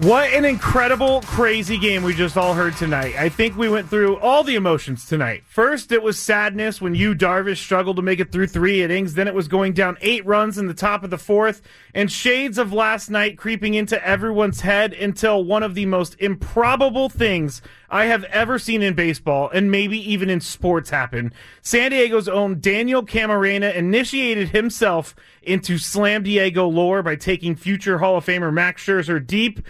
What 0.00 0.32
an 0.32 0.46
incredible, 0.46 1.20
crazy 1.20 1.76
game 1.76 2.02
we 2.02 2.14
just 2.14 2.38
all 2.38 2.54
heard 2.54 2.74
tonight. 2.74 3.16
I 3.18 3.28
think 3.28 3.54
we 3.54 3.68
went 3.68 3.90
through 3.90 4.16
all 4.16 4.42
the 4.42 4.54
emotions 4.54 5.04
tonight. 5.04 5.42
First, 5.46 5.92
it 5.92 6.02
was 6.02 6.18
sadness 6.18 6.80
when 6.80 6.94
Yu 6.94 7.14
Darvish 7.14 7.58
struggled 7.58 7.96
to 7.96 8.02
make 8.02 8.18
it 8.18 8.32
through 8.32 8.46
three 8.46 8.82
innings. 8.82 9.12
Then 9.12 9.28
it 9.28 9.34
was 9.34 9.46
going 9.46 9.74
down 9.74 9.98
eight 10.00 10.24
runs 10.24 10.56
in 10.56 10.68
the 10.68 10.72
top 10.72 11.04
of 11.04 11.10
the 11.10 11.18
fourth, 11.18 11.60
and 11.92 12.10
shades 12.10 12.56
of 12.56 12.72
last 12.72 13.10
night 13.10 13.36
creeping 13.36 13.74
into 13.74 14.02
everyone's 14.02 14.62
head 14.62 14.94
until 14.94 15.44
one 15.44 15.62
of 15.62 15.74
the 15.74 15.84
most 15.84 16.16
improbable 16.18 17.10
things 17.10 17.60
I 17.90 18.06
have 18.06 18.24
ever 18.24 18.58
seen 18.58 18.80
in 18.80 18.94
baseball, 18.94 19.50
and 19.52 19.70
maybe 19.70 19.98
even 20.10 20.30
in 20.30 20.40
sports, 20.40 20.88
happen. 20.88 21.30
San 21.60 21.90
Diego's 21.90 22.26
own 22.26 22.58
Daniel 22.58 23.04
Camarena 23.04 23.74
initiated 23.74 24.48
himself 24.48 25.14
into 25.42 25.76
Slam 25.76 26.22
Diego 26.22 26.66
lore 26.66 27.02
by 27.02 27.16
taking 27.16 27.54
future 27.54 27.98
Hall 27.98 28.16
of 28.16 28.24
Famer 28.24 28.50
Max 28.50 28.82
Scherzer 28.82 29.24
deep. 29.24 29.60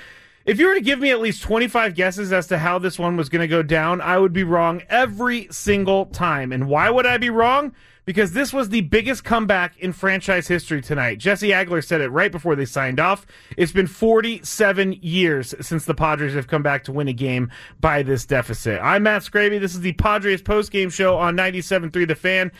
If 0.46 0.58
you 0.58 0.68
were 0.68 0.74
to 0.74 0.80
give 0.80 1.00
me 1.00 1.10
at 1.10 1.20
least 1.20 1.42
25 1.42 1.94
guesses 1.94 2.32
as 2.32 2.46
to 2.46 2.56
how 2.56 2.78
this 2.78 2.98
one 2.98 3.14
was 3.14 3.28
going 3.28 3.42
to 3.42 3.48
go 3.48 3.62
down, 3.62 4.00
I 4.00 4.16
would 4.16 4.32
be 4.32 4.42
wrong 4.42 4.82
every 4.88 5.46
single 5.50 6.06
time. 6.06 6.50
And 6.50 6.66
why 6.66 6.88
would 6.88 7.04
I 7.04 7.18
be 7.18 7.28
wrong? 7.28 7.74
Because 8.06 8.32
this 8.32 8.50
was 8.50 8.70
the 8.70 8.80
biggest 8.80 9.22
comeback 9.22 9.78
in 9.78 9.92
franchise 9.92 10.48
history 10.48 10.80
tonight. 10.80 11.18
Jesse 11.18 11.50
Agler 11.50 11.84
said 11.84 12.00
it 12.00 12.08
right 12.08 12.32
before 12.32 12.56
they 12.56 12.64
signed 12.64 12.98
off. 12.98 13.26
It's 13.58 13.70
been 13.70 13.86
47 13.86 14.94
years 15.02 15.54
since 15.60 15.84
the 15.84 15.94
Padres 15.94 16.34
have 16.34 16.48
come 16.48 16.62
back 16.62 16.84
to 16.84 16.92
win 16.92 17.08
a 17.08 17.12
game 17.12 17.50
by 17.78 18.02
this 18.02 18.24
deficit. 18.24 18.80
I'm 18.82 19.02
Matt 19.02 19.22
Skraby. 19.22 19.60
This 19.60 19.74
is 19.74 19.82
the 19.82 19.92
Padres 19.92 20.42
postgame 20.42 20.90
show 20.90 21.18
on 21.18 21.36
97.3 21.36 22.08
The 22.08 22.14
Fan. 22.14 22.50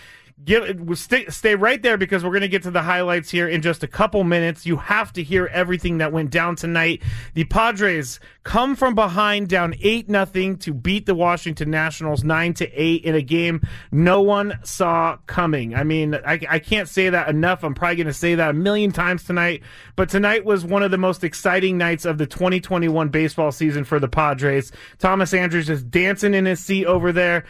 Give, 0.45 0.99
stay, 0.99 1.27
stay 1.27 1.55
right 1.55 1.83
there 1.83 1.97
because 1.97 2.25
we're 2.25 2.31
going 2.31 2.41
to 2.43 2.49
get 2.49 2.63
to 2.63 2.71
the 2.71 2.83
highlights 2.83 3.31
here 3.31 3.49
in 3.49 3.63
just 3.63 3.83
a 3.83 3.89
couple 3.89 4.25
minutes. 4.25 4.67
You 4.67 4.77
have 4.77 5.13
to 5.15 5.23
hear 5.23 5.47
everything 5.47 5.99
that 5.99 6.13
went 6.13 6.31
down 6.31 6.57
tonight. 6.57 7.03
The 7.35 7.45
Padres 7.45 8.21
come 8.43 8.75
from 8.75 8.95
behind 8.95 9.49
down 9.49 9.75
8 9.81 10.09
nothing 10.09 10.57
to 10.59 10.73
beat 10.73 11.07
the 11.07 11.15
Washington 11.15 11.71
Nationals 11.71 12.25
9 12.25 12.55
to 12.55 12.71
8 12.73 13.05
in 13.05 13.15
a 13.15 13.23
game 13.23 13.61
no 13.93 14.23
one 14.23 14.59
saw 14.63 15.19
coming. 15.27 15.75
I 15.75 15.85
mean, 15.85 16.15
I, 16.15 16.41
I 16.49 16.59
can't 16.59 16.89
say 16.89 17.11
that 17.11 17.29
enough. 17.29 17.63
I'm 17.63 17.75
probably 17.75 17.97
going 17.97 18.07
to 18.07 18.13
say 18.13 18.35
that 18.35 18.51
a 18.51 18.55
million 18.55 18.93
times 18.93 19.25
tonight, 19.25 19.63
but 19.97 20.09
tonight 20.09 20.45
was 20.45 20.65
one 20.65 20.83
of 20.83 20.91
the 20.91 20.99
most 20.99 21.25
exciting 21.25 21.79
nights 21.79 22.05
of 22.05 22.19
the 22.19 22.27
2021 22.27 23.09
baseball 23.09 23.53
season 23.53 23.85
for 23.85 23.99
the 23.99 24.09
Padres. 24.09 24.73
Thomas 24.99 25.35
Andrews 25.35 25.69
is 25.69 25.83
dancing 25.83 26.35
in 26.35 26.47
his 26.47 26.61
seat 26.61 26.87
over 26.87 27.13
there. 27.13 27.45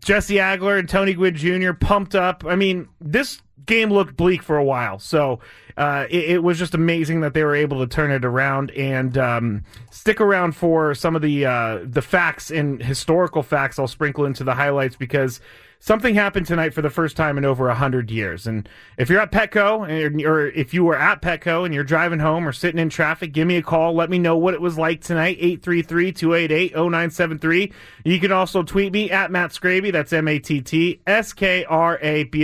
Jesse 0.00 0.36
Agler 0.36 0.78
and 0.78 0.88
Tony 0.88 1.14
Gwynn 1.14 1.34
Jr. 1.34 1.72
pumped 1.72 2.14
up. 2.14 2.44
I 2.46 2.56
mean, 2.56 2.88
this 3.00 3.40
game 3.66 3.90
looked 3.90 4.16
bleak 4.16 4.42
for 4.42 4.56
a 4.56 4.64
while, 4.64 4.98
so 4.98 5.40
uh, 5.76 6.06
it, 6.10 6.30
it, 6.30 6.42
was 6.42 6.58
just 6.58 6.74
amazing 6.74 7.20
that 7.20 7.34
they 7.34 7.44
were 7.44 7.54
able 7.54 7.80
to 7.80 7.86
turn 7.86 8.10
it 8.10 8.24
around 8.24 8.70
and 8.72 9.16
um, 9.16 9.64
stick 9.90 10.20
around 10.20 10.52
for 10.52 10.94
some 10.94 11.16
of 11.16 11.22
the 11.22 11.46
uh, 11.46 11.80
the 11.84 12.02
facts 12.02 12.50
and 12.50 12.82
historical 12.82 13.42
facts. 13.42 13.78
I'll 13.78 13.88
sprinkle 13.88 14.24
into 14.24 14.44
the 14.44 14.54
highlights 14.54 14.96
because 14.96 15.40
something 15.82 16.14
happened 16.14 16.46
tonight 16.46 16.72
for 16.72 16.80
the 16.80 16.88
first 16.88 17.14
time 17.16 17.36
in 17.36 17.44
over 17.44 17.66
100 17.66 18.08
years. 18.08 18.46
And 18.46 18.68
if 18.96 19.10
you're 19.10 19.20
at 19.20 19.32
Petco, 19.32 19.80
or 20.24 20.46
if 20.46 20.72
you 20.72 20.84
were 20.84 20.96
at 20.96 21.20
Petco 21.20 21.64
and 21.64 21.74
you're 21.74 21.82
driving 21.82 22.20
home 22.20 22.46
or 22.46 22.52
sitting 22.52 22.78
in 22.78 22.88
traffic, 22.88 23.32
give 23.32 23.48
me 23.48 23.56
a 23.56 23.62
call. 23.62 23.92
Let 23.92 24.08
me 24.08 24.20
know 24.20 24.36
what 24.36 24.54
it 24.54 24.60
was 24.60 24.78
like 24.78 25.00
tonight, 25.00 25.40
833-288-0973. 25.40 27.72
You 28.04 28.20
can 28.20 28.30
also 28.30 28.62
tweet 28.62 28.92
me 28.92 29.10
at 29.10 29.32
Matt 29.32 29.50
Skraby. 29.50 29.90
That's 29.90 30.12
M-A-T-T-S-K-R-A-B 30.12 31.04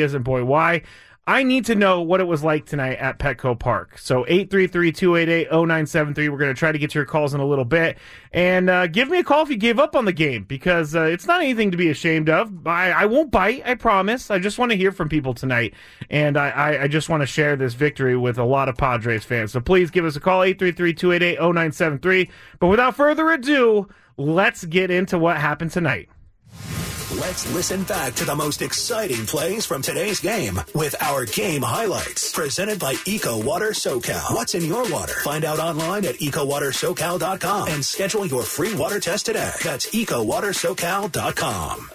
as 0.01 0.15
in 0.15 0.23
boy, 0.25 0.45
Y. 0.45 0.83
I 1.29 1.43
need 1.43 1.67
to 1.67 1.75
know 1.75 2.01
what 2.01 2.21
it 2.21 2.27
was 2.27 2.43
like 2.43 2.65
tonight 2.65 2.95
at 2.95 3.19
Petco 3.19 3.59
Park. 3.59 3.99
So 3.99 4.25
833-288-0973. 4.25 6.17
We're 6.31 6.39
going 6.39 6.55
to 6.55 6.59
try 6.59 6.73
to 6.73 6.79
get 6.79 6.89
to 6.93 6.99
your 6.99 7.05
calls 7.05 7.35
in 7.35 7.41
a 7.41 7.45
little 7.45 7.67
bit. 7.67 7.99
And 8.33 8.71
uh, 8.71 8.87
give 8.87 9.11
me 9.11 9.19
a 9.19 9.25
call 9.25 9.43
if 9.43 9.51
you 9.51 9.59
gave 9.59 9.79
up 9.79 9.95
on 9.95 10.07
the 10.07 10.13
game 10.15 10.45
because 10.45 10.97
uh, 10.97 11.03
it's 11.03 11.27
not 11.27 11.43
anything 11.43 11.71
to 11.71 11.77
be 11.77 11.91
ashamed 11.91 12.31
of. 12.31 12.67
I, 12.67 12.93
I 12.93 13.05
won't 13.05 13.31
bite, 13.31 13.63
I 13.67 13.75
promise. 13.75 14.31
I 14.31 14.39
just 14.39 14.59
want 14.59 14.73
to 14.73 14.79
hear 14.79 14.91
from 14.91 15.11
people 15.11 15.35
tonight. 15.35 15.75
And 16.09 16.39
I, 16.39 16.49
I, 16.49 16.83
I 16.85 16.89
just 16.89 17.11
want 17.11 17.21
to 17.21 17.27
share 17.27 17.57
this 17.57 17.75
victory 17.75 18.17
with 18.17 18.39
a 18.39 18.45
lot 18.45 18.71
of 18.71 18.79
Padres 18.79 19.25
fans. 19.25 19.53
So 19.53 19.61
please 19.61 19.91
give 19.91 20.07
us 20.07 20.17
a 20.17 20.21
call, 20.21 20.41
833-288-0973. 20.41 22.31
But 22.59 22.69
without 22.69 22.97
further 22.97 23.31
ado, 23.31 23.87
let's 24.17 24.65
get 24.65 24.91
into 24.91 25.19
what 25.19 25.37
happened 25.37 25.73
tonight. 25.73 26.09
Let's 27.17 27.51
listen 27.55 27.85
back 27.85 28.13
to 28.17 28.27
the 28.27 28.37
most 28.37 28.61
exciting 28.61 29.25
plays 29.25 29.65
from 29.65 29.81
today's 29.81 30.21
game 30.21 30.61
with 30.75 30.95
our 31.01 31.25
game 31.25 31.63
highlights. 31.63 32.31
Presented 32.33 32.79
by 32.79 32.97
Eco 33.07 33.43
Water 33.43 33.71
SoCal. 33.71 34.35
What's 34.35 34.55
in 34.55 34.67
your 34.67 34.87
water? 34.93 35.15
Find 35.15 35.43
out 35.43 35.59
online 35.59 36.05
at 36.05 36.17
ecowatersocal.com 36.17 37.69
and 37.69 37.83
schedule 37.83 38.27
your 38.27 38.43
free 38.43 38.75
water 38.75 39.01
test 39.01 39.25
today. 39.25 39.51
That's 39.65 39.87
ecowatersocal.com. 39.87 41.91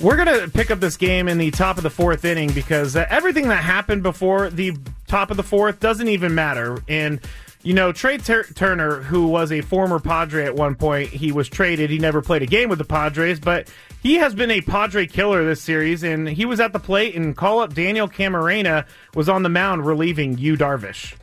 We're 0.00 0.16
going 0.16 0.40
to 0.40 0.50
pick 0.50 0.72
up 0.72 0.80
this 0.80 0.96
game 0.96 1.28
in 1.28 1.38
the 1.38 1.52
top 1.52 1.76
of 1.76 1.84
the 1.84 1.90
fourth 1.90 2.24
inning 2.24 2.50
because 2.50 2.96
uh, 2.96 3.06
everything 3.08 3.46
that 3.50 3.62
happened 3.62 4.02
before 4.02 4.50
the 4.50 4.76
top 5.06 5.30
of 5.30 5.36
the 5.36 5.44
fourth 5.44 5.78
doesn't 5.78 6.08
even 6.08 6.34
matter. 6.34 6.82
And 6.88 7.20
you 7.66 7.74
know, 7.74 7.90
Trey 7.90 8.16
Tur- 8.16 8.46
Turner, 8.54 9.00
who 9.00 9.26
was 9.26 9.50
a 9.50 9.60
former 9.60 9.98
Padre 9.98 10.44
at 10.44 10.54
one 10.54 10.76
point, 10.76 11.08
he 11.08 11.32
was 11.32 11.48
traded. 11.48 11.90
He 11.90 11.98
never 11.98 12.22
played 12.22 12.42
a 12.42 12.46
game 12.46 12.68
with 12.68 12.78
the 12.78 12.84
Padres, 12.84 13.40
but 13.40 13.68
he 14.00 14.14
has 14.14 14.36
been 14.36 14.52
a 14.52 14.60
Padre 14.60 15.04
killer 15.04 15.44
this 15.44 15.60
series, 15.60 16.04
and 16.04 16.28
he 16.28 16.44
was 16.44 16.60
at 16.60 16.72
the 16.72 16.78
plate, 16.78 17.16
and 17.16 17.36
call 17.36 17.58
up 17.58 17.74
Daniel 17.74 18.06
Camarena 18.06 18.86
was 19.16 19.28
on 19.28 19.42
the 19.42 19.48
mound 19.48 19.84
relieving 19.84 20.38
Yu 20.38 20.56
Darvish. 20.56 21.16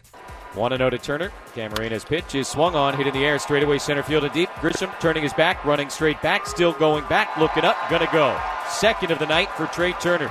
1 0.55 0.77
0 0.77 0.89
to 0.89 0.97
Turner. 0.97 1.31
Camarena's 1.55 2.03
pitch 2.03 2.35
is 2.35 2.49
swung 2.49 2.75
on, 2.75 2.93
hit 2.93 3.07
in 3.07 3.13
the 3.13 3.25
air, 3.25 3.39
straightaway 3.39 3.77
center 3.77 4.03
field 4.03 4.25
and 4.25 4.33
deep. 4.33 4.49
Grisham 4.55 4.93
turning 4.99 5.23
his 5.23 5.33
back, 5.33 5.63
running 5.63 5.89
straight 5.89 6.21
back, 6.21 6.45
still 6.45 6.73
going 6.73 7.05
back, 7.05 7.37
looking 7.37 7.63
up, 7.63 7.77
gonna 7.89 8.09
go. 8.11 8.37
Second 8.67 9.11
of 9.11 9.19
the 9.19 9.27
night 9.27 9.49
for 9.51 9.65
Trey 9.67 9.93
Turner. 9.93 10.29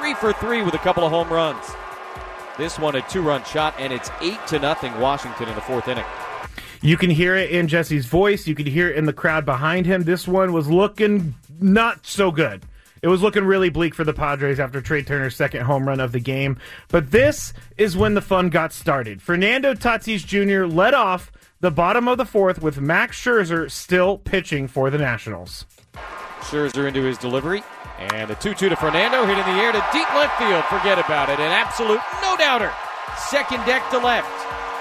Three 0.00 0.14
for 0.14 0.32
three 0.32 0.62
with 0.62 0.74
a 0.74 0.78
couple 0.78 1.04
of 1.04 1.12
home 1.12 1.28
runs. 1.28 1.64
This 2.58 2.78
one 2.78 2.96
a 2.96 3.02
two 3.02 3.20
run 3.20 3.44
shot, 3.44 3.74
and 3.78 3.92
it's 3.92 4.10
8 4.20 4.38
to 4.48 4.58
nothing 4.58 4.98
Washington 4.98 5.48
in 5.48 5.54
the 5.54 5.60
fourth 5.60 5.88
inning. 5.88 6.04
You 6.80 6.96
can 6.96 7.10
hear 7.10 7.34
it 7.34 7.50
in 7.50 7.68
Jesse's 7.68 8.06
voice. 8.06 8.46
You 8.46 8.54
can 8.54 8.66
hear 8.66 8.88
it 8.88 8.96
in 8.96 9.04
the 9.06 9.12
crowd 9.12 9.44
behind 9.44 9.86
him. 9.86 10.04
This 10.04 10.26
one 10.26 10.52
was 10.52 10.68
looking 10.68 11.34
not 11.60 12.06
so 12.06 12.30
good. 12.30 12.62
it 13.02 13.08
was 13.08 13.22
looking 13.22 13.44
really 13.44 13.68
bleak 13.68 13.94
for 13.94 14.04
the 14.04 14.12
Padres 14.12 14.58
after 14.58 14.80
Trey 14.80 15.02
Turner's 15.02 15.36
second 15.36 15.62
home 15.64 15.86
run 15.86 16.00
of 16.00 16.12
the 16.12 16.20
game. 16.20 16.58
But 16.88 17.10
this 17.10 17.52
is 17.76 17.96
when 17.96 18.14
the 18.14 18.22
fun 18.22 18.48
got 18.48 18.72
started. 18.72 19.20
Fernando 19.20 19.74
Tatis 19.74 20.24
Jr. 20.24 20.66
led 20.66 20.94
off 20.94 21.30
the 21.60 21.70
bottom 21.70 22.08
of 22.08 22.18
the 22.18 22.24
fourth 22.24 22.62
with 22.62 22.80
Max 22.80 23.22
Scherzer 23.22 23.70
still 23.70 24.18
pitching 24.18 24.66
for 24.66 24.90
the 24.90 24.98
Nationals. 24.98 25.66
Scherzer 26.46 26.86
into 26.86 27.02
his 27.02 27.18
delivery. 27.18 27.62
And 27.98 28.30
the 28.30 28.34
2 28.36 28.54
2 28.54 28.68
to 28.68 28.76
Fernando, 28.76 29.24
hit 29.26 29.38
in 29.38 29.44
the 29.44 29.62
air 29.62 29.72
to 29.72 29.84
deep 29.92 30.08
left 30.14 30.38
field. 30.38 30.64
Forget 30.66 30.98
about 30.98 31.28
it. 31.28 31.40
An 31.40 31.50
absolute 31.50 32.00
no 32.22 32.36
doubter. 32.36 32.72
Second 33.28 33.64
deck 33.66 33.88
to 33.90 33.98
left. 33.98 34.30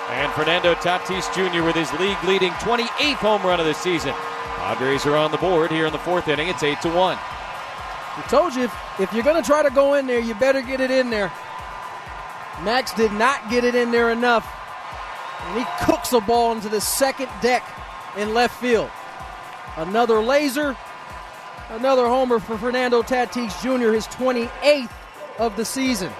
And 0.10 0.32
Fernando 0.34 0.76
Tatis 0.76 1.34
Jr. 1.34 1.64
with 1.64 1.76
his 1.76 1.92
league 1.94 2.22
leading 2.26 2.52
28th 2.54 3.16
home 3.16 3.42
run 3.42 3.60
of 3.60 3.66
the 3.66 3.74
season. 3.74 4.14
Padres 4.58 5.06
are 5.06 5.16
on 5.16 5.32
the 5.32 5.38
board 5.38 5.72
here 5.72 5.88
in 5.88 5.92
the 5.92 6.00
fourth 6.00 6.28
inning. 6.28 6.50
It's 6.50 6.64
8 6.64 6.82
to 6.82 6.90
1. 6.90 7.18
I 7.18 8.22
told 8.30 8.56
you, 8.56 8.64
if, 8.64 8.76
if 9.00 9.14
you're 9.14 9.24
going 9.24 9.42
to 9.42 9.46
try 9.46 9.64
to 9.64 9.70
go 9.70 9.96
in 9.96 10.08
there, 10.08 10.20
you 10.20 10.36
better 10.36 10.62
get 10.62 10.80
it 10.80 10.92
in 10.92 11.10
there. 11.10 11.32
Max 12.64 12.94
did 12.94 13.12
not 13.14 13.50
get 13.50 13.64
it 13.64 13.76
in 13.76 13.92
there 13.92 14.12
enough. 14.12 14.48
And 15.42 15.60
he 15.60 15.86
cooks 15.86 16.14
a 16.14 16.22
ball 16.22 16.54
into 16.54 16.70
the 16.70 16.82
second 16.82 17.30
deck 17.42 17.64
in 18.18 18.34
left 18.34 18.60
field. 18.60 18.90
Another 19.76 20.20
laser, 20.20 20.78
another 21.70 22.08
homer 22.08 22.40
for 22.40 22.58
Fernando 22.58 23.02
Tatis 23.02 23.62
Jr., 23.62 23.92
his 23.94 24.08
28th 24.08 24.90
of 25.40 25.58
the 25.58 25.66
season. 25.66 26.12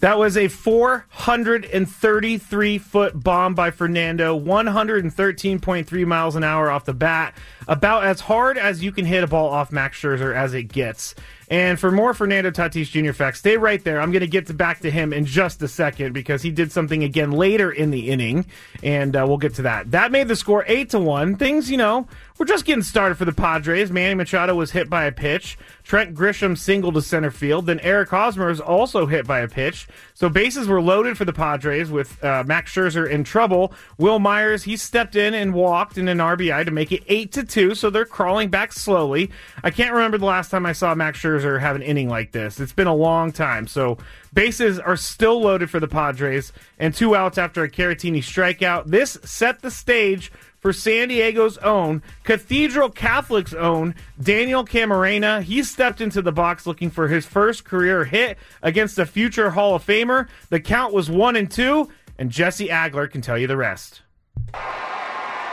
That 0.00 0.18
was 0.18 0.36
a 0.38 0.48
433 0.48 2.78
foot 2.78 3.22
bomb 3.22 3.54
by 3.54 3.70
Fernando, 3.70 4.36
113.3 4.38 6.06
miles 6.06 6.36
an 6.36 6.44
hour 6.44 6.70
off 6.70 6.86
the 6.86 6.94
bat. 6.94 7.36
About 7.68 8.04
as 8.04 8.20
hard 8.20 8.58
as 8.58 8.82
you 8.82 8.92
can 8.92 9.04
hit 9.04 9.24
a 9.24 9.26
ball 9.26 9.48
off 9.48 9.72
Max 9.72 10.00
Scherzer 10.00 10.34
as 10.34 10.54
it 10.54 10.64
gets. 10.64 11.14
And 11.50 11.80
for 11.80 11.90
more 11.90 12.14
Fernando 12.14 12.52
Tatis 12.52 12.88
Jr. 12.88 13.12
facts, 13.12 13.40
stay 13.40 13.56
right 13.56 13.82
there. 13.82 14.00
I'm 14.00 14.12
going 14.12 14.20
to 14.20 14.28
get 14.28 14.56
back 14.56 14.80
to 14.80 14.90
him 14.90 15.12
in 15.12 15.24
just 15.24 15.60
a 15.62 15.68
second 15.68 16.12
because 16.12 16.42
he 16.42 16.52
did 16.52 16.70
something 16.70 17.02
again 17.02 17.32
later 17.32 17.72
in 17.72 17.90
the 17.90 18.08
inning, 18.08 18.46
and 18.84 19.16
uh, 19.16 19.24
we'll 19.26 19.36
get 19.36 19.54
to 19.54 19.62
that. 19.62 19.90
That 19.90 20.12
made 20.12 20.28
the 20.28 20.36
score 20.36 20.64
eight 20.68 20.90
to 20.90 21.00
one. 21.00 21.34
Things, 21.34 21.68
you 21.68 21.76
know, 21.76 22.06
we're 22.38 22.46
just 22.46 22.64
getting 22.64 22.84
started 22.84 23.16
for 23.16 23.24
the 23.24 23.32
Padres. 23.32 23.90
Manny 23.90 24.14
Machado 24.14 24.54
was 24.54 24.70
hit 24.70 24.88
by 24.88 25.04
a 25.04 25.12
pitch. 25.12 25.58
Trent 25.82 26.14
Grisham 26.14 26.56
singled 26.56 26.94
to 26.94 27.02
center 27.02 27.32
field. 27.32 27.66
Then 27.66 27.80
Eric 27.80 28.10
Hosmer 28.10 28.46
was 28.46 28.60
also 28.60 29.06
hit 29.06 29.26
by 29.26 29.40
a 29.40 29.48
pitch. 29.48 29.88
So 30.14 30.28
bases 30.28 30.68
were 30.68 30.80
loaded 30.80 31.18
for 31.18 31.24
the 31.24 31.32
Padres 31.32 31.90
with 31.90 32.22
uh, 32.22 32.44
Max 32.46 32.72
Scherzer 32.72 33.10
in 33.10 33.24
trouble. 33.24 33.74
Wil 33.98 34.20
Myers 34.20 34.62
he 34.62 34.76
stepped 34.76 35.16
in 35.16 35.34
and 35.34 35.52
walked 35.52 35.98
in 35.98 36.06
an 36.06 36.18
RBI 36.18 36.64
to 36.64 36.70
make 36.70 36.92
it 36.92 37.02
eight 37.08 37.32
to 37.32 37.42
two. 37.50 37.74
So 37.74 37.90
they're 37.90 38.04
crawling 38.04 38.48
back 38.48 38.72
slowly. 38.72 39.30
I 39.62 39.70
can't 39.70 39.92
remember 39.92 40.16
the 40.16 40.26
last 40.26 40.50
time 40.50 40.64
I 40.64 40.72
saw 40.72 40.94
Max 40.94 41.20
Scherzer 41.20 41.60
have 41.60 41.76
an 41.76 41.82
inning 41.82 42.08
like 42.08 42.32
this. 42.32 42.60
It's 42.60 42.72
been 42.72 42.86
a 42.86 42.94
long 42.94 43.32
time. 43.32 43.66
So 43.66 43.98
bases 44.32 44.78
are 44.78 44.96
still 44.96 45.40
loaded 45.40 45.68
for 45.68 45.80
the 45.80 45.88
Padres 45.88 46.52
and 46.78 46.94
two 46.94 47.14
outs 47.14 47.36
after 47.36 47.62
a 47.62 47.70
Caratini 47.70 48.18
strikeout. 48.18 48.86
This 48.86 49.18
set 49.24 49.60
the 49.60 49.70
stage 49.70 50.32
for 50.60 50.72
San 50.72 51.08
Diego's 51.08 51.56
own, 51.58 52.02
Cathedral 52.22 52.90
Catholic's 52.90 53.54
own, 53.54 53.94
Daniel 54.22 54.64
Camarena. 54.64 55.42
He 55.42 55.62
stepped 55.62 56.00
into 56.00 56.22
the 56.22 56.32
box 56.32 56.66
looking 56.66 56.90
for 56.90 57.08
his 57.08 57.26
first 57.26 57.64
career 57.64 58.04
hit 58.04 58.38
against 58.62 58.98
a 58.98 59.06
future 59.06 59.50
Hall 59.50 59.74
of 59.74 59.84
Famer. 59.84 60.28
The 60.50 60.60
count 60.60 60.92
was 60.92 61.10
one 61.10 61.34
and 61.34 61.50
two, 61.50 61.88
and 62.18 62.30
Jesse 62.30 62.68
Agler 62.68 63.10
can 63.10 63.22
tell 63.22 63.38
you 63.38 63.46
the 63.46 63.56
rest. 63.56 64.02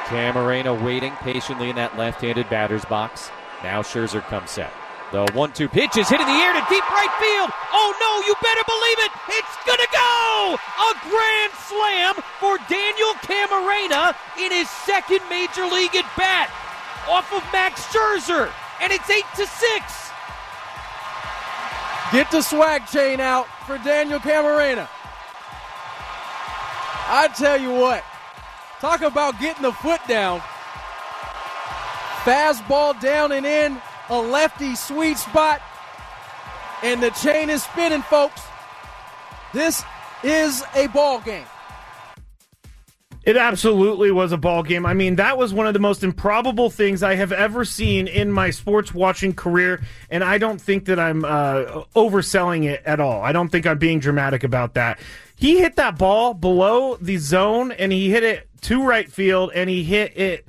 Camarena 0.07 0.73
waiting 0.83 1.11
patiently 1.19 1.69
in 1.69 1.75
that 1.75 1.97
left 1.97 2.21
handed 2.21 2.49
batter's 2.49 2.85
box. 2.85 3.29
Now 3.63 3.81
Scherzer 3.81 4.23
comes 4.23 4.51
set. 4.51 4.71
The 5.11 5.27
one 5.31 5.53
two 5.53 5.67
pitch 5.67 5.95
is 5.97 6.09
hit 6.09 6.19
in 6.19 6.27
the 6.27 6.39
air 6.43 6.53
to 6.53 6.63
deep 6.67 6.83
right 6.91 7.13
field. 7.19 7.51
Oh 7.71 7.91
no, 7.99 8.11
you 8.27 8.35
better 8.43 8.63
believe 8.67 8.99
it. 9.03 9.11
It's 9.35 9.57
to 9.67 9.87
go! 9.91 10.55
A 10.55 10.91
grand 11.09 11.53
slam 11.67 12.15
for 12.39 12.57
Daniel 12.69 13.13
Camarena 13.21 14.15
in 14.39 14.51
his 14.51 14.69
second 14.69 15.19
major 15.29 15.65
league 15.65 15.95
at 15.95 16.07
bat 16.17 16.49
off 17.07 17.31
of 17.33 17.43
Max 17.53 17.83
Scherzer. 17.87 18.51
And 18.81 18.93
it's 18.93 19.09
8 19.09 19.23
to 19.35 19.45
6. 19.45 20.11
Get 22.11 22.31
the 22.31 22.41
swag 22.41 22.85
chain 22.87 23.19
out 23.19 23.47
for 23.65 23.77
Daniel 23.79 24.19
Camarena. 24.19 24.87
I 27.09 27.29
tell 27.35 27.59
you 27.59 27.71
what, 27.71 28.03
talk 28.79 29.01
about 29.01 29.39
getting 29.39 29.63
the 29.63 29.71
foot 29.71 30.01
down. 30.07 30.39
Fastball 32.23 32.99
down 32.99 33.31
and 33.31 33.45
in, 33.45 33.81
a 34.09 34.19
lefty 34.19 34.75
sweet 34.75 35.17
spot, 35.17 35.61
and 36.83 37.01
the 37.01 37.09
chain 37.11 37.49
is 37.49 37.63
spinning, 37.63 38.01
folks. 38.01 38.41
This 39.53 39.83
is 40.23 40.63
a 40.75 40.87
ball 40.87 41.19
game. 41.21 41.45
It 43.23 43.35
absolutely 43.35 44.09
was 44.09 44.31
a 44.31 44.37
ball 44.37 44.63
game. 44.63 44.85
I 44.85 44.93
mean, 44.93 45.17
that 45.17 45.37
was 45.37 45.53
one 45.53 45.67
of 45.67 45.73
the 45.73 45.81
most 45.81 46.01
improbable 46.01 46.69
things 46.69 47.03
I 47.03 47.15
have 47.15 47.33
ever 47.33 47.65
seen 47.65 48.07
in 48.07 48.31
my 48.31 48.51
sports 48.51 48.93
watching 48.93 49.33
career, 49.33 49.83
and 50.09 50.23
I 50.23 50.37
don't 50.37 50.61
think 50.61 50.85
that 50.85 50.97
I'm 50.97 51.25
uh, 51.25 51.83
overselling 51.93 52.63
it 52.63 52.81
at 52.85 53.01
all. 53.01 53.21
I 53.21 53.33
don't 53.33 53.49
think 53.49 53.67
I'm 53.67 53.79
being 53.79 53.99
dramatic 53.99 54.45
about 54.45 54.75
that. 54.75 54.97
He 55.35 55.59
hit 55.59 55.75
that 55.75 55.97
ball 55.97 56.33
below 56.35 56.95
the 57.01 57.17
zone, 57.17 57.73
and 57.73 57.91
he 57.91 58.09
hit 58.09 58.23
it 58.23 58.46
to 58.67 58.83
right 58.85 59.09
field, 59.09 59.51
and 59.55 59.69
he 59.69 59.83
hit 59.83 60.17
it 60.17 60.45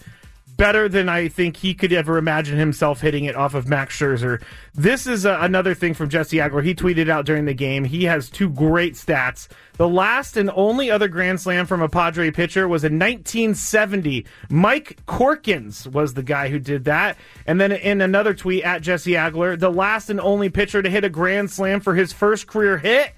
better 0.57 0.89
than 0.89 1.09
I 1.09 1.29
think 1.29 1.57
he 1.57 1.73
could 1.73 1.93
ever 1.93 2.19
imagine 2.19 2.59
himself 2.59 3.01
hitting 3.01 3.27
it 3.27 3.37
off 3.37 3.55
of 3.55 3.69
Max 3.69 3.97
Scherzer. 3.97 4.43
This 4.75 5.07
is 5.07 5.25
uh, 5.25 5.39
another 5.41 5.73
thing 5.73 5.95
from 5.95 6.09
Jesse 6.09 6.39
Agler. 6.39 6.65
He 6.65 6.75
tweeted 6.75 7.09
out 7.09 7.27
during 7.27 7.45
the 7.45 7.55
game. 7.55 7.85
He 7.85 8.05
has 8.05 8.29
two 8.29 8.51
great 8.51 8.95
stats. 8.95 9.47
The 9.77 9.89
last 9.89 10.37
and 10.37 10.51
only 10.51 10.91
other 10.91 11.07
Grand 11.07 11.41
Slam 11.41 11.65
from 11.65 11.81
a 11.81 11.89
Padre 11.89 12.33
pitcher 12.33 12.67
was 12.67 12.83
in 12.83 12.95
1970. 12.95 14.27
Mike 14.51 14.99
Corkins 15.07 15.87
was 15.87 16.15
the 16.15 16.25
guy 16.25 16.49
who 16.49 16.59
did 16.59 16.87
that. 16.87 17.17
And 17.47 17.61
then 17.61 17.71
in 17.71 18.01
another 18.01 18.35
tweet 18.35 18.65
at 18.65 18.83
Jesse 18.83 19.13
Agler, 19.13 19.57
the 19.57 19.71
last 19.71 20.11
and 20.11 20.21
only 20.21 20.49
pitcher 20.49 20.83
to 20.83 20.91
hit 20.91 21.05
a 21.05 21.09
Grand 21.09 21.53
Slam 21.53 21.79
for 21.79 21.95
his 21.95 22.13
first 22.13 22.49
career 22.49 22.79
hit, 22.79 23.13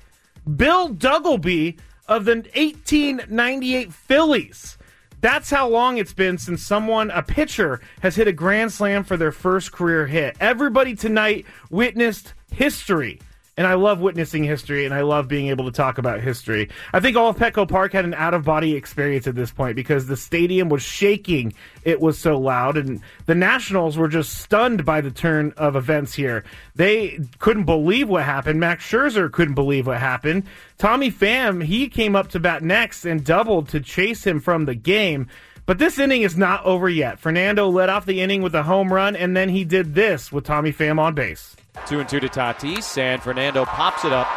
Bill 0.57 0.91
Duggleby 0.91 1.79
of 2.07 2.27
the 2.27 2.35
1898 2.35 3.95
Phillies. 3.95 4.77
That's 5.21 5.51
how 5.51 5.69
long 5.69 5.99
it's 5.99 6.15
been 6.15 6.39
since 6.39 6.63
someone, 6.63 7.11
a 7.11 7.23
pitcher, 7.23 7.81
has 8.01 8.17
hit 8.17 8.27
a 8.27 8.33
grand 8.33 8.73
slam 8.73 9.05
for 9.05 9.17
their 9.19 9.33
first 9.33 9.71
career 9.71 10.07
hit. 10.07 10.37
Everybody 10.41 10.95
tonight 10.95 11.45
witnessed 11.69 12.33
history. 12.51 13.21
And 13.61 13.67
I 13.67 13.75
love 13.75 14.01
witnessing 14.01 14.43
history 14.43 14.87
and 14.87 14.95
I 14.95 15.03
love 15.03 15.29
being 15.29 15.49
able 15.49 15.67
to 15.67 15.71
talk 15.71 15.99
about 15.99 16.23
history. 16.23 16.71
I 16.95 17.01
think 17.01 17.15
all 17.15 17.29
of 17.29 17.37
Petco 17.37 17.69
Park 17.69 17.93
had 17.93 18.07
an 18.07 18.15
out 18.15 18.33
of 18.33 18.43
body 18.43 18.75
experience 18.75 19.27
at 19.27 19.35
this 19.35 19.51
point 19.53 19.77
because 19.77 20.07
the 20.07 20.17
stadium 20.17 20.71
was 20.71 20.83
shaking. 20.83 21.53
It 21.85 22.01
was 22.01 22.19
so 22.19 22.39
loud. 22.39 22.79
And 22.79 23.03
the 23.27 23.35
Nationals 23.35 23.99
were 23.99 24.09
just 24.09 24.39
stunned 24.39 24.87
by 24.87 25.03
the 25.03 25.11
turn 25.11 25.53
of 25.59 25.77
events 25.77 26.15
here. 26.15 26.43
They 26.75 27.21
couldn't 27.39 27.65
believe 27.65 28.09
what 28.09 28.25
happened. 28.25 28.61
Max 28.61 28.83
Scherzer 28.91 29.31
couldn't 29.31 29.57
believe 29.57 29.89
what 29.89 29.99
happened. 29.99 30.45
Tommy 30.79 31.13
Pham, 31.13 31.63
he 31.63 31.91
came 31.91 32.17
up 32.17 32.29
to 32.29 32.41
bat 32.41 32.63
next 32.63 33.05
and 33.05 33.23
doubled 33.23 33.69
to 33.69 33.81
chase 33.81 34.27
him 34.27 34.41
from 34.41 34.65
the 34.65 34.75
game. 34.75 35.29
But 35.67 35.77
this 35.77 35.99
inning 35.99 36.23
is 36.23 36.35
not 36.35 36.65
over 36.65 36.89
yet. 36.89 37.21
Fernando 37.21 37.69
led 37.69 37.91
off 37.91 38.07
the 38.07 38.23
inning 38.23 38.41
with 38.41 38.55
a 38.55 38.63
home 38.63 38.91
run, 38.91 39.17
and 39.17 39.37
then 39.37 39.51
he 39.51 39.67
did 39.67 39.95
this 39.95 40.33
with 40.33 40.45
Tommy 40.45 40.73
Pham 40.73 40.99
on 40.99 41.15
base. 41.15 41.57
Two 41.87 42.01
and 42.01 42.09
two 42.09 42.21
to 42.21 42.29
Tatis, 42.29 42.99
and 42.99 43.23
Fernando 43.23 43.65
pops 43.65 44.05
it 44.05 44.13
up. 44.13 44.29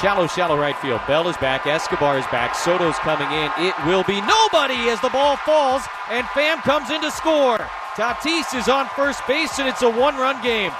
Shallow, 0.00 0.26
shallow 0.26 0.58
right 0.58 0.76
field. 0.78 1.00
Bell 1.06 1.28
is 1.28 1.36
back. 1.36 1.66
Escobar 1.66 2.18
is 2.18 2.26
back. 2.26 2.54
Soto's 2.54 2.96
coming 2.98 3.30
in. 3.30 3.50
It 3.58 3.74
will 3.86 4.04
be 4.04 4.20
nobody 4.22 4.88
as 4.88 5.00
the 5.00 5.10
ball 5.10 5.36
falls, 5.36 5.82
and 6.10 6.24
Pham 6.28 6.62
comes 6.62 6.90
in 6.90 7.00
to 7.02 7.10
score. 7.10 7.58
Tatis 7.94 8.58
is 8.58 8.68
on 8.68 8.88
first 8.96 9.26
base, 9.28 9.58
and 9.58 9.68
it's 9.68 9.82
a 9.82 9.90
one 9.90 10.16
run 10.16 10.42
game. 10.42 10.72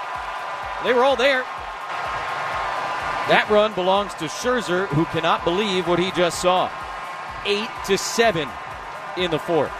They 0.83 0.93
were 0.93 1.03
all 1.03 1.15
there. 1.15 1.43
That 3.29 3.47
run 3.49 3.73
belongs 3.73 4.13
to 4.15 4.25
Scherzer, 4.25 4.87
who 4.87 5.05
cannot 5.05 5.45
believe 5.45 5.87
what 5.87 5.99
he 5.99 6.11
just 6.11 6.41
saw. 6.41 6.69
Eight 7.45 7.69
to 7.85 7.97
seven 7.97 8.49
in 9.15 9.31
the 9.31 9.39
fourth. 9.39 9.71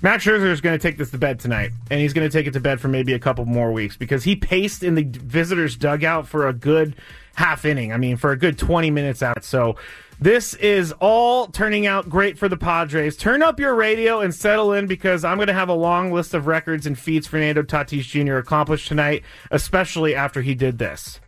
Max 0.00 0.24
Scherzer 0.24 0.50
is 0.50 0.60
going 0.60 0.78
to 0.78 0.82
take 0.82 0.96
this 0.96 1.10
to 1.10 1.18
bed 1.18 1.40
tonight, 1.40 1.72
and 1.90 2.00
he's 2.00 2.12
going 2.12 2.28
to 2.28 2.32
take 2.32 2.46
it 2.46 2.52
to 2.52 2.60
bed 2.60 2.80
for 2.80 2.86
maybe 2.88 3.14
a 3.14 3.18
couple 3.18 3.44
more 3.46 3.72
weeks 3.72 3.96
because 3.96 4.22
he 4.22 4.36
paced 4.36 4.84
in 4.84 4.94
the 4.94 5.02
visitors' 5.02 5.76
dugout 5.76 6.28
for 6.28 6.46
a 6.46 6.52
good 6.52 6.94
half 7.34 7.64
inning. 7.64 7.92
I 7.92 7.96
mean, 7.96 8.16
for 8.16 8.30
a 8.30 8.36
good 8.36 8.58
20 8.58 8.90
minutes 8.90 9.22
out. 9.22 9.44
So 9.44 9.76
this 10.20 10.54
is 10.54 10.92
all 11.00 11.46
turning 11.46 11.86
out 11.86 12.08
great 12.08 12.38
for 12.38 12.48
the 12.48 12.56
Padres. 12.56 13.16
Turn 13.16 13.42
up 13.42 13.58
your 13.58 13.74
radio 13.74 14.20
and 14.20 14.34
settle 14.34 14.72
in 14.72 14.86
because 14.86 15.24
I'm 15.24 15.36
going 15.36 15.48
to 15.48 15.54
have 15.54 15.68
a 15.68 15.74
long 15.74 16.12
list 16.12 16.34
of 16.34 16.46
records 16.46 16.86
and 16.86 16.98
feats 16.98 17.26
Fernando 17.26 17.62
Tatis 17.62 18.02
Jr. 18.02 18.36
accomplished 18.36 18.88
tonight, 18.88 19.22
especially 19.50 20.14
after 20.14 20.42
he 20.42 20.54
did 20.54 20.78
this. 20.78 21.20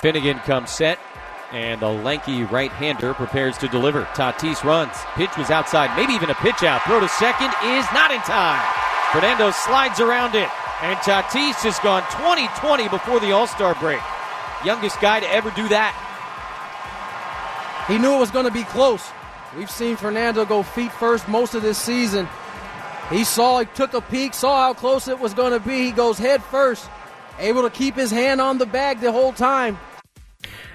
Finnegan 0.00 0.38
comes 0.40 0.70
set, 0.70 0.98
and 1.52 1.80
the 1.80 1.88
lanky 1.88 2.44
right 2.44 2.70
hander 2.70 3.14
prepares 3.14 3.56
to 3.58 3.68
deliver. 3.68 4.02
Tatis 4.14 4.64
runs. 4.64 4.96
Pitch 5.14 5.36
was 5.36 5.50
outside, 5.50 5.96
maybe 5.96 6.12
even 6.12 6.30
a 6.30 6.34
pitch 6.34 6.62
out. 6.62 6.82
Throw 6.82 7.00
to 7.00 7.08
second 7.08 7.52
is 7.64 7.86
not 7.92 8.10
in 8.10 8.20
time. 8.20 8.64
Fernando 9.12 9.50
slides 9.50 10.00
around 10.00 10.34
it. 10.34 10.48
And 10.82 10.98
Tatis 10.98 11.62
has 11.62 11.78
gone 11.78 12.02
20 12.10 12.48
20 12.58 12.88
before 12.88 13.20
the 13.20 13.32
All 13.32 13.46
Star 13.46 13.74
break. 13.76 14.00
Youngest 14.64 15.00
guy 15.00 15.20
to 15.20 15.28
ever 15.32 15.50
do 15.50 15.68
that. 15.68 15.94
He 17.88 17.98
knew 17.98 18.14
it 18.14 18.18
was 18.18 18.30
going 18.30 18.46
to 18.46 18.52
be 18.52 18.64
close. 18.64 19.08
We've 19.56 19.70
seen 19.70 19.96
Fernando 19.96 20.44
go 20.44 20.62
feet 20.62 20.92
first 20.92 21.28
most 21.28 21.54
of 21.54 21.62
this 21.62 21.78
season. 21.78 22.28
He 23.10 23.24
saw, 23.24 23.60
he 23.60 23.66
took 23.66 23.94
a 23.94 24.00
peek, 24.00 24.34
saw 24.34 24.66
how 24.66 24.74
close 24.74 25.08
it 25.08 25.18
was 25.18 25.32
going 25.32 25.52
to 25.52 25.60
be. 25.60 25.84
He 25.84 25.92
goes 25.92 26.18
head 26.18 26.42
first, 26.42 26.90
able 27.38 27.62
to 27.62 27.70
keep 27.70 27.94
his 27.94 28.10
hand 28.10 28.40
on 28.40 28.58
the 28.58 28.66
bag 28.66 29.00
the 29.00 29.12
whole 29.12 29.32
time. 29.32 29.78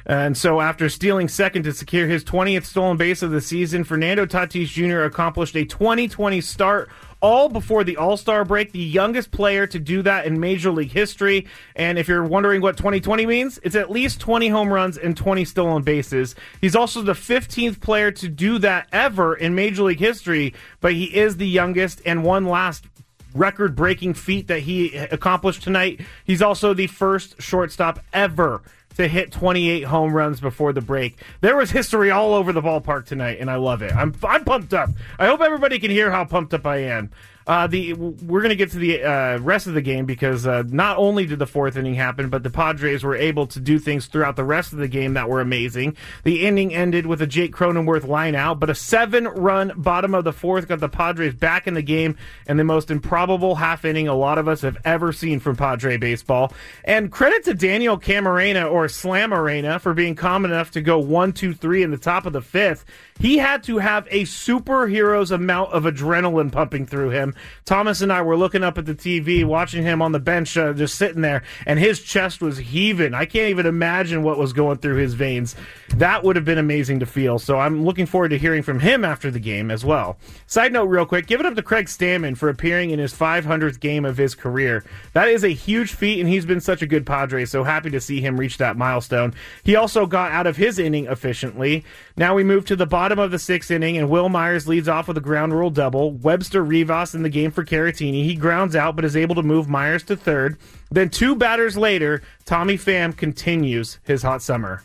And 0.05 0.38
so, 0.38 0.61
after 0.61 0.89
stealing 0.89 1.27
second 1.27 1.63
to 1.63 1.73
secure 1.73 2.07
his 2.07 2.23
20th 2.23 2.65
stolen 2.65 2.97
base 2.97 3.21
of 3.21 3.31
the 3.31 3.41
season, 3.41 3.83
Fernando 3.83 4.25
Tatis 4.25 4.67
Jr. 4.67 5.01
accomplished 5.01 5.55
a 5.55 5.65
2020 5.65 6.41
start 6.41 6.89
all 7.21 7.50
before 7.50 7.83
the 7.83 7.97
All 7.97 8.17
Star 8.17 8.43
break, 8.43 8.71
the 8.71 8.79
youngest 8.79 9.31
player 9.31 9.67
to 9.67 9.79
do 9.79 10.01
that 10.01 10.25
in 10.25 10.39
Major 10.39 10.71
League 10.71 10.91
history. 10.91 11.47
And 11.75 11.97
if 11.97 12.07
you're 12.07 12.25
wondering 12.25 12.61
what 12.61 12.77
2020 12.77 13.25
means, 13.25 13.59
it's 13.63 13.75
at 13.75 13.91
least 13.91 14.19
20 14.19 14.50
home 14.50 14.73
runs 14.73 14.97
and 14.97 15.15
20 15.15 15.45
stolen 15.45 15.83
bases. 15.83 16.35
He's 16.59 16.75
also 16.75 17.01
the 17.01 17.13
15th 17.13 17.79
player 17.79 18.11
to 18.11 18.27
do 18.27 18.57
that 18.59 18.88
ever 18.91 19.35
in 19.35 19.55
Major 19.55 19.83
League 19.83 20.00
history, 20.00 20.53
but 20.79 20.93
he 20.93 21.15
is 21.15 21.38
the 21.38 21.47
youngest. 21.47 22.01
And 22.05 22.23
one 22.23 22.45
last 22.45 22.85
record 23.33 23.75
breaking 23.75 24.15
feat 24.15 24.47
that 24.47 24.61
he 24.61 24.95
accomplished 24.95 25.63
tonight. 25.63 26.01
He's 26.25 26.41
also 26.41 26.73
the 26.73 26.88
first 26.88 27.41
shortstop 27.41 28.00
ever 28.11 28.61
to 28.95 29.07
hit 29.07 29.31
28 29.31 29.83
home 29.83 30.13
runs 30.13 30.39
before 30.39 30.74
the 30.74 30.81
break. 30.81 31.17
There 31.41 31.55
was 31.57 31.71
history 31.71 32.12
all 32.12 32.33
over 32.33 32.51
the 32.53 32.62
ballpark 32.62 33.05
tonight, 33.05 33.38
and 33.39 33.50
I 33.50 33.55
love 33.55 33.81
it. 33.81 33.95
I'm 33.95 34.13
I'm 34.24 34.43
pumped 34.43 34.74
up. 34.74 34.89
I 35.19 35.27
hope 35.27 35.41
everybody 35.41 35.79
can 35.79 35.91
hear 35.91 36.12
how 36.12 36.25
pumped 36.25 36.53
up 36.53 36.65
I 36.65 36.77
am. 36.77 37.12
Uh, 37.48 37.67
the 37.67 37.93
we're 37.93 38.41
going 38.41 38.50
to 38.50 38.55
get 38.55 38.71
to 38.71 38.77
the 38.77 39.03
uh, 39.03 39.38
rest 39.39 39.67
of 39.67 39.74
the 39.74 39.81
game 39.81 40.05
because 40.05 40.45
uh, 40.45 40.63
not 40.67 40.98
only 40.98 41.25
did 41.25 41.39
the 41.39 41.48
fourth 41.48 41.75
inning 41.75 41.95
happen, 41.95 42.29
but 42.29 42.43
the 42.43 42.50
Padres 42.50 43.03
were 43.03 43.15
able 43.15 43.48
to 43.48 43.60
do 43.60 43.79
things 43.79 44.05
throughout 44.05 44.36
the 44.36 44.43
rest 44.43 44.74
of 44.74 44.79
the 44.79 44.88
game 44.88 45.15
that 45.15 45.27
were 45.27 45.41
amazing. 45.41 45.95
The 46.24 46.45
inning 46.45 46.74
ended 46.74 47.05
with 47.05 47.21
a 47.21 47.27
Jake 47.27 47.53
Cronenworth 47.53 48.07
line 48.07 48.36
out, 48.36 48.60
but 48.60 48.69
a 48.69 48.75
seven-run 48.75 49.74
bottom 49.75 50.13
of 50.13 50.24
the 50.24 50.33
fourth 50.33 50.67
got 50.67 50.79
the 50.79 50.89
Padres 50.89 51.33
back 51.33 51.67
in 51.67 51.74
the 51.74 51.81
game 51.81 52.17
and 52.48 52.60
the 52.60 52.63
most 52.63 52.91
improbable 52.91 53.55
half 53.55 53.86
inning 53.86 54.07
a 54.07 54.15
lot 54.15 54.38
of 54.38 54.48
us 54.48 54.62
have 54.62 54.77
ever 54.86 55.12
seen 55.12 55.39
from 55.39 55.55
Padre 55.55 55.98
baseball. 55.98 56.53
And 56.83 57.12
credit 57.12 57.43
to 57.45 57.53
Daniel 57.53 58.00
Camarena 58.00 58.71
or 58.71 58.86
Slamarena 58.86 59.79
for 59.79 59.93
being 59.93 60.15
calm 60.15 60.45
enough 60.45 60.71
to 60.71 60.81
go 60.81 61.00
one, 61.00 61.33
two, 61.33 61.53
three 61.53 61.83
in 61.83 61.91
the 61.91 61.98
top 61.98 62.25
of 62.25 62.33
the 62.33 62.41
fifth. 62.41 62.86
He 63.19 63.38
had 63.38 63.63
to 63.63 63.77
have 63.77 64.07
a 64.10 64.24
superhero's 64.24 65.31
amount 65.31 65.74
of 65.74 65.83
adrenaline 65.83 66.51
pumping 66.51 66.86
through 66.86 67.10
him. 67.10 67.36
Thomas 67.65 68.01
and 68.01 68.12
I 68.12 68.21
were 68.21 68.38
looking 68.38 68.63
up 68.63 68.77
at 68.77 68.86
the 68.86 68.95
TV, 68.95 69.45
watching 69.45 69.83
him 69.83 70.01
on 70.01 70.12
the 70.12 70.19
bench, 70.19 70.57
uh, 70.57 70.74
just 70.74 70.95
sitting 70.95 71.21
there, 71.21 71.43
and 71.65 71.79
his 71.79 72.01
chest 72.01 72.41
was 72.41 72.57
heaving. 72.57 73.13
I 73.13 73.25
can't 73.25 73.50
even 73.50 73.65
imagine 73.65 74.24
what 74.24 74.38
was 74.38 74.53
going 74.53 74.79
through 74.79 74.98
his 74.98 75.13
veins. 75.13 75.55
That 75.95 76.24
would 76.24 76.36
have 76.36 76.45
been 76.45 76.57
amazing 76.57 77.00
to 77.00 77.05
feel. 77.05 77.39
So 77.39 77.60
I'm 77.60 77.86
looking 77.86 78.05
forward 78.05 78.29
to 78.29 78.38
hearing 78.38 78.63
from 78.63 78.79
him 78.79 79.03
after 79.05 79.29
the 79.29 79.39
game 79.39 79.69
as 79.71 79.83
well. 79.86 80.17
Side 80.48 80.74
note, 80.74 80.86
real 80.86 81.05
quick, 81.05 81.27
give 81.27 81.39
it 81.39 81.45
up 81.45 81.55
to 81.55 81.62
Craig 81.62 81.88
Stammen 81.88 82.38
for 82.38 82.50
appearing 82.50 82.91
in 82.91 83.00
his 83.00 83.13
500th 83.13 83.79
game 83.79 84.05
of 84.05 84.17
his 84.17 84.36
career. 84.36 84.83
That 85.13 85.27
is 85.27 85.43
a 85.43 85.50
huge 85.50 85.93
feat, 85.93 86.19
and 86.19 86.29
he's 86.29 86.45
been 86.45 86.62
such 86.62 86.81
a 86.81 86.88
good 86.88 87.05
Padre. 87.05 87.45
So 87.45 87.63
happy 87.63 87.89
to 87.91 88.01
see 88.01 88.21
him 88.21 88.39
reach 88.39 88.57
that 88.57 88.77
milestone. 88.77 89.33
He 89.63 89.75
also 89.75 90.05
got 90.05 90.31
out 90.31 90.48
of 90.48 90.57
his 90.57 90.79
inning 90.79 91.05
efficiently. 91.07 91.83
Now 92.17 92.36
we 92.36 92.43
move 92.43 92.65
to 92.65 92.75
the 92.75 92.86
bottom 92.86 93.19
of 93.19 93.31
the 93.31 93.39
sixth 93.39 93.71
inning, 93.71 93.98
and 93.98 94.10
Wil 94.10 94.29
Myers 94.29 94.67
leads 94.67 94.88
off 94.88 95.07
with 95.07 95.17
a 95.17 95.21
ground 95.21 95.53
rule 95.53 95.69
double. 95.69 96.12
Webster 96.12 96.63
Rivas 96.63 97.13
in 97.21 97.23
the 97.23 97.29
game 97.29 97.51
for 97.51 97.63
Caratini. 97.63 98.23
He 98.23 98.35
grounds 98.35 98.75
out, 98.75 98.95
but 98.95 99.05
is 99.05 99.15
able 99.15 99.35
to 99.35 99.43
move 99.43 99.69
Myers 99.69 100.03
to 100.03 100.15
third. 100.15 100.57
Then 100.89 101.09
two 101.09 101.35
batters 101.35 101.77
later, 101.77 102.21
Tommy 102.45 102.77
Pham 102.77 103.15
continues 103.15 103.99
his 104.03 104.23
hot 104.23 104.41
summer. 104.41 104.83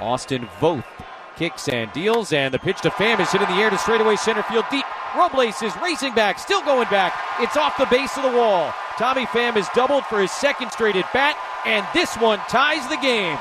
Austin 0.00 0.46
Voth 0.60 0.84
kicks 1.36 1.68
and 1.68 1.92
deals, 1.92 2.32
and 2.32 2.54
the 2.54 2.58
pitch 2.58 2.80
to 2.82 2.90
Pham 2.90 3.20
is 3.20 3.30
hit 3.30 3.42
in 3.42 3.48
the 3.48 3.56
air 3.56 3.70
to 3.70 3.78
straightaway 3.78 4.16
center 4.16 4.42
field 4.44 4.64
deep. 4.70 4.84
Robles 5.16 5.60
is 5.62 5.74
racing 5.82 6.14
back, 6.14 6.38
still 6.38 6.62
going 6.62 6.88
back. 6.88 7.14
It's 7.40 7.56
off 7.56 7.76
the 7.78 7.86
base 7.86 8.16
of 8.16 8.22
the 8.22 8.38
wall. 8.38 8.72
Tommy 8.96 9.26
Pham 9.26 9.54
has 9.54 9.68
doubled 9.74 10.04
for 10.06 10.20
his 10.20 10.30
second 10.30 10.70
straight 10.70 10.96
at 10.96 11.12
bat, 11.12 11.36
and 11.66 11.86
this 11.92 12.16
one 12.16 12.38
ties 12.48 12.86
the 12.88 12.96
game. 12.96 13.36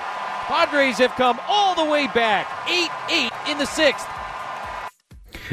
Padres 0.47 0.97
have 0.97 1.11
come 1.11 1.39
all 1.47 1.75
the 1.75 1.89
way 1.89 2.07
back, 2.07 2.47
8 2.67 2.89
8 3.09 3.31
in 3.51 3.57
the 3.57 3.65
sixth. 3.65 4.07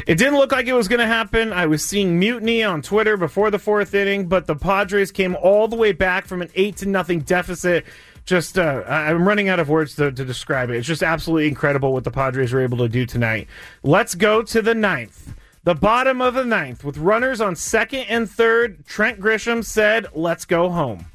It 0.07 0.17
didn't 0.17 0.35
look 0.35 0.51
like 0.51 0.67
it 0.67 0.73
was 0.73 0.87
going 0.87 0.99
to 0.99 1.07
happen. 1.07 1.53
I 1.53 1.65
was 1.65 1.83
seeing 1.83 2.19
mutiny 2.19 2.63
on 2.63 2.81
Twitter 2.81 3.17
before 3.17 3.51
the 3.51 3.59
fourth 3.59 3.93
inning, 3.93 4.27
but 4.27 4.47
the 4.47 4.55
Padres 4.55 5.11
came 5.11 5.35
all 5.35 5.67
the 5.67 5.75
way 5.75 5.91
back 5.91 6.25
from 6.25 6.41
an 6.41 6.49
eight 6.55 6.77
to 6.77 6.87
nothing 6.87 7.21
deficit. 7.21 7.85
Just, 8.25 8.57
uh, 8.57 8.83
I'm 8.87 9.27
running 9.27 9.49
out 9.49 9.59
of 9.59 9.69
words 9.69 9.95
to, 9.95 10.11
to 10.11 10.25
describe 10.25 10.69
it. 10.69 10.77
It's 10.77 10.87
just 10.87 11.03
absolutely 11.03 11.47
incredible 11.47 11.91
what 11.91 12.05
the 12.05 12.11
Padres 12.11 12.53
were 12.53 12.61
able 12.61 12.77
to 12.79 12.89
do 12.89 13.05
tonight. 13.05 13.47
Let's 13.83 14.15
go 14.15 14.41
to 14.43 14.61
the 14.61 14.73
ninth. 14.73 15.33
The 15.65 15.75
bottom 15.75 16.21
of 16.21 16.33
the 16.33 16.43
ninth, 16.43 16.83
with 16.83 16.97
runners 16.97 17.39
on 17.39 17.55
second 17.55 18.01
and 18.09 18.29
third, 18.29 18.85
Trent 18.85 19.19
Grisham 19.19 19.63
said, 19.63 20.07
Let's 20.13 20.45
go 20.45 20.69
home. 20.69 21.05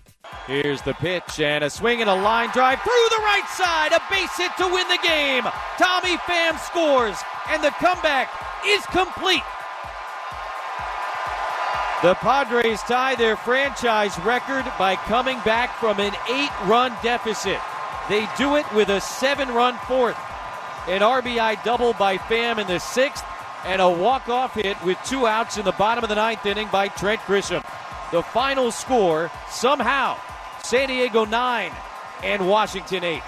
Here's 0.47 0.81
the 0.83 0.95
pitch 0.95 1.41
and 1.41 1.63
a 1.63 1.71
swing 1.71 2.01
and 2.01 2.09
a 2.09 2.15
line 2.15 2.49
drive 2.51 2.81
through 2.81 3.09
the 3.11 3.23
right 3.23 3.47
side. 3.51 3.93
A 3.93 4.01
base 4.11 4.35
hit 4.37 4.51
to 4.57 4.67
win 4.67 4.89
the 4.89 4.99
game. 5.03 5.45
Tommy 5.77 6.17
Pham 6.19 6.59
scores, 6.59 7.19
and 7.49 7.63
the 7.63 7.71
comeback 7.73 8.31
is 8.69 8.85
complete. 8.87 9.43
The 12.03 12.15
Padres 12.15 12.81
tie 12.83 13.17
their 13.17 13.37
franchise 13.37 14.17
record 14.21 14.65
by 14.79 14.95
coming 14.95 15.41
back 15.41 15.75
from 15.79 15.99
an 15.99 16.13
eight 16.31 16.51
run 16.67 16.93
deficit. 17.03 17.59
They 18.09 18.29
do 18.39 18.57
it 18.57 18.73
with 18.73 18.89
a 18.89 19.01
seven 19.01 19.49
run 19.49 19.77
fourth. 19.89 20.17
An 20.87 21.01
RBI 21.01 21.65
double 21.65 21.95
by 21.95 22.17
Pham 22.17 22.59
in 22.59 22.67
the 22.67 22.79
sixth, 22.79 23.25
and 23.65 23.83
a 23.83 23.91
walk 23.91 24.29
off 24.29 24.55
hit 24.55 24.81
with 24.85 24.97
two 25.05 25.27
outs 25.27 25.59
in 25.59 25.65
the 25.65 25.73
bottom 25.73 26.05
of 26.05 26.09
the 26.09 26.15
ninth 26.15 26.47
inning 26.47 26.69
by 26.71 26.89
Trent 26.89 27.21
Grisham. 27.23 27.65
The 28.13 28.23
final 28.23 28.71
score 28.71 29.31
somehow 29.51 30.17
San 30.63 30.89
Diego 30.89 31.25
9 31.25 31.73
and 32.23 32.49
Washington 32.49 33.05
8. 33.05 33.23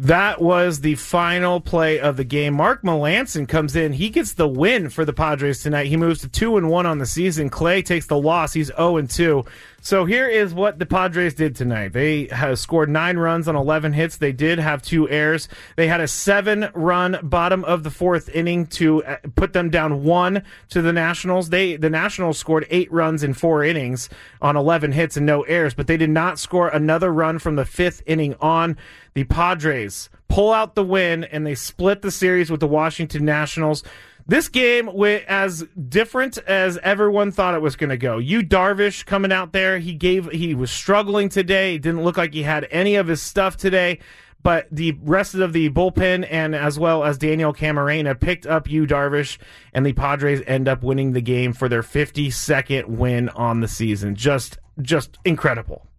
That 0.00 0.40
was 0.40 0.80
the 0.80 0.94
final 0.94 1.60
play 1.60 2.00
of 2.00 2.16
the 2.16 2.24
game. 2.24 2.54
Mark 2.54 2.80
Melancon 2.80 3.46
comes 3.46 3.76
in. 3.76 3.92
He 3.92 4.08
gets 4.08 4.32
the 4.32 4.48
win 4.48 4.88
for 4.88 5.04
the 5.04 5.12
Padres 5.12 5.62
tonight. 5.62 5.88
He 5.88 5.98
moves 5.98 6.22
to 6.22 6.28
2 6.28 6.56
and 6.56 6.70
1 6.70 6.86
on 6.86 6.96
the 6.96 7.04
season. 7.04 7.50
Clay 7.50 7.82
takes 7.82 8.06
the 8.06 8.16
loss. 8.16 8.54
He's 8.54 8.68
0 8.68 8.96
and 8.96 9.10
2. 9.10 9.44
So 9.82 10.04
here 10.04 10.28
is 10.28 10.52
what 10.52 10.78
the 10.78 10.84
Padres 10.84 11.32
did 11.32 11.56
tonight. 11.56 11.94
They 11.94 12.26
have 12.26 12.58
scored 12.58 12.90
nine 12.90 13.16
runs 13.16 13.48
on 13.48 13.56
11 13.56 13.94
hits. 13.94 14.18
They 14.18 14.30
did 14.30 14.58
have 14.58 14.82
two 14.82 15.08
errors. 15.08 15.48
They 15.76 15.88
had 15.88 16.02
a 16.02 16.08
seven 16.08 16.68
run 16.74 17.18
bottom 17.22 17.64
of 17.64 17.82
the 17.82 17.90
fourth 17.90 18.28
inning 18.28 18.66
to 18.66 19.02
uh, 19.04 19.16
put 19.36 19.54
them 19.54 19.70
down 19.70 20.04
one 20.04 20.42
to 20.68 20.82
the 20.82 20.92
Nationals. 20.92 21.48
They, 21.48 21.76
the 21.76 21.88
Nationals 21.88 22.38
scored 22.38 22.66
eight 22.68 22.92
runs 22.92 23.22
in 23.22 23.32
four 23.32 23.64
innings 23.64 24.10
on 24.42 24.54
11 24.54 24.92
hits 24.92 25.16
and 25.16 25.24
no 25.24 25.42
errors, 25.44 25.72
but 25.72 25.86
they 25.86 25.96
did 25.96 26.10
not 26.10 26.38
score 26.38 26.68
another 26.68 27.10
run 27.10 27.38
from 27.38 27.56
the 27.56 27.64
fifth 27.64 28.02
inning 28.04 28.34
on. 28.38 28.76
The 29.14 29.24
Padres 29.24 30.10
pull 30.28 30.52
out 30.52 30.74
the 30.74 30.84
win 30.84 31.24
and 31.24 31.46
they 31.46 31.54
split 31.54 32.02
the 32.02 32.10
series 32.10 32.50
with 32.50 32.60
the 32.60 32.68
Washington 32.68 33.24
Nationals. 33.24 33.82
This 34.30 34.46
game 34.46 34.88
went 34.94 35.24
as 35.24 35.64
different 35.88 36.38
as 36.38 36.78
everyone 36.84 37.32
thought 37.32 37.56
it 37.56 37.62
was 37.62 37.74
going 37.74 37.90
to 37.90 37.96
go. 37.96 38.18
Yu 38.18 38.44
Darvish 38.44 39.04
coming 39.04 39.32
out 39.32 39.52
there, 39.52 39.80
he 39.80 39.92
gave 39.92 40.30
he 40.30 40.54
was 40.54 40.70
struggling 40.70 41.28
today. 41.28 41.74
It 41.74 41.82
didn't 41.82 42.04
look 42.04 42.16
like 42.16 42.32
he 42.32 42.44
had 42.44 42.68
any 42.70 42.94
of 42.94 43.08
his 43.08 43.20
stuff 43.20 43.56
today. 43.56 43.98
But 44.40 44.68
the 44.70 44.96
rest 45.02 45.34
of 45.34 45.52
the 45.52 45.68
bullpen 45.70 46.28
and 46.30 46.54
as 46.54 46.78
well 46.78 47.02
as 47.02 47.18
Daniel 47.18 47.52
Camarena 47.52 48.20
picked 48.20 48.46
up 48.46 48.70
Yu 48.70 48.86
Darvish, 48.86 49.36
and 49.74 49.84
the 49.84 49.94
Padres 49.94 50.42
end 50.46 50.68
up 50.68 50.84
winning 50.84 51.10
the 51.10 51.20
game 51.20 51.52
for 51.52 51.68
their 51.68 51.82
52nd 51.82 52.86
win 52.86 53.30
on 53.30 53.58
the 53.58 53.68
season. 53.68 54.14
Just, 54.14 54.60
just 54.80 55.18
incredible. 55.24 55.89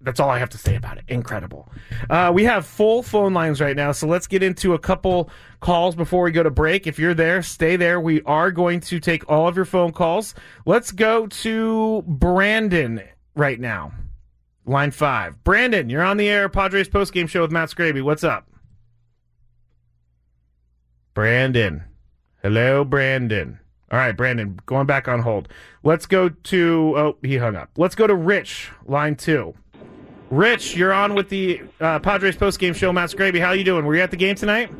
That's 0.00 0.20
all 0.20 0.30
I 0.30 0.38
have 0.38 0.50
to 0.50 0.58
say 0.58 0.76
about 0.76 0.98
it. 0.98 1.04
Incredible. 1.08 1.68
Uh, 2.08 2.30
we 2.32 2.44
have 2.44 2.64
full 2.64 3.02
phone 3.02 3.34
lines 3.34 3.60
right 3.60 3.74
now, 3.74 3.90
so 3.90 4.06
let's 4.06 4.28
get 4.28 4.44
into 4.44 4.74
a 4.74 4.78
couple 4.78 5.28
calls 5.60 5.96
before 5.96 6.22
we 6.22 6.30
go 6.30 6.44
to 6.44 6.50
break. 6.50 6.86
If 6.86 7.00
you're 7.00 7.14
there, 7.14 7.42
stay 7.42 7.74
there. 7.74 8.00
We 8.00 8.22
are 8.22 8.52
going 8.52 8.78
to 8.80 9.00
take 9.00 9.28
all 9.28 9.48
of 9.48 9.56
your 9.56 9.64
phone 9.64 9.90
calls. 9.90 10.36
Let's 10.64 10.92
go 10.92 11.26
to 11.26 12.04
Brandon 12.06 13.02
right 13.34 13.58
now. 13.58 13.92
Line 14.66 14.92
five. 14.92 15.42
Brandon, 15.42 15.90
you're 15.90 16.04
on 16.04 16.16
the 16.16 16.28
air. 16.28 16.48
Padres 16.48 16.88
postgame 16.88 17.28
show 17.28 17.42
with 17.42 17.50
Matt 17.50 17.70
Skraby. 17.70 18.02
What's 18.02 18.22
up? 18.22 18.46
Brandon. 21.12 21.82
Hello, 22.42 22.84
Brandon. 22.84 23.58
All 23.90 23.98
right, 23.98 24.16
Brandon, 24.16 24.60
going 24.66 24.86
back 24.86 25.08
on 25.08 25.20
hold. 25.20 25.48
Let's 25.82 26.06
go 26.06 26.28
to. 26.28 26.94
Oh, 26.96 27.16
he 27.22 27.38
hung 27.38 27.56
up. 27.56 27.70
Let's 27.76 27.94
go 27.94 28.06
to 28.06 28.14
Rich, 28.14 28.70
line 28.84 29.16
two. 29.16 29.54
Rich, 30.30 30.76
you're 30.76 30.92
on 30.92 31.14
with 31.14 31.28
the 31.30 31.62
uh, 31.80 31.98
Padres 32.00 32.36
postgame 32.36 32.74
show. 32.74 32.92
Matt 32.92 33.10
Skraby, 33.10 33.40
how 33.40 33.52
you 33.52 33.64
doing? 33.64 33.86
Were 33.86 33.96
you 33.96 34.02
at 34.02 34.10
the 34.10 34.16
game 34.16 34.34
tonight? 34.34 34.70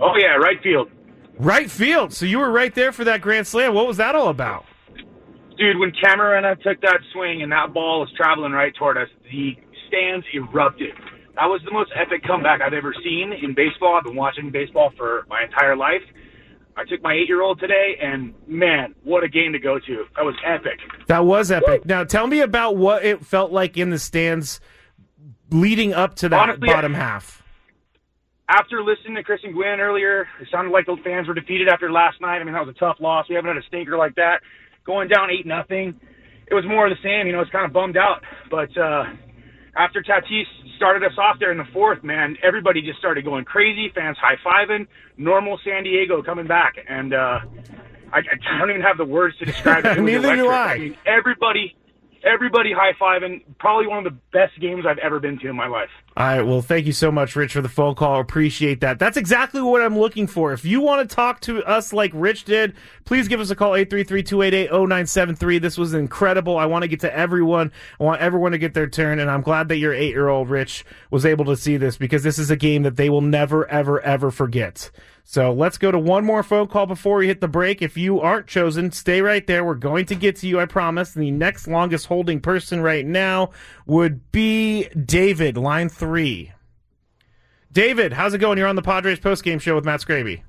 Oh 0.00 0.14
yeah, 0.16 0.36
right 0.36 0.62
field. 0.62 0.90
Right 1.38 1.70
field. 1.70 2.12
So 2.12 2.24
you 2.24 2.38
were 2.38 2.50
right 2.50 2.74
there 2.74 2.92
for 2.92 3.04
that 3.04 3.20
grand 3.20 3.46
slam. 3.46 3.74
What 3.74 3.86
was 3.86 3.98
that 3.98 4.14
all 4.14 4.28
about? 4.28 4.64
Dude, 5.58 5.78
when 5.78 5.92
Camarena 5.92 6.60
took 6.62 6.80
that 6.80 7.00
swing 7.12 7.42
and 7.42 7.52
that 7.52 7.74
ball 7.74 8.00
was 8.00 8.10
traveling 8.16 8.52
right 8.52 8.74
toward 8.74 8.96
us, 8.96 9.08
the 9.30 9.56
stands 9.88 10.24
erupted. 10.32 10.94
That 11.34 11.46
was 11.46 11.60
the 11.64 11.72
most 11.72 11.90
epic 11.94 12.24
comeback 12.24 12.60
I've 12.60 12.72
ever 12.72 12.94
seen 13.04 13.32
in 13.32 13.54
baseball. 13.54 13.96
I've 13.96 14.04
been 14.04 14.16
watching 14.16 14.50
baseball 14.50 14.92
for 14.96 15.26
my 15.28 15.44
entire 15.44 15.76
life. 15.76 16.02
I 16.78 16.84
took 16.84 17.02
my 17.02 17.12
eight-year-old 17.12 17.58
today, 17.58 17.98
and 18.00 18.32
man, 18.46 18.94
what 19.02 19.24
a 19.24 19.28
game 19.28 19.52
to 19.52 19.58
go 19.58 19.80
to! 19.80 20.04
That 20.14 20.24
was 20.24 20.36
epic. 20.46 20.78
That 21.08 21.24
was 21.24 21.50
epic. 21.50 21.84
Now, 21.84 22.04
tell 22.04 22.28
me 22.28 22.38
about 22.40 22.76
what 22.76 23.04
it 23.04 23.26
felt 23.26 23.50
like 23.50 23.76
in 23.76 23.90
the 23.90 23.98
stands 23.98 24.60
leading 25.50 25.92
up 25.92 26.14
to 26.16 26.28
that 26.28 26.38
Honestly, 26.38 26.68
bottom 26.68 26.94
half. 26.94 27.42
After 28.48 28.82
listening 28.84 29.16
to 29.16 29.24
Chris 29.24 29.40
and 29.42 29.54
Gwynn 29.54 29.80
earlier, 29.80 30.28
it 30.40 30.46
sounded 30.52 30.70
like 30.70 30.86
the 30.86 30.96
fans 31.02 31.26
were 31.26 31.34
defeated 31.34 31.68
after 31.68 31.90
last 31.90 32.20
night. 32.20 32.38
I 32.38 32.44
mean, 32.44 32.54
that 32.54 32.64
was 32.64 32.74
a 32.74 32.78
tough 32.78 32.98
loss. 33.00 33.28
We 33.28 33.34
haven't 33.34 33.48
had 33.48 33.62
a 33.62 33.66
stinker 33.66 33.98
like 33.98 34.14
that. 34.14 34.40
Going 34.86 35.08
down 35.08 35.30
eight 35.30 35.46
nothing, 35.46 36.00
it 36.46 36.54
was 36.54 36.64
more 36.64 36.86
of 36.86 36.96
the 36.96 37.02
same. 37.02 37.26
You 37.26 37.32
know, 37.32 37.40
it's 37.40 37.50
kind 37.50 37.66
of 37.66 37.72
bummed 37.72 37.96
out. 37.96 38.22
But 38.50 38.70
uh, 38.78 39.04
after 39.78 40.02
Tatis 40.02 40.44
started 40.76 41.04
us 41.04 41.16
off 41.16 41.38
there 41.38 41.52
in 41.52 41.58
the 41.58 41.64
fourth, 41.72 42.02
man, 42.02 42.36
everybody 42.42 42.82
just 42.82 42.98
started 42.98 43.24
going 43.24 43.44
crazy. 43.44 43.90
Fans 43.94 44.16
high 44.20 44.36
fiving. 44.44 44.86
Normal 45.16 45.58
San 45.64 45.84
Diego 45.84 46.22
coming 46.22 46.46
back, 46.46 46.74
and 46.88 47.14
uh, 47.14 47.40
I, 48.12 48.18
I 48.18 48.58
don't 48.58 48.70
even 48.70 48.82
have 48.82 48.98
the 48.98 49.04
words 49.04 49.36
to 49.38 49.44
describe 49.44 49.84
it. 49.86 49.98
it 49.98 50.00
Neither 50.02 50.34
do 50.34 50.46
electric. 50.46 50.50
I. 50.50 50.78
mean, 50.78 50.96
everybody, 51.06 51.76
everybody 52.24 52.72
high 52.72 52.92
fiving. 53.00 53.42
Probably 53.58 53.86
one 53.86 53.98
of 53.98 54.04
the 54.12 54.18
best 54.32 54.58
games 54.60 54.84
I've 54.86 54.98
ever 54.98 55.20
been 55.20 55.38
to 55.40 55.48
in 55.48 55.56
my 55.56 55.66
life. 55.66 55.90
All 56.16 56.26
right. 56.26 56.42
Well, 56.42 56.62
thank 56.62 56.86
you 56.86 56.92
so 56.92 57.12
much, 57.12 57.36
Rich, 57.36 57.52
for 57.52 57.60
the 57.60 57.68
phone 57.68 57.94
call. 57.94 58.20
Appreciate 58.20 58.80
that. 58.80 58.98
That's 58.98 59.16
exactly 59.16 59.62
what 59.62 59.80
I'm 59.80 59.98
looking 59.98 60.26
for. 60.26 60.52
If 60.52 60.64
you 60.64 60.80
want 60.80 61.08
to 61.08 61.14
talk 61.14 61.40
to 61.42 61.62
us 61.64 61.92
like 61.92 62.10
Rich 62.14 62.44
did, 62.44 62.74
please 63.04 63.28
give 63.28 63.40
us 63.40 63.50
a 63.50 63.56
call, 63.56 63.72
833-288-0973. 63.72 65.60
This 65.60 65.78
was 65.78 65.94
incredible. 65.94 66.58
I 66.58 66.66
want 66.66 66.82
to 66.82 66.88
get 66.88 67.00
to 67.00 67.16
everyone. 67.16 67.70
I 68.00 68.04
want 68.04 68.20
everyone 68.20 68.52
to 68.52 68.58
get 68.58 68.74
their 68.74 68.88
turn, 68.88 69.20
and 69.20 69.30
I'm 69.30 69.42
glad 69.42 69.68
that 69.68 69.76
your 69.78 69.94
eight-year-old 69.94 70.50
Rich 70.50 70.84
was 71.10 71.24
able 71.24 71.44
to 71.46 71.56
see 71.56 71.76
this 71.76 71.96
because 71.96 72.22
this 72.24 72.38
is 72.38 72.50
a 72.50 72.56
game 72.56 72.82
that 72.82 72.96
they 72.96 73.10
will 73.10 73.20
never, 73.20 73.68
ever, 73.68 74.00
ever 74.00 74.30
forget. 74.30 74.90
So 75.30 75.52
let's 75.52 75.76
go 75.76 75.90
to 75.90 75.98
one 75.98 76.24
more 76.24 76.42
phone 76.42 76.68
call 76.68 76.86
before 76.86 77.18
we 77.18 77.26
hit 77.26 77.42
the 77.42 77.48
break. 77.48 77.82
If 77.82 77.98
you 77.98 78.18
aren't 78.18 78.46
chosen, 78.46 78.90
stay 78.92 79.20
right 79.20 79.46
there. 79.46 79.62
We're 79.62 79.74
going 79.74 80.06
to 80.06 80.14
get 80.14 80.36
to 80.36 80.48
you, 80.48 80.58
I 80.58 80.64
promise. 80.64 81.12
The 81.12 81.30
next 81.30 81.68
longest 81.68 82.06
holding 82.06 82.40
person 82.40 82.80
right 82.80 83.04
now 83.04 83.50
would 83.84 84.32
be 84.32 84.88
David, 84.88 85.58
line 85.58 85.90
three. 85.90 86.52
David, 87.70 88.14
how's 88.14 88.32
it 88.32 88.38
going? 88.38 88.56
You're 88.56 88.68
on 88.68 88.76
the 88.76 88.80
Padres 88.80 89.20
postgame 89.20 89.60
show 89.60 89.74
with 89.74 89.84
Matt 89.84 90.00
Skraby. 90.00 90.40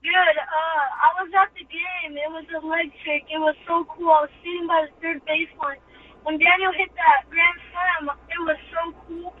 Good. 0.00 0.36
Uh, 0.40 0.84
I 0.96 1.22
was 1.22 1.30
at 1.42 1.52
the 1.52 1.60
game. 1.60 2.16
It 2.16 2.30
was 2.30 2.46
electric. 2.56 3.24
It 3.28 3.38
was 3.38 3.54
so 3.68 3.84
cool. 3.84 4.08
I 4.08 4.22
was 4.22 4.30
sitting 4.40 4.66
by 4.66 4.86
the 4.88 5.00
third 5.02 5.20
baseline. 5.28 5.76
When 6.22 6.38
Daniel 6.38 6.72
hit 6.72 6.88
that 6.96 7.28
grand 7.28 7.60
slam, 7.68 8.16
it 8.30 8.40
was 8.40 8.56
so 8.72 8.96
cool. 9.06 9.34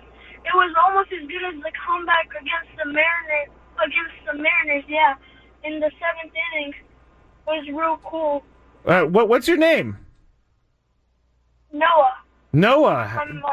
It 0.44 0.54
was 0.54 0.74
almost 0.84 1.10
as 1.12 1.26
good 1.26 1.44
as 1.48 1.62
the 1.62 1.72
comeback 1.86 2.28
against 2.30 2.76
the 2.76 2.84
Mariners. 2.86 3.50
Against 3.76 4.14
the 4.24 4.34
Mariners, 4.34 4.84
yeah, 4.86 5.14
in 5.64 5.80
the 5.80 5.90
seventh 5.98 6.32
inning. 6.54 6.72
It 6.72 7.50
was 7.50 7.68
real 7.68 7.98
cool. 8.04 8.44
Uh, 8.86 9.02
what, 9.02 9.28
what's 9.28 9.48
your 9.48 9.56
name? 9.56 9.98
Noah. 11.72 12.14
Noah. 12.52 13.10
Uh, 13.20 13.50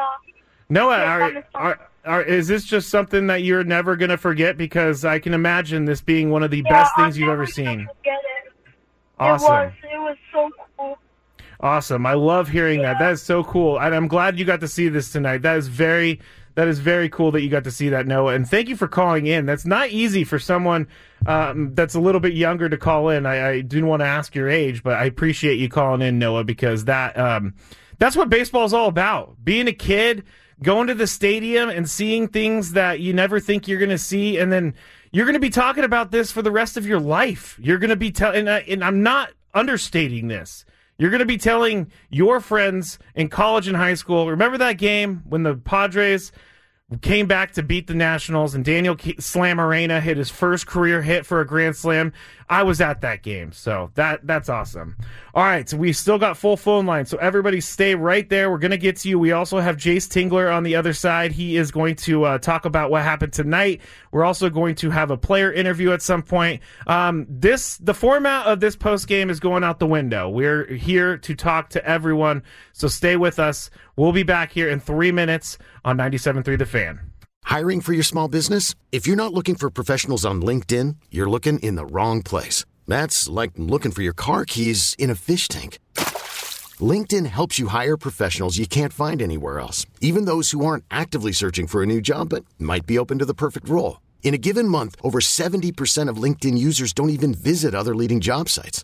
Noah, 0.69 0.97
are, 0.97 1.45
are, 1.55 1.89
are, 2.05 2.21
is 2.21 2.47
this 2.47 2.65
just 2.65 2.89
something 2.89 3.27
that 3.27 3.41
you're 3.41 3.63
never 3.63 3.95
going 3.95 4.09
to 4.09 4.17
forget? 4.17 4.57
Because 4.57 5.03
I 5.03 5.17
can 5.17 5.33
imagine 5.33 5.85
this 5.85 6.01
being 6.01 6.29
one 6.29 6.43
of 6.43 6.51
the 6.51 6.61
yeah, 6.63 6.69
best 6.69 6.93
I'll 6.95 7.05
things 7.05 7.17
you've 7.17 7.27
never 7.27 7.43
ever 7.43 7.51
seen. 7.51 7.87
It. 8.05 8.11
Awesome. 9.19 9.47
It 9.47 9.49
was. 9.49 9.73
It 9.83 9.97
was 9.97 10.17
so 10.31 10.49
cool. 10.77 10.97
Awesome. 11.59 12.05
I 12.05 12.13
love 12.13 12.47
hearing 12.47 12.83
that. 12.83 12.99
That 12.99 13.13
is 13.13 13.23
so 13.23 13.43
cool. 13.43 13.79
And 13.79 13.95
I'm 13.95 14.07
glad 14.07 14.37
you 14.37 14.45
got 14.45 14.59
to 14.59 14.67
see 14.67 14.87
this 14.87 15.11
tonight. 15.11 15.41
That 15.41 15.57
is 15.57 15.67
very 15.67 16.19
that 16.55 16.67
is 16.67 16.79
very 16.79 17.09
cool 17.09 17.31
that 17.31 17.41
you 17.41 17.49
got 17.49 17.63
to 17.63 17.71
see 17.71 17.89
that, 17.89 18.07
Noah. 18.07 18.33
And 18.33 18.49
thank 18.49 18.69
you 18.69 18.75
for 18.75 18.87
calling 18.87 19.27
in. 19.27 19.45
That's 19.45 19.65
not 19.65 19.89
easy 19.89 20.23
for 20.23 20.39
someone 20.39 20.87
um, 21.25 21.73
that's 21.75 21.95
a 21.95 21.99
little 21.99 22.21
bit 22.21 22.33
younger 22.33 22.69
to 22.69 22.77
call 22.77 23.09
in. 23.09 23.25
I, 23.25 23.49
I 23.49 23.61
didn't 23.61 23.87
want 23.87 24.01
to 24.01 24.07
ask 24.07 24.35
your 24.35 24.49
age, 24.49 24.83
but 24.83 24.93
I 24.93 25.05
appreciate 25.05 25.59
you 25.59 25.69
calling 25.69 26.01
in, 26.01 26.19
Noah, 26.19 26.43
because 26.43 26.85
that 26.85 27.17
um, 27.17 27.53
that's 27.99 28.15
what 28.15 28.29
baseball 28.29 28.65
is 28.65 28.73
all 28.73 28.87
about. 28.87 29.43
Being 29.43 29.67
a 29.67 29.73
kid, 29.73 30.23
going 30.63 30.87
to 30.87 30.95
the 30.95 31.07
stadium 31.07 31.69
and 31.69 31.89
seeing 31.89 32.27
things 32.27 32.73
that 32.73 32.99
you 32.99 33.13
never 33.13 33.39
think 33.39 33.67
you're 33.67 33.79
going 33.79 33.89
to 33.89 33.97
see, 33.97 34.37
and 34.37 34.51
then 34.51 34.73
you're 35.11 35.25
going 35.25 35.33
to 35.33 35.39
be 35.39 35.49
talking 35.49 35.83
about 35.83 36.11
this 36.11 36.31
for 36.31 36.41
the 36.41 36.51
rest 36.51 36.77
of 36.77 36.85
your 36.85 36.99
life. 36.99 37.57
You're 37.61 37.79
going 37.79 37.89
to 37.89 37.95
be 37.95 38.11
telling, 38.11 38.47
and, 38.47 38.67
and 38.67 38.83
I'm 38.83 39.03
not 39.03 39.31
understating 39.53 40.27
this. 40.27 40.65
You're 41.01 41.09
going 41.09 41.17
to 41.17 41.25
be 41.25 41.39
telling 41.39 41.91
your 42.11 42.39
friends 42.39 42.99
in 43.15 43.27
college 43.27 43.67
and 43.67 43.75
high 43.75 43.95
school, 43.95 44.29
remember 44.29 44.59
that 44.59 44.73
game 44.73 45.23
when 45.27 45.41
the 45.41 45.55
Padres 45.55 46.31
came 46.99 47.25
back 47.25 47.53
to 47.53 47.63
beat 47.63 47.87
the 47.87 47.93
Nationals 47.93 48.53
and 48.53 48.65
Daniel 48.65 48.95
Slamarena 48.95 50.01
hit 50.01 50.17
his 50.17 50.29
first 50.29 50.67
career 50.67 51.01
hit 51.01 51.25
for 51.25 51.39
a 51.39 51.47
grand 51.47 51.75
slam. 51.75 52.11
I 52.49 52.63
was 52.63 52.81
at 52.81 52.99
that 52.99 53.23
game, 53.23 53.53
so 53.53 53.91
that 53.95 54.27
that's 54.27 54.49
awesome. 54.49 54.97
All 55.33 55.43
right, 55.45 55.69
so 55.69 55.77
we 55.77 55.93
still 55.93 56.19
got 56.19 56.35
full 56.35 56.57
phone 56.57 56.85
line, 56.85 57.05
so 57.05 57.17
everybody 57.17 57.61
stay 57.61 57.95
right 57.95 58.27
there. 58.27 58.51
We're 58.51 58.57
gonna 58.57 58.75
get 58.75 58.97
to 58.97 59.09
you. 59.09 59.17
We 59.17 59.31
also 59.31 59.59
have 59.59 59.77
Jayce 59.77 60.09
Tingler 60.09 60.53
on 60.53 60.63
the 60.63 60.75
other 60.75 60.91
side. 60.91 61.31
He 61.31 61.55
is 61.55 61.71
going 61.71 61.95
to 61.97 62.25
uh, 62.25 62.37
talk 62.39 62.65
about 62.65 62.91
what 62.91 63.03
happened 63.03 63.31
tonight. 63.31 63.79
We're 64.11 64.25
also 64.25 64.49
going 64.49 64.75
to 64.75 64.89
have 64.89 65.11
a 65.11 65.17
player 65.17 65.49
interview 65.53 65.93
at 65.93 66.01
some 66.01 66.23
point. 66.23 66.61
Um, 66.87 67.25
this 67.29 67.77
the 67.77 67.93
format 67.93 68.47
of 68.47 68.59
this 68.59 68.75
post 68.75 69.07
game 69.07 69.29
is 69.29 69.39
going 69.39 69.63
out 69.63 69.79
the 69.79 69.87
window. 69.87 70.27
We're 70.27 70.65
here 70.65 71.17
to 71.19 71.35
talk 71.35 71.69
to 71.69 71.85
everyone, 71.85 72.43
so 72.73 72.89
stay 72.89 73.15
with 73.15 73.39
us. 73.39 73.69
We'll 74.01 74.11
be 74.11 74.23
back 74.23 74.51
here 74.51 74.67
in 74.67 74.79
three 74.79 75.11
minutes 75.11 75.59
on 75.85 75.95
97.3 75.95 76.57
The 76.57 76.65
Fan. 76.65 77.11
Hiring 77.43 77.81
for 77.81 77.93
your 77.93 78.01
small 78.01 78.27
business? 78.27 78.73
If 78.91 79.05
you're 79.05 79.15
not 79.15 79.31
looking 79.31 79.53
for 79.53 79.69
professionals 79.69 80.25
on 80.25 80.41
LinkedIn, 80.41 80.95
you're 81.11 81.29
looking 81.29 81.59
in 81.59 81.75
the 81.75 81.85
wrong 81.85 82.23
place. 82.23 82.65
That's 82.87 83.29
like 83.29 83.51
looking 83.57 83.91
for 83.91 84.01
your 84.01 84.13
car 84.13 84.45
keys 84.45 84.95
in 84.97 85.11
a 85.11 85.15
fish 85.15 85.47
tank. 85.47 85.77
LinkedIn 86.79 87.27
helps 87.27 87.59
you 87.59 87.67
hire 87.67 87.95
professionals 87.95 88.57
you 88.57 88.65
can't 88.65 88.91
find 88.91 89.21
anywhere 89.21 89.59
else, 89.59 89.85
even 89.99 90.25
those 90.25 90.49
who 90.49 90.65
aren't 90.65 90.85
actively 90.89 91.31
searching 91.31 91.67
for 91.67 91.83
a 91.83 91.91
new 91.93 92.01
job 92.01 92.29
but 92.29 92.43
might 92.57 92.87
be 92.87 92.97
open 92.97 93.19
to 93.19 93.25
the 93.31 93.35
perfect 93.43 93.69
role. 93.69 93.99
In 94.23 94.33
a 94.33 94.39
given 94.39 94.67
month, 94.67 94.95
over 95.03 95.19
70% 95.19 96.09
of 96.09 96.17
LinkedIn 96.17 96.57
users 96.57 96.91
don't 96.91 97.11
even 97.11 97.35
visit 97.35 97.75
other 97.75 97.93
leading 97.93 98.19
job 98.19 98.49
sites. 98.49 98.83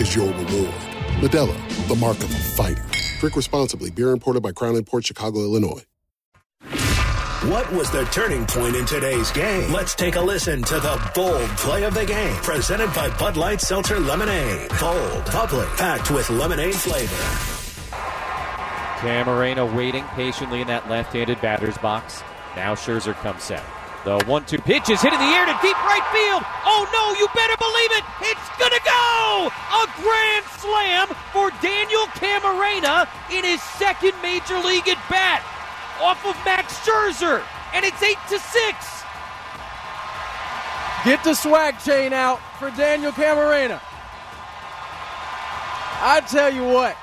is 0.00 0.16
your 0.16 0.26
reward. 0.26 0.74
Modelo, 1.20 1.88
the 1.88 1.96
mark 1.96 2.16
of 2.18 2.24
a 2.24 2.38
fighter. 2.38 2.84
Drink 3.20 3.36
responsibly. 3.36 3.90
Beer 3.90 4.10
imported 4.10 4.42
by 4.42 4.52
Crown 4.52 4.82
Port 4.84 5.06
Chicago, 5.06 5.40
Illinois. 5.40 5.84
What 7.44 7.72
was 7.72 7.90
the 7.90 8.04
turning 8.12 8.44
point 8.46 8.76
in 8.76 8.84
today's 8.84 9.30
game? 9.30 9.72
Let's 9.72 9.94
take 9.94 10.16
a 10.16 10.20
listen 10.20 10.62
to 10.64 10.74
the 10.74 11.10
bold 11.14 11.48
play 11.56 11.84
of 11.84 11.94
the 11.94 12.04
game, 12.04 12.34
presented 12.36 12.92
by 12.92 13.08
Bud 13.18 13.38
Light 13.38 13.62
Seltzer 13.62 13.98
Lemonade. 13.98 14.68
Bold, 14.78 15.24
bubbly, 15.26 15.66
packed 15.76 16.10
with 16.10 16.28
lemonade 16.28 16.74
flavor. 16.74 17.16
Camarena 19.00 19.74
waiting 19.74 20.04
patiently 20.08 20.60
in 20.60 20.66
that 20.66 20.90
left-handed 20.90 21.40
batter's 21.40 21.78
box. 21.78 22.22
Now 22.56 22.74
Scherzer 22.74 23.14
comes 23.14 23.42
set. 23.42 23.64
The 24.04 24.16
one-two 24.24 24.58
pitch 24.64 24.88
is 24.88 25.02
hit 25.02 25.12
in 25.12 25.20
the 25.20 25.32
air 25.36 25.44
to 25.44 25.56
deep 25.60 25.76
right 25.84 26.06
field. 26.08 26.42
Oh 26.64 26.88
no, 26.88 27.12
you 27.20 27.28
better 27.36 27.56
believe 27.60 27.92
it. 28.00 28.04
It's 28.32 28.48
going 28.56 28.72
to 28.72 28.80
go. 28.80 29.52
A 29.52 29.84
grand 30.00 30.44
slam 30.56 31.08
for 31.32 31.50
Daniel 31.60 32.06
Camarena 32.16 33.06
in 33.30 33.44
his 33.44 33.60
second 33.76 34.14
major 34.22 34.58
league 34.58 34.88
at 34.88 34.96
bat 35.10 35.44
off 36.00 36.24
of 36.24 36.34
Max 36.44 36.78
Scherzer. 36.80 37.44
And 37.74 37.84
it's 37.84 38.02
8 38.02 38.16
to 38.30 38.38
6. 38.38 39.02
Get 41.04 41.22
the 41.22 41.34
swag 41.34 41.78
chain 41.80 42.12
out 42.12 42.40
for 42.58 42.70
Daniel 42.70 43.12
Camarena. 43.12 43.80
I 46.02 46.20
tell 46.26 46.52
you 46.52 46.64
what, 46.64 46.96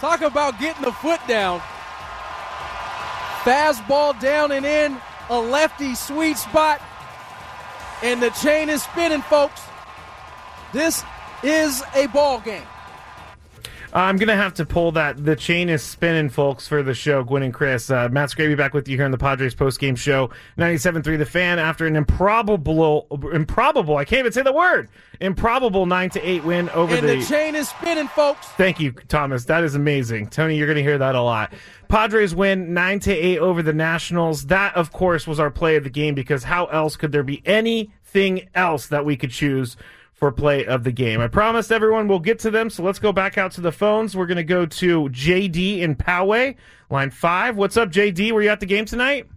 talk 0.00 0.20
about 0.20 0.60
getting 0.60 0.82
the 0.82 0.92
foot 0.92 1.20
down. 1.26 1.60
Fastball 3.44 4.18
down 4.20 4.52
and 4.52 4.66
in, 4.66 5.00
a 5.30 5.38
lefty 5.38 5.94
sweet 5.94 6.36
spot, 6.36 6.80
and 8.02 8.22
the 8.22 8.30
chain 8.30 8.68
is 8.68 8.82
spinning, 8.82 9.22
folks. 9.22 9.62
This 10.72 11.04
is 11.42 11.82
a 11.94 12.06
ball 12.08 12.40
game. 12.40 12.66
I'm 13.92 14.16
gonna 14.16 14.36
have 14.36 14.54
to 14.54 14.66
pull 14.66 14.92
that. 14.92 15.24
The 15.24 15.34
chain 15.34 15.68
is 15.68 15.82
spinning, 15.82 16.28
folks, 16.28 16.68
for 16.68 16.82
the 16.82 16.94
show. 16.94 17.22
Gwynn 17.24 17.42
and 17.42 17.54
Chris, 17.54 17.90
uh, 17.90 18.08
Matt 18.10 18.30
Skraby 18.30 18.56
back 18.56 18.74
with 18.74 18.88
you 18.88 18.96
here 18.96 19.04
on 19.04 19.10
the 19.10 19.18
Padres 19.18 19.54
post 19.54 19.80
game 19.80 19.96
show. 19.96 20.30
97.3 20.58 21.18
The 21.18 21.24
Fan 21.24 21.58
after 21.58 21.86
an 21.86 21.96
improbable, 21.96 23.06
improbable. 23.32 23.96
I 23.96 24.04
can't 24.04 24.20
even 24.20 24.32
say 24.32 24.42
the 24.42 24.52
word. 24.52 24.88
Improbable 25.20 25.86
nine 25.86 26.10
to 26.10 26.20
eight 26.20 26.44
win 26.44 26.68
over 26.70 26.94
and 26.94 27.08
the. 27.08 27.16
the 27.16 27.24
chain 27.24 27.54
is 27.54 27.70
spinning, 27.70 28.08
folks. 28.08 28.46
Thank 28.48 28.78
you, 28.78 28.92
Thomas. 28.92 29.46
That 29.46 29.64
is 29.64 29.74
amazing. 29.74 30.28
Tony, 30.28 30.56
you're 30.56 30.66
going 30.66 30.76
to 30.76 30.82
hear 30.82 30.98
that 30.98 31.14
a 31.14 31.22
lot. 31.22 31.52
Padres 31.88 32.34
win 32.34 32.74
9 32.74 33.00
to 33.00 33.12
8 33.12 33.38
over 33.38 33.62
the 33.62 33.72
Nationals. 33.72 34.46
That, 34.46 34.76
of 34.76 34.92
course, 34.92 35.26
was 35.26 35.40
our 35.40 35.50
play 35.50 35.76
of 35.76 35.84
the 35.84 35.90
game 35.90 36.14
because 36.14 36.44
how 36.44 36.66
else 36.66 36.96
could 36.96 37.12
there 37.12 37.22
be 37.22 37.42
anything 37.46 38.46
else 38.54 38.86
that 38.88 39.06
we 39.06 39.16
could 39.16 39.30
choose 39.30 39.76
for 40.18 40.32
play 40.32 40.66
of 40.66 40.84
the 40.84 40.92
game? 40.92 41.20
I 41.20 41.28
promised 41.28 41.70
everyone 41.70 42.08
we'll 42.08 42.18
get 42.18 42.40
to 42.40 42.50
them, 42.50 42.68
so 42.70 42.82
let's 42.82 42.98
go 42.98 43.12
back 43.12 43.38
out 43.38 43.52
to 43.52 43.60
the 43.60 43.72
phones. 43.72 44.16
We're 44.16 44.26
going 44.26 44.36
to 44.36 44.44
go 44.44 44.66
to 44.66 45.08
JD 45.08 45.80
in 45.80 45.94
Poway, 45.96 46.56
line 46.90 47.10
5. 47.10 47.56
What's 47.56 47.76
up, 47.76 47.90
JD? 47.90 48.32
Were 48.32 48.42
you 48.42 48.50
at 48.50 48.60
the 48.60 48.66
game 48.66 48.84
tonight? 48.84 49.28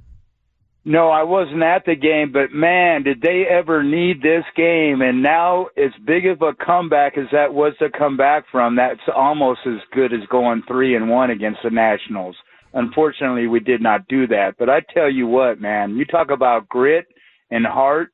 No, 0.84 1.10
I 1.10 1.22
wasn't 1.22 1.62
at 1.62 1.86
the 1.86 1.96
game, 1.96 2.32
but 2.32 2.52
man, 2.52 3.04
did 3.04 3.22
they 3.22 3.44
ever 3.48 3.84
need 3.84 4.24
this 4.24 4.44
game? 4.56 5.02
And 5.02 5.22
now, 5.22 5.68
as 5.78 5.92
big 6.08 6.26
of 6.26 6.42
a 6.42 6.54
comeback 6.56 7.20
as 7.20 7.28
that 7.32 7.54
was 7.54 7.74
to 7.78 7.90
come 7.96 8.18
back 8.18 8.46
from, 8.52 8.76
that's 8.76 9.00
almost 9.16 9.60
as 9.68 9.80
good 9.92 10.12
as 10.12 10.22
going 10.32 10.64
three 10.68 10.96
and 10.96 11.08
one 11.08 11.30
against 11.30 11.60
the 11.64 11.70
Nationals. 11.70 12.36
Unfortunately, 12.74 13.46
we 13.46 13.60
did 13.60 13.80
not 13.80 14.08
do 14.08 14.26
that. 14.28 14.56
But 14.58 14.72
I 14.72 14.80
tell 14.92 15.12
you 15.12 15.28
what, 15.28 15.62
man, 15.62 15.98
you 15.98 16.06
talk 16.06 16.32
about 16.32 16.68
grit 16.68 17.06
and 17.52 17.66
heart, 17.66 18.12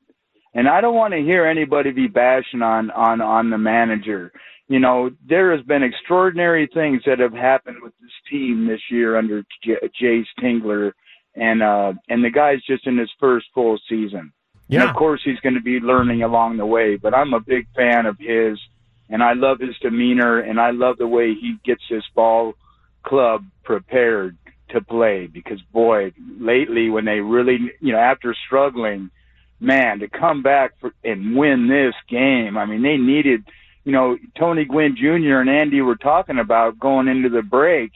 and 0.58 0.68
I 0.68 0.82
don't 0.82 0.96
want 0.96 1.14
to 1.14 1.22
hear 1.22 1.46
anybody 1.46 1.92
be 1.92 2.08
bashing 2.08 2.64
on 2.64 2.90
on 2.92 3.22
on 3.22 3.52
the 3.52 3.60
manager. 3.60 4.34
You 4.68 4.80
know, 4.80 5.12
there 5.30 5.56
has 5.56 5.64
been 5.66 5.84
extraordinary 5.84 6.68
things 6.74 7.04
that 7.06 7.20
have 7.20 7.32
happened 7.32 7.78
with 7.82 7.94
this 8.02 8.12
team 8.30 8.68
this 8.68 8.82
year 8.90 9.18
under 9.18 9.46
J- 9.64 9.88
Jayce 10.02 10.26
Tingler 10.42 10.92
and 11.36 11.62
uh 11.62 11.94
and 12.10 12.26
the 12.26 12.32
guy's 12.32 12.62
just 12.64 12.88
in 12.88 12.98
his 12.98 13.12
first 13.20 13.46
full 13.54 13.80
season. 13.88 14.34
Yeah. 14.68 14.82
And 14.82 14.90
of 14.90 14.96
course 14.96 15.22
he's 15.24 15.40
going 15.42 15.56
to 15.56 15.62
be 15.62 15.80
learning 15.80 16.24
along 16.24 16.58
the 16.58 16.66
way, 16.66 16.98
but 16.98 17.14
I'm 17.14 17.34
a 17.34 17.40
big 17.40 17.68
fan 17.76 18.08
of 18.08 18.18
his 18.18 18.60
and 19.10 19.22
I 19.22 19.34
love 19.34 19.60
his 19.60 19.78
demeanor 19.80 20.40
and 20.40 20.60
I 20.60 20.72
love 20.72 20.98
the 20.98 21.08
way 21.08 21.36
he 21.36 21.56
gets 21.64 21.84
his 21.88 22.04
ball 22.16 22.56
club 23.04 23.46
prepared 23.64 24.36
to 24.70 24.82
play 24.82 25.28
because 25.28 25.62
boy, 25.72 26.14
lately 26.40 26.90
when 26.90 27.06
they 27.06 27.20
really, 27.20 27.72
you 27.80 27.94
know, 27.94 28.00
after 28.00 28.36
struggling, 28.48 29.12
man, 29.60 30.00
to 30.00 30.08
come 30.08 30.44
back 30.44 30.74
for, 30.80 30.94
and 31.04 31.36
win 31.36 31.68
this 31.68 31.96
game, 32.08 32.58
I 32.58 32.66
mean, 32.66 32.82
they 32.82 32.98
needed, 32.98 33.44
you 33.84 33.92
know, 33.92 34.18
Tony 34.38 34.66
Gwynn 34.66 34.96
Jr. 34.96 35.40
and 35.40 35.50
Andy 35.50 35.82
were 35.82 35.96
talking 35.96 36.40
about 36.40 36.80
going 36.80 37.08
into 37.08 37.30
the 37.30 37.42
break 37.42 37.92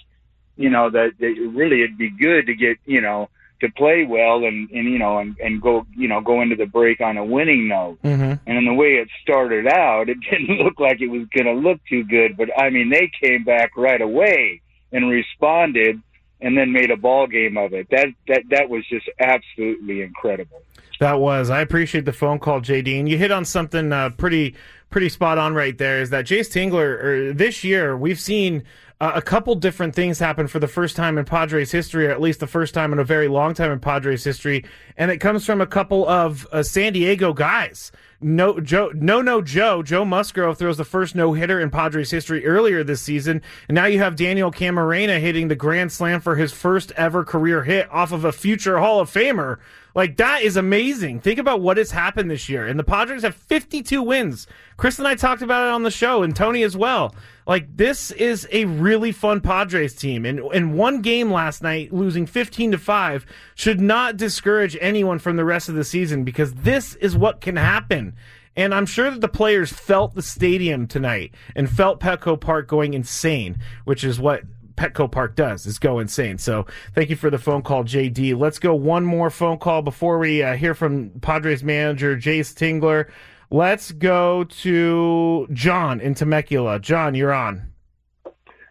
you 0.57 0.69
know 0.69 0.89
that, 0.89 1.11
that 1.19 1.51
really 1.53 1.81
it'd 1.83 1.97
be 1.97 2.09
good 2.09 2.47
to 2.47 2.55
get 2.55 2.77
you 2.85 3.01
know 3.01 3.29
to 3.59 3.69
play 3.69 4.05
well 4.07 4.43
and 4.43 4.69
and 4.71 4.85
you 4.89 4.99
know 4.99 5.19
and 5.19 5.37
and 5.39 5.61
go 5.61 5.85
you 5.95 6.07
know 6.07 6.21
go 6.21 6.41
into 6.41 6.55
the 6.55 6.65
break 6.65 7.01
on 7.01 7.17
a 7.17 7.25
winning 7.25 7.67
note 7.67 7.99
Mm-hmm. 8.03 8.33
and 8.45 8.57
in 8.57 8.65
the 8.65 8.73
way 8.73 8.95
it 8.95 9.09
started 9.21 9.67
out 9.67 10.09
it 10.09 10.17
didn't 10.29 10.57
look 10.63 10.79
like 10.79 11.01
it 11.01 11.07
was 11.07 11.27
going 11.35 11.45
to 11.45 11.53
look 11.53 11.79
too 11.89 12.03
good 12.03 12.37
but 12.37 12.49
i 12.59 12.69
mean 12.69 12.89
they 12.89 13.11
came 13.21 13.43
back 13.43 13.75
right 13.75 14.01
away 14.01 14.61
and 14.91 15.09
responded 15.09 16.01
and 16.41 16.57
then 16.57 16.71
made 16.71 16.91
a 16.91 16.97
ball 16.97 17.27
game 17.27 17.57
of 17.57 17.73
it 17.73 17.87
that 17.89 18.07
that 18.27 18.43
that 18.49 18.69
was 18.69 18.85
just 18.87 19.09
absolutely 19.19 20.01
incredible 20.01 20.61
That 21.01 21.19
was. 21.19 21.49
I 21.49 21.61
appreciate 21.61 22.05
the 22.05 22.13
phone 22.13 22.37
call, 22.37 22.61
JD. 22.61 22.99
And 22.99 23.09
you 23.09 23.17
hit 23.17 23.31
on 23.31 23.43
something 23.43 23.91
uh, 23.91 24.11
pretty 24.11 24.53
pretty 24.91 25.09
spot 25.09 25.39
on 25.39 25.55
right 25.55 25.75
there. 25.75 25.99
Is 25.99 26.11
that 26.11 26.25
Jayce 26.25 26.47
Tingler? 26.47 27.03
Or 27.03 27.33
this 27.33 27.63
year, 27.63 27.97
we've 27.97 28.19
seen 28.19 28.61
uh, 28.99 29.13
a 29.15 29.21
couple 29.21 29.55
different 29.55 29.95
things 29.95 30.19
happen 30.19 30.45
for 30.45 30.59
the 30.59 30.67
first 30.67 30.95
time 30.95 31.17
in 31.17 31.25
Padres 31.25 31.71
history, 31.71 32.05
or 32.05 32.11
at 32.11 32.21
least 32.21 32.39
the 32.39 32.45
first 32.45 32.75
time 32.75 32.93
in 32.93 32.99
a 32.99 33.03
very 33.03 33.27
long 33.27 33.55
time 33.55 33.71
in 33.71 33.79
Padres 33.79 34.23
history, 34.23 34.63
and 34.95 35.09
it 35.09 35.17
comes 35.17 35.43
from 35.43 35.59
a 35.59 35.65
couple 35.65 36.07
of 36.07 36.47
uh, 36.51 36.61
San 36.61 36.93
Diego 36.93 37.33
guys. 37.33 37.91
No, 38.23 38.59
Joe, 38.59 38.91
no, 38.93 39.21
no, 39.21 39.41
Joe. 39.41 39.81
Joe 39.81 40.05
Musgrove 40.05 40.55
throws 40.57 40.77
the 40.77 40.85
first 40.85 41.15
no 41.15 41.33
hitter 41.33 41.59
in 41.59 41.71
Padres 41.71 42.11
history 42.11 42.45
earlier 42.45 42.83
this 42.83 43.01
season, 43.01 43.41
and 43.67 43.73
now 43.75 43.85
you 43.85 43.97
have 43.97 44.15
Daniel 44.15 44.51
Camarena 44.51 45.19
hitting 45.19 45.47
the 45.47 45.55
grand 45.55 45.91
slam 45.91 46.21
for 46.21 46.35
his 46.35 46.51
first 46.51 46.91
ever 46.91 47.25
career 47.25 47.63
hit 47.63 47.89
off 47.91 48.11
of 48.11 48.23
a 48.23 48.31
future 48.31 48.77
Hall 48.77 48.99
of 48.99 49.09
Famer. 49.09 49.57
Like 49.93 50.17
that 50.17 50.43
is 50.43 50.55
amazing. 50.55 51.19
Think 51.19 51.39
about 51.39 51.61
what 51.61 51.77
has 51.77 51.91
happened 51.91 52.31
this 52.31 52.47
year, 52.47 52.65
and 52.65 52.79
the 52.79 52.83
Padres 52.83 53.23
have 53.23 53.35
52 53.35 54.01
wins. 54.01 54.47
Chris 54.77 54.99
and 54.99 55.07
I 55.07 55.15
talked 55.15 55.41
about 55.41 55.67
it 55.67 55.73
on 55.73 55.83
the 55.83 55.91
show, 55.91 56.23
and 56.23 56.35
Tony 56.35 56.63
as 56.63 56.77
well. 56.77 57.13
Like 57.45 57.75
this 57.75 58.11
is 58.11 58.47
a 58.51 58.65
really 58.65 59.11
fun 59.11 59.41
Padres 59.41 59.95
team, 59.95 60.25
and 60.25 60.39
and 60.39 60.77
one 60.77 61.01
game 61.01 61.31
last 61.31 61.61
night, 61.61 61.91
losing 61.91 62.25
15 62.25 62.71
to 62.71 62.77
five, 62.77 63.25
should 63.55 63.81
not 63.81 64.15
discourage 64.15 64.77
anyone 64.79 65.19
from 65.19 65.35
the 65.35 65.45
rest 65.45 65.67
of 65.67 65.75
the 65.75 65.83
season 65.83 66.23
because 66.23 66.53
this 66.53 66.95
is 66.95 67.17
what 67.17 67.41
can 67.41 67.57
happen. 67.57 68.10
And 68.55 68.73
I'm 68.73 68.85
sure 68.85 69.09
that 69.09 69.21
the 69.21 69.29
players 69.29 69.71
felt 69.71 70.13
the 70.13 70.21
stadium 70.21 70.87
tonight 70.87 71.33
and 71.55 71.69
felt 71.69 72.01
Petco 72.01 72.39
Park 72.39 72.67
going 72.67 72.93
insane, 72.93 73.57
which 73.85 74.03
is 74.03 74.19
what 74.19 74.43
Petco 74.75 75.09
Park 75.09 75.35
does 75.35 75.65
is 75.65 75.79
go 75.79 75.99
insane. 75.99 76.37
So 76.37 76.65
thank 76.93 77.09
you 77.09 77.15
for 77.15 77.29
the 77.29 77.37
phone 77.37 77.61
call, 77.61 77.83
JD. 77.83 78.37
Let's 78.37 78.59
go 78.59 78.73
one 78.75 79.05
more 79.05 79.29
phone 79.29 79.57
call 79.57 79.81
before 79.81 80.19
we 80.19 80.43
uh, 80.43 80.55
hear 80.55 80.73
from 80.73 81.11
Padres 81.21 81.63
manager 81.63 82.17
Jayce 82.17 82.53
Tingler. 82.53 83.09
Let's 83.49 83.91
go 83.91 84.45
to 84.45 85.47
John 85.51 85.99
in 85.99 86.13
Temecula. 86.13 86.79
John, 86.79 87.15
you're 87.15 87.33
on. 87.33 87.71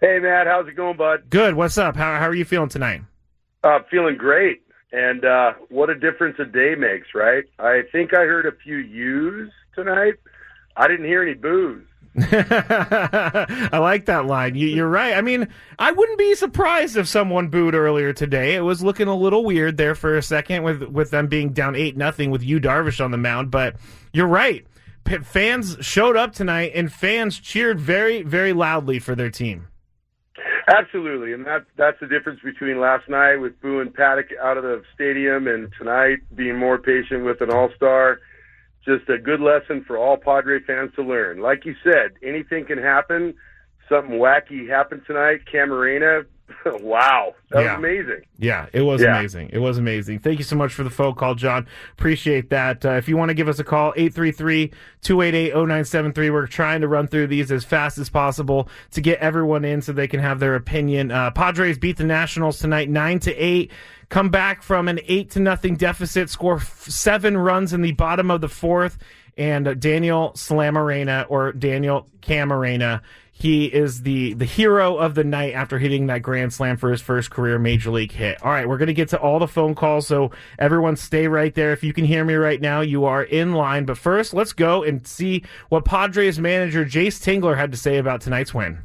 Hey, 0.00 0.18
Matt, 0.18 0.46
how's 0.46 0.66
it 0.66 0.76
going, 0.76 0.96
bud? 0.96 1.28
Good. 1.28 1.54
What's 1.54 1.76
up? 1.76 1.94
How, 1.94 2.18
how 2.18 2.26
are 2.26 2.34
you 2.34 2.46
feeling 2.46 2.70
tonight? 2.70 3.02
Uh, 3.62 3.80
feeling 3.90 4.16
great. 4.16 4.62
And 4.92 5.24
uh, 5.24 5.52
what 5.68 5.88
a 5.90 5.94
difference 5.94 6.36
a 6.38 6.44
day 6.44 6.74
makes, 6.76 7.08
right? 7.14 7.44
I 7.58 7.82
think 7.92 8.12
I 8.12 8.22
heard 8.22 8.46
a 8.46 8.52
few 8.52 8.76
U's 8.76 9.50
tonight. 9.74 10.14
I 10.76 10.88
didn't 10.88 11.06
hear 11.06 11.22
any 11.22 11.34
boos. 11.34 11.86
I 12.18 13.78
like 13.78 14.06
that 14.06 14.26
line. 14.26 14.56
You, 14.56 14.66
you're 14.66 14.88
right. 14.88 15.14
I 15.14 15.20
mean, 15.20 15.46
I 15.78 15.92
wouldn't 15.92 16.18
be 16.18 16.34
surprised 16.34 16.96
if 16.96 17.06
someone 17.06 17.48
booed 17.48 17.74
earlier 17.74 18.12
today. 18.12 18.56
It 18.56 18.62
was 18.62 18.82
looking 18.82 19.06
a 19.06 19.14
little 19.14 19.44
weird 19.44 19.76
there 19.76 19.94
for 19.94 20.16
a 20.16 20.22
second 20.22 20.64
with 20.64 20.82
with 20.82 21.10
them 21.10 21.28
being 21.28 21.52
down 21.52 21.76
eight 21.76 21.96
nothing 21.96 22.32
with 22.32 22.42
Yu 22.42 22.58
Darvish 22.58 23.02
on 23.02 23.12
the 23.12 23.16
mound. 23.16 23.52
But 23.52 23.76
you're 24.12 24.26
right. 24.26 24.66
P- 25.04 25.18
fans 25.18 25.76
showed 25.80 26.16
up 26.16 26.32
tonight, 26.32 26.72
and 26.74 26.92
fans 26.92 27.38
cheered 27.38 27.78
very, 27.78 28.22
very 28.22 28.52
loudly 28.52 28.98
for 28.98 29.14
their 29.14 29.30
team. 29.30 29.68
Absolutely, 30.70 31.32
and 31.32 31.44
that's 31.44 31.64
that's 31.76 31.98
the 32.00 32.06
difference 32.06 32.40
between 32.44 32.80
last 32.80 33.08
night 33.08 33.36
with 33.36 33.60
Boo 33.60 33.80
and 33.80 33.94
Paddack 33.94 34.36
out 34.40 34.56
of 34.56 34.62
the 34.62 34.82
stadium, 34.94 35.48
and 35.48 35.72
tonight 35.76 36.18
being 36.36 36.56
more 36.58 36.78
patient 36.78 37.24
with 37.24 37.40
an 37.40 37.50
All 37.50 37.70
Star. 37.74 38.20
Just 38.84 39.08
a 39.08 39.18
good 39.18 39.40
lesson 39.40 39.84
for 39.86 39.98
all 39.98 40.16
Padre 40.16 40.60
fans 40.66 40.92
to 40.96 41.02
learn. 41.02 41.40
Like 41.40 41.64
you 41.64 41.74
said, 41.82 42.12
anything 42.22 42.64
can 42.66 42.78
happen. 42.78 43.34
Something 43.88 44.18
wacky 44.18 44.68
happened 44.68 45.02
tonight. 45.06 45.40
Camarena, 45.52 46.24
wow, 46.80 47.34
that 47.50 47.60
Yeah. 47.62 47.76
was 47.76 47.78
amazing. 47.78 48.20
Yeah, 48.38 48.66
it 48.72 48.82
was 48.82 49.00
Yeah. 49.02 49.18
amazing. 49.18 49.50
It 49.52 49.58
was 49.58 49.78
amazing. 49.78 50.18
Thank 50.20 50.38
you 50.38 50.44
so 50.44 50.56
much 50.56 50.72
for 50.74 50.82
the 50.82 50.90
phone 50.90 51.14
call, 51.14 51.34
John. 51.34 51.66
Appreciate 51.92 52.50
that. 52.50 52.84
Uh, 52.84 52.90
if 52.92 53.08
you 53.08 53.16
want 53.16 53.30
to 53.30 53.34
give 53.34 53.48
us 53.48 53.58
a 53.58 53.64
call, 53.64 53.92
833-288-0973. 53.96 56.32
We're 56.32 56.46
trying 56.46 56.80
to 56.82 56.88
run 56.88 57.06
through 57.06 57.28
these 57.28 57.50
as 57.50 57.64
fast 57.64 57.98
as 57.98 58.08
possible 58.10 58.68
to 58.92 59.00
get 59.00 59.18
everyone 59.20 59.64
in 59.64 59.80
so 59.82 59.92
they 59.92 60.08
can 60.08 60.20
have 60.20 60.40
their 60.40 60.54
opinion. 60.54 61.10
Uh, 61.10 61.30
Padres 61.30 61.78
beat 61.78 61.96
the 61.96 62.04
Nationals 62.04 62.58
tonight 62.58 62.88
9 62.88 63.18
to 63.20 63.34
8. 63.34 63.70
Come 64.08 64.28
back 64.28 64.62
from 64.62 64.88
an 64.88 65.00
8 65.06 65.30
to 65.30 65.40
nothing 65.40 65.76
deficit, 65.76 66.28
score 66.30 66.56
f- 66.56 66.84
7 66.88 67.36
runs 67.38 67.72
in 67.72 67.82
the 67.82 67.92
bottom 67.92 68.30
of 68.30 68.40
the 68.40 68.48
4th 68.48 68.96
and 69.38 69.68
uh, 69.68 69.74
Daniel 69.74 70.32
Slamarena 70.34 71.26
or 71.28 71.52
Daniel 71.52 72.08
Camarena 72.20 73.00
he 73.40 73.66
is 73.66 74.02
the 74.02 74.34
the 74.34 74.44
hero 74.44 74.96
of 74.96 75.14
the 75.14 75.24
night 75.24 75.54
after 75.54 75.78
hitting 75.78 76.06
that 76.06 76.22
grand 76.22 76.52
slam 76.52 76.76
for 76.76 76.90
his 76.90 77.00
first 77.00 77.30
career 77.30 77.58
major 77.58 77.90
league 77.90 78.12
hit. 78.12 78.42
All 78.42 78.50
right, 78.50 78.68
we're 78.68 78.78
going 78.78 78.88
to 78.88 78.94
get 78.94 79.08
to 79.10 79.18
all 79.18 79.38
the 79.38 79.48
phone 79.48 79.74
calls, 79.74 80.06
so 80.06 80.30
everyone 80.58 80.96
stay 80.96 81.26
right 81.28 81.54
there. 81.54 81.72
If 81.72 81.82
you 81.82 81.92
can 81.92 82.04
hear 82.04 82.24
me 82.24 82.34
right 82.34 82.60
now, 82.60 82.80
you 82.80 83.04
are 83.04 83.22
in 83.22 83.52
line. 83.52 83.84
But 83.84 83.98
first, 83.98 84.34
let's 84.34 84.52
go 84.52 84.82
and 84.82 85.06
see 85.06 85.44
what 85.68 85.84
Padres 85.84 86.38
manager 86.38 86.84
Jayce 86.84 87.20
Tingler 87.20 87.56
had 87.56 87.72
to 87.72 87.78
say 87.78 87.98
about 87.98 88.20
tonight's 88.20 88.52
win. 88.52 88.80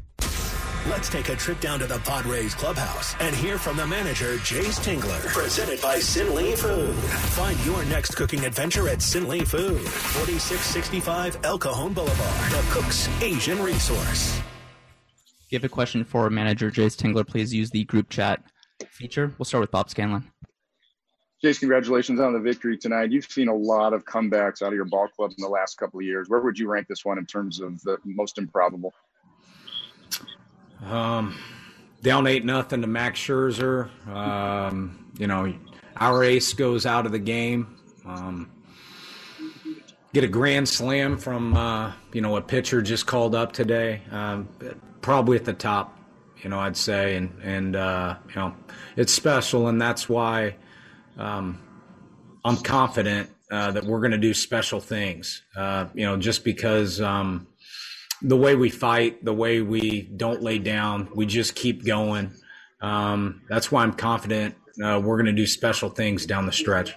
Let's 0.88 1.10
take 1.10 1.30
a 1.30 1.36
trip 1.36 1.60
down 1.60 1.80
to 1.80 1.88
the 1.88 1.98
Padres 1.98 2.54
clubhouse 2.54 3.15
and 3.19 3.36
hear 3.36 3.58
from 3.58 3.76
the 3.76 3.88
manager, 3.88 4.36
Jayce 4.38 4.80
Tingler. 4.80 5.26
Presented 5.34 5.82
by 5.82 5.98
Sin 5.98 6.36
Lee 6.36 6.56
Food. 6.56 6.93
Find 6.93 7.60
your 7.65 7.84
next 7.86 8.13
cooking 8.13 8.45
adventure 8.45 8.88
at 8.88 9.02
Sin 9.02 9.28
Lee 9.28 9.43
Food, 9.43 9.82
4665 9.82 11.39
El 11.43 11.58
Cajon 11.58 11.91
Boulevard, 11.91 12.52
the 12.52 12.63
cook's 12.69 13.10
Asian 13.24 13.63
resource. 13.63 14.39
If 15.45 15.52
you 15.52 15.56
have 15.58 15.63
a 15.63 15.69
question 15.69 16.04
for 16.04 16.30
manager 16.30 16.69
Jayce 16.69 16.95
Tingler, 16.95 17.28
please 17.28 17.52
use 17.52 17.71
the 17.71 17.84
group 17.86 18.10
chat 18.10 18.43
feature. 18.88 19.34
We'll 19.39 19.45
start 19.45 19.62
with 19.62 19.71
Bob 19.71 19.89
Scanlan. 19.89 20.32
Jayce, 21.43 21.60
congratulations 21.62 22.19
on 22.19 22.34
the 22.34 22.39
victory 22.39 22.78
tonight. 22.78 23.12
You've 23.12 23.26
seen 23.26 23.48
a 23.48 23.56
lot 23.56 23.93
of 23.93 24.06
comebacks 24.06 24.62
out 24.62 24.67
of 24.67 24.76
your 24.76 24.86
ball 24.86 25.08
club 25.08 25.32
in 25.36 25.41
the 25.41 25.50
last 25.50 25.80
couple 25.80 26.00
of 26.00 26.06
years. 26.06 26.30
Where 26.30 26.41
would 26.41 26.60
you 26.60 26.69
rank 26.69 26.88
this 26.88 27.04
one 27.04 27.17
in 27.17 27.26
terms 27.26 27.60
of 27.60 27.82
the 27.82 27.98
most 28.06 28.38
improbable? 28.38 28.93
Um, 30.84 31.38
down 32.02 32.28
eight 32.28 32.46
nothing 32.46 32.82
to 32.82 32.88
Max 32.88 33.20
Scherzer. 33.20 33.90
Um, 34.08 35.12
you 35.18 35.28
know, 35.28 35.54
our 35.98 36.24
ace 36.24 36.54
goes 36.54 36.86
out 36.86 37.06
of 37.06 37.12
the 37.12 37.20
game. 37.20 37.78
Um, 38.06 38.52
get 40.14 40.24
a 40.24 40.28
grand 40.28 40.70
slam 40.70 41.18
from 41.18 41.56
uh, 41.56 41.94
you 42.14 42.22
know 42.22 42.38
a 42.38 42.42
pitcher 42.42 42.82
just 42.82 43.08
called 43.08 43.36
up 43.36 43.52
today. 43.52 44.02
Um, 44.12 44.50
probably 45.02 45.38
at 45.38 45.46
the 45.46 45.54
top, 45.54 45.98
you 46.42 46.50
know, 46.50 46.60
I'd 46.60 46.78
say, 46.78 47.16
and 47.16 47.40
and 47.42 47.76
uh, 47.76 48.18
you 48.30 48.36
know, 48.36 48.56
it's 48.96 49.14
special, 49.14 49.68
and 49.68 49.82
that's 49.82 50.08
why 50.08 50.56
um, 51.18 51.60
I'm 52.44 52.58
confident 52.58 53.30
uh, 53.50 53.72
that 53.72 53.84
we're 53.84 54.00
going 54.00 54.12
to 54.12 54.18
do 54.18 54.34
special 54.34 54.80
things. 54.80 55.42
Uh, 55.56 55.88
you 55.94 56.06
know, 56.06 56.18
just 56.18 56.44
because. 56.44 57.02
Um, 57.02 57.48
the 58.21 58.38
way 58.38 58.56
we 58.56 58.69
fight, 58.69 59.23
the 59.23 59.34
way 59.34 59.62
we 59.62 60.01
don't 60.01 60.41
lay 60.41 60.60
down, 60.60 61.10
we 61.15 61.25
just 61.25 61.56
keep 61.56 61.86
going. 61.86 62.32
Um, 62.82 63.41
that's 63.49 63.71
why 63.71 63.84
I'm 63.84 63.93
confident 63.93 64.56
uh, 64.84 65.01
we're 65.04 65.17
going 65.17 65.25
to 65.28 65.32
do 65.32 65.47
special 65.47 65.89
things 65.89 66.25
down 66.25 66.45
the 66.45 66.51
stretch. 66.51 66.95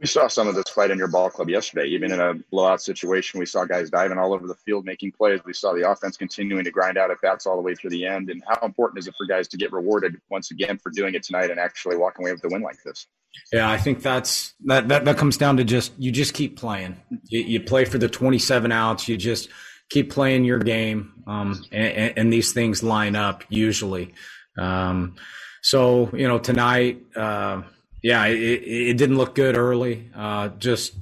We 0.00 0.06
saw 0.06 0.28
some 0.28 0.46
of 0.46 0.54
this 0.54 0.68
fight 0.68 0.92
in 0.92 0.98
your 0.98 1.08
ball 1.08 1.28
club 1.28 1.48
yesterday. 1.48 1.86
Even 1.88 2.12
in 2.12 2.20
a 2.20 2.34
blowout 2.52 2.80
situation, 2.80 3.40
we 3.40 3.46
saw 3.46 3.64
guys 3.64 3.90
diving 3.90 4.16
all 4.16 4.32
over 4.32 4.46
the 4.46 4.54
field 4.54 4.84
making 4.84 5.10
plays. 5.10 5.40
We 5.44 5.52
saw 5.52 5.72
the 5.72 5.90
offense 5.90 6.16
continuing 6.16 6.62
to 6.64 6.70
grind 6.70 6.96
out 6.96 7.10
at 7.10 7.20
bats 7.20 7.46
all 7.46 7.56
the 7.56 7.62
way 7.62 7.74
through 7.74 7.90
the 7.90 8.06
end. 8.06 8.30
And 8.30 8.40
how 8.46 8.64
important 8.64 9.00
is 9.00 9.08
it 9.08 9.14
for 9.18 9.26
guys 9.26 9.48
to 9.48 9.56
get 9.56 9.72
rewarded 9.72 10.20
once 10.30 10.52
again 10.52 10.78
for 10.78 10.90
doing 10.90 11.14
it 11.14 11.24
tonight 11.24 11.50
and 11.50 11.58
actually 11.58 11.96
walking 11.96 12.24
away 12.24 12.32
with 12.32 12.42
the 12.42 12.48
win 12.48 12.62
like 12.62 12.80
this? 12.84 13.08
Yeah, 13.52 13.68
I 13.68 13.76
think 13.76 14.02
that's 14.02 14.54
that 14.66 14.88
that, 14.88 15.04
that 15.04 15.18
comes 15.18 15.36
down 15.36 15.56
to 15.56 15.64
just 15.64 15.92
you 15.98 16.12
just 16.12 16.32
keep 16.32 16.56
playing. 16.56 16.96
You, 17.24 17.40
you 17.40 17.60
play 17.60 17.84
for 17.84 17.98
the 17.98 18.08
27 18.08 18.70
outs. 18.70 19.08
You 19.08 19.16
just 19.16 19.48
keep 19.90 20.10
playing 20.10 20.44
your 20.44 20.58
game, 20.58 21.22
um, 21.26 21.64
and, 21.72 22.18
and, 22.18 22.32
these 22.32 22.52
things 22.52 22.82
line 22.82 23.16
up 23.16 23.44
usually. 23.48 24.14
Um, 24.58 25.16
so 25.62 26.10
you 26.12 26.28
know 26.28 26.38
tonight, 26.38 27.02
uh, 27.16 27.62
yeah, 28.02 28.26
it, 28.26 28.36
it, 28.36 28.96
didn't 28.96 29.18
look 29.18 29.34
good 29.34 29.56
early. 29.56 30.10
Uh, 30.14 30.48
just 30.58 30.94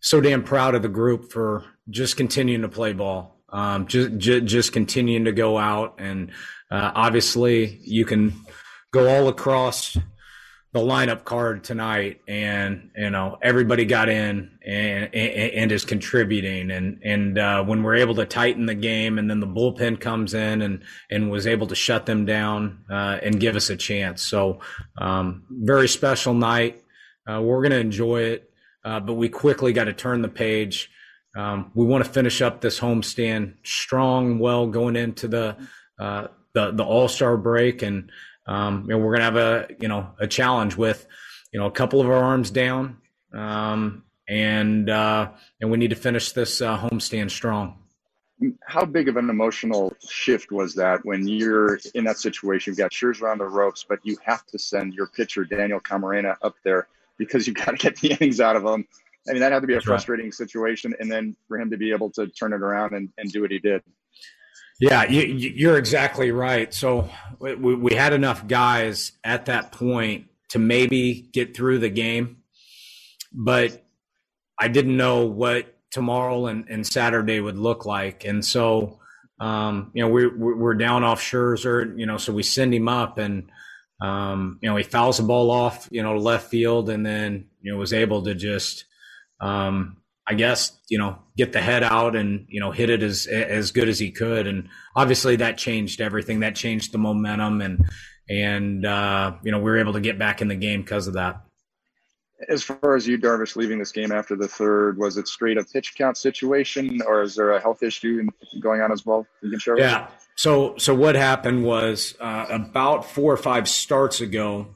so 0.00 0.20
damn 0.20 0.42
proud 0.42 0.74
of 0.74 0.82
the 0.82 0.88
group 0.88 1.32
for 1.32 1.64
just 1.90 2.16
continuing 2.16 2.62
to 2.62 2.68
play 2.68 2.92
ball, 2.92 3.40
um, 3.50 3.86
just, 3.86 4.18
just, 4.18 4.44
just 4.44 4.72
continuing 4.72 5.24
to 5.24 5.32
go 5.32 5.58
out, 5.58 5.96
and 5.98 6.30
uh, 6.70 6.92
obviously 6.94 7.80
you 7.82 8.04
can 8.04 8.32
go 8.92 9.08
all 9.08 9.28
across 9.28 9.96
the 10.74 10.80
lineup 10.80 11.24
card 11.24 11.64
tonight 11.64 12.20
and 12.28 12.90
you 12.96 13.08
know 13.08 13.38
everybody 13.40 13.86
got 13.86 14.10
in 14.10 14.50
and, 14.66 15.14
and, 15.14 15.52
and 15.52 15.72
is 15.72 15.86
contributing. 15.86 16.70
And 16.70 17.00
and 17.02 17.38
uh, 17.38 17.64
when 17.64 17.82
we're 17.82 17.96
able 17.96 18.16
to 18.16 18.26
tighten 18.26 18.66
the 18.66 18.74
game 18.74 19.18
and 19.18 19.30
then 19.30 19.40
the 19.40 19.46
bullpen 19.46 19.98
comes 19.98 20.34
in 20.34 20.60
and 20.60 20.82
and 21.10 21.30
was 21.30 21.46
able 21.46 21.68
to 21.68 21.74
shut 21.74 22.04
them 22.04 22.26
down 22.26 22.84
uh, 22.90 23.18
and 23.22 23.40
give 23.40 23.56
us 23.56 23.70
a 23.70 23.76
chance. 23.76 24.20
So 24.20 24.60
um, 24.98 25.44
very 25.48 25.88
special 25.88 26.34
night. 26.34 26.82
Uh, 27.26 27.40
we're 27.40 27.62
going 27.62 27.72
to 27.72 27.78
enjoy 27.78 28.20
it 28.20 28.50
uh, 28.84 29.00
but 29.00 29.14
we 29.14 29.28
quickly 29.28 29.72
got 29.72 29.84
to 29.84 29.92
turn 29.92 30.22
the 30.22 30.28
page. 30.28 30.90
Um, 31.36 31.72
we 31.74 31.84
want 31.86 32.04
to 32.04 32.10
finish 32.10 32.42
up 32.42 32.60
this 32.60 32.78
homestand 32.78 33.54
strong 33.64 34.38
well 34.38 34.66
going 34.66 34.96
into 34.96 35.26
the 35.26 35.56
uh, 35.98 36.28
the 36.52 36.70
the 36.72 36.84
all-star 36.84 37.36
break. 37.36 37.82
And 37.82 38.10
um, 38.46 38.82
you 38.82 38.90
know, 38.90 38.98
we're 38.98 39.16
going 39.16 39.18
to 39.18 39.24
have 39.24 39.36
a, 39.36 39.68
you 39.80 39.88
know, 39.88 40.10
a 40.18 40.26
challenge 40.26 40.76
with, 40.76 41.06
you 41.52 41.60
know, 41.60 41.66
a 41.66 41.70
couple 41.70 42.00
of 42.00 42.08
our 42.08 42.22
arms 42.22 42.50
down. 42.50 42.98
Um, 43.32 44.04
and, 44.28 44.88
uh, 44.88 45.30
and 45.60 45.70
we 45.70 45.78
need 45.78 45.90
to 45.90 45.96
finish 45.96 46.32
this 46.32 46.60
uh, 46.60 46.78
homestand 46.78 47.30
strong. 47.30 47.78
How 48.66 48.84
big 48.84 49.08
of 49.08 49.16
an 49.16 49.30
emotional 49.30 49.94
shift 50.08 50.50
was 50.50 50.74
that 50.74 51.04
when 51.04 51.26
you're 51.26 51.78
in 51.94 52.04
that 52.04 52.18
situation? 52.18 52.72
You've 52.72 52.78
got 52.78 52.90
Scherzer 52.90 53.30
on 53.30 53.38
the 53.38 53.46
ropes, 53.46 53.84
but 53.88 54.00
you 54.02 54.16
have 54.24 54.44
to 54.46 54.58
send 54.58 54.94
your 54.94 55.06
pitcher, 55.06 55.44
Daniel 55.44 55.80
Camarena, 55.80 56.36
up 56.42 56.56
there 56.64 56.88
because 57.16 57.46
you've 57.46 57.56
got 57.64 57.70
to 57.70 57.76
get 57.76 57.96
the 57.96 58.12
innings 58.12 58.40
out 58.40 58.56
of 58.56 58.64
him. 58.64 58.86
I 59.28 59.32
mean, 59.32 59.40
that 59.40 59.52
had 59.52 59.60
to 59.60 59.66
be 59.66 59.74
a 59.74 59.80
frustrating 59.80 60.32
situation. 60.32 60.94
And 61.00 61.10
then 61.10 61.36
for 61.48 61.58
him 61.58 61.70
to 61.70 61.78
be 61.78 61.92
able 61.92 62.10
to 62.10 62.26
turn 62.26 62.52
it 62.52 62.60
around 62.60 62.92
and, 62.92 63.08
and 63.16 63.30
do 63.32 63.40
what 63.40 63.50
he 63.50 63.58
did. 63.58 63.82
Yeah, 64.80 65.04
you, 65.08 65.70
are 65.70 65.78
exactly 65.78 66.30
right. 66.32 66.72
So 66.74 67.08
we, 67.38 67.54
we 67.54 67.94
had 67.94 68.12
enough 68.12 68.46
guys 68.48 69.12
at 69.22 69.46
that 69.46 69.72
point 69.72 70.26
to 70.50 70.58
maybe 70.58 71.28
get 71.32 71.56
through 71.56 71.78
the 71.78 71.88
game, 71.88 72.38
but 73.32 73.84
I 74.58 74.68
didn't 74.68 74.96
know 74.96 75.26
what 75.26 75.74
tomorrow 75.90 76.46
and, 76.46 76.68
and 76.68 76.86
Saturday 76.86 77.40
would 77.40 77.56
look 77.58 77.86
like. 77.86 78.24
And 78.24 78.44
so, 78.44 78.98
um, 79.40 79.92
you 79.94 80.02
know, 80.02 80.08
we're, 80.08 80.36
we're 80.36 80.74
down 80.74 81.04
off 81.04 81.22
Scherzer, 81.22 81.96
you 81.96 82.06
know, 82.06 82.16
so 82.16 82.32
we 82.32 82.42
send 82.42 82.74
him 82.74 82.88
up 82.88 83.18
and, 83.18 83.50
um, 84.02 84.58
you 84.60 84.68
know, 84.68 84.76
he 84.76 84.82
fouls 84.82 85.18
the 85.18 85.22
ball 85.22 85.52
off, 85.52 85.88
you 85.92 86.02
know, 86.02 86.16
left 86.16 86.50
field 86.50 86.90
and 86.90 87.06
then, 87.06 87.46
you 87.62 87.72
know, 87.72 87.78
was 87.78 87.92
able 87.92 88.22
to 88.24 88.34
just, 88.34 88.86
um, 89.40 89.98
I 90.26 90.34
guess 90.34 90.78
you 90.88 90.98
know 90.98 91.18
get 91.36 91.52
the 91.52 91.60
head 91.60 91.82
out 91.82 92.16
and 92.16 92.46
you 92.48 92.60
know 92.60 92.70
hit 92.70 92.90
it 92.90 93.02
as 93.02 93.26
as 93.26 93.72
good 93.72 93.88
as 93.88 93.98
he 93.98 94.10
could, 94.10 94.46
and 94.46 94.68
obviously 94.96 95.36
that 95.36 95.58
changed 95.58 96.00
everything. 96.00 96.40
That 96.40 96.54
changed 96.54 96.92
the 96.92 96.98
momentum, 96.98 97.60
and 97.60 97.84
and 98.28 98.86
uh, 98.86 99.34
you 99.42 99.52
know 99.52 99.58
we 99.58 99.64
were 99.64 99.78
able 99.78 99.92
to 99.94 100.00
get 100.00 100.18
back 100.18 100.40
in 100.40 100.48
the 100.48 100.54
game 100.54 100.80
because 100.80 101.06
of 101.06 101.14
that. 101.14 101.42
As 102.48 102.62
far 102.62 102.96
as 102.96 103.06
Yu 103.06 103.16
Darvish, 103.16 103.54
leaving 103.54 103.78
this 103.78 103.92
game 103.92 104.12
after 104.12 104.34
the 104.34 104.48
third, 104.48 104.98
was 104.98 105.16
it 105.16 105.28
straight 105.28 105.56
a 105.56 105.64
pitch 105.64 105.94
count 105.96 106.16
situation, 106.16 107.00
or 107.06 107.22
is 107.22 107.34
there 107.36 107.52
a 107.52 107.60
health 107.60 107.82
issue 107.82 108.26
going 108.60 108.80
on 108.80 108.92
as 108.92 109.04
well? 109.04 109.26
You 109.42 109.50
can 109.50 109.58
share. 109.58 109.78
Yeah. 109.78 110.08
So 110.36 110.74
so 110.78 110.94
what 110.94 111.16
happened 111.16 111.64
was 111.64 112.14
uh, 112.18 112.46
about 112.48 113.04
four 113.04 113.30
or 113.30 113.36
five 113.36 113.68
starts 113.68 114.22
ago, 114.22 114.74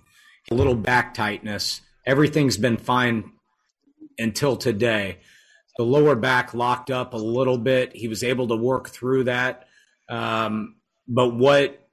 a 0.50 0.54
little 0.54 0.74
back 0.74 1.14
tightness. 1.14 1.80
Everything's 2.06 2.58
been 2.58 2.76
fine 2.76 3.32
until 4.18 4.56
today 4.56 5.18
the 5.78 5.84
lower 5.84 6.16
back 6.16 6.52
locked 6.52 6.90
up 6.90 7.14
a 7.14 7.16
little 7.16 7.56
bit. 7.56 7.94
He 7.94 8.08
was 8.08 8.22
able 8.22 8.48
to 8.48 8.56
work 8.56 8.90
through 8.90 9.24
that. 9.24 9.68
Um, 10.08 10.76
but 11.06 11.34
what 11.34 11.88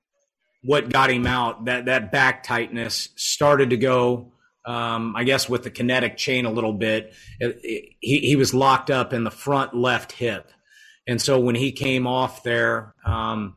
what 0.63 0.89
got 0.89 1.11
him 1.11 1.27
out 1.27 1.65
that 1.65 1.85
that 1.85 2.11
back 2.11 2.43
tightness 2.43 3.09
started 3.15 3.69
to 3.69 3.77
go. 3.77 4.31
Um, 4.65 5.15
I 5.15 5.23
guess 5.23 5.47
with 5.47 5.61
the 5.61 5.69
kinetic 5.69 6.17
chain 6.17 6.45
a 6.45 6.51
little 6.51 6.73
bit, 6.73 7.13
it, 7.39 7.59
it, 7.61 7.93
he 7.99 8.19
he 8.21 8.35
was 8.35 8.51
locked 8.51 8.89
up 8.89 9.13
in 9.13 9.23
the 9.23 9.31
front 9.31 9.75
left 9.75 10.13
hip, 10.13 10.51
and 11.07 11.21
so 11.21 11.39
when 11.39 11.53
he 11.53 11.71
came 11.71 12.07
off 12.07 12.41
there, 12.41 12.95
um, 13.05 13.55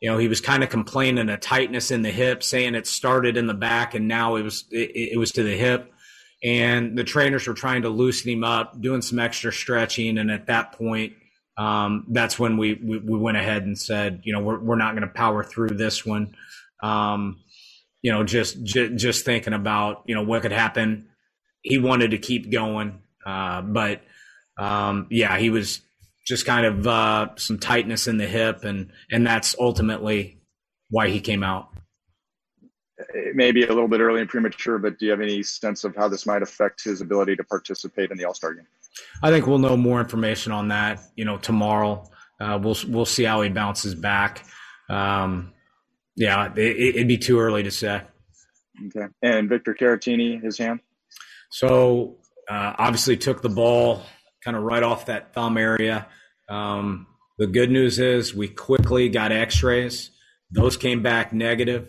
you 0.00 0.10
know, 0.10 0.18
he 0.18 0.26
was 0.26 0.40
kind 0.40 0.64
of 0.64 0.68
complaining 0.68 1.28
a 1.28 1.36
tightness 1.36 1.92
in 1.92 2.02
the 2.02 2.10
hip, 2.10 2.42
saying 2.42 2.74
it 2.74 2.88
started 2.88 3.36
in 3.36 3.46
the 3.46 3.54
back 3.54 3.94
and 3.94 4.08
now 4.08 4.34
it 4.34 4.42
was 4.42 4.64
it, 4.72 5.12
it 5.12 5.18
was 5.18 5.30
to 5.32 5.44
the 5.44 5.56
hip 5.56 5.92
and 6.42 6.96
the 6.96 7.04
trainers 7.04 7.46
were 7.46 7.54
trying 7.54 7.82
to 7.82 7.88
loosen 7.88 8.30
him 8.30 8.44
up, 8.44 8.80
doing 8.80 9.02
some 9.02 9.18
extra 9.18 9.52
stretching. 9.52 10.18
And 10.18 10.30
at 10.30 10.46
that 10.46 10.72
point, 10.72 11.12
um, 11.58 12.06
that's 12.08 12.38
when 12.38 12.56
we, 12.56 12.74
we, 12.74 12.98
we 12.98 13.18
went 13.18 13.36
ahead 13.36 13.64
and 13.64 13.78
said, 13.78 14.22
you 14.24 14.32
know, 14.32 14.40
we're 14.40 14.58
we're 14.58 14.76
not 14.76 14.94
going 14.94 15.06
to 15.06 15.14
power 15.14 15.44
through 15.44 15.70
this 15.70 16.06
one. 16.06 16.34
Um, 16.82 17.40
you 18.02 18.10
know, 18.10 18.24
just, 18.24 18.62
just 18.64 18.94
just 18.94 19.24
thinking 19.26 19.52
about 19.52 20.04
you 20.06 20.14
know 20.14 20.22
what 20.22 20.42
could 20.42 20.52
happen. 20.52 21.08
He 21.62 21.76
wanted 21.76 22.12
to 22.12 22.18
keep 22.18 22.50
going, 22.50 23.02
uh, 23.26 23.60
but 23.60 24.00
um, 24.58 25.06
yeah, 25.10 25.36
he 25.36 25.50
was 25.50 25.82
just 26.26 26.46
kind 26.46 26.64
of 26.64 26.86
uh, 26.86 27.28
some 27.36 27.58
tightness 27.58 28.06
in 28.06 28.16
the 28.16 28.26
hip, 28.26 28.64
and 28.64 28.90
and 29.10 29.26
that's 29.26 29.54
ultimately 29.58 30.40
why 30.88 31.08
he 31.08 31.20
came 31.20 31.42
out 31.42 31.69
it 33.14 33.36
may 33.36 33.52
be 33.52 33.64
a 33.64 33.68
little 33.68 33.88
bit 33.88 34.00
early 34.00 34.20
and 34.20 34.28
premature, 34.28 34.78
but 34.78 34.98
do 34.98 35.06
you 35.06 35.10
have 35.10 35.20
any 35.20 35.42
sense 35.42 35.84
of 35.84 35.94
how 35.96 36.08
this 36.08 36.26
might 36.26 36.42
affect 36.42 36.84
his 36.84 37.00
ability 37.00 37.36
to 37.36 37.44
participate 37.44 38.10
in 38.10 38.18
the 38.18 38.24
All 38.24 38.34
Star 38.34 38.54
game? 38.54 38.66
I 39.22 39.30
think 39.30 39.46
we'll 39.46 39.58
know 39.58 39.76
more 39.76 40.00
information 40.00 40.52
on 40.52 40.68
that, 40.68 41.00
you 41.16 41.24
know, 41.24 41.38
tomorrow. 41.38 42.08
Uh, 42.40 42.58
we'll 42.62 42.76
we'll 42.88 43.06
see 43.06 43.24
how 43.24 43.42
he 43.42 43.48
bounces 43.50 43.94
back. 43.94 44.44
Um, 44.88 45.52
yeah, 46.16 46.52
it, 46.56 46.96
would 46.96 47.08
be 47.08 47.18
too 47.18 47.38
early 47.38 47.62
to 47.62 47.70
say. 47.70 48.02
Okay. 48.86 49.06
And 49.22 49.48
Victor 49.48 49.74
Caratini, 49.74 50.42
his 50.42 50.58
hand. 50.58 50.80
So 51.50 52.16
uh, 52.48 52.74
obviously 52.78 53.16
took 53.16 53.42
the 53.42 53.48
ball 53.48 54.02
kind 54.42 54.56
of 54.56 54.62
right 54.62 54.82
off 54.82 55.06
that 55.06 55.34
thumb 55.34 55.56
area. 55.56 56.06
Um, 56.48 57.06
the 57.38 57.46
good 57.46 57.70
news 57.70 57.98
is 57.98 58.34
we 58.34 58.48
quickly 58.48 59.08
got 59.08 59.32
X-rays. 59.32 60.10
Those 60.50 60.76
came 60.76 61.02
back 61.02 61.32
negative. 61.32 61.88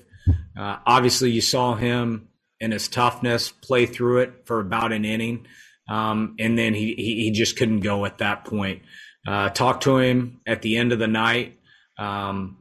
Uh, 0.57 0.77
obviously, 0.85 1.31
you 1.31 1.41
saw 1.41 1.75
him 1.75 2.27
in 2.59 2.71
his 2.71 2.87
toughness 2.87 3.51
play 3.51 3.85
through 3.85 4.19
it 4.19 4.45
for 4.45 4.59
about 4.59 4.91
an 4.91 5.05
inning, 5.05 5.47
um, 5.89 6.35
and 6.39 6.57
then 6.57 6.73
he, 6.73 6.93
he, 6.95 7.23
he 7.23 7.31
just 7.31 7.57
couldn't 7.57 7.79
go 7.79 8.05
at 8.05 8.19
that 8.19 8.45
point. 8.45 8.81
Uh, 9.27 9.49
talked 9.49 9.83
to 9.83 9.97
him 9.97 10.41
at 10.45 10.61
the 10.61 10.77
end 10.77 10.91
of 10.91 10.99
the 10.99 11.07
night. 11.07 11.59
Um, 11.97 12.57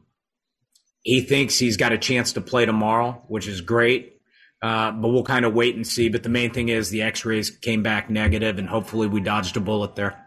he 1.02 1.22
thinks 1.22 1.58
he's 1.58 1.76
got 1.76 1.92
a 1.92 1.98
chance 1.98 2.34
to 2.34 2.40
play 2.40 2.66
tomorrow, 2.66 3.22
which 3.28 3.46
is 3.46 3.60
great. 3.60 4.20
Uh, 4.62 4.92
but 4.92 5.08
we'll 5.08 5.24
kind 5.24 5.46
of 5.46 5.54
wait 5.54 5.74
and 5.74 5.86
see. 5.86 6.10
But 6.10 6.22
the 6.22 6.28
main 6.28 6.50
thing 6.52 6.68
is 6.68 6.90
the 6.90 7.02
X-rays 7.02 7.50
came 7.50 7.82
back 7.82 8.10
negative, 8.10 8.58
and 8.58 8.68
hopefully 8.68 9.06
we 9.06 9.20
dodged 9.20 9.56
a 9.56 9.60
bullet 9.60 9.94
there. 9.94 10.26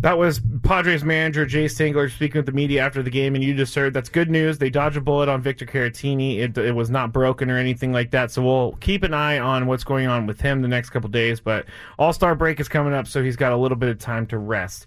That 0.00 0.16
was 0.16 0.40
Padres 0.62 1.04
manager 1.04 1.44
Jayce 1.44 1.76
Tingler 1.76 2.10
speaking 2.10 2.38
with 2.38 2.46
the 2.46 2.52
media 2.52 2.80
after 2.82 3.02
the 3.02 3.10
game, 3.10 3.34
and 3.34 3.44
you 3.44 3.54
just 3.54 3.74
heard 3.74 3.92
that's 3.92 4.08
good 4.08 4.30
news. 4.30 4.56
They 4.56 4.70
dodged 4.70 4.96
a 4.96 5.00
bullet 5.02 5.28
on 5.28 5.42
Victor 5.42 5.66
Caratini. 5.66 6.38
It, 6.38 6.56
it 6.56 6.74
was 6.74 6.88
not 6.88 7.12
broken 7.12 7.50
or 7.50 7.58
anything 7.58 7.92
like 7.92 8.10
that. 8.12 8.30
So 8.30 8.42
we'll 8.42 8.72
keep 8.80 9.02
an 9.02 9.12
eye 9.12 9.38
on 9.38 9.66
what's 9.66 9.84
going 9.84 10.06
on 10.06 10.26
with 10.26 10.40
him 10.40 10.62
the 10.62 10.68
next 10.68 10.88
couple 10.88 11.10
days. 11.10 11.40
But 11.40 11.66
All 11.98 12.14
Star 12.14 12.34
break 12.34 12.60
is 12.60 12.68
coming 12.68 12.94
up, 12.94 13.08
so 13.08 13.22
he's 13.22 13.36
got 13.36 13.52
a 13.52 13.56
little 13.56 13.76
bit 13.76 13.90
of 13.90 13.98
time 13.98 14.26
to 14.28 14.38
rest. 14.38 14.86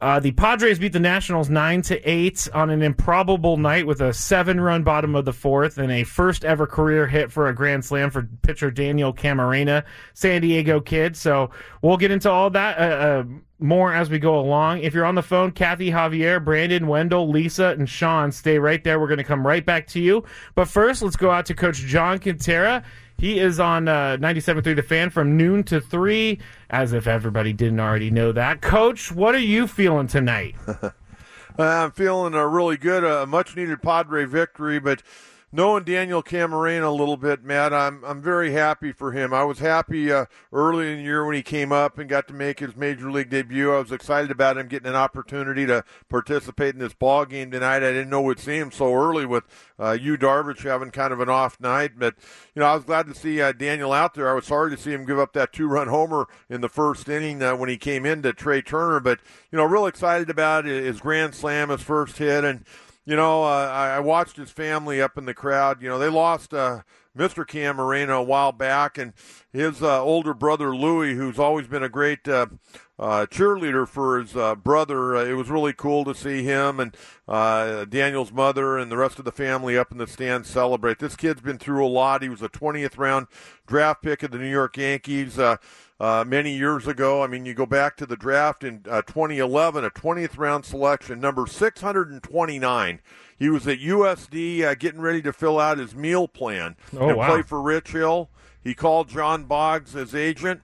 Uh, 0.00 0.18
the 0.18 0.32
Padres 0.32 0.78
beat 0.78 0.92
the 0.92 1.00
Nationals 1.00 1.48
nine 1.48 1.80
to 1.82 2.00
eight 2.08 2.48
on 2.52 2.68
an 2.68 2.82
improbable 2.82 3.56
night 3.56 3.86
with 3.86 4.00
a 4.00 4.12
seven-run 4.12 4.82
bottom 4.82 5.14
of 5.14 5.24
the 5.24 5.32
fourth 5.32 5.78
and 5.78 5.90
a 5.92 6.04
first-ever 6.04 6.66
career 6.66 7.06
hit 7.06 7.30
for 7.30 7.48
a 7.48 7.54
grand 7.54 7.84
slam 7.84 8.10
for 8.10 8.28
pitcher 8.42 8.70
Daniel 8.70 9.14
Camarena, 9.14 9.84
San 10.12 10.42
Diego 10.42 10.80
kid. 10.80 11.16
So 11.16 11.50
we'll 11.80 11.96
get 11.96 12.10
into 12.10 12.30
all 12.30 12.50
that 12.50 12.78
uh, 12.78 12.82
uh, 12.82 13.24
more 13.64 13.92
as 13.92 14.10
we 14.10 14.18
go 14.18 14.38
along. 14.38 14.80
If 14.80 14.94
you're 14.94 15.04
on 15.04 15.14
the 15.14 15.22
phone, 15.22 15.50
Kathy, 15.50 15.90
Javier, 15.90 16.44
Brandon, 16.44 16.86
Wendell, 16.86 17.28
Lisa, 17.28 17.68
and 17.70 17.88
Sean, 17.88 18.30
stay 18.30 18.58
right 18.58 18.84
there. 18.84 19.00
We're 19.00 19.08
going 19.08 19.18
to 19.18 19.24
come 19.24 19.46
right 19.46 19.64
back 19.64 19.86
to 19.88 20.00
you. 20.00 20.24
But 20.54 20.68
first, 20.68 21.02
let's 21.02 21.16
go 21.16 21.30
out 21.30 21.46
to 21.46 21.54
Coach 21.54 21.78
John 21.78 22.18
Kentera. 22.18 22.84
He 23.18 23.38
is 23.38 23.58
on 23.58 23.88
uh, 23.88 24.16
97.3 24.18 24.76
The 24.76 24.82
Fan 24.82 25.10
from 25.10 25.36
noon 25.36 25.62
to 25.64 25.80
3, 25.80 26.38
as 26.70 26.92
if 26.92 27.06
everybody 27.06 27.52
didn't 27.52 27.80
already 27.80 28.10
know 28.10 28.32
that. 28.32 28.60
Coach, 28.60 29.10
what 29.10 29.34
are 29.34 29.38
you 29.38 29.66
feeling 29.66 30.08
tonight? 30.08 30.54
I'm 31.58 31.92
feeling 31.92 32.34
uh, 32.34 32.42
really 32.42 32.76
good. 32.76 33.04
A 33.04 33.26
much 33.26 33.56
needed 33.56 33.80
Padre 33.80 34.24
victory, 34.24 34.80
but 34.80 35.02
knowing 35.54 35.84
Daniel 35.84 36.20
Camarena 36.20 36.88
a 36.88 36.90
little 36.90 37.16
bit, 37.16 37.44
Matt, 37.44 37.72
I'm 37.72 38.04
I'm 38.04 38.20
very 38.20 38.50
happy 38.50 38.90
for 38.90 39.12
him. 39.12 39.32
I 39.32 39.44
was 39.44 39.60
happy 39.60 40.12
uh, 40.12 40.26
early 40.52 40.90
in 40.90 40.98
the 40.98 41.04
year 41.04 41.24
when 41.24 41.36
he 41.36 41.42
came 41.42 41.70
up 41.70 41.96
and 41.96 42.10
got 42.10 42.26
to 42.28 42.34
make 42.34 42.58
his 42.58 42.74
major 42.74 43.10
league 43.10 43.30
debut. 43.30 43.72
I 43.72 43.78
was 43.78 43.92
excited 43.92 44.32
about 44.32 44.58
him 44.58 44.66
getting 44.66 44.88
an 44.88 44.96
opportunity 44.96 45.64
to 45.66 45.84
participate 46.08 46.74
in 46.74 46.80
this 46.80 46.92
ball 46.92 47.24
game 47.24 47.52
tonight. 47.52 47.76
I 47.76 47.92
didn't 47.92 48.10
know 48.10 48.20
we'd 48.20 48.40
see 48.40 48.56
him 48.56 48.72
so 48.72 48.92
early 48.92 49.24
with 49.24 49.44
uh, 49.78 49.92
Yu 49.92 50.18
Darvish 50.18 50.64
having 50.64 50.90
kind 50.90 51.12
of 51.12 51.20
an 51.20 51.28
off 51.28 51.60
night, 51.60 51.92
but 51.96 52.16
you 52.54 52.60
know 52.60 52.66
I 52.66 52.74
was 52.74 52.84
glad 52.84 53.06
to 53.06 53.14
see 53.14 53.40
uh, 53.40 53.52
Daniel 53.52 53.92
out 53.92 54.14
there. 54.14 54.28
I 54.28 54.34
was 54.34 54.46
sorry 54.46 54.72
to 54.72 54.76
see 54.76 54.92
him 54.92 55.06
give 55.06 55.20
up 55.20 55.34
that 55.34 55.52
two-run 55.52 55.86
homer 55.86 56.26
in 56.50 56.62
the 56.62 56.68
first 56.68 57.08
inning 57.08 57.40
uh, 57.42 57.54
when 57.54 57.68
he 57.68 57.76
came 57.76 58.04
in 58.04 58.22
to 58.22 58.32
Trey 58.32 58.60
Turner, 58.60 58.98
but 58.98 59.20
you 59.52 59.58
know 59.58 59.64
real 59.64 59.86
excited 59.86 60.28
about 60.28 60.64
his 60.64 60.98
grand 60.98 61.36
slam, 61.36 61.68
his 61.68 61.80
first 61.80 62.18
hit, 62.18 62.42
and 62.42 62.64
you 63.06 63.16
know, 63.16 63.44
uh, 63.44 63.68
I, 63.70 64.00
watched 64.00 64.36
his 64.36 64.50
family 64.50 65.02
up 65.02 65.18
in 65.18 65.26
the 65.26 65.34
crowd. 65.34 65.82
You 65.82 65.88
know, 65.88 65.98
they 65.98 66.08
lost 66.08 66.54
uh, 66.54 66.82
Mr. 67.16 67.46
Camarena 67.46 68.18
a 68.18 68.22
while 68.22 68.52
back, 68.52 68.96
and 68.96 69.12
his 69.52 69.82
uh, 69.82 70.02
older 70.02 70.32
brother 70.32 70.74
Louis, 70.74 71.14
who's 71.14 71.38
always 71.38 71.66
been 71.66 71.82
a 71.82 71.88
great 71.88 72.26
uh, 72.26 72.46
uh, 72.98 73.26
cheerleader 73.30 73.86
for 73.86 74.20
his 74.20 74.36
uh, 74.36 74.54
brother. 74.54 75.14
It 75.16 75.34
was 75.34 75.50
really 75.50 75.72
cool 75.72 76.04
to 76.04 76.14
see 76.14 76.44
him 76.44 76.80
and 76.80 76.96
uh, 77.28 77.84
Daniel's 77.84 78.32
mother 78.32 78.78
and 78.78 78.90
the 78.90 78.96
rest 78.96 79.18
of 79.18 79.24
the 79.24 79.32
family 79.32 79.76
up 79.76 79.92
in 79.92 79.98
the 79.98 80.06
stands 80.06 80.48
celebrate. 80.48 80.98
This 80.98 81.16
kid's 81.16 81.40
been 81.40 81.58
through 81.58 81.84
a 81.84 81.88
lot. 81.88 82.22
He 82.22 82.28
was 82.28 82.42
a 82.42 82.48
20th 82.48 82.96
round 82.96 83.26
draft 83.66 84.02
pick 84.02 84.22
of 84.22 84.30
the 84.30 84.38
New 84.38 84.50
York 84.50 84.76
Yankees. 84.76 85.38
Uh, 86.00 86.24
many 86.26 86.56
years 86.56 86.88
ago. 86.88 87.22
I 87.22 87.28
mean, 87.28 87.46
you 87.46 87.54
go 87.54 87.66
back 87.66 87.96
to 87.98 88.04
the 88.04 88.16
draft 88.16 88.64
in 88.64 88.84
uh, 88.90 89.02
2011, 89.02 89.84
a 89.84 89.90
20th 89.90 90.36
round 90.36 90.64
selection, 90.64 91.20
number 91.20 91.46
629. 91.46 93.00
He 93.38 93.48
was 93.48 93.66
at 93.68 93.78
USD 93.78 94.62
uh, 94.64 94.74
getting 94.74 95.00
ready 95.00 95.22
to 95.22 95.32
fill 95.32 95.60
out 95.60 95.78
his 95.78 95.94
meal 95.94 96.26
plan 96.26 96.76
oh, 96.98 97.08
and 97.08 97.16
wow. 97.16 97.30
play 97.30 97.42
for 97.42 97.62
Rich 97.62 97.92
Hill. 97.92 98.28
He 98.60 98.74
called 98.74 99.08
John 99.08 99.44
Boggs, 99.44 99.92
his 99.92 100.14
agent, 100.14 100.62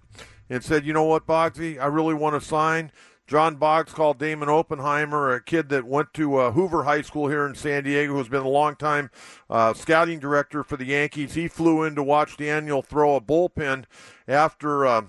and 0.49 0.65
said, 0.65 0.85
"You 0.85 0.93
know 0.93 1.05
what, 1.05 1.27
Boggsy, 1.27 1.79
I 1.79 1.87
really 1.87 2.15
want 2.15 2.41
to 2.41 2.47
sign." 2.47 2.91
John 3.31 3.55
Boggs 3.55 3.93
called 3.93 4.19
Damon 4.19 4.49
Oppenheimer, 4.49 5.33
a 5.33 5.41
kid 5.41 5.69
that 5.69 5.85
went 5.85 6.13
to 6.15 6.35
uh, 6.37 6.51
Hoover 6.51 6.83
High 6.83 7.03
School 7.03 7.29
here 7.29 7.47
in 7.47 7.55
San 7.55 7.85
Diego, 7.85 8.15
who's 8.15 8.29
been 8.29 8.43
a 8.43 8.49
long-time 8.49 9.09
uh, 9.49 9.73
scouting 9.73 10.19
director 10.19 10.65
for 10.65 10.77
the 10.77 10.87
Yankees. 10.87 11.35
He 11.35 11.47
flew 11.47 11.85
in 11.85 11.95
to 11.95 12.03
watch 12.03 12.37
Daniel 12.37 12.83
throw 12.83 13.15
a 13.15 13.21
bullpen 13.21 13.85
after 14.31 14.87
uh, 14.87 15.03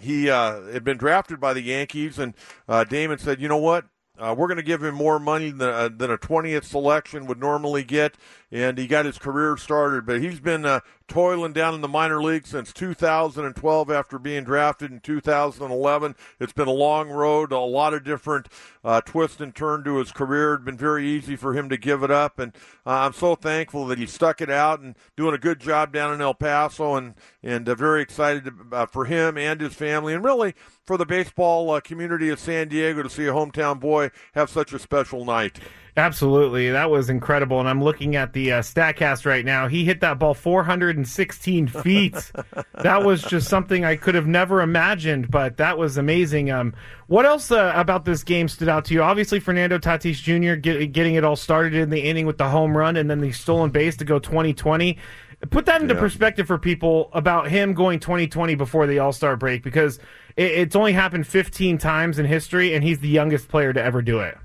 he 0.00 0.30
uh, 0.30 0.62
had 0.66 0.84
been 0.84 0.98
drafted 0.98 1.40
by 1.40 1.54
the 1.54 1.62
Yankees, 1.62 2.18
and 2.18 2.34
uh, 2.68 2.84
Damon 2.84 3.18
said, 3.18 3.40
"You 3.40 3.48
know 3.48 3.56
what? 3.56 3.86
Uh, 4.18 4.34
we're 4.36 4.46
going 4.46 4.56
to 4.56 4.62
give 4.62 4.82
him 4.82 4.94
more 4.94 5.18
money 5.18 5.50
than, 5.50 5.68
uh, 5.68 5.90
than 5.94 6.10
a 6.10 6.16
20th 6.16 6.64
selection 6.64 7.26
would 7.26 7.38
normally 7.38 7.84
get, 7.84 8.16
and 8.50 8.78
he 8.78 8.86
got 8.86 9.04
his 9.04 9.18
career 9.18 9.56
started. 9.56 10.06
But 10.06 10.22
he's 10.22 10.40
been 10.40 10.64
uh, 10.64 10.80
toiling 11.06 11.52
down 11.52 11.74
in 11.74 11.82
the 11.82 11.88
minor 11.88 12.22
leagues 12.22 12.50
since 12.50 12.72
2012 12.72 13.90
after 13.90 14.18
being 14.18 14.44
drafted 14.44 14.90
in 14.90 15.00
2011. 15.00 16.16
It's 16.40 16.52
been 16.52 16.68
a 16.68 16.72
long 16.72 17.10
road, 17.10 17.52
a 17.52 17.58
lot 17.58 17.92
of 17.92 18.04
different 18.04 18.48
uh, 18.82 19.02
twists 19.02 19.40
and 19.40 19.54
turns 19.54 19.84
to 19.84 19.98
his 19.98 20.12
career. 20.12 20.54
It's 20.54 20.64
been 20.64 20.78
very 20.78 21.06
easy 21.06 21.36
for 21.36 21.52
him 21.52 21.68
to 21.68 21.76
give 21.76 22.02
it 22.02 22.10
up, 22.10 22.38
and 22.38 22.52
uh, 22.86 22.90
I'm 22.90 23.12
so 23.12 23.34
thankful 23.34 23.86
that 23.86 23.98
he 23.98 24.06
stuck 24.06 24.40
it 24.40 24.50
out 24.50 24.80
and 24.80 24.96
doing 25.16 25.34
a 25.34 25.38
good 25.38 25.60
job 25.60 25.92
down 25.92 26.14
in 26.14 26.20
El 26.20 26.34
Paso, 26.34 26.94
and 26.94 27.14
and 27.42 27.66
very 27.66 28.00
excited 28.00 28.44
to, 28.44 28.86
for 28.86 29.04
him 29.04 29.36
and 29.36 29.60
his 29.60 29.74
family, 29.74 30.14
and 30.14 30.24
really 30.24 30.54
for 30.86 30.96
the 30.96 31.06
baseball 31.06 31.70
uh, 31.70 31.80
community 31.80 32.28
of 32.28 32.38
San 32.38 32.68
Diego 32.68 33.02
to 33.02 33.10
see 33.10 33.26
a 33.26 33.32
hometown 33.32 33.80
boy 33.80 34.10
have 34.34 34.48
such 34.48 34.72
a 34.72 34.78
special 34.78 35.24
night. 35.24 35.58
Absolutely, 35.98 36.70
that 36.70 36.90
was 36.90 37.08
incredible. 37.08 37.58
And 37.58 37.68
I'm 37.68 37.82
looking 37.82 38.16
at 38.16 38.34
the 38.34 38.52
uh, 38.52 38.60
Statcast 38.60 39.24
right 39.24 39.44
now. 39.44 39.66
He 39.66 39.84
hit 39.84 40.00
that 40.00 40.18
ball 40.18 40.34
416 40.34 41.66
feet. 41.82 42.32
that 42.82 43.02
was 43.02 43.22
just 43.22 43.48
something 43.48 43.84
I 43.84 43.96
could 43.96 44.14
have 44.14 44.26
never 44.26 44.60
imagined, 44.60 45.30
but 45.30 45.56
that 45.56 45.78
was 45.78 45.96
amazing. 45.96 46.50
Um, 46.50 46.74
what 47.06 47.24
else 47.24 47.50
uh, 47.50 47.72
about 47.74 48.04
this 48.04 48.22
game 48.22 48.46
stood 48.46 48.68
out 48.68 48.84
to 48.86 48.94
you? 48.94 49.02
Obviously, 49.02 49.40
Fernando 49.40 49.78
Tatis 49.78 50.16
Jr. 50.16 50.56
Get, 50.56 50.92
getting 50.92 51.14
it 51.14 51.24
all 51.24 51.36
started 51.36 51.74
in 51.74 51.88
the 51.88 52.00
inning 52.00 52.26
with 52.26 52.36
the 52.36 52.48
home 52.48 52.76
run 52.76 52.96
and 52.96 53.10
then 53.10 53.20
the 53.20 53.32
stolen 53.32 53.70
base 53.70 53.96
to 53.96 54.04
go 54.04 54.18
2020. 54.18 54.98
Put 55.50 55.66
that 55.66 55.82
into 55.82 55.94
yeah. 55.94 56.00
perspective 56.00 56.46
for 56.46 56.58
people 56.58 57.10
about 57.12 57.48
him 57.48 57.74
going 57.74 58.00
2020 58.00 58.54
before 58.54 58.86
the 58.86 58.98
All 58.98 59.12
Star 59.12 59.36
break 59.36 59.62
because 59.62 59.98
it, 60.36 60.50
it's 60.50 60.76
only 60.76 60.92
happened 60.92 61.26
15 61.26 61.78
times 61.78 62.18
in 62.18 62.26
history, 62.26 62.74
and 62.74 62.84
he's 62.84 63.00
the 63.00 63.08
youngest 63.08 63.48
player 63.48 63.72
to 63.72 63.82
ever 63.82 64.02
do 64.02 64.20
it. 64.20 64.38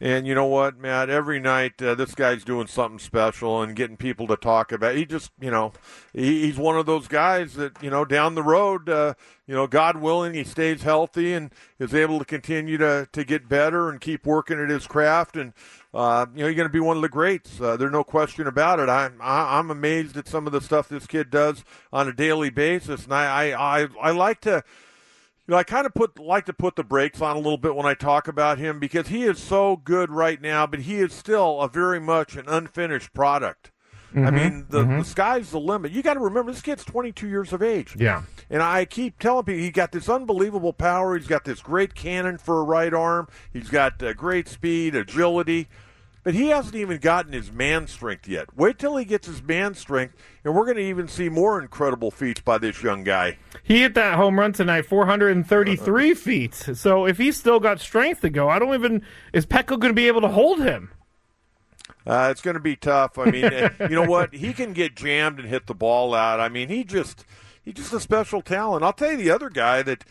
And 0.00 0.28
you 0.28 0.34
know 0.34 0.46
what, 0.46 0.78
Matt? 0.78 1.10
Every 1.10 1.40
night, 1.40 1.82
uh, 1.82 1.96
this 1.96 2.14
guy's 2.14 2.44
doing 2.44 2.68
something 2.68 3.00
special 3.00 3.62
and 3.62 3.74
getting 3.74 3.96
people 3.96 4.28
to 4.28 4.36
talk 4.36 4.70
about. 4.70 4.94
He 4.94 5.04
just, 5.04 5.32
you 5.40 5.50
know, 5.50 5.72
he, 6.12 6.42
he's 6.42 6.56
one 6.56 6.78
of 6.78 6.86
those 6.86 7.08
guys 7.08 7.54
that, 7.54 7.82
you 7.82 7.90
know, 7.90 8.04
down 8.04 8.36
the 8.36 8.42
road, 8.44 8.88
uh, 8.88 9.14
you 9.48 9.56
know, 9.56 9.66
God 9.66 9.96
willing, 9.96 10.34
he 10.34 10.44
stays 10.44 10.82
healthy 10.82 11.32
and 11.32 11.50
is 11.80 11.94
able 11.94 12.20
to 12.20 12.24
continue 12.24 12.78
to 12.78 13.08
to 13.10 13.24
get 13.24 13.48
better 13.48 13.90
and 13.90 14.00
keep 14.00 14.24
working 14.24 14.62
at 14.62 14.70
his 14.70 14.86
craft. 14.86 15.36
And 15.36 15.52
uh, 15.92 16.26
you 16.32 16.42
know, 16.42 16.46
you're 16.46 16.54
going 16.54 16.68
to 16.68 16.72
be 16.72 16.78
one 16.78 16.96
of 16.96 17.02
the 17.02 17.08
greats. 17.08 17.60
Uh, 17.60 17.76
there's 17.76 17.90
no 17.90 18.04
question 18.04 18.46
about 18.46 18.78
it. 18.78 18.88
I'm 18.88 19.18
I'm 19.20 19.68
amazed 19.68 20.16
at 20.16 20.28
some 20.28 20.46
of 20.46 20.52
the 20.52 20.60
stuff 20.60 20.88
this 20.88 21.08
kid 21.08 21.28
does 21.28 21.64
on 21.92 22.06
a 22.06 22.12
daily 22.12 22.50
basis, 22.50 23.02
and 23.02 23.12
I 23.14 23.50
I 23.50 23.80
I, 23.80 23.88
I 24.00 24.10
like 24.12 24.40
to 24.42 24.62
you 25.48 25.52
know, 25.52 25.58
I 25.58 25.64
kind 25.64 25.86
of 25.86 25.94
put 25.94 26.18
like 26.18 26.44
to 26.44 26.52
put 26.52 26.76
the 26.76 26.84
brakes 26.84 27.22
on 27.22 27.34
a 27.34 27.38
little 27.38 27.56
bit 27.56 27.74
when 27.74 27.86
I 27.86 27.94
talk 27.94 28.28
about 28.28 28.58
him 28.58 28.78
because 28.78 29.08
he 29.08 29.24
is 29.24 29.38
so 29.38 29.76
good 29.76 30.10
right 30.10 30.40
now, 30.42 30.66
but 30.66 30.80
he 30.80 30.96
is 30.96 31.14
still 31.14 31.62
a 31.62 31.68
very 31.68 31.98
much 31.98 32.36
an 32.36 32.44
unfinished 32.46 33.14
product. 33.14 33.72
Mm-hmm, 34.10 34.26
I 34.26 34.30
mean, 34.30 34.66
the, 34.68 34.82
mm-hmm. 34.82 34.98
the 34.98 35.04
sky's 35.06 35.50
the 35.50 35.60
limit. 35.60 35.92
You 35.92 36.02
got 36.02 36.14
to 36.14 36.20
remember, 36.20 36.52
this 36.52 36.60
kid's 36.60 36.84
22 36.84 37.28
years 37.28 37.52
of 37.54 37.62
age. 37.62 37.96
Yeah. 37.98 38.22
And 38.50 38.62
I 38.62 38.84
keep 38.84 39.18
telling 39.18 39.44
people 39.44 39.60
he 39.60 39.70
got 39.70 39.92
this 39.92 40.08
unbelievable 40.08 40.74
power. 40.74 41.16
He's 41.16 41.26
got 41.26 41.44
this 41.44 41.60
great 41.60 41.94
cannon 41.94 42.36
for 42.36 42.60
a 42.60 42.64
right 42.64 42.92
arm. 42.92 43.28
He's 43.50 43.68
got 43.68 44.02
uh, 44.02 44.12
great 44.12 44.48
speed, 44.48 44.94
agility. 44.94 45.68
But 46.28 46.34
he 46.34 46.48
hasn't 46.48 46.74
even 46.74 46.98
gotten 46.98 47.32
his 47.32 47.50
man 47.50 47.86
strength 47.86 48.28
yet. 48.28 48.54
Wait 48.54 48.78
till 48.78 48.98
he 48.98 49.06
gets 49.06 49.26
his 49.26 49.42
man 49.42 49.72
strength, 49.72 50.14
and 50.44 50.54
we're 50.54 50.66
going 50.66 50.76
to 50.76 50.82
even 50.82 51.08
see 51.08 51.30
more 51.30 51.58
incredible 51.58 52.10
feats 52.10 52.42
by 52.42 52.58
this 52.58 52.82
young 52.82 53.02
guy. 53.02 53.38
He 53.62 53.80
hit 53.80 53.94
that 53.94 54.16
home 54.16 54.38
run 54.38 54.52
tonight, 54.52 54.84
433 54.84 56.12
feet. 56.12 56.54
So 56.54 57.06
if 57.06 57.16
he's 57.16 57.38
still 57.38 57.60
got 57.60 57.80
strength 57.80 58.20
to 58.20 58.28
go, 58.28 58.50
I 58.50 58.58
don't 58.58 58.74
even 58.74 59.00
is 59.32 59.46
Petco 59.46 59.80
going 59.80 59.88
to 59.88 59.94
be 59.94 60.06
able 60.06 60.20
to 60.20 60.28
hold 60.28 60.60
him? 60.60 60.90
Uh, 62.06 62.28
it's 62.30 62.42
going 62.42 62.56
to 62.56 62.60
be 62.60 62.76
tough. 62.76 63.16
I 63.16 63.30
mean, 63.30 63.46
uh, 63.46 63.70
you 63.80 63.94
know 63.94 64.04
what? 64.04 64.34
He 64.34 64.52
can 64.52 64.74
get 64.74 64.94
jammed 64.94 65.40
and 65.40 65.48
hit 65.48 65.66
the 65.66 65.74
ball 65.74 66.14
out. 66.14 66.40
I 66.40 66.50
mean, 66.50 66.68
he 66.68 66.84
just 66.84 67.24
he's 67.62 67.72
just 67.72 67.94
a 67.94 68.00
special 68.00 68.42
talent. 68.42 68.84
I'll 68.84 68.92
tell 68.92 69.12
you 69.12 69.16
the 69.16 69.30
other 69.30 69.48
guy 69.48 69.80
that 69.80 70.04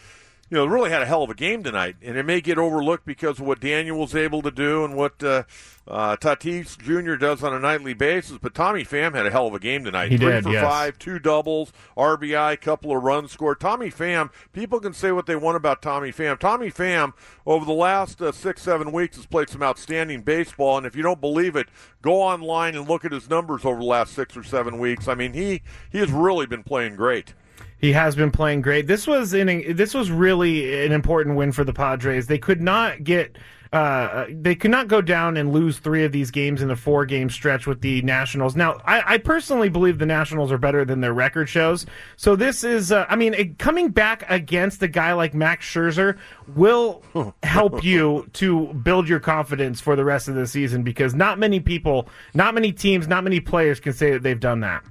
you 0.49 0.55
know, 0.55 0.65
really 0.65 0.89
had 0.89 1.01
a 1.01 1.05
hell 1.05 1.23
of 1.23 1.29
a 1.29 1.35
game 1.35 1.61
tonight, 1.61 1.97
and 2.01 2.17
it 2.17 2.23
may 2.23 2.39
get 2.39 2.57
overlooked 2.57 3.05
because 3.05 3.39
of 3.39 3.45
what 3.45 3.59
Daniel 3.59 3.99
was 3.99 4.15
able 4.15 4.41
to 4.41 4.51
do 4.51 4.85
and 4.85 4.95
what 4.95 5.21
uh, 5.21 5.43
uh, 5.85 6.15
Tatis 6.15 6.77
Jr. 6.77 7.15
does 7.15 7.43
on 7.43 7.53
a 7.53 7.59
nightly 7.59 7.93
basis. 7.93 8.37
But 8.37 8.55
Tommy 8.55 8.85
Pham 8.85 9.13
had 9.13 9.25
a 9.25 9.29
hell 9.29 9.47
of 9.47 9.53
a 9.53 9.59
game 9.59 9.83
tonight. 9.83 10.09
He 10.09 10.17
Three 10.17 10.31
did, 10.31 10.45
for 10.45 10.51
yes. 10.51 10.63
five, 10.63 10.97
two 10.97 11.19
doubles, 11.19 11.73
RBI, 11.97 12.61
couple 12.61 12.95
of 12.95 13.03
runs 13.03 13.33
scored. 13.33 13.59
Tommy 13.59 13.91
Pham, 13.91 14.31
people 14.53 14.79
can 14.79 14.93
say 14.93 15.11
what 15.11 15.25
they 15.25 15.35
want 15.35 15.57
about 15.57 15.81
Tommy 15.81 16.13
Pham. 16.13 16.39
Tommy 16.39 16.71
Pham, 16.71 17.11
over 17.45 17.65
the 17.65 17.73
last 17.73 18.21
uh, 18.21 18.31
six, 18.31 18.61
seven 18.61 18.93
weeks, 18.93 19.17
has 19.17 19.25
played 19.25 19.49
some 19.49 19.61
outstanding 19.61 20.21
baseball. 20.21 20.77
And 20.77 20.85
if 20.85 20.95
you 20.95 21.03
don't 21.03 21.19
believe 21.19 21.57
it, 21.57 21.67
go 22.01 22.21
online 22.21 22.73
and 22.73 22.87
look 22.87 23.03
at 23.03 23.11
his 23.11 23.29
numbers 23.29 23.65
over 23.65 23.79
the 23.79 23.85
last 23.85 24.13
six 24.13 24.37
or 24.37 24.43
seven 24.43 24.79
weeks. 24.79 25.09
I 25.09 25.15
mean, 25.15 25.33
he 25.33 25.61
he 25.91 25.97
has 25.97 26.11
really 26.11 26.45
been 26.45 26.63
playing 26.63 26.95
great. 26.95 27.33
He 27.79 27.91
has 27.93 28.15
been 28.15 28.31
playing 28.31 28.61
great. 28.61 28.87
This 28.87 29.05
was 29.05 29.33
in 29.33 29.75
this 29.75 29.93
was 29.93 30.09
really 30.09 30.85
an 30.85 30.91
important 30.91 31.35
win 31.35 31.51
for 31.51 31.63
the 31.63 31.73
Padres. 31.73 32.27
They 32.27 32.39
could 32.39 32.61
not 32.61 33.03
get 33.03 33.37
uh, 33.73 34.25
they 34.29 34.55
could 34.55 34.71
not 34.71 34.87
go 34.87 35.01
down 35.01 35.35
and 35.37 35.51
lose 35.51 35.79
three 35.79 36.03
of 36.03 36.11
these 36.11 36.31
games 36.31 36.61
in 36.61 36.71
a 36.71 36.75
four 36.75 37.05
game 37.05 37.29
stretch 37.29 37.67
with 37.67 37.81
the 37.81 38.01
Nationals. 38.01 38.55
Now, 38.55 38.79
I, 38.85 39.15
I 39.15 39.17
personally 39.17 39.69
believe 39.69 39.99
the 39.99 40.05
Nationals 40.05 40.51
are 40.51 40.57
better 40.57 40.85
than 40.85 41.01
their 41.01 41.13
record 41.13 41.49
shows. 41.49 41.85
So 42.15 42.35
this 42.35 42.63
is, 42.63 42.91
uh, 42.91 43.05
I 43.09 43.15
mean, 43.15 43.33
it, 43.33 43.59
coming 43.59 43.89
back 43.89 44.23
against 44.29 44.81
a 44.83 44.87
guy 44.87 45.13
like 45.13 45.33
Max 45.33 45.65
Scherzer 45.65 46.17
will 46.55 47.03
help 47.43 47.83
you 47.83 48.29
to 48.33 48.73
build 48.73 49.09
your 49.09 49.19
confidence 49.19 49.81
for 49.81 49.95
the 49.95 50.05
rest 50.05 50.27
of 50.27 50.35
the 50.35 50.47
season 50.47 50.83
because 50.83 51.13
not 51.13 51.37
many 51.37 51.59
people, 51.59 52.07
not 52.33 52.53
many 52.53 52.71
teams, 52.71 53.07
not 53.07 53.23
many 53.23 53.39
players 53.39 53.79
can 53.79 53.93
say 53.93 54.11
that 54.11 54.23
they've 54.23 54.39
done 54.39 54.61
that. 54.61 54.83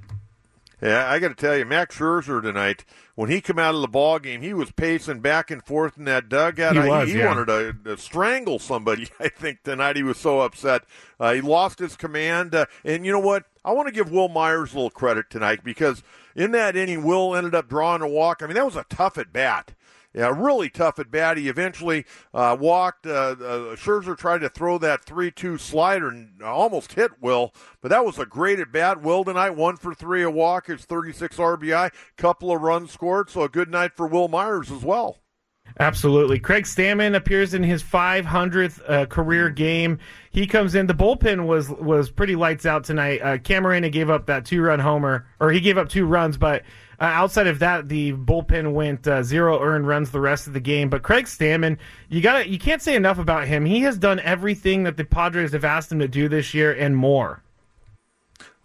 Yeah, 0.83 1.11
I 1.11 1.19
got 1.19 1.29
to 1.29 1.35
tell 1.35 1.57
you, 1.57 1.65
Max 1.65 1.97
Scherzer 1.97 2.43
tonight, 2.43 2.85
when 3.15 3.31
he 3.31 3.41
came 3.41 3.59
out 3.59 3.75
of 3.75 3.81
the 3.81 3.89
ball 3.89 4.19
game, 4.19 4.43
he 4.43 4.53
was 4.53 4.71
pacing 4.73 5.21
back 5.21 5.51
and 5.51 5.65
forth 5.65 5.97
in 5.97 6.05
that 6.05 6.29
dugout. 6.29 6.75
He 6.75 6.81
I- 6.81 6.89
was, 6.89 7.09
he 7.09 7.19
yeah. 7.19 7.27
wanted 7.27 7.47
to, 7.47 7.77
to 7.85 7.97
strangle 7.97 8.59
somebody. 8.59 9.09
I 9.21 9.29
think 9.29 9.63
tonight 9.63 9.97
he 9.97 10.03
was 10.03 10.19
so 10.19 10.41
upset. 10.41 10.83
Uh, 11.19 11.33
he 11.33 11.41
lost 11.41 11.79
his 11.79 11.97
command, 11.97 12.55
uh, 12.55 12.67
and 12.85 13.07
you 13.07 13.13
know 13.13 13.19
what? 13.21 13.45
I 13.65 13.73
want 13.73 13.89
to 13.89 13.95
give 13.95 14.11
Wil 14.13 14.29
Myers 14.29 14.73
a 14.73 14.77
little 14.77 14.91
credit 14.91 15.31
tonight 15.31 15.65
because 15.65 16.03
in 16.35 16.53
that 16.53 16.77
inning, 16.77 17.03
Will 17.05 17.35
ended 17.35 17.55
up 17.55 17.69
drawing 17.69 18.03
a 18.03 18.09
walk. 18.09 18.43
I 18.43 18.47
mean, 18.47 18.55
that 18.55 18.65
was 18.67 18.77
a 18.77 18.85
tough 18.91 19.17
at 19.17 19.33
bat. 19.33 19.73
Yeah, 20.17 20.33
really 20.35 20.71
tough 20.71 20.99
at 20.99 21.11
bat. 21.11 21.37
He 21.37 21.47
eventually 21.51 22.07
uh, 22.33 22.57
walked. 22.59 23.07
Uh, 23.07 23.37
uh, 23.39 23.77
Scherzer 23.77 24.17
tried 24.17 24.39
to 24.39 24.49
throw 24.49 24.79
that 24.79 25.05
3 25.05 25.31
2 25.31 25.59
slider 25.59 26.09
and 26.09 26.43
almost 26.43 26.95
hit 26.95 27.21
Wil, 27.21 27.53
but 27.83 27.91
that 27.91 28.03
was 28.03 28.19
a 28.19 28.25
great 28.25 28.59
at 28.59 28.73
bat. 28.73 29.03
Wil 29.03 29.25
tonight, 29.25 29.51
one 29.51 29.77
for 29.77 29.95
three, 29.95 30.23
a 30.23 30.31
walk, 30.31 30.69
his 30.69 30.87
36 30.87 31.37
RBI, 31.37 31.93
couple 32.17 32.51
of 32.51 32.63
runs 32.63 32.93
scored. 32.93 33.29
So 33.29 33.43
a 33.43 33.49
good 33.51 33.71
night 33.71 33.93
for 33.95 34.07
Wil 34.07 34.29
Myers 34.29 34.73
as 34.73 34.83
well. 34.83 35.19
Absolutely. 35.79 36.39
Craig 36.39 36.65
Stammen 36.65 37.15
appears 37.15 37.53
in 37.53 37.63
his 37.63 37.83
500th 37.83 38.81
uh, 38.89 39.05
career 39.07 39.51
game. 39.51 39.99
He 40.31 40.47
comes 40.47 40.75
in. 40.75 40.87
The 40.87 40.95
bullpen 40.95 41.47
was 41.47 41.69
was 41.69 42.11
pretty 42.11 42.37
lights 42.37 42.65
out 42.65 42.85
tonight. 42.85 43.21
Uh, 43.21 43.37
Camarena 43.37 43.93
gave 43.93 44.09
up 44.09 44.27
that 44.27 44.47
two 44.47 44.63
run 44.63 44.81
homer, 44.81 45.27
or 45.41 45.51
he 45.51 45.61
gave 45.61 45.77
up 45.77 45.91
two 45.91 46.07
runs, 46.07 46.39
but 46.39 46.63
uh, 47.01 47.05
outside 47.05 47.47
of 47.47 47.59
that, 47.61 47.89
the 47.89 48.13
bullpen 48.13 48.73
went 48.73 49.07
uh, 49.07 49.23
zero 49.23 49.61
earned 49.61 49.87
runs 49.87 50.11
the 50.11 50.21
rest 50.21 50.47
of 50.47 50.53
the 50.53 50.61
game. 50.61 50.89
But 50.89 51.03
Craig 51.03 51.27
Stammen, 51.27 51.79
you 52.09 52.21
got 52.21 52.49
you 52.49 52.59
can't 52.59 52.83
say 52.83 52.95
enough 52.95 53.19
about 53.19 53.47
him. 53.47 53.65
He 53.65 53.81
has 53.83 53.99
done 53.99 54.21
everything 54.21 54.85
that 54.85 54.97
the 54.97 55.05
Padres 55.05 55.53
have 55.53 55.65
asked 55.65 55.93
him 55.93 55.99
to 55.99 56.09
do 56.09 56.29
this 56.29 56.55
year 56.55 56.73
and 56.73 56.97
more. 56.97 57.43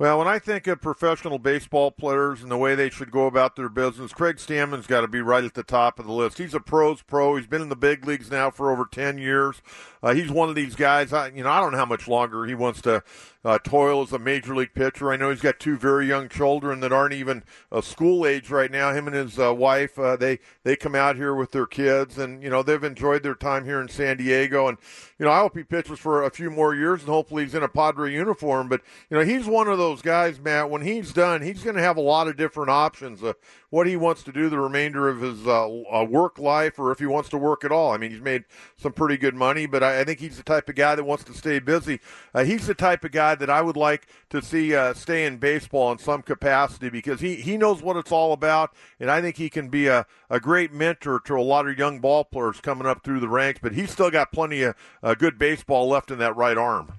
Well, 0.01 0.17
when 0.17 0.27
I 0.27 0.39
think 0.39 0.65
of 0.65 0.81
professional 0.81 1.37
baseball 1.37 1.91
players 1.91 2.41
and 2.41 2.51
the 2.51 2.57
way 2.57 2.73
they 2.73 2.89
should 2.89 3.11
go 3.11 3.27
about 3.27 3.55
their 3.55 3.69
business, 3.69 4.11
Craig 4.11 4.37
Stammen's 4.37 4.87
got 4.87 5.01
to 5.01 5.07
be 5.07 5.21
right 5.21 5.43
at 5.43 5.53
the 5.53 5.61
top 5.61 5.99
of 5.99 6.07
the 6.07 6.11
list. 6.11 6.39
He's 6.39 6.55
a 6.55 6.59
pros 6.59 7.03
pro. 7.03 7.35
He's 7.35 7.45
been 7.45 7.61
in 7.61 7.69
the 7.69 7.75
big 7.75 8.07
leagues 8.07 8.31
now 8.31 8.49
for 8.49 8.71
over 8.71 8.87
10 8.91 9.19
years. 9.19 9.61
Uh, 10.01 10.15
he's 10.15 10.31
one 10.31 10.49
of 10.49 10.55
these 10.55 10.73
guys, 10.73 11.13
I, 11.13 11.27
you 11.27 11.43
know, 11.43 11.51
I 11.51 11.59
don't 11.61 11.73
know 11.73 11.77
how 11.77 11.85
much 11.85 12.07
longer 12.07 12.45
he 12.45 12.55
wants 12.55 12.81
to 12.81 13.03
uh, 13.43 13.57
toil 13.59 14.01
as 14.03 14.11
a 14.11 14.19
major 14.19 14.55
league 14.55 14.73
pitcher. 14.73 15.11
I 15.11 15.17
know 15.17 15.29
he's 15.29 15.41
got 15.41 15.59
two 15.59 15.77
very 15.77 16.07
young 16.07 16.29
children 16.29 16.79
that 16.81 16.93
aren't 16.93 17.13
even 17.13 17.43
uh, 17.71 17.81
school 17.81 18.25
age 18.25 18.49
right 18.49 18.71
now. 18.71 18.93
Him 18.93 19.07
and 19.07 19.15
his 19.15 19.39
uh, 19.39 19.53
wife, 19.53 19.97
uh, 19.97 20.15
they, 20.15 20.39
they 20.63 20.75
come 20.75 20.95
out 20.95 21.15
here 21.15 21.33
with 21.33 21.51
their 21.51 21.65
kids 21.65 22.17
and, 22.17 22.43
you 22.43 22.49
know, 22.49 22.61
they've 22.61 22.83
enjoyed 22.83 23.23
their 23.23 23.35
time 23.35 23.65
here 23.65 23.81
in 23.81 23.87
San 23.87 24.17
Diego. 24.17 24.67
And, 24.67 24.77
you 25.17 25.25
know, 25.25 25.31
I 25.31 25.39
hope 25.39 25.57
he 25.57 25.63
pitches 25.63 25.99
for 25.99 26.23
a 26.23 26.29
few 26.29 26.51
more 26.51 26.75
years 26.75 27.01
and 27.01 27.09
hopefully 27.09 27.43
he's 27.43 27.55
in 27.55 27.63
a 27.63 27.67
Padre 27.67 28.13
uniform. 28.13 28.69
But, 28.69 28.81
you 29.09 29.17
know, 29.17 29.23
he's 29.23 29.45
one 29.45 29.67
of 29.67 29.77
those 29.77 30.01
guys, 30.01 30.39
Matt, 30.39 30.69
when 30.69 30.81
he's 30.81 31.13
done, 31.13 31.41
he's 31.41 31.63
going 31.63 31.75
to 31.75 31.81
have 31.81 31.97
a 31.97 32.01
lot 32.01 32.27
of 32.27 32.37
different 32.37 32.69
options. 32.69 33.23
Uh, 33.23 33.33
what 33.71 33.87
he 33.87 33.95
wants 33.95 34.21
to 34.21 34.33
do 34.33 34.49
the 34.49 34.59
remainder 34.59 35.07
of 35.07 35.21
his 35.21 35.47
uh, 35.47 35.65
uh, 35.65 36.03
work 36.03 36.37
life 36.37 36.77
or 36.77 36.91
if 36.91 36.99
he 36.99 37.05
wants 37.05 37.29
to 37.29 37.37
work 37.37 37.63
at 37.63 37.71
all. 37.71 37.91
I 37.91 37.97
mean, 37.97 38.11
he's 38.11 38.21
made 38.21 38.43
some 38.77 38.91
pretty 38.91 39.17
good 39.17 39.33
money, 39.33 39.65
but 39.65 39.81
I, 39.81 40.01
I 40.01 40.03
think 40.03 40.19
he's 40.19 40.35
the 40.35 40.43
type 40.43 40.67
of 40.67 40.75
guy 40.75 40.93
that 40.93 41.05
wants 41.05 41.23
to 41.23 41.33
stay 41.33 41.57
busy. 41.59 42.01
Uh, 42.35 42.43
he's 42.43 42.67
the 42.67 42.73
type 42.73 43.05
of 43.05 43.13
guy 43.13 43.33
that 43.35 43.49
I 43.49 43.61
would 43.61 43.77
like 43.77 44.07
to 44.29 44.41
see 44.41 44.75
uh, 44.75 44.93
stay 44.93 45.25
in 45.25 45.37
baseball 45.37 45.91
in 45.93 45.97
some 45.97 46.21
capacity 46.21 46.89
because 46.89 47.21
he, 47.21 47.35
he 47.35 47.55
knows 47.55 47.81
what 47.81 47.95
it's 47.95 48.11
all 48.11 48.33
about, 48.33 48.73
and 48.99 49.09
I 49.09 49.21
think 49.21 49.37
he 49.37 49.49
can 49.49 49.69
be 49.69 49.87
a, 49.87 50.05
a 50.29 50.41
great 50.41 50.73
mentor 50.73 51.21
to 51.25 51.37
a 51.37 51.41
lot 51.41 51.65
of 51.65 51.79
young 51.79 51.99
ball 51.99 52.25
players 52.25 52.59
coming 52.59 52.85
up 52.85 53.05
through 53.05 53.21
the 53.21 53.29
ranks, 53.29 53.61
but 53.63 53.71
he's 53.71 53.89
still 53.89 54.11
got 54.11 54.33
plenty 54.33 54.63
of 54.63 54.75
uh, 55.01 55.15
good 55.15 55.39
baseball 55.39 55.87
left 55.87 56.11
in 56.11 56.19
that 56.19 56.35
right 56.35 56.57
arm. 56.57 56.91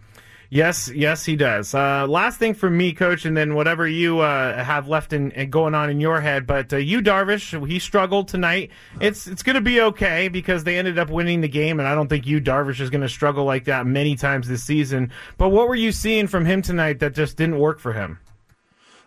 Yes, 0.54 0.90
yes, 0.94 1.24
he 1.24 1.34
does. 1.34 1.74
Uh, 1.74 2.06
last 2.06 2.38
thing 2.38 2.52
from 2.52 2.76
me, 2.76 2.92
coach, 2.92 3.24
and 3.24 3.34
then 3.34 3.54
whatever 3.54 3.88
you 3.88 4.18
uh, 4.18 4.62
have 4.62 4.86
left 4.86 5.14
in, 5.14 5.30
in 5.30 5.48
going 5.48 5.74
on 5.74 5.88
in 5.88 5.98
your 5.98 6.20
head. 6.20 6.46
But 6.46 6.70
uh, 6.74 6.76
Yu 6.76 7.00
Darvish, 7.00 7.66
he 7.66 7.78
struggled 7.78 8.28
tonight. 8.28 8.70
It's 9.00 9.26
it's 9.26 9.42
going 9.42 9.54
to 9.54 9.62
be 9.62 9.80
okay 9.80 10.28
because 10.28 10.64
they 10.64 10.76
ended 10.76 10.98
up 10.98 11.08
winning 11.08 11.40
the 11.40 11.48
game, 11.48 11.80
and 11.80 11.88
I 11.88 11.94
don't 11.94 12.08
think 12.08 12.26
Yu 12.26 12.38
Darvish, 12.38 12.80
is 12.80 12.90
going 12.90 13.00
to 13.00 13.08
struggle 13.08 13.46
like 13.46 13.64
that 13.64 13.86
many 13.86 14.14
times 14.14 14.46
this 14.46 14.62
season. 14.62 15.10
But 15.38 15.48
what 15.48 15.68
were 15.68 15.74
you 15.74 15.90
seeing 15.90 16.26
from 16.26 16.44
him 16.44 16.60
tonight 16.60 16.98
that 16.98 17.14
just 17.14 17.38
didn't 17.38 17.58
work 17.58 17.80
for 17.80 17.94
him? 17.94 18.18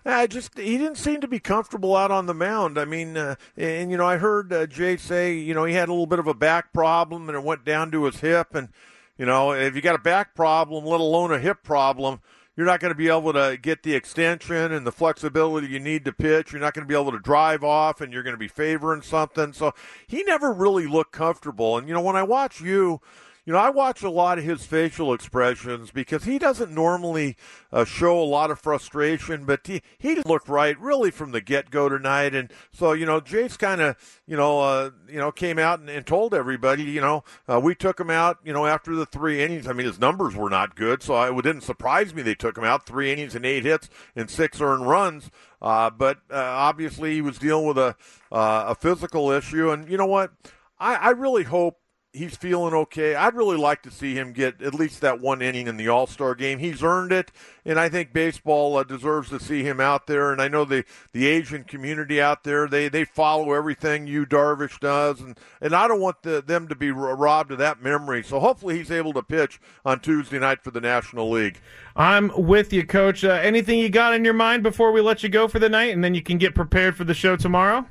I 0.03 0.25
just 0.25 0.57
he 0.57 0.79
didn't 0.79 0.97
seem 0.97 1.21
to 1.21 1.27
be 1.27 1.37
comfortable 1.37 1.95
out 1.95 2.09
on 2.09 2.25
the 2.25 2.33
mound. 2.33 2.79
I 2.79 2.85
mean, 2.85 3.17
uh, 3.17 3.35
and 3.55 3.91
you 3.91 3.97
know, 3.97 4.07
I 4.07 4.17
heard 4.17 4.51
uh, 4.51 4.65
Jay 4.65 4.97
say, 4.97 5.35
you 5.35 5.53
know, 5.53 5.65
he 5.65 5.75
had 5.75 5.89
a 5.89 5.91
little 5.91 6.07
bit 6.07 6.17
of 6.17 6.25
a 6.25 6.33
back 6.33 6.73
problem 6.73 7.29
and 7.29 7.37
it 7.37 7.43
went 7.43 7.63
down 7.63 7.91
to 7.91 8.05
his 8.05 8.21
hip. 8.21 8.55
And 8.55 8.69
you 9.17 9.25
know, 9.25 9.51
if 9.51 9.75
you 9.75 9.81
got 9.81 9.95
a 9.95 9.99
back 9.99 10.35
problem, 10.35 10.85
let 10.85 10.99
alone 10.99 11.31
a 11.31 11.39
hip 11.39 11.63
problem, 11.63 12.21
you're 12.55 12.65
not 12.65 12.79
going 12.79 12.91
to 12.91 12.97
be 12.97 13.09
able 13.09 13.33
to 13.33 13.57
get 13.61 13.83
the 13.83 13.93
extension 13.93 14.71
and 14.71 14.87
the 14.87 14.91
flexibility 14.91 15.67
you 15.67 15.79
need 15.79 16.05
to 16.05 16.13
pitch. 16.13 16.51
You're 16.51 16.61
not 16.61 16.73
going 16.73 16.87
to 16.87 16.87
be 16.87 16.99
able 16.99 17.11
to 17.11 17.19
drive 17.19 17.63
off, 17.63 18.01
and 18.01 18.13
you're 18.13 18.23
going 18.23 18.33
to 18.33 18.39
be 18.39 18.47
favoring 18.47 19.01
something. 19.01 19.53
So 19.53 19.73
he 20.07 20.23
never 20.23 20.53
really 20.53 20.87
looked 20.87 21.11
comfortable. 21.11 21.77
And 21.77 21.87
you 21.87 21.93
know, 21.93 22.01
when 22.01 22.15
I 22.15 22.23
watch 22.23 22.61
you. 22.61 23.01
You 23.45 23.53
know, 23.53 23.59
I 23.59 23.69
watch 23.69 24.01
a 24.01 24.09
lot 24.09 24.39
of 24.39 24.43
his 24.43 24.65
facial 24.65 25.13
expressions 25.13 25.91
because 25.91 26.23
he 26.23 26.39
doesn't 26.39 26.71
normally 26.71 27.37
uh, 27.71 27.85
show 27.85 28.19
a 28.19 28.25
lot 28.25 28.49
of 28.49 28.59
frustration, 28.59 29.45
but 29.45 29.67
he, 29.67 29.83
he 29.99 30.15
didn't 30.15 30.25
look 30.25 30.49
right 30.49 30.79
really 30.79 31.11
from 31.11 31.31
the 31.31 31.41
get 31.41 31.69
go 31.69 31.87
tonight. 31.87 32.33
And 32.33 32.51
so, 32.71 32.93
you 32.93 33.05
know, 33.05 33.21
Jayce 33.21 33.55
kind 33.59 33.81
of, 33.81 33.97
you 34.25 34.35
know, 34.35 34.61
uh, 34.61 34.89
you 35.07 35.19
know, 35.19 35.31
came 35.31 35.59
out 35.59 35.79
and, 35.79 35.91
and 35.91 36.07
told 36.07 36.33
everybody, 36.33 36.81
you 36.85 37.01
know, 37.01 37.23
uh, 37.47 37.59
we 37.59 37.75
took 37.75 37.99
him 37.99 38.09
out, 38.09 38.39
you 38.43 38.51
know, 38.51 38.65
after 38.65 38.95
the 38.95 39.05
three 39.05 39.43
innings. 39.43 39.67
I 39.67 39.73
mean, 39.73 39.85
his 39.85 39.99
numbers 39.99 40.35
were 40.35 40.49
not 40.49 40.75
good, 40.75 41.03
so 41.03 41.21
it 41.21 41.41
didn't 41.43 41.61
surprise 41.61 42.15
me 42.15 42.23
they 42.23 42.33
took 42.33 42.57
him 42.57 42.63
out 42.63 42.87
three 42.87 43.13
innings 43.13 43.35
and 43.35 43.45
eight 43.45 43.63
hits 43.63 43.91
and 44.15 44.27
six 44.27 44.59
earned 44.59 44.87
runs. 44.87 45.29
Uh, 45.61 45.91
but 45.91 46.17
uh, 46.31 46.35
obviously, 46.35 47.13
he 47.13 47.21
was 47.21 47.37
dealing 47.37 47.67
with 47.67 47.77
a 47.77 47.95
uh, 48.31 48.65
a 48.69 48.75
physical 48.75 49.29
issue, 49.29 49.69
and 49.69 49.87
you 49.87 49.97
know 49.97 50.05
what? 50.07 50.31
I, 50.79 50.95
I 50.95 51.09
really 51.11 51.43
hope 51.43 51.79
he's 52.15 52.35
feeling 52.35 52.73
okay. 52.73 53.15
I'd 53.15 53.35
really 53.35 53.57
like 53.57 53.81
to 53.83 53.91
see 53.91 54.15
him 54.15 54.31
get 54.33 54.61
at 54.61 54.73
least 54.73 55.01
that 55.01 55.19
one 55.19 55.41
inning 55.41 55.67
in 55.67 55.77
the 55.77 55.87
All 55.89 56.07
Star 56.07 56.33
game. 56.33 56.59
He's 56.59 56.81
earned 56.81 57.11
it, 57.11 57.31
and 57.65 57.79
I 57.79 57.89
think 57.89 58.13
baseball 58.13 58.77
uh, 58.77 58.83
deserves 58.83 59.29
to 59.29 59.39
see 59.39 59.63
him 59.63 59.79
out 59.79 60.07
there. 60.07 60.31
And 60.31 60.41
I 60.41 60.47
know 60.47 60.65
the 60.65 60.85
the 61.11 61.27
Asian 61.27 61.63
community 61.63 62.21
out 62.21 62.43
there 62.43 62.67
they 62.67 62.87
they 62.87 63.05
follow 63.05 63.53
everything 63.53 64.07
Yu 64.07 64.25
Darvish 64.25 64.79
does, 64.79 65.19
and 65.19 65.37
and 65.61 65.75
I 65.75 65.87
don't 65.87 66.01
want 66.01 66.23
the, 66.23 66.41
them 66.41 66.67
to 66.67 66.75
be 66.75 66.91
robbed 66.91 67.51
of 67.51 67.57
that 67.57 67.81
memory. 67.81 68.23
So 68.23 68.39
hopefully 68.39 68.77
he's 68.77 68.91
able 68.91 69.13
to 69.13 69.23
pitch 69.23 69.59
on 69.85 69.99
Tuesday 69.99 70.39
night 70.39 70.63
for 70.63 70.71
the 70.71 70.81
National 70.81 71.29
League. 71.29 71.59
I'm 71.95 72.31
with 72.35 72.73
you, 72.73 72.85
coach. 72.85 73.23
Uh, 73.23 73.39
anything 73.41 73.79
you 73.79 73.89
got 73.89 74.13
in 74.13 74.25
your 74.25 74.33
mind 74.33 74.63
before 74.63 74.91
we 74.91 75.01
let 75.01 75.23
you 75.23 75.29
go 75.29 75.47
for 75.47 75.59
the 75.59 75.69
night, 75.69 75.93
and 75.93 76.03
then 76.03 76.13
you 76.13 76.21
can 76.21 76.37
get 76.37 76.55
prepared 76.55 76.95
for 76.95 77.03
the 77.03 77.13
show 77.13 77.35
tomorrow? 77.35 77.85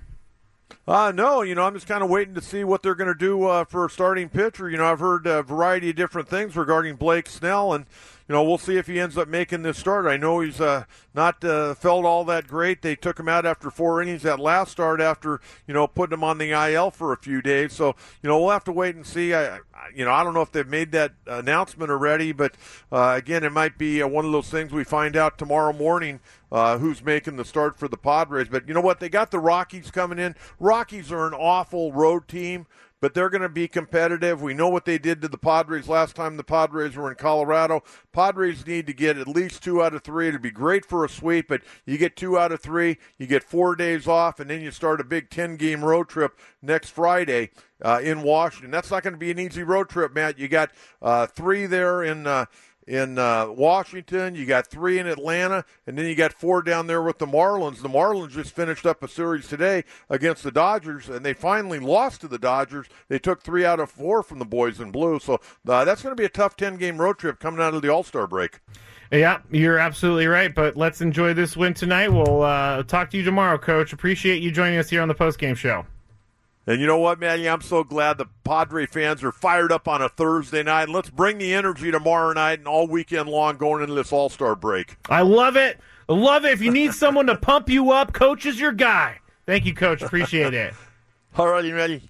Uh, 0.87 1.13
no, 1.15 1.43
you 1.43 1.55
know, 1.55 1.63
I'm 1.63 1.75
just 1.75 1.87
kind 1.87 2.03
of 2.03 2.11
waiting 2.11 2.35
to 2.35 2.41
see 2.41 2.65
what 2.65 2.83
they're 2.83 2.95
going 2.95 3.13
to 3.13 3.19
do 3.19 3.45
uh, 3.45 3.65
for 3.65 3.87
a 3.87 3.91
starting 3.91 4.29
pitcher. 4.29 4.69
You 4.69 4.77
know, 4.77 4.87
I've 4.87 5.01
heard 5.01 5.27
a 5.27 5.43
variety 5.43 5.91
of 5.91 5.97
different 5.97 6.29
things 6.29 6.57
regarding 6.57 6.97
Blake 6.97 7.29
Snell, 7.29 7.73
and 7.73 7.87
you 8.29 8.33
know, 8.33 8.43
we'll 8.43 8.57
see 8.57 8.79
if 8.79 8.87
he 8.87 8.99
ends 8.99 9.19
up 9.19 9.29
making 9.29 9.63
this 9.63 9.77
start. 9.77 10.07
I 10.07 10.17
know 10.17 10.41
he's 10.41 10.59
uh, 10.59 10.85
not 11.15 11.45
uh, 11.45 11.75
felt 11.75 12.07
all 12.07 12.25
that 12.25 12.47
great. 12.47 12.81
They 12.81 12.97
took 12.97 13.21
him 13.21 13.29
out 13.29 13.45
after 13.45 13.71
four 13.71 14.01
innings 14.01 14.23
that 14.23 14.41
last 14.41 14.73
start 14.73 15.03
after 15.03 15.41
you 15.67 15.75
know 15.75 15.87
putting 15.87 16.15
him 16.15 16.25
on 16.25 16.39
the 16.39 16.53
IL 16.53 16.91
for 16.91 17.13
a 17.13 17.19
few 17.19 17.43
days. 17.43 17.75
So 17.75 17.95
you 18.23 18.29
know, 18.31 18.41
we'll 18.41 18.51
have 18.51 18.65
to 18.65 18.73
wait 18.73 18.95
and 18.95 19.07
see. 19.07 19.35
I, 19.35 19.57
I 19.57 19.61
you 19.95 20.07
know, 20.07 20.13
I 20.13 20.25
don't 20.25 20.33
know 20.33 20.41
if 20.41 20.53
they've 20.53 20.67
made 20.67 20.93
that 20.93 21.13
announcement 21.27 21.91
already, 21.91 22.33
but 22.33 22.55
uh, 22.91 23.13
again, 23.17 23.45
it 23.45 23.53
might 23.53 23.77
be 23.77 24.03
uh, 24.03 24.09
one 24.09 24.25
of 24.25 24.33
those 24.33 24.49
things 24.49 24.73
we 24.73 24.85
find 24.85 25.17
out 25.17 25.37
tomorrow 25.37 25.73
morning. 25.73 26.21
Uh, 26.53 26.79
who's 26.79 27.03
making 27.03 27.35
the 27.35 27.45
start 27.45 27.77
for 27.77 27.89
the 27.89 27.97
Padres? 27.97 28.47
But 28.49 28.69
you 28.69 28.75
know 28.75 28.81
what? 28.81 29.01
They 29.01 29.09
got 29.09 29.33
the 29.33 29.41
Rockies 29.41 29.91
coming 29.91 30.21
in. 30.21 30.37
Rockies 30.61 31.11
are 31.11 31.27
an 31.27 31.35
awful 31.35 31.91
road 31.91 32.29
team 32.29 32.69
but 33.05 33.13
they're 33.13 33.29
going 33.29 33.43
to 33.43 33.51
be 33.51 33.69
competitive. 33.69 34.41
We 34.41 34.55
know 34.55 34.71
what 34.71 34.87
they 34.87 34.97
did 34.97 35.21
to 35.21 35.29
the 35.29 35.37
Padres 35.37 35.91
last 35.91 36.17
time 36.17 36.39
the 36.39 36.43
Padres 36.43 36.97
were 36.97 37.11
in 37.11 37.17
Colorado. 37.17 37.83
Padres 38.15 38.67
need 38.67 38.87
to 38.87 38.95
get 38.95 39.19
at 39.19 39.29
least 39.29 39.63
two 39.63 39.83
out 39.83 39.93
of 39.93 40.03
three. 40.03 40.29
It'd 40.29 40.41
be 40.41 40.51
great 40.51 40.87
for 40.87 41.05
a 41.05 41.09
sweep, 41.11 41.49
but 41.49 41.61
you 41.85 41.99
get 41.99 42.17
two 42.17 42.39
out 42.39 42.51
of 42.51 42.63
three, 42.63 42.97
you 43.19 43.27
get 43.27 43.45
four 43.45 43.77
days 43.77 44.09
off, 44.09 44.41
and 44.41 44.49
then 44.49 44.63
you 44.63 44.71
start 44.71 45.03
a 45.03 45.05
big 45.05 45.29
10 45.29 45.57
game 45.57 45.85
road 45.85 46.09
trip 46.09 46.39
next 46.63 46.89
Friday 46.93 47.51
uh, 47.83 48.01
in 48.03 48.23
Washington. 48.23 48.71
That's 48.71 48.91
not 48.91 49.03
going 49.03 49.13
to 49.13 49.19
be 49.19 49.31
an 49.31 49.39
easy 49.39 49.65
road 49.65 49.91
trip, 49.91 50.15
Matt. 50.15 50.39
You 50.39 50.49
got 50.49 50.71
uh, 51.03 51.27
three 51.27 51.67
there 51.67 52.03
in. 52.03 52.27
Uh, 52.27 52.47
in 52.87 53.19
uh, 53.19 53.49
Washington. 53.51 54.35
You 54.35 54.47
got 54.47 54.67
three 54.67 54.99
in 54.99 55.07
Atlanta, 55.07 55.65
and 55.87 55.97
then 55.97 56.07
you 56.07 56.15
got 56.15 56.33
four 56.33 56.63
down 56.63 56.87
there 56.87 57.03
with 57.03 57.19
the 57.19 57.27
Marlins. 57.27 57.83
The 57.83 57.89
Marlins 57.89 58.31
just 58.31 58.55
finished 58.55 58.87
up 58.87 59.03
a 59.03 59.09
series 59.09 59.49
today 59.49 59.85
against 60.09 60.43
the 60.43 60.51
Dodgers, 60.51 61.09
and 61.09 61.25
they 61.25 61.33
finally 61.33 61.79
lost 61.79 62.21
to 62.23 62.29
the 62.29 62.39
Dodgers. 62.39 62.87
They 63.09 63.19
took 63.19 63.43
three 63.43 63.65
out 63.65 63.81
of 63.81 63.91
four 63.91 64.23
from 64.23 64.39
the 64.39 64.45
boys 64.45 64.81
in 64.81 64.91
blue. 64.91 65.19
So 65.19 65.41
uh, 65.69 65.85
that's 65.85 66.03
going 66.03 66.15
to 66.15 66.21
be 66.21 66.27
a 66.27 66.31
tough 66.31 66.57
10 66.57 66.77
game 66.77 66.99
road 66.99 67.19
trip 67.19 67.41
coming 67.41 67.61
out 67.61 67.75
of 67.75 67.83
the 67.83 67.89
All 67.89 68.03
Star 68.03 68.27
break. 68.27 68.61
Yeah, 69.11 69.41
you're 69.51 69.79
absolutely 69.79 70.27
right. 70.27 70.55
But 70.55 70.77
let's 70.77 71.01
enjoy 71.01 71.35
this 71.35 71.57
win 71.57 71.75
tonight. 71.75 72.09
We'll 72.09 72.43
uh, 72.43 72.83
talk 72.83 73.11
to 73.11 73.17
you 73.17 73.23
tomorrow, 73.23 73.59
Coach. 73.59 73.93
Appreciate 73.93 74.43
you 74.43 74.51
joining 74.51 74.79
us 74.79 74.91
here 74.91 75.03
on 75.03 75.09
the 75.09 75.15
post 75.15 75.39
game 75.39 75.55
show. 75.55 75.87
And 76.67 76.81
you 76.81 76.87
know 76.87 76.99
what, 76.99 77.21
Manny? 77.21 77.47
I'm 77.47 77.61
so 77.61 77.85
glad 77.85 78.17
the 78.17 78.27
Padre 78.43 78.87
fans 78.87 79.23
are 79.23 79.33
fired 79.33 79.71
up 79.71 79.87
on 79.87 80.01
a 80.01 80.09
Thursday 80.09 80.63
night. 80.63 80.89
Let's 80.89 81.11
bring 81.11 81.39
the 81.39 81.53
energy 81.53 81.91
tomorrow 81.91 82.33
night 82.33 82.61
and 82.61 82.69
all 82.69 82.89
weekend 82.89 83.29
long 83.29 83.59
going 83.59 83.83
into 83.83 83.95
this 83.95 84.13
All 84.13 84.31
Star 84.31 84.57
break. 84.57 84.97
I 85.11 85.23
love 85.23 85.57
it. 85.57 85.79
I 86.09 86.15
love 86.15 86.45
it. 86.45 86.53
If 86.53 86.63
you 86.63 86.71
need 86.71 86.95
someone 86.95 87.27
to 87.27 87.37
pump 87.37 87.69
you 87.69 87.91
up, 87.91 88.13
Coach 88.15 88.47
is 88.47 88.59
your 88.59 88.73
guy. 88.73 89.19
Thank 89.47 89.67
you, 89.67 89.75
Coach. 89.75 90.03
Appreciate 90.03 90.55
it. 90.55 90.75
all 91.37 91.49
righty, 91.49 91.73
ready? 91.73 92.03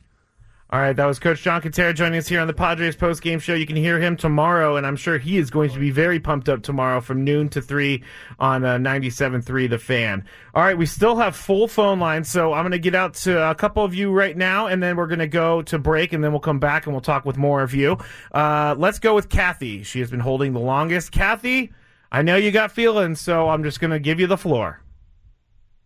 All 0.75 0.81
right, 0.81 0.97
that 0.97 1.07
was 1.07 1.20
Coach 1.20 1.41
John 1.41 1.62
Kentera 1.62 1.95
joining 1.95 2.18
us 2.18 2.27
here 2.27 2.41
on 2.41 2.49
the 2.49 2.53
Padres 2.53 2.97
post 2.97 3.22
game 3.22 3.39
show. 3.39 3.55
You 3.55 3.64
can 3.64 3.77
hear 3.77 4.01
him 4.01 4.16
tomorrow, 4.16 4.75
and 4.75 4.85
I'm 4.85 4.97
sure 4.97 5.18
he 5.18 5.39
is 5.39 5.49
going 5.49 5.70
to 5.70 5.79
be 5.79 5.93
very 5.93 6.18
pumped 6.18 6.49
up 6.49 6.64
tomorrow 6.64 7.01
from 7.01 7.22
noon 7.22 7.49
to 7.51 7.62
3 7.62 8.03
on 8.41 8.64
uh, 8.64 8.75
97.3 8.79 9.70
The 9.70 9.79
Fan. 9.79 10.25
All 10.53 10.64
right, 10.64 10.77
we 10.77 10.87
still 10.87 11.14
have 11.14 11.37
full 11.37 11.68
phone 11.68 12.01
lines, 12.01 12.29
so 12.29 12.53
I'm 12.53 12.64
going 12.64 12.72
to 12.72 12.81
get 12.81 12.97
out 12.97 13.14
to 13.14 13.51
a 13.51 13.55
couple 13.55 13.85
of 13.85 13.95
you 13.95 14.11
right 14.11 14.37
now, 14.37 14.66
and 14.66 14.83
then 14.83 14.97
we're 14.97 15.07
going 15.07 15.20
to 15.20 15.29
go 15.29 15.62
to 15.62 15.79
break, 15.79 16.12
and 16.12 16.25
then 16.25 16.33
we'll 16.33 16.41
come 16.41 16.59
back 16.59 16.87
and 16.87 16.93
we'll 16.93 17.01
talk 17.01 17.25
with 17.25 17.37
more 17.37 17.62
of 17.62 17.72
you. 17.72 17.97
Uh, 18.33 18.75
let's 18.77 18.99
go 18.99 19.14
with 19.14 19.29
Kathy. 19.29 19.85
She 19.85 20.01
has 20.01 20.11
been 20.11 20.18
holding 20.18 20.55
the 20.55 20.59
longest. 20.59 21.12
Kathy, 21.12 21.72
I 22.11 22.22
know 22.22 22.35
you 22.35 22.51
got 22.51 22.72
feelings, 22.72 23.20
so 23.20 23.49
I'm 23.49 23.62
just 23.62 23.79
going 23.79 23.93
to 23.93 24.01
give 24.01 24.18
you 24.18 24.27
the 24.27 24.37
floor. 24.37 24.83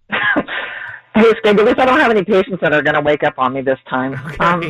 Hey, 1.19 1.33
Skig, 1.43 1.59
at 1.59 1.64
least 1.64 1.79
I 1.79 1.85
don't 1.85 2.01
have 2.01 2.11
any 2.11 2.25
patients 2.25 2.59
that 2.61 2.73
are 2.73 2.83
going 2.83 2.95
to 2.95 3.01
wake 3.01 3.23
up 3.23 3.35
on 3.39 3.53
me 3.53 3.62
this 3.62 3.79
time. 3.89 4.14
Okay. 4.14 4.45
Um, 4.45 4.61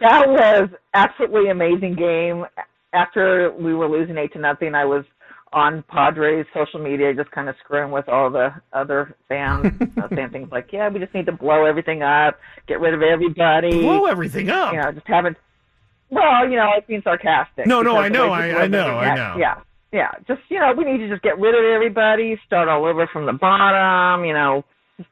that 0.00 0.28
was 0.28 0.68
absolutely 0.94 1.50
amazing 1.50 1.94
game. 1.94 2.44
After 2.92 3.52
we 3.58 3.74
were 3.74 3.88
losing 3.88 4.16
eight 4.16 4.32
to 4.32 4.38
nothing, 4.38 4.74
I 4.74 4.84
was 4.84 5.04
on 5.52 5.82
Padres 5.88 6.46
social 6.54 6.80
media, 6.80 7.14
just 7.14 7.30
kind 7.30 7.48
of 7.48 7.54
screwing 7.64 7.90
with 7.90 8.08
all 8.08 8.30
the 8.30 8.52
other 8.72 9.14
fans, 9.28 9.72
uh, 10.02 10.08
saying 10.14 10.30
things 10.30 10.48
like, 10.50 10.72
"Yeah, 10.72 10.88
we 10.88 10.98
just 11.00 11.14
need 11.14 11.26
to 11.26 11.32
blow 11.32 11.64
everything 11.64 12.02
up, 12.02 12.38
get 12.66 12.80
rid 12.80 12.94
of 12.94 13.02
everybody, 13.02 13.80
blow 13.80 14.06
everything 14.06 14.50
up." 14.50 14.72
You 14.72 14.80
know, 14.80 14.92
just 14.92 15.06
haven't. 15.06 15.36
Well, 16.10 16.48
you 16.48 16.56
know, 16.56 16.68
I 16.68 16.80
being 16.86 17.02
sarcastic. 17.02 17.66
No, 17.66 17.82
no, 17.82 17.96
I 17.96 18.08
know, 18.08 18.30
I, 18.30 18.62
I 18.62 18.66
know, 18.66 18.86
I 18.98 19.14
know. 19.14 19.36
Yeah, 19.38 19.60
yeah. 19.92 20.12
Just 20.28 20.40
you 20.48 20.60
know, 20.60 20.72
we 20.76 20.84
need 20.84 20.98
to 20.98 21.08
just 21.08 21.22
get 21.22 21.38
rid 21.38 21.54
of 21.54 21.64
everybody, 21.64 22.38
start 22.46 22.68
all 22.68 22.84
over 22.84 23.08
from 23.12 23.26
the 23.26 23.32
bottom. 23.32 24.24
You 24.24 24.34
know, 24.34 24.64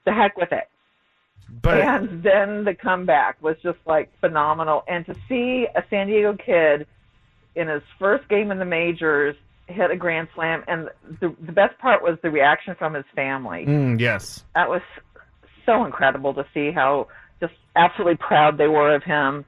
the 0.04 0.12
heck 0.12 0.36
with 0.36 0.52
it. 0.52 0.68
But 1.62 1.80
and 1.80 2.22
then 2.22 2.64
the 2.64 2.74
comeback 2.74 3.42
was 3.42 3.56
just 3.62 3.78
like 3.86 4.10
phenomenal. 4.20 4.82
And 4.88 5.04
to 5.06 5.14
see 5.28 5.66
a 5.74 5.82
San 5.90 6.06
Diego 6.06 6.34
kid 6.36 6.86
in 7.54 7.68
his 7.68 7.82
first 7.98 8.28
game 8.28 8.50
in 8.50 8.58
the 8.58 8.64
majors 8.64 9.36
hit 9.66 9.90
a 9.90 9.96
grand 9.96 10.28
slam, 10.34 10.64
and 10.68 10.88
the 11.20 11.34
the 11.40 11.52
best 11.52 11.78
part 11.78 12.02
was 12.02 12.18
the 12.22 12.30
reaction 12.30 12.74
from 12.78 12.94
his 12.94 13.04
family. 13.14 13.64
Mm, 13.66 14.00
yes. 14.00 14.44
That 14.54 14.68
was 14.68 14.82
so 15.64 15.84
incredible 15.84 16.34
to 16.34 16.44
see 16.52 16.70
how 16.70 17.08
just 17.40 17.54
absolutely 17.76 18.16
proud 18.16 18.58
they 18.58 18.68
were 18.68 18.94
of 18.94 19.02
him. 19.02 19.44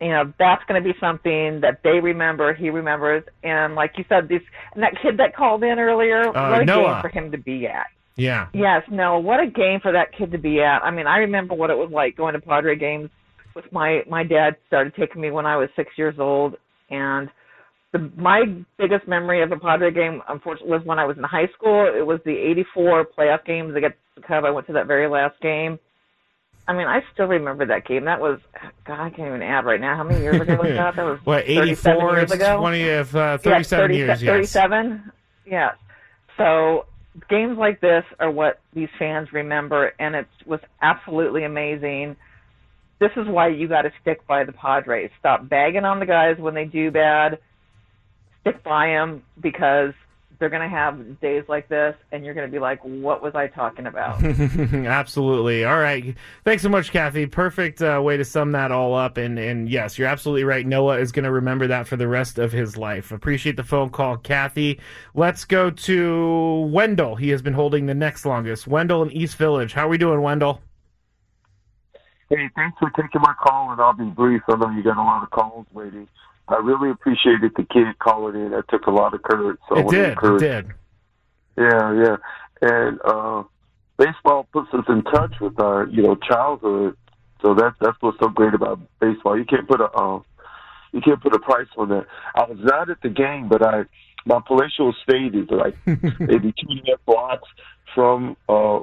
You 0.00 0.08
know, 0.08 0.32
that's 0.38 0.62
going 0.68 0.82
to 0.82 0.86
be 0.92 0.98
something 1.00 1.60
that 1.62 1.80
they 1.82 2.00
remember, 2.00 2.52
he 2.52 2.68
remembers, 2.70 3.24
and 3.42 3.74
like 3.74 3.92
you 3.96 4.04
said, 4.08 4.28
this 4.28 4.42
and 4.74 4.82
that 4.82 4.92
kid 5.00 5.16
that 5.18 5.34
called 5.34 5.62
in 5.64 5.78
earlier, 5.78 6.28
Uh, 6.28 6.50
what 6.50 6.62
a 6.62 6.64
Noah. 6.66 6.92
game 6.94 7.02
for 7.02 7.08
him 7.08 7.32
to 7.32 7.38
be 7.38 7.66
at. 7.66 7.86
Yeah. 8.16 8.48
Yes, 8.54 8.82
no, 8.90 9.18
what 9.18 9.40
a 9.40 9.46
game 9.46 9.80
for 9.80 9.92
that 9.92 10.16
kid 10.16 10.32
to 10.32 10.38
be 10.38 10.60
at. 10.60 10.82
I 10.82 10.90
mean, 10.90 11.06
I 11.06 11.18
remember 11.18 11.54
what 11.54 11.70
it 11.70 11.76
was 11.76 11.90
like 11.92 12.16
going 12.16 12.34
to 12.34 12.40
Padre 12.40 12.76
games 12.76 13.10
with 13.54 13.70
my 13.72 14.02
my 14.08 14.22
dad 14.24 14.56
started 14.66 14.94
taking 14.94 15.20
me 15.22 15.30
when 15.30 15.46
I 15.46 15.56
was 15.56 15.68
6 15.76 15.90
years 15.96 16.16
old 16.18 16.56
and 16.90 17.30
the 17.92 18.10
my 18.16 18.42
biggest 18.78 19.06
memory 19.08 19.42
of 19.42 19.52
a 19.52 19.58
Padre 19.58 19.90
game 19.90 20.22
unfortunately 20.28 20.72
was 20.76 20.84
when 20.86 20.98
I 20.98 21.04
was 21.04 21.16
in 21.16 21.24
high 21.24 21.48
school. 21.56 21.90
It 21.94 22.04
was 22.06 22.20
the 22.24 22.36
84 22.36 23.06
playoff 23.18 23.44
games 23.44 23.74
against 23.76 23.96
the 24.14 24.22
Cub. 24.22 24.44
I 24.44 24.50
went 24.50 24.66
to 24.68 24.72
that 24.74 24.86
very 24.86 25.08
last 25.08 25.40
game. 25.40 25.78
I 26.68 26.72
mean, 26.72 26.86
I 26.88 27.00
still 27.14 27.26
remember 27.26 27.64
that 27.66 27.86
game. 27.86 28.06
That 28.06 28.20
was 28.20 28.40
God, 28.84 29.00
I 29.00 29.10
can't 29.10 29.28
even 29.28 29.42
add 29.42 29.64
right 29.64 29.80
now. 29.80 29.96
How 29.96 30.02
many 30.04 30.20
years 30.20 30.40
ago 30.40 30.56
was 30.56 30.72
that? 30.72 30.96
That 30.96 31.04
was 31.04 31.18
What, 31.24 31.46
37 31.46 31.92
84? 31.96 32.12
years 32.16 32.22
It's 32.24 32.32
ago. 32.34 32.58
20 32.58 32.88
of 32.90 33.16
uh, 33.16 33.18
Yeah, 33.18 33.36
37 33.36 33.82
30 33.84 33.96
years, 33.96 34.22
yes. 34.22 34.32
37? 34.52 35.12
Yes. 35.46 35.74
So 36.36 36.86
games 37.28 37.56
like 37.58 37.80
this 37.80 38.04
are 38.18 38.30
what 38.30 38.60
these 38.74 38.88
fans 38.98 39.28
remember, 39.32 39.92
and 39.98 40.14
it 40.14 40.26
was 40.46 40.60
absolutely 40.82 41.44
amazing. 41.44 42.16
This 42.98 43.10
is 43.16 43.26
why 43.26 43.48
you 43.48 43.68
got 43.68 43.82
to 43.82 43.92
stick 44.00 44.26
by 44.26 44.44
the 44.44 44.52
Padres. 44.52 45.10
Stop 45.18 45.48
bagging 45.48 45.84
on 45.84 46.00
the 46.00 46.06
guys 46.06 46.36
when 46.38 46.54
they 46.54 46.64
do 46.64 46.90
bad. 46.90 47.38
Stick 48.40 48.62
by 48.62 48.88
them 48.88 49.22
because 49.40 49.92
they're 50.38 50.50
going 50.50 50.62
to 50.62 50.68
have 50.68 51.20
days 51.20 51.44
like 51.48 51.68
this, 51.68 51.94
and 52.12 52.24
you're 52.24 52.34
going 52.34 52.46
to 52.46 52.52
be 52.52 52.58
like, 52.58 52.80
"What 52.82 53.22
was 53.22 53.34
I 53.34 53.46
talking 53.46 53.86
about?" 53.86 54.22
absolutely. 54.24 55.64
All 55.64 55.78
right. 55.78 56.14
Thanks 56.44 56.62
so 56.62 56.68
much, 56.68 56.92
Kathy. 56.92 57.26
Perfect 57.26 57.80
uh, 57.80 58.00
way 58.02 58.16
to 58.16 58.24
sum 58.24 58.52
that 58.52 58.70
all 58.70 58.94
up. 58.94 59.16
And 59.16 59.38
and 59.38 59.68
yes, 59.68 59.98
you're 59.98 60.08
absolutely 60.08 60.44
right. 60.44 60.66
Noah 60.66 60.98
is 60.98 61.12
going 61.12 61.24
to 61.24 61.32
remember 61.32 61.66
that 61.68 61.86
for 61.86 61.96
the 61.96 62.08
rest 62.08 62.38
of 62.38 62.52
his 62.52 62.76
life. 62.76 63.12
Appreciate 63.12 63.56
the 63.56 63.64
phone 63.64 63.90
call, 63.90 64.16
Kathy. 64.18 64.80
Let's 65.14 65.44
go 65.44 65.70
to 65.70 66.68
Wendell. 66.70 67.16
He 67.16 67.30
has 67.30 67.42
been 67.42 67.54
holding 67.54 67.86
the 67.86 67.94
next 67.94 68.26
longest. 68.26 68.66
Wendell 68.66 69.02
in 69.02 69.12
East 69.12 69.36
Village. 69.36 69.72
How 69.72 69.86
are 69.86 69.90
we 69.90 69.98
doing, 69.98 70.20
Wendell? 70.20 70.60
Hey, 72.28 72.50
thanks 72.56 72.76
for 72.80 72.90
taking 72.90 73.20
my 73.20 73.34
call, 73.40 73.70
and 73.70 73.80
I'll 73.80 73.92
be 73.92 74.04
brief. 74.04 74.42
I 74.48 74.56
know 74.56 74.70
you 74.70 74.82
got 74.82 74.96
a 74.96 75.02
lot 75.02 75.22
of 75.22 75.30
calls 75.30 75.66
waiting. 75.72 76.08
I 76.48 76.56
really 76.56 76.90
appreciated 76.90 77.52
the 77.56 77.64
kid 77.64 77.98
calling 77.98 78.36
in. 78.36 78.50
That 78.52 78.68
took 78.68 78.86
a 78.86 78.90
lot 78.90 79.14
of 79.14 79.22
courage. 79.22 79.58
So 79.68 79.76
it 79.76 79.88
did. 79.88 80.18
It 80.22 80.38
did. 80.38 80.66
Yeah, 81.58 82.02
yeah. 82.02 82.16
And 82.62 83.00
uh 83.04 83.42
baseball 83.98 84.46
puts 84.52 84.72
us 84.72 84.84
in 84.88 85.02
touch 85.04 85.34
with 85.40 85.58
our, 85.58 85.86
you 85.88 86.02
know, 86.02 86.16
childhood. 86.16 86.96
So 87.42 87.54
that's 87.54 87.76
that's 87.80 87.96
what's 88.00 88.18
so 88.20 88.28
great 88.28 88.54
about 88.54 88.80
baseball. 89.00 89.38
You 89.38 89.44
can't 89.44 89.68
put 89.68 89.80
a 89.80 89.90
uh, 89.90 90.20
you 90.92 91.00
can't 91.00 91.20
put 91.22 91.34
a 91.34 91.38
price 91.38 91.68
on 91.76 91.88
that. 91.90 92.06
I 92.34 92.44
was 92.44 92.58
not 92.60 92.90
at 92.90 93.00
the 93.02 93.08
game, 93.08 93.48
but 93.48 93.62
I 93.62 93.84
my 94.24 94.40
palatial 94.46 94.92
estate 94.92 95.34
is 95.34 95.48
like 95.50 95.76
maybe 96.20 96.52
two 96.52 96.68
and 96.70 96.80
a 96.86 96.90
half 96.92 97.04
blocks 97.06 97.48
from 97.94 98.36
uh 98.48 98.80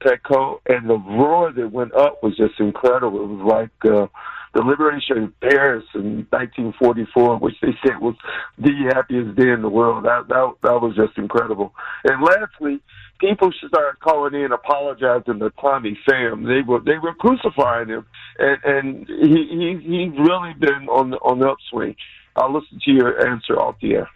Petco, 0.00 0.60
and 0.66 0.88
the 0.88 0.96
roar 0.96 1.52
that 1.52 1.70
went 1.70 1.94
up 1.94 2.22
was 2.22 2.36
just 2.36 2.58
incredible. 2.58 3.22
It 3.22 3.26
was 3.26 3.46
like 3.46 3.92
uh, 3.92 4.06
the 4.52 4.62
liberation 4.62 5.18
of 5.18 5.40
Paris 5.40 5.84
in 5.94 6.26
1944, 6.30 7.38
which 7.38 7.54
they 7.62 7.74
said 7.84 8.00
was 8.00 8.16
the 8.58 8.90
happiest 8.92 9.36
day 9.36 9.50
in 9.50 9.62
the 9.62 9.68
world. 9.68 10.04
That 10.04 10.28
that 10.28 10.54
that 10.62 10.80
was 10.80 10.96
just 10.96 11.16
incredible. 11.16 11.72
And 12.04 12.22
lastly, 12.22 12.80
people 13.20 13.52
should 13.52 13.68
start 13.68 14.00
calling 14.00 14.34
in 14.34 14.52
apologizing 14.52 15.38
to 15.38 15.50
Tommy 15.60 15.98
Pham. 16.08 16.46
They 16.46 16.66
were 16.66 16.80
they 16.80 16.98
were 16.98 17.14
crucifying 17.14 17.88
him, 17.88 18.06
and 18.38 18.58
and 18.64 19.08
he 19.08 19.46
he 19.50 19.78
he's 19.82 20.18
really 20.18 20.54
been 20.54 20.88
on 20.88 21.10
the 21.10 21.16
on 21.18 21.38
the 21.38 21.48
upswing. 21.48 21.94
I'll 22.36 22.52
listen 22.52 22.80
to 22.84 22.90
your 22.90 23.28
answer 23.28 23.54
off 23.54 23.76
the 23.80 23.94
air. 23.94 24.08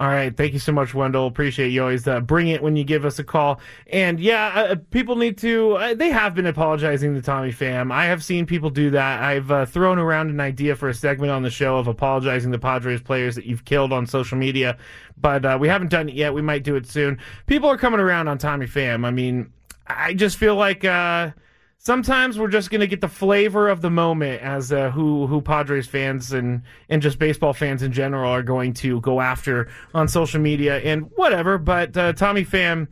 All 0.00 0.08
right. 0.08 0.34
Thank 0.34 0.54
you 0.54 0.58
so 0.58 0.72
much, 0.72 0.94
Wendell. 0.94 1.26
Appreciate 1.26 1.68
you 1.68 1.82
always 1.82 2.08
uh, 2.08 2.20
bring 2.20 2.48
it 2.48 2.62
when 2.62 2.74
you 2.74 2.84
give 2.84 3.04
us 3.04 3.18
a 3.18 3.24
call. 3.24 3.60
And 3.92 4.18
yeah, 4.18 4.46
uh, 4.70 4.76
people 4.90 5.14
need 5.14 5.36
to, 5.38 5.74
uh, 5.74 5.94
they 5.94 6.08
have 6.08 6.34
been 6.34 6.46
apologizing 6.46 7.14
to 7.14 7.20
Tommy 7.20 7.52
Pham. 7.52 7.92
I 7.92 8.06
have 8.06 8.24
seen 8.24 8.46
people 8.46 8.70
do 8.70 8.88
that. 8.92 9.22
I've 9.22 9.50
uh, 9.50 9.66
thrown 9.66 9.98
around 9.98 10.30
an 10.30 10.40
idea 10.40 10.74
for 10.74 10.88
a 10.88 10.94
segment 10.94 11.30
on 11.32 11.42
the 11.42 11.50
show 11.50 11.76
of 11.76 11.86
apologizing 11.86 12.50
to 12.50 12.58
Padres 12.58 13.02
players 13.02 13.34
that 13.34 13.44
you've 13.44 13.66
killed 13.66 13.92
on 13.92 14.06
social 14.06 14.38
media, 14.38 14.78
but 15.20 15.44
uh, 15.44 15.58
we 15.60 15.68
haven't 15.68 15.90
done 15.90 16.08
it 16.08 16.14
yet. 16.14 16.32
We 16.32 16.40
might 16.40 16.64
do 16.64 16.76
it 16.76 16.86
soon. 16.86 17.18
People 17.46 17.68
are 17.68 17.76
coming 17.76 18.00
around 18.00 18.26
on 18.26 18.38
Tommy 18.38 18.66
Pham. 18.66 19.04
I 19.04 19.10
mean, 19.10 19.52
I 19.86 20.14
just 20.14 20.38
feel 20.38 20.56
like, 20.56 20.82
uh, 20.82 21.32
sometimes 21.80 22.38
we're 22.38 22.48
just 22.48 22.70
going 22.70 22.82
to 22.82 22.86
get 22.86 23.00
the 23.00 23.08
flavor 23.08 23.68
of 23.68 23.80
the 23.80 23.90
moment 23.90 24.42
as 24.42 24.70
uh, 24.70 24.90
who 24.90 25.26
who 25.26 25.40
Padres 25.40 25.88
fans 25.88 26.32
and 26.32 26.62
and 26.88 27.02
just 27.02 27.18
baseball 27.18 27.52
fans 27.52 27.82
in 27.82 27.90
general 27.90 28.30
are 28.30 28.42
going 28.42 28.72
to 28.74 29.00
go 29.00 29.20
after 29.20 29.68
on 29.92 30.06
social 30.06 30.40
media 30.40 30.78
and 30.78 31.10
whatever. 31.16 31.58
But 31.58 31.96
uh, 31.96 32.12
Tommy 32.12 32.44
Pham 32.44 32.86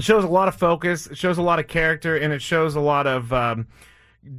shows 0.00 0.24
a 0.24 0.28
lot 0.28 0.48
of 0.48 0.56
focus, 0.56 1.06
it 1.06 1.18
shows 1.18 1.38
a 1.38 1.42
lot 1.42 1.58
of 1.58 1.68
character, 1.68 2.16
and 2.16 2.32
it 2.32 2.42
shows 2.42 2.74
a 2.74 2.80
lot 2.80 3.06
of. 3.06 3.32
Um, 3.32 3.68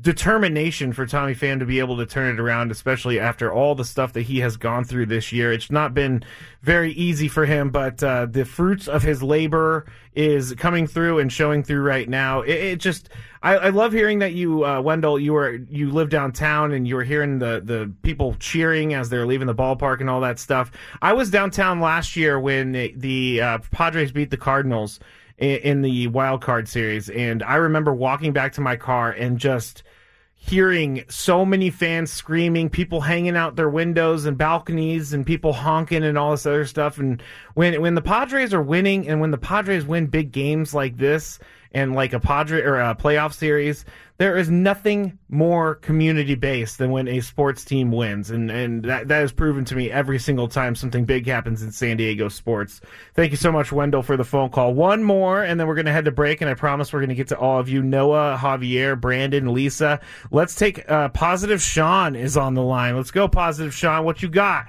determination 0.01 0.93
for 0.93 1.05
Tommy 1.07 1.33
Pham 1.33 1.59
to 1.59 1.65
be 1.65 1.79
able 1.79 1.97
to 1.97 2.05
turn 2.05 2.33
it 2.33 2.39
around, 2.39 2.69
especially 2.69 3.19
after 3.19 3.51
all 3.51 3.75
the 3.75 3.85
stuff 3.85 4.13
that 4.13 4.23
he 4.23 4.39
has 4.41 4.57
gone 4.57 4.83
through 4.83 5.07
this 5.07 5.31
year. 5.31 5.51
It's 5.51 5.71
not 5.71 5.93
been 5.93 6.23
very 6.61 6.91
easy 6.91 7.27
for 7.27 7.45
him, 7.45 7.71
but 7.71 8.03
uh, 8.03 8.27
the 8.29 8.45
fruits 8.45 8.87
of 8.87 9.01
his 9.01 9.23
labor 9.23 9.85
is 10.13 10.53
coming 10.55 10.85
through 10.85 11.19
and 11.19 11.31
showing 11.31 11.63
through 11.63 11.81
right 11.81 12.07
now. 12.07 12.41
It, 12.41 12.51
it 12.51 12.79
just, 12.79 13.09
I, 13.41 13.55
I, 13.55 13.69
love 13.69 13.93
hearing 13.93 14.19
that 14.19 14.33
you, 14.33 14.65
uh, 14.65 14.81
Wendell, 14.81 15.17
you 15.17 15.33
were 15.33 15.59
you 15.69 15.91
live 15.91 16.09
downtown 16.09 16.73
and 16.73 16.87
you 16.87 16.95
were 16.95 17.03
hearing 17.03 17.39
the 17.39 17.61
the 17.63 17.91
people 18.01 18.35
cheering 18.39 18.93
as 18.93 19.09
they're 19.09 19.25
leaving 19.25 19.47
the 19.47 19.55
ballpark 19.55 20.01
and 20.01 20.09
all 20.09 20.21
that 20.21 20.39
stuff. 20.39 20.71
I 21.01 21.13
was 21.13 21.29
downtown 21.29 21.79
last 21.79 22.15
year 22.15 22.39
when 22.39 22.73
the, 22.73 22.93
the 22.97 23.41
uh, 23.41 23.57
Padres 23.71 24.11
beat 24.11 24.29
the 24.29 24.37
Cardinals 24.37 24.99
in, 25.39 25.81
the 25.81 26.07
wild 26.07 26.41
card 26.41 26.67
series. 26.67 27.09
And 27.09 27.41
I 27.43 27.55
remember 27.55 27.93
walking 27.93 28.33
back 28.33 28.53
to 28.53 28.61
my 28.61 28.75
car 28.75 29.11
and 29.11 29.39
just 29.39 29.83
hearing 30.35 31.03
so 31.09 31.45
many 31.45 31.69
fans 31.69 32.11
screaming, 32.11 32.69
people 32.69 33.01
hanging 33.01 33.35
out 33.35 33.55
their 33.55 33.69
windows 33.69 34.25
and 34.25 34.37
balconies, 34.37 35.13
and 35.13 35.25
people 35.25 35.53
honking 35.53 36.03
and 36.03 36.17
all 36.17 36.31
this 36.31 36.45
other 36.45 36.65
stuff. 36.65 36.97
And 36.97 37.21
when 37.55 37.81
when 37.81 37.95
the 37.95 38.01
Padres 38.01 38.53
are 38.53 38.61
winning, 38.61 39.07
and 39.07 39.21
when 39.21 39.31
the 39.31 39.37
Padres 39.37 39.85
win 39.85 40.07
big 40.07 40.31
games 40.31 40.73
like 40.73 40.97
this, 40.97 41.39
and 41.71 41.93
like 41.93 42.13
a 42.13 42.19
Padre 42.19 42.61
or 42.61 42.79
a 42.79 42.95
playoff 42.95 43.33
series, 43.33 43.85
there 44.17 44.35
is 44.37 44.49
nothing 44.49 45.17
more 45.29 45.75
community 45.75 46.35
based 46.35 46.77
than 46.77 46.91
when 46.91 47.07
a 47.07 47.21
sports 47.21 47.63
team 47.63 47.91
wins, 47.91 48.31
and 48.31 48.51
and 48.51 48.83
that 48.83 49.07
that 49.07 49.23
is 49.23 49.31
proven 49.31 49.63
to 49.65 49.75
me 49.75 49.89
every 49.89 50.19
single 50.19 50.47
time 50.47 50.75
something 50.75 51.05
big 51.05 51.25
happens 51.25 51.63
in 51.63 51.71
San 51.71 51.97
Diego 51.97 52.27
sports. 52.27 52.81
Thank 53.13 53.31
you 53.31 53.37
so 53.37 53.51
much, 53.51 53.71
Wendell, 53.71 54.03
for 54.03 54.17
the 54.17 54.25
phone 54.25 54.49
call. 54.49 54.73
One 54.73 55.03
more, 55.03 55.41
and 55.41 55.59
then 55.59 55.67
we're 55.67 55.75
gonna 55.75 55.93
head 55.93 56.05
to 56.05 56.11
break, 56.11 56.41
and 56.41 56.49
I 56.49 56.53
promise 56.53 56.91
we're 56.91 56.99
gonna 57.01 57.15
get 57.15 57.29
to 57.29 57.37
all 57.37 57.59
of 57.59 57.69
you. 57.69 57.81
Noah, 57.81 58.37
Javier, 58.39 58.99
Brandon, 58.99 59.53
Lisa. 59.53 60.01
Let's 60.31 60.55
take 60.55 60.89
uh, 60.91 61.09
positive. 61.09 61.61
Sean 61.61 62.15
is 62.15 62.35
on 62.35 62.55
the 62.55 62.63
line. 62.63 62.97
Let's 62.97 63.11
go, 63.11 63.27
positive. 63.27 63.73
Sean, 63.73 64.03
what 64.03 64.21
you 64.21 64.29
got? 64.29 64.65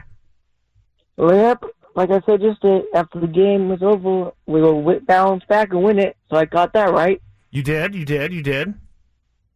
Yep, 1.19 1.65
like 1.95 2.11
I 2.11 2.21
said, 2.27 2.41
just 2.41 2.65
uh, 2.65 2.81
after 2.95 3.21
the 3.21 3.27
game 3.27 3.69
was 3.69 3.83
over, 3.83 4.33
we 4.47 4.61
will 4.61 5.01
bounce 5.01 5.45
back 5.45 5.73
and 5.73 5.83
win 5.83 5.99
it. 5.99 6.17
So 6.31 6.37
I 6.37 6.45
got 6.45 6.73
that 6.75 6.93
right. 6.93 7.21
You 7.51 7.63
did, 7.63 7.95
you 7.95 8.05
did, 8.05 8.33
you 8.33 8.43
did. 8.43 8.75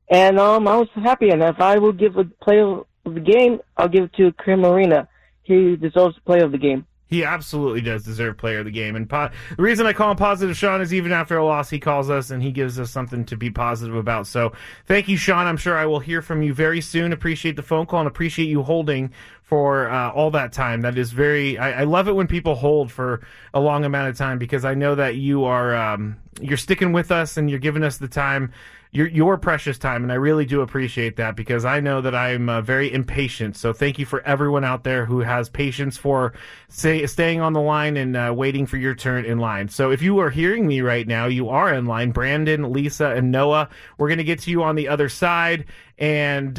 And 0.09 0.39
um, 0.39 0.69
I 0.69 0.77
was 0.77 0.89
happy. 0.95 1.31
And 1.31 1.43
if 1.43 1.61
I 1.61 1.79
will 1.79 1.93
give 1.93 2.17
a 2.17 2.25
player 2.25 2.81
of 3.07 3.15
the 3.15 3.21
game, 3.21 3.61
I'll 3.77 3.89
give 3.89 4.05
it 4.05 4.13
to 4.15 4.33
Camarena. 4.33 5.09
He 5.43 5.77
deserves 5.77 6.17
to 6.17 6.21
play 6.23 6.41
of 6.41 6.53
the 6.53 6.59
game. 6.59 6.87
He 7.07 7.23
absolutely 7.23 7.83
does 7.83 8.03
deserve 8.03 8.39
player 8.39 8.61
of 8.61 8.65
the 8.65 8.71
game. 8.71 8.97
And 8.97 9.09
po- 9.09 9.29
the 9.57 9.63
reason 9.63 9.87
I 9.87 9.93
call 9.93 10.11
him 10.11 10.17
positive 10.17 10.57
Sean 10.57 10.81
is 10.81 10.93
even 10.93 11.13
after 11.13 11.37
a 11.37 11.45
loss, 11.45 11.71
he 11.71 11.79
calls 11.79 12.11
us 12.11 12.31
and 12.31 12.43
he 12.43 12.51
gives 12.51 12.81
us 12.81 12.91
something 12.91 13.25
to 13.27 13.37
be 13.37 13.51
positive 13.51 13.95
about. 13.95 14.27
So 14.27 14.53
thank 14.87 15.07
you, 15.07 15.17
Sean. 15.17 15.47
I'm 15.47 15.59
sure 15.59 15.77
I 15.77 15.87
will 15.87 16.01
hear 16.01 16.23
from 16.23 16.43
you 16.43 16.55
very 16.55 16.81
soon. 16.81 17.13
Appreciate 17.13 17.57
the 17.57 17.63
phone 17.63 17.87
call 17.87 18.01
and 18.01 18.09
appreciate 18.09 18.47
you 18.47 18.63
holding 18.63 19.13
for 19.45 19.89
uh, 19.89 20.11
all 20.11 20.31
that 20.33 20.53
time. 20.53 20.81
That 20.81 20.99
is 20.99 21.13
very. 21.13 21.59
I, 21.59 21.83
I, 21.83 21.85
love 21.85 22.09
it 22.09 22.13
when 22.13 22.27
people 22.27 22.55
hold 22.55 22.91
for 22.91 23.21
a 23.53 23.61
long 23.61 23.85
amount 23.85 24.09
of 24.09 24.17
time 24.17 24.39
because 24.39 24.65
I 24.65 24.75
know 24.75 24.95
that 24.95 25.17
you 25.17 25.45
are 25.45 25.77
um, 25.77 26.17
you're 26.41 26.57
sticking 26.57 26.93
with 26.93 27.13
us 27.13 27.37
and 27.37 27.51
you're 27.51 27.59
giving 27.59 27.85
us 27.85 27.99
the 27.99 28.09
time 28.09 28.53
your 28.95 29.09
your 29.09 29.37
precious 29.37 29.77
time, 29.77 30.05
and 30.05 30.13
I 30.13 30.15
really 30.15 30.47
do 30.47 30.61
appreciate 30.61 31.17
that 31.17 31.35
because 31.35 31.65
I 31.65 31.81
know 31.81 32.01
that 32.01 32.15
I'm 32.15 32.49
uh, 32.49 32.61
very 32.63 32.93
impatient. 32.93 33.57
So 33.57 33.73
thank 33.73 33.99
you 33.99 34.07
for 34.07 34.23
everyone 34.23 34.63
out 34.63 34.85
there 34.85 35.05
who 35.05 35.19
has 35.19 35.49
patience 35.49 35.97
for 35.97 36.33
say, 36.69 37.05
staying 37.07 37.41
on 37.41 37.55
the 37.55 37.61
line 37.61 37.97
and 37.97 38.17
uh, 38.17 38.33
waiting 38.35 38.67
for 38.67 38.77
your 38.77 38.95
turn 38.95 39.25
in 39.25 39.39
line. 39.39 39.69
So 39.69 39.91
if 39.91 40.01
you 40.01 40.21
are 40.21 40.31
hearing 40.31 40.67
me 40.69 40.81
right 40.81 41.09
now, 41.09 41.27
you 41.27 41.49
are 41.49 41.75
in 41.75 41.87
line. 41.87 42.13
Brandon, 42.13 42.73
Lisa, 42.73 43.11
and 43.11 43.33
Noah. 43.33 43.69
We're 43.99 44.09
gonna 44.09 44.23
get 44.23 44.39
to 44.43 44.51
you 44.53 44.63
on 44.63 44.77
the 44.77 44.89
other 44.89 45.11
side, 45.11 45.67
and. 45.99 46.59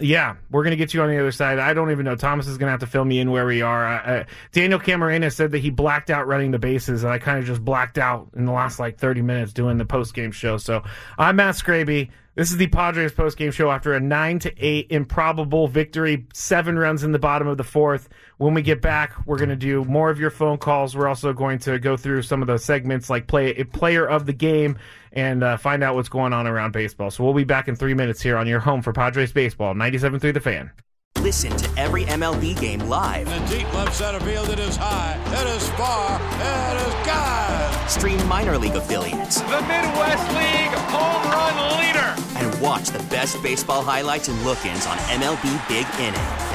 Yeah, 0.00 0.36
we're 0.50 0.62
going 0.62 0.72
to 0.72 0.76
get 0.76 0.94
you 0.94 1.02
on 1.02 1.10
the 1.10 1.18
other 1.18 1.32
side. 1.32 1.58
I 1.58 1.74
don't 1.74 1.90
even 1.90 2.04
know. 2.04 2.16
Thomas 2.16 2.46
is 2.46 2.56
going 2.56 2.68
to 2.68 2.70
have 2.70 2.80
to 2.80 2.86
fill 2.86 3.04
me 3.04 3.20
in 3.20 3.30
where 3.30 3.44
we 3.44 3.62
are. 3.62 4.26
Daniel 4.52 4.80
Camarena 4.80 5.32
said 5.32 5.50
that 5.50 5.58
he 5.58 5.70
blacked 5.70 6.10
out 6.10 6.26
running 6.26 6.50
the 6.50 6.58
bases, 6.58 7.04
and 7.04 7.12
I 7.12 7.18
kind 7.18 7.38
of 7.38 7.44
just 7.44 7.64
blacked 7.64 7.98
out 7.98 8.30
in 8.34 8.46
the 8.46 8.52
last 8.52 8.78
like 8.78 8.98
30 8.98 9.22
minutes 9.22 9.52
doing 9.52 9.76
the 9.76 9.84
post 9.84 10.14
game 10.14 10.32
show. 10.32 10.56
So 10.56 10.82
I'm 11.18 11.36
Matt 11.36 11.56
Skraby. 11.56 12.10
This 12.36 12.52
is 12.52 12.56
the 12.56 12.68
Padres 12.68 13.12
post 13.12 13.36
game 13.36 13.50
show 13.50 13.70
after 13.70 13.92
a 13.92 14.00
nine 14.00 14.38
to 14.38 14.54
eight 14.56 14.86
improbable 14.90 15.68
victory, 15.68 16.26
seven 16.32 16.78
runs 16.78 17.02
in 17.02 17.12
the 17.12 17.18
bottom 17.18 17.48
of 17.48 17.58
the 17.58 17.64
fourth. 17.64 18.08
When 18.38 18.54
we 18.54 18.62
get 18.62 18.80
back, 18.80 19.26
we're 19.26 19.36
going 19.36 19.50
to 19.50 19.56
do 19.56 19.84
more 19.84 20.08
of 20.10 20.18
your 20.18 20.30
phone 20.30 20.56
calls. 20.56 20.96
We're 20.96 21.08
also 21.08 21.32
going 21.32 21.58
to 21.60 21.78
go 21.78 21.96
through 21.96 22.22
some 22.22 22.40
of 22.40 22.46
the 22.46 22.58
segments 22.58 23.10
like 23.10 23.26
play 23.26 23.52
player 23.64 24.06
of 24.08 24.26
the 24.26 24.32
game 24.32 24.78
and 25.12 25.42
uh, 25.42 25.56
find 25.56 25.82
out 25.82 25.94
what's 25.94 26.08
going 26.08 26.32
on 26.32 26.46
around 26.46 26.72
baseball. 26.72 27.10
So 27.10 27.24
we'll 27.24 27.34
be 27.34 27.44
back 27.44 27.68
in 27.68 27.76
three 27.76 27.94
minutes 27.94 28.20
here 28.20 28.36
on 28.36 28.46
your 28.46 28.60
home 28.60 28.82
for 28.82 28.92
Padres 28.92 29.32
baseball, 29.32 29.74
97.3 29.74 30.34
The 30.34 30.40
Fan. 30.40 30.70
Listen 31.18 31.54
to 31.58 31.68
every 31.78 32.04
MLB 32.04 32.58
game 32.58 32.80
live. 32.80 33.28
In 33.28 33.44
the 33.44 33.58
deep 33.58 33.74
left 33.74 33.94
center 33.94 34.20
field, 34.20 34.48
it 34.48 34.58
is 34.58 34.76
high, 34.76 35.20
it 35.26 35.56
is 35.56 35.68
far, 35.70 36.16
it 36.16 36.86
is 36.86 37.06
God. 37.06 37.90
Stream 37.90 38.26
minor 38.26 38.56
league 38.56 38.74
affiliates. 38.74 39.40
The 39.42 39.60
Midwest 39.62 40.28
League 40.34 40.72
home 40.88 41.30
run 41.30 41.78
leader. 41.78 42.14
And 42.36 42.60
watch 42.62 42.88
the 42.88 43.00
best 43.10 43.42
baseball 43.42 43.82
highlights 43.82 44.28
and 44.28 44.42
look-ins 44.44 44.86
on 44.86 44.96
MLB 44.96 45.68
Big 45.68 45.86
Inning. 46.00 46.14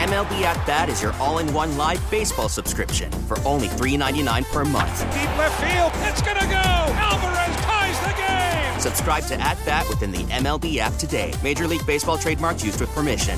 MLB 0.10 0.42
At 0.42 0.66
Bat 0.66 0.90
is 0.90 1.02
your 1.02 1.14
all-in-one 1.16 1.78
live 1.78 2.02
baseball 2.10 2.50
subscription 2.50 3.12
for 3.12 3.38
only 3.46 3.68
$3.99 3.68 4.46
per 4.52 4.66
month. 4.66 5.00
Deep 5.14 5.38
left 5.38 5.62
field, 5.62 5.92
it's 6.10 6.22
gonna 6.24 6.52
go. 6.52 6.55
Subscribe 8.96 9.26
to 9.26 9.42
At 9.42 9.58
Bat 9.66 9.90
within 9.90 10.12
the 10.14 10.24
MLB 10.24 10.78
app 10.78 10.94
today. 10.94 11.34
Major 11.44 11.68
League 11.68 11.86
Baseball 11.86 12.18
trademarks 12.18 12.64
used 12.64 12.80
with 12.80 12.90
permission. 12.92 13.38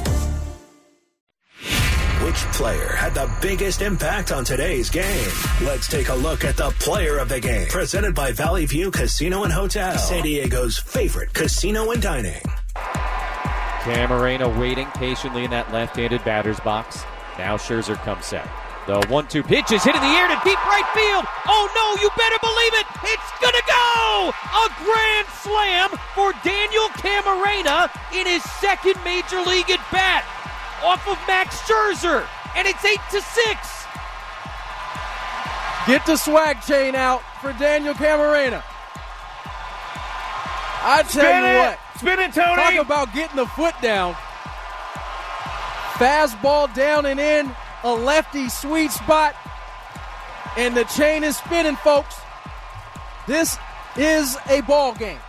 Which 2.24 2.36
player 2.54 2.90
had 2.90 3.16
the 3.16 3.28
biggest 3.42 3.82
impact 3.82 4.32
on 4.32 4.46
today's 4.46 4.92
game? 4.92 5.32
Let's 5.64 5.88
take 5.88 6.10
a 6.10 6.14
look 6.14 6.46
at 6.46 6.58
the 6.58 6.70
player 6.80 7.18
of 7.18 7.28
the 7.28 7.40
game. 7.40 7.68
Presented 7.70 8.14
by 8.14 8.34
Valley 8.34 8.68
View 8.68 8.92
Casino 8.92 9.46
and 9.46 9.52
Hotel, 9.52 9.98
San 9.98 10.22
Diego's 10.22 10.78
favorite 10.78 11.34
casino 11.34 11.90
and 11.90 12.04
dining. 12.04 12.42
Camarena 12.76 14.60
waiting 14.60 14.86
patiently 14.92 15.46
in 15.46 15.50
that 15.50 15.74
left-handed 15.74 16.24
batter's 16.24 16.60
box. 16.60 17.04
Now 17.40 17.58
Scherzer 17.58 17.96
comes 17.96 18.28
set. 18.28 18.48
The 18.88 19.04
one-two 19.12 19.44
pitch 19.44 19.70
is 19.76 19.84
hit 19.84 19.96
in 19.96 20.02
the 20.02 20.16
air 20.16 20.32
to 20.32 20.40
deep 20.48 20.64
right 20.64 20.88
field. 20.96 21.28
Oh 21.44 21.68
no, 21.76 22.02
you 22.02 22.08
better 22.16 22.40
believe 22.40 22.74
it! 22.80 22.88
It's 23.04 23.32
gonna 23.44 23.66
go! 23.68 24.32
A 24.32 24.66
grand 24.80 25.28
slam 25.44 25.90
for 26.16 26.32
Daniel 26.42 26.88
Camarena 26.96 27.92
in 28.16 28.26
his 28.26 28.42
second 28.64 28.96
major 29.04 29.42
league 29.44 29.70
at 29.70 29.84
bat 29.92 30.24
off 30.84 31.06
of 31.08 31.20
Max 31.28 31.60
Scherzer, 31.68 32.26
and 32.56 32.66
it's 32.66 32.84
eight 32.86 33.04
to 33.12 33.20
six. 33.22 33.86
Get 35.86 36.06
the 36.06 36.16
swag 36.16 36.62
chain 36.62 36.96
out 36.96 37.24
for 37.42 37.52
Daniel 37.60 37.94
Camarena. 37.94 38.64
I 40.80 41.04
tell 41.04 41.28
Spin 41.28 41.44
you 41.44 41.50
it. 41.50 41.58
what, 41.60 41.80
spin 41.98 42.20
it, 42.20 42.34
Tony. 42.34 42.56
Talk 42.56 42.86
about 42.86 43.14
getting 43.14 43.36
the 43.36 43.48
foot 43.48 43.76
down. 43.82 44.14
Fastball 46.00 46.74
down 46.74 47.06
and 47.06 47.20
in, 47.20 47.52
a 47.84 47.94
lefty 47.94 48.50
sweet 48.50 48.92
spot, 48.92 49.36
and 50.58 50.76
the 50.76 50.84
chain 50.86 51.24
is 51.24 51.38
spinning, 51.38 51.76
folks. 51.78 52.16
This 53.28 53.58
is 53.98 54.38
a 54.50 54.62
ball 54.62 54.94
game. 54.94 55.20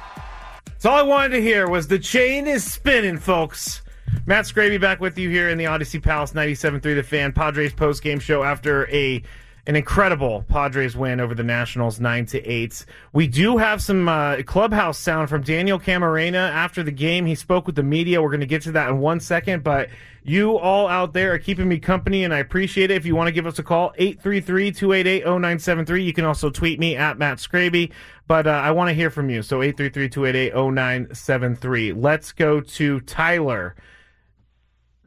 That's 0.64 0.86
all 0.86 0.96
I 0.96 1.03
wanted 1.03 1.30
to 1.30 1.42
hear 1.42 1.68
was 1.68 1.88
the 1.88 1.99
chain 1.99 2.46
is 2.46 2.70
spinning, 2.70 3.18
folks. 3.18 3.82
Matt 4.26 4.44
Skraby 4.44 4.80
back 4.80 5.01
with 5.01 5.18
you 5.18 5.28
here 5.28 5.49
in 5.49 5.59
the 5.59 5.66
Odyssey 5.66 5.99
Palace 5.99 6.32
97.3 6.32 6.82
The 6.82 7.03
Fan 7.03 7.32
Padres 7.32 7.72
post 7.72 8.03
game 8.03 8.20
show 8.20 8.44
after 8.44 8.88
a 8.90 9.22
an 9.69 9.77
incredible 9.77 10.45
Padres 10.49 10.97
win 10.97 11.21
over 11.21 11.33
the 11.35 11.45
Nationals, 11.45 12.01
nine 12.01 12.25
to 12.27 12.45
eight. 12.47 12.85
We 13.12 13.27
do 13.27 13.59
have 13.59 13.83
some 13.83 14.09
uh, 14.09 14.41
clubhouse 14.47 14.99
sound 14.99 15.29
from 15.29 15.43
Daniel 15.43 15.79
Camarena 15.79 16.51
after 16.51 16.83
the 16.83 16.91
game. 16.91 17.27
He 17.27 17.35
spoke 17.35 17.66
with 17.66 17.77
the 17.77 17.83
media. 17.83 18.23
We're 18.23 18.31
going 18.31 18.41
to 18.41 18.47
get 18.47 18.62
to 18.62 18.73
that 18.73 18.89
in 18.89 18.99
one 18.99 19.21
second, 19.21 19.62
but 19.62 19.91
you 20.23 20.57
all 20.57 20.89
out 20.89 21.12
there 21.12 21.35
are 21.35 21.39
keeping 21.39 21.69
me 21.69 21.79
company, 21.79 22.25
and 22.25 22.33
I 22.33 22.39
appreciate 22.39 22.91
it. 22.91 22.95
If 22.95 23.05
you 23.05 23.14
want 23.14 23.29
to 23.29 23.33
give 23.33 23.47
us 23.47 23.59
a 23.59 23.62
call, 23.62 23.93
833-288-0973. 24.01 26.03
You 26.03 26.14
can 26.14 26.25
also 26.25 26.49
tweet 26.49 26.81
me 26.81 26.97
at 26.97 27.19
Matt 27.19 27.37
Skraby, 27.37 27.93
but 28.27 28.47
uh, 28.47 28.51
I 28.51 28.71
want 28.71 28.89
to 28.89 28.95
hear 28.95 29.11
from 29.11 29.29
you. 29.29 29.43
So 29.43 29.59
833-288-0973. 29.59 32.03
Let's 32.03 32.33
go 32.33 32.62
to 32.62 33.01
Tyler. 33.01 33.77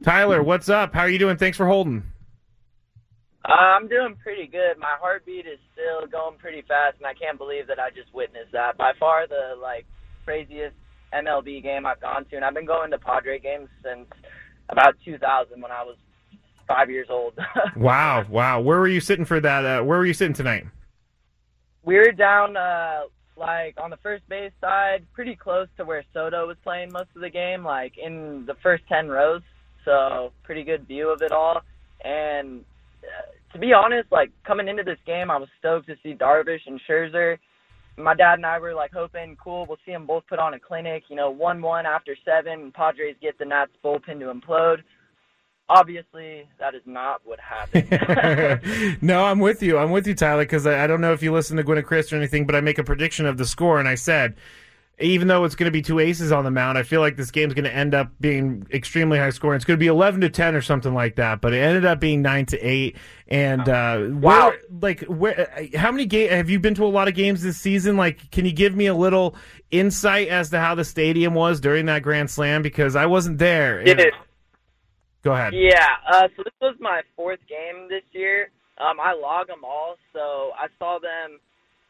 Tyler, 0.03 0.43
what's 0.43 0.69
up? 0.69 0.93
How 0.93 1.01
are 1.01 1.09
you 1.09 1.17
doing? 1.17 1.37
Thanks 1.37 1.57
for 1.57 1.65
holding. 1.65 2.10
Uh, 3.43 3.51
I'm 3.51 3.87
doing 3.87 4.15
pretty 4.21 4.47
good. 4.47 4.77
My 4.77 4.95
heartbeat 4.99 5.47
is 5.47 5.59
still 5.73 6.07
going 6.07 6.37
pretty 6.37 6.61
fast, 6.67 6.97
and 6.97 7.07
I 7.07 7.13
can't 7.13 7.37
believe 7.37 7.67
that 7.67 7.79
I 7.79 7.89
just 7.89 8.13
witnessed 8.13 8.51
that. 8.53 8.77
By 8.77 8.91
far 8.99 9.27
the 9.27 9.59
like 9.59 9.85
craziest 10.25 10.75
MLB 11.13 11.63
game 11.63 11.85
I've 11.85 12.01
gone 12.01 12.25
to, 12.25 12.35
and 12.35 12.45
I've 12.45 12.53
been 12.53 12.65
going 12.65 12.91
to 12.91 12.99
Padre 12.99 13.39
games 13.39 13.69
since 13.83 14.07
about 14.69 14.95
2000 15.03 15.61
when 15.61 15.71
I 15.71 15.83
was 15.83 15.97
five 16.67 16.89
years 16.89 17.07
old. 17.09 17.33
wow, 17.75 18.25
wow. 18.29 18.61
Where 18.61 18.79
were 18.79 18.87
you 18.87 19.01
sitting 19.01 19.25
for 19.25 19.39
that? 19.39 19.65
Uh, 19.65 19.83
where 19.83 19.97
were 19.97 20.05
you 20.05 20.13
sitting 20.13 20.35
tonight? 20.35 20.65
we 21.83 21.95
were 21.95 22.11
down 22.11 22.55
uh, 22.57 23.01
like 23.37 23.75
on 23.81 23.89
the 23.89 23.97
first 23.97 24.27
base 24.29 24.51
side, 24.61 25.05
pretty 25.13 25.35
close 25.35 25.67
to 25.77 25.85
where 25.85 26.03
Soto 26.13 26.47
was 26.47 26.57
playing 26.63 26.91
most 26.91 27.09
of 27.15 27.21
the 27.21 27.29
game, 27.29 27.63
like 27.63 27.93
in 27.97 28.45
the 28.45 28.55
first 28.61 28.83
10 28.87 29.07
rows. 29.07 29.41
So 29.85 30.31
pretty 30.43 30.63
good 30.63 30.87
view 30.87 31.09
of 31.09 31.21
it 31.21 31.31
all. 31.31 31.61
And 32.03 32.63
to 33.53 33.59
be 33.59 33.73
honest, 33.73 34.11
like 34.11 34.31
coming 34.45 34.67
into 34.67 34.83
this 34.83 34.99
game, 35.05 35.29
I 35.29 35.37
was 35.37 35.49
stoked 35.59 35.87
to 35.87 35.95
see 36.03 36.13
Darvish 36.13 36.61
and 36.67 36.79
Scherzer. 36.89 37.37
My 37.97 38.15
dad 38.15 38.35
and 38.35 38.45
I 38.45 38.57
were 38.59 38.73
like 38.73 38.91
hoping, 38.93 39.37
cool, 39.43 39.65
we'll 39.67 39.77
see 39.85 39.91
them 39.91 40.07
both 40.07 40.23
put 40.27 40.39
on 40.39 40.53
a 40.53 40.59
clinic. 40.59 41.03
You 41.09 41.15
know, 41.15 41.29
one-one 41.29 41.85
after 41.85 42.15
seven, 42.25 42.71
Padres 42.71 43.15
get 43.21 43.37
the 43.37 43.45
Nats 43.45 43.71
bullpen 43.83 44.19
to 44.19 44.33
implode. 44.33 44.77
Obviously, 45.69 46.47
that 46.59 46.75
is 46.75 46.81
not 46.85 47.21
what 47.23 47.39
happened. 47.39 48.99
no, 49.01 49.23
I'm 49.25 49.39
with 49.39 49.61
you. 49.63 49.77
I'm 49.77 49.91
with 49.91 50.05
you, 50.07 50.13
Tyler, 50.13 50.43
because 50.43 50.65
I, 50.65 50.83
I 50.83 50.87
don't 50.87 50.99
know 50.99 51.13
if 51.13 51.23
you 51.23 51.31
listen 51.31 51.55
to 51.57 51.63
and 51.63 51.85
Chris 51.85 52.11
or 52.11 52.17
anything, 52.17 52.45
but 52.45 52.55
I 52.55 52.61
make 52.61 52.77
a 52.77 52.83
prediction 52.83 53.25
of 53.25 53.37
the 53.37 53.45
score, 53.45 53.79
and 53.79 53.87
I 53.87 53.95
said, 53.95 54.35
even 55.01 55.27
though 55.27 55.43
it's 55.43 55.55
going 55.55 55.65
to 55.65 55.71
be 55.71 55.81
two 55.81 55.99
aces 55.99 56.31
on 56.31 56.43
the 56.43 56.51
mound, 56.51 56.77
I 56.77 56.83
feel 56.83 57.01
like 57.01 57.15
this 57.17 57.31
game's 57.31 57.53
going 57.53 57.65
to 57.65 57.73
end 57.75 57.93
up 57.93 58.11
being 58.19 58.65
extremely 58.71 59.17
high 59.17 59.29
scoring. 59.31 59.55
It's 59.55 59.65
going 59.65 59.77
to 59.77 59.83
be 59.83 59.87
11 59.87 60.21
to 60.21 60.29
10 60.29 60.55
or 60.55 60.61
something 60.61 60.93
like 60.93 61.15
that, 61.15 61.41
but 61.41 61.53
it 61.53 61.57
ended 61.59 61.85
up 61.85 61.99
being 61.99 62.21
9 62.21 62.45
to 62.47 62.57
8. 62.59 62.95
And 63.27 63.61
uh, 63.67 64.07
Wow. 64.11 64.49
where, 64.49 64.59
like, 64.81 65.01
where, 65.03 65.69
how 65.75 65.91
many 65.91 66.05
games 66.05 66.31
have 66.31 66.49
you 66.49 66.59
been 66.59 66.75
to 66.75 66.85
a 66.85 66.87
lot 66.87 67.07
of 67.07 67.13
games 67.15 67.41
this 67.41 67.57
season? 67.57 67.97
Like, 67.97 68.31
can 68.31 68.45
you 68.45 68.51
give 68.51 68.75
me 68.75 68.87
a 68.87 68.95
little 68.95 69.35
insight 69.71 70.27
as 70.27 70.49
to 70.51 70.59
how 70.59 70.75
the 70.75 70.83
stadium 70.85 71.33
was 71.33 71.59
during 71.59 71.85
that 71.87 72.03
Grand 72.03 72.29
Slam? 72.29 72.61
Because 72.61 72.95
I 72.95 73.05
wasn't 73.05 73.37
there. 73.37 73.83
Did 73.83 73.99
it? 73.99 74.13
Go 75.23 75.33
ahead. 75.33 75.53
Yeah, 75.53 75.87
uh, 76.11 76.27
so 76.35 76.43
this 76.43 76.53
was 76.61 76.75
my 76.79 77.01
fourth 77.15 77.39
game 77.47 77.87
this 77.89 78.03
year. 78.11 78.49
Um, 78.77 78.99
I 78.99 79.13
log 79.13 79.47
them 79.47 79.63
all, 79.63 79.95
so 80.13 80.51
I 80.57 80.67
saw 80.79 80.97
them 80.97 81.39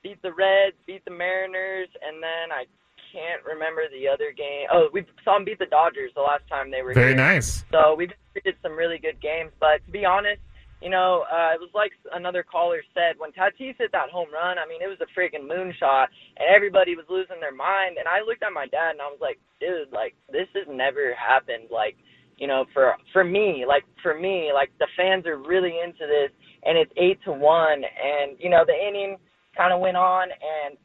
beat 0.03 0.21
the 0.21 0.33
Reds, 0.33 0.75
beat 0.85 1.05
the 1.05 1.11
Mariners, 1.11 1.87
and 2.05 2.21
then 2.21 2.51
I 2.51 2.65
can't 3.11 3.43
remember 3.45 3.83
the 3.91 4.07
other 4.07 4.31
game. 4.31 4.67
Oh, 4.71 4.89
we 4.93 5.05
saw 5.23 5.35
them 5.35 5.45
beat 5.45 5.59
the 5.59 5.65
Dodgers 5.65 6.11
the 6.15 6.21
last 6.21 6.47
time 6.47 6.71
they 6.71 6.81
were 6.81 6.93
Very 6.93 7.09
here. 7.09 7.17
nice. 7.17 7.63
So 7.71 7.95
we 7.95 8.07
did 8.07 8.55
some 8.61 8.73
really 8.73 8.97
good 8.97 9.21
games, 9.21 9.51
but 9.59 9.85
to 9.85 9.91
be 9.91 10.05
honest, 10.05 10.41
you 10.81 10.89
know, 10.89 11.25
uh, 11.31 11.53
it 11.53 11.59
was 11.61 11.69
like 11.75 11.91
another 12.13 12.43
caller 12.43 12.81
said 12.95 13.13
when 13.19 13.31
Tatis 13.31 13.77
hit 13.77 13.91
that 13.91 14.09
home 14.09 14.33
run. 14.33 14.57
I 14.57 14.65
mean, 14.67 14.81
it 14.81 14.87
was 14.87 14.97
a 14.99 15.19
freaking 15.19 15.45
moonshot, 15.45 16.07
and 16.37 16.49
everybody 16.49 16.95
was 16.95 17.05
losing 17.07 17.39
their 17.39 17.53
mind. 17.53 17.97
And 17.99 18.07
I 18.07 18.25
looked 18.25 18.41
at 18.41 18.51
my 18.51 18.65
dad 18.65 18.97
and 18.97 19.01
I 19.01 19.05
was 19.05 19.19
like, 19.21 19.39
dude, 19.59 19.93
like 19.93 20.15
this 20.31 20.47
has 20.55 20.65
never 20.67 21.13
happened. 21.13 21.69
Like, 21.69 21.97
you 22.37 22.47
know, 22.47 22.65
for 22.73 22.95
for 23.13 23.23
me, 23.23 23.63
like 23.67 23.83
for 24.01 24.19
me, 24.19 24.49
like 24.53 24.71
the 24.79 24.87
fans 24.97 25.27
are 25.27 25.37
really 25.37 25.77
into 25.83 26.07
this, 26.07 26.31
and 26.63 26.77
it's 26.77 26.91
eight 26.97 27.19
to 27.25 27.31
one, 27.31 27.83
and 27.85 28.35
you 28.39 28.49
know 28.49 28.65
the 28.65 28.73
inning 28.73 29.17
kind 29.55 29.71
of 29.71 29.81
went 29.81 29.97
on, 29.97 30.29
and 30.31 30.77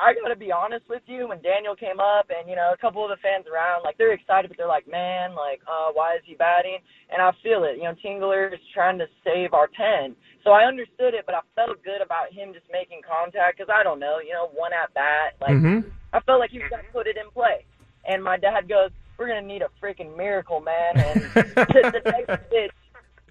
I 0.00 0.14
gotta 0.16 0.36
be 0.36 0.50
honest 0.50 0.88
with 0.88 1.02
you, 1.06 1.28
when 1.28 1.42
Daniel 1.42 1.76
came 1.76 2.00
up, 2.00 2.32
and 2.32 2.48
you 2.48 2.56
know 2.56 2.72
a 2.72 2.80
couple 2.80 3.04
of 3.04 3.10
the 3.10 3.20
fans 3.20 3.44
around, 3.44 3.84
like 3.84 3.98
they're 3.98 4.16
excited, 4.16 4.48
but 4.48 4.56
they're 4.56 4.66
like, 4.66 4.88
man, 4.88 5.34
like, 5.36 5.60
uh, 5.68 5.92
why 5.92 6.16
is 6.16 6.22
he 6.24 6.34
batting? 6.34 6.78
And 7.12 7.20
I 7.20 7.30
feel 7.42 7.64
it. 7.64 7.76
You 7.76 7.84
know, 7.84 7.94
Tingler 8.00 8.52
is 8.52 8.60
trying 8.72 8.98
to 8.98 9.06
save 9.22 9.52
our 9.52 9.68
pen, 9.68 10.16
so 10.42 10.50
I 10.52 10.64
understood 10.64 11.12
it, 11.12 11.26
but 11.26 11.34
I 11.34 11.44
felt 11.54 11.84
good 11.84 12.00
about 12.00 12.32
him 12.32 12.54
just 12.56 12.66
making 12.72 13.04
contact 13.04 13.58
because 13.58 13.68
I 13.68 13.84
don't 13.84 14.00
know, 14.00 14.18
you 14.24 14.32
know, 14.32 14.48
one 14.56 14.72
at 14.72 14.92
bat, 14.94 15.36
like 15.40 15.52
Mhm. 15.54 15.84
I 16.12 16.20
felt 16.20 16.40
like 16.40 16.50
he 16.50 16.58
was 16.58 16.70
gonna 16.70 16.88
put 16.92 17.06
it 17.06 17.16
in 17.16 17.30
play. 17.30 17.64
And 18.06 18.24
my 18.24 18.36
dad 18.38 18.68
goes, 18.68 18.90
"We're 19.18 19.28
gonna 19.28 19.42
need 19.42 19.62
a 19.62 19.68
freaking 19.80 20.16
miracle, 20.16 20.60
man." 20.60 20.96
And 20.96 21.20
the 21.92 22.02
next 22.04 22.50
pitch, 22.50 22.72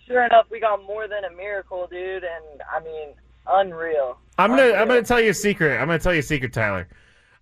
sure 0.05 0.23
enough, 0.23 0.45
we 0.51 0.59
got 0.59 0.83
more 0.83 1.07
than 1.07 1.25
a 1.25 1.31
miracle, 1.31 1.87
dude. 1.87 2.23
And 2.23 2.61
I 2.71 2.79
mean, 2.79 3.15
unreal. 3.49 4.17
I'm 4.37 4.51
gonna 4.51 4.73
I'm 4.73 4.87
gonna 4.87 5.03
tell 5.03 5.19
you 5.19 5.31
a 5.31 5.33
secret. 5.33 5.77
I'm 5.77 5.87
gonna 5.87 5.99
tell 5.99 6.13
you 6.13 6.19
a 6.19 6.23
secret, 6.23 6.53
Tyler. 6.53 6.87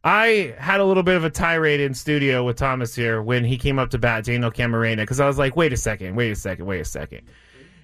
I 0.03 0.55
had 0.57 0.79
a 0.79 0.85
little 0.85 1.03
bit 1.03 1.15
of 1.15 1.23
a 1.23 1.29
tirade 1.29 1.79
in 1.79 1.93
studio 1.93 2.43
with 2.43 2.55
Thomas 2.55 2.95
here 2.95 3.21
when 3.21 3.43
he 3.43 3.57
came 3.57 3.77
up 3.77 3.89
to 3.89 3.97
bat 3.97 4.23
Daniel 4.25 4.51
Camarena 4.51 4.97
because 4.97 5.19
I 5.19 5.27
was 5.27 5.37
like, 5.37 5.55
wait 5.55 5.73
a 5.73 5.77
second, 5.77 6.15
wait 6.15 6.31
a 6.31 6.35
second, 6.35 6.65
wait 6.65 6.79
a 6.79 6.85
second. 6.85 7.21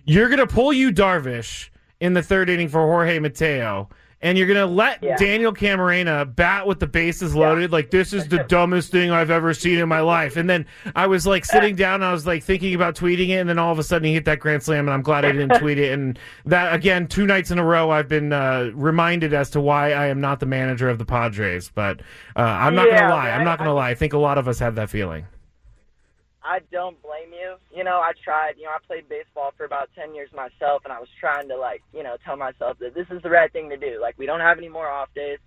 You're 0.06 0.30
gonna 0.30 0.48
pull 0.48 0.74
Yu 0.74 0.92
Darvish 0.92 1.70
in 2.00 2.14
the 2.14 2.24
third 2.24 2.50
inning 2.50 2.70
for 2.70 2.82
Jorge 2.82 3.20
Mateo, 3.20 3.90
and 4.24 4.38
you're 4.38 4.48
gonna 4.48 4.66
let 4.66 5.04
Yeah. 5.04 5.16
Daniel 5.18 5.54
Camarena 5.54 6.26
bat 6.36 6.66
with 6.66 6.80
the 6.80 6.88
bases 6.88 7.36
loaded. 7.36 7.72
Like 7.72 7.92
this 7.92 8.14
is 8.14 8.28
the 8.28 8.40
dumbest 8.46 8.92
thing 8.92 9.12
I've 9.12 9.30
ever 9.30 9.54
seen 9.54 9.78
in 9.78 9.88
my 9.88 10.00
life. 10.00 10.36
And 10.38 10.50
then 10.50 10.66
I 10.96 11.06
was 11.08 11.28
like 11.28 11.46
sitting 11.46 11.76
down, 11.76 12.02
I 12.02 12.12
was 12.12 12.26
like 12.26 12.42
thinking 12.44 12.74
about 12.74 12.96
tweeting 12.96 13.30
it, 13.30 13.34
and 13.40 13.50
then 13.50 13.60
all 13.60 13.72
of 13.72 13.78
a 13.80 13.84
sudden 13.84 14.08
he 14.08 14.14
hit 14.14 14.26
that 14.26 14.40
grand 14.40 14.64
slam, 14.64 14.88
and 14.88 14.94
I'm 14.94 15.02
glad 15.04 15.26
I 15.26 15.32
didn't 15.32 15.60
tweet 15.60 15.78
it. 15.78 15.92
And 15.92 16.18
that 16.46 16.74
again, 16.74 17.08
two 17.08 17.26
nights 17.28 17.52
in 17.52 17.60
a 17.60 17.64
row, 17.64 17.92
I've 17.92 18.08
been 18.08 18.34
uh, 18.34 18.72
reminded 18.74 19.34
as 19.34 19.50
to 19.52 19.62
why 19.62 19.92
I 19.92 20.08
am 20.08 20.22
not 20.22 20.40
the 20.40 20.46
manager 20.48 20.90
of 20.90 20.98
the 20.98 21.06
Padres. 21.06 21.70
But 21.76 22.00
uh, 22.36 22.40
I'm 22.42 22.74
not 22.76 22.88
Yeah, 22.88 23.02
gonna 23.02 23.14
lie. 23.14 23.30
I'm 23.32 23.44
not 23.44 23.58
gonna 23.60 23.74
lie. 23.74 23.90
I 23.92 23.96
think 23.96 24.14
a 24.14 24.18
lot 24.18 24.38
of 24.38 24.48
us 24.48 24.60
have 24.60 24.76
that 24.76 24.90
feeling. 24.90 25.26
I 26.46 26.60
don't 26.72 27.02
blame 27.02 27.32
you. 27.32 27.56
You 27.76 27.84
know, 27.84 27.98
I 28.00 28.12
tried. 28.24 28.56
You 28.58 28.64
know, 28.66 28.72
I 28.72 28.80
played 28.86 29.08
baseball 29.10 29.54
for 29.58 29.66
about 29.66 29.90
ten 29.96 30.14
years 30.14 30.30
myself, 30.34 30.82
and 30.84 30.92
I 30.94 31.00
was 31.00 31.10
trying 31.20 31.48
to 31.50 31.56
like, 31.58 31.82
you 31.94 32.04
know, 32.04 32.18
tell 32.26 32.36
myself 32.36 32.78
that 32.80 32.94
this 32.94 33.08
is 33.12 33.22
the 33.22 33.30
right 33.30 33.52
thing 33.52 33.70
to 33.70 33.78
do. 33.78 34.00
Like, 34.02 34.18
we 34.18 34.26
don't 34.26 34.42
have 34.42 34.58
any 34.58 34.70
more 34.70 34.88
off 34.88 35.10
days, 35.16 35.40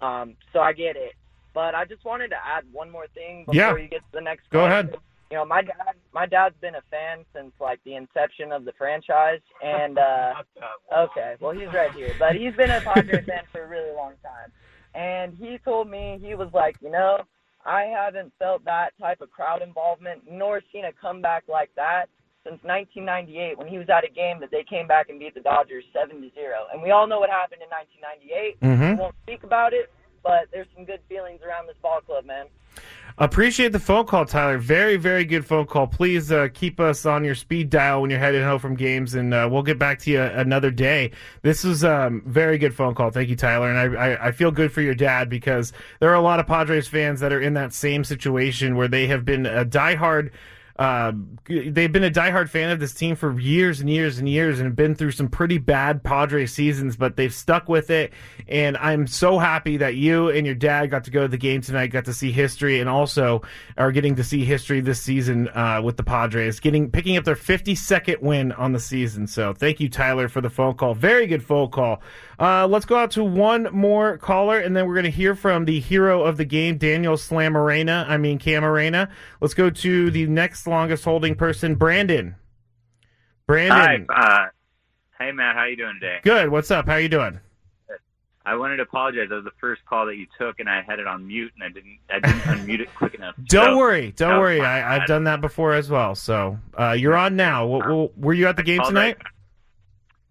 um, 0.00 0.36
so 0.52 0.60
I 0.60 0.72
get 0.72 0.96
it. 0.96 1.12
But 1.54 1.74
I 1.74 1.84
just 1.84 2.04
wanted 2.04 2.28
to 2.28 2.36
add 2.36 2.64
one 2.70 2.90
more 2.90 3.06
thing 3.14 3.40
before 3.46 3.54
Yeah. 3.54 3.76
you 3.76 3.88
get 3.88 4.00
to 4.00 4.12
the 4.12 4.20
next. 4.20 4.48
Go 4.50 4.60
question. 4.66 4.88
ahead. 4.90 5.00
You 5.30 5.38
know, 5.38 5.44
my 5.44 5.62
dad, 5.62 5.94
my 6.14 6.26
dad's 6.26 6.54
been 6.60 6.76
a 6.76 6.82
fan 6.90 7.24
since 7.34 7.50
like 7.60 7.80
the 7.84 7.96
inception 7.96 8.52
of 8.52 8.64
the 8.64 8.72
franchise, 8.78 9.40
and 9.60 9.98
uh, 10.10 10.34
okay, 10.96 11.34
well 11.40 11.50
he's 11.52 11.72
right 11.72 11.90
here, 11.92 12.12
but 12.18 12.36
he's 12.36 12.54
been 12.54 12.70
a 12.70 12.80
Padres 12.80 13.24
fan 13.26 13.42
for 13.50 13.62
a 13.64 13.66
really 13.66 13.92
long 13.96 14.12
time, 14.22 14.52
and 14.94 15.34
he 15.36 15.58
told 15.64 15.90
me 15.90 16.20
he 16.22 16.36
was 16.36 16.48
like, 16.54 16.76
you 16.80 16.90
know, 16.90 17.22
I 17.66 17.82
haven't 17.82 18.32
felt 18.38 18.64
that 18.64 18.90
type 18.98 19.20
of 19.20 19.30
crowd 19.30 19.60
involvement 19.60 20.22
nor 20.30 20.62
seen 20.72 20.84
a 20.84 20.92
comeback 20.92 21.44
like 21.48 21.70
that 21.74 22.06
since 22.44 22.62
1998 22.62 23.58
when 23.58 23.66
he 23.66 23.76
was 23.76 23.88
at 23.90 24.04
a 24.04 24.08
game 24.08 24.38
that 24.40 24.52
they 24.52 24.62
came 24.62 24.86
back 24.86 25.08
and 25.08 25.18
beat 25.18 25.34
the 25.34 25.40
Dodgers 25.40 25.84
7 25.92 26.22
to 26.22 26.30
0. 26.32 26.66
And 26.72 26.80
we 26.80 26.92
all 26.92 27.06
know 27.08 27.18
what 27.18 27.28
happened 27.28 27.62
in 27.62 27.68
1998. 27.68 28.60
Mm-hmm. 28.60 28.96
We 28.96 29.02
won't 29.02 29.16
speak 29.24 29.42
about 29.42 29.72
it, 29.72 29.92
but 30.22 30.46
there's 30.52 30.68
some 30.76 30.84
good 30.84 31.00
feelings 31.08 31.40
around 31.42 31.66
this 31.66 31.76
ball 31.82 32.00
club, 32.00 32.24
man. 32.24 32.46
Appreciate 33.18 33.72
the 33.72 33.80
phone 33.80 34.04
call, 34.04 34.26
Tyler. 34.26 34.58
Very, 34.58 34.96
very 34.96 35.24
good 35.24 35.46
phone 35.46 35.64
call. 35.64 35.86
Please 35.86 36.30
uh, 36.30 36.48
keep 36.52 36.78
us 36.78 37.06
on 37.06 37.24
your 37.24 37.34
speed 37.34 37.70
dial 37.70 38.02
when 38.02 38.10
you're 38.10 38.18
heading 38.18 38.42
home 38.42 38.58
from 38.58 38.76
games, 38.76 39.14
and 39.14 39.32
uh, 39.32 39.48
we'll 39.50 39.62
get 39.62 39.78
back 39.78 40.00
to 40.00 40.10
you 40.10 40.20
another 40.20 40.70
day. 40.70 41.12
This 41.40 41.64
was 41.64 41.82
um, 41.82 42.22
very 42.26 42.58
good 42.58 42.74
phone 42.74 42.94
call. 42.94 43.08
Thank 43.08 43.30
you, 43.30 43.36
Tyler. 43.36 43.70
And 43.70 43.96
I, 43.96 44.08
I, 44.08 44.26
I 44.26 44.32
feel 44.32 44.50
good 44.50 44.70
for 44.70 44.82
your 44.82 44.94
dad 44.94 45.30
because 45.30 45.72
there 45.98 46.10
are 46.10 46.14
a 46.14 46.20
lot 46.20 46.40
of 46.40 46.46
Padres 46.46 46.88
fans 46.88 47.20
that 47.20 47.32
are 47.32 47.40
in 47.40 47.54
that 47.54 47.72
same 47.72 48.04
situation 48.04 48.76
where 48.76 48.88
they 48.88 49.06
have 49.06 49.24
been 49.24 49.46
a 49.46 49.64
diehard. 49.64 50.30
Uh, 50.78 51.12
they've 51.46 51.92
been 51.92 52.04
a 52.04 52.10
diehard 52.10 52.50
fan 52.50 52.70
of 52.70 52.80
this 52.80 52.92
team 52.92 53.16
for 53.16 53.38
years 53.40 53.80
and 53.80 53.88
years 53.88 54.18
and 54.18 54.28
years 54.28 54.58
and 54.58 54.66
have 54.66 54.76
been 54.76 54.94
through 54.94 55.10
some 55.10 55.28
pretty 55.28 55.58
bad 55.58 56.02
Padres 56.02 56.52
seasons, 56.52 56.96
but 56.96 57.16
they've 57.16 57.32
stuck 57.32 57.68
with 57.68 57.88
it. 57.90 58.12
And 58.46 58.76
I'm 58.76 59.06
so 59.06 59.38
happy 59.38 59.78
that 59.78 59.94
you 59.94 60.28
and 60.28 60.44
your 60.44 60.54
dad 60.54 60.90
got 60.90 61.04
to 61.04 61.10
go 61.10 61.22
to 61.22 61.28
the 61.28 61.38
game 61.38 61.62
tonight, 61.62 61.88
got 61.88 62.04
to 62.04 62.12
see 62.12 62.30
history, 62.30 62.80
and 62.80 62.90
also 62.90 63.42
are 63.78 63.90
getting 63.90 64.16
to 64.16 64.24
see 64.24 64.44
history 64.44 64.80
this 64.80 65.00
season 65.00 65.48
uh, 65.48 65.80
with 65.82 65.96
the 65.96 66.02
Padres, 66.02 66.60
getting 66.60 66.90
picking 66.90 67.16
up 67.16 67.24
their 67.24 67.36
52nd 67.36 68.20
win 68.20 68.52
on 68.52 68.72
the 68.72 68.80
season. 68.80 69.26
So 69.26 69.54
thank 69.54 69.80
you, 69.80 69.88
Tyler, 69.88 70.28
for 70.28 70.40
the 70.42 70.50
phone 70.50 70.74
call. 70.74 70.94
Very 70.94 71.26
good 71.26 71.42
phone 71.42 71.70
call. 71.70 72.02
Uh, 72.38 72.66
let's 72.66 72.84
go 72.84 72.96
out 72.96 73.12
to 73.12 73.24
one 73.24 73.68
more 73.72 74.18
caller, 74.18 74.58
and 74.58 74.76
then 74.76 74.86
we're 74.86 74.94
going 74.94 75.04
to 75.04 75.10
hear 75.10 75.34
from 75.34 75.64
the 75.64 75.80
hero 75.80 76.22
of 76.22 76.36
the 76.36 76.44
game, 76.44 76.76
Daniel 76.76 77.14
Slamarena. 77.14 78.06
I 78.06 78.18
mean 78.18 78.38
Camarena. 78.38 79.08
Let's 79.40 79.54
go 79.54 79.70
to 79.70 80.10
the 80.10 80.26
next 80.26 80.65
longest 80.66 81.04
holding 81.04 81.34
person, 81.34 81.74
Brandon. 81.74 82.36
Brandon. 83.46 84.06
Hi, 84.10 84.44
uh, 84.44 84.48
Hey 85.18 85.32
Matt, 85.32 85.56
how 85.56 85.64
you 85.64 85.76
doing 85.76 85.98
today? 86.00 86.18
Good. 86.22 86.50
What's 86.50 86.70
up? 86.70 86.86
How 86.86 86.96
you 86.96 87.08
doing? 87.08 87.40
I 88.44 88.54
wanted 88.54 88.76
to 88.76 88.84
apologize. 88.84 89.28
That 89.28 89.36
was 89.36 89.44
the 89.44 89.50
first 89.60 89.84
call 89.86 90.06
that 90.06 90.16
you 90.16 90.26
took, 90.38 90.60
and 90.60 90.68
I 90.68 90.80
had 90.82 91.00
it 91.00 91.06
on 91.08 91.26
mute, 91.26 91.52
and 91.54 91.64
I 91.64 91.68
didn't. 91.68 91.98
I 92.10 92.20
didn't 92.20 92.40
unmute 92.68 92.80
it 92.80 92.94
quick 92.94 93.14
enough. 93.14 93.34
Don't 93.46 93.72
So, 93.72 93.76
worry. 93.76 94.12
Don't 94.12 94.34
was 94.34 94.40
worry. 94.40 94.60
I, 94.60 94.96
I've 94.96 95.06
done 95.06 95.24
that 95.24 95.40
before 95.40 95.72
as 95.72 95.90
well. 95.90 96.14
So 96.14 96.58
uh, 96.78 96.92
you're 96.92 97.16
on 97.16 97.34
now. 97.34 97.66
Were 98.16 98.34
you 98.34 98.46
at 98.46 98.56
the 98.56 98.62
game 98.62 98.82
tonight? 98.84 99.16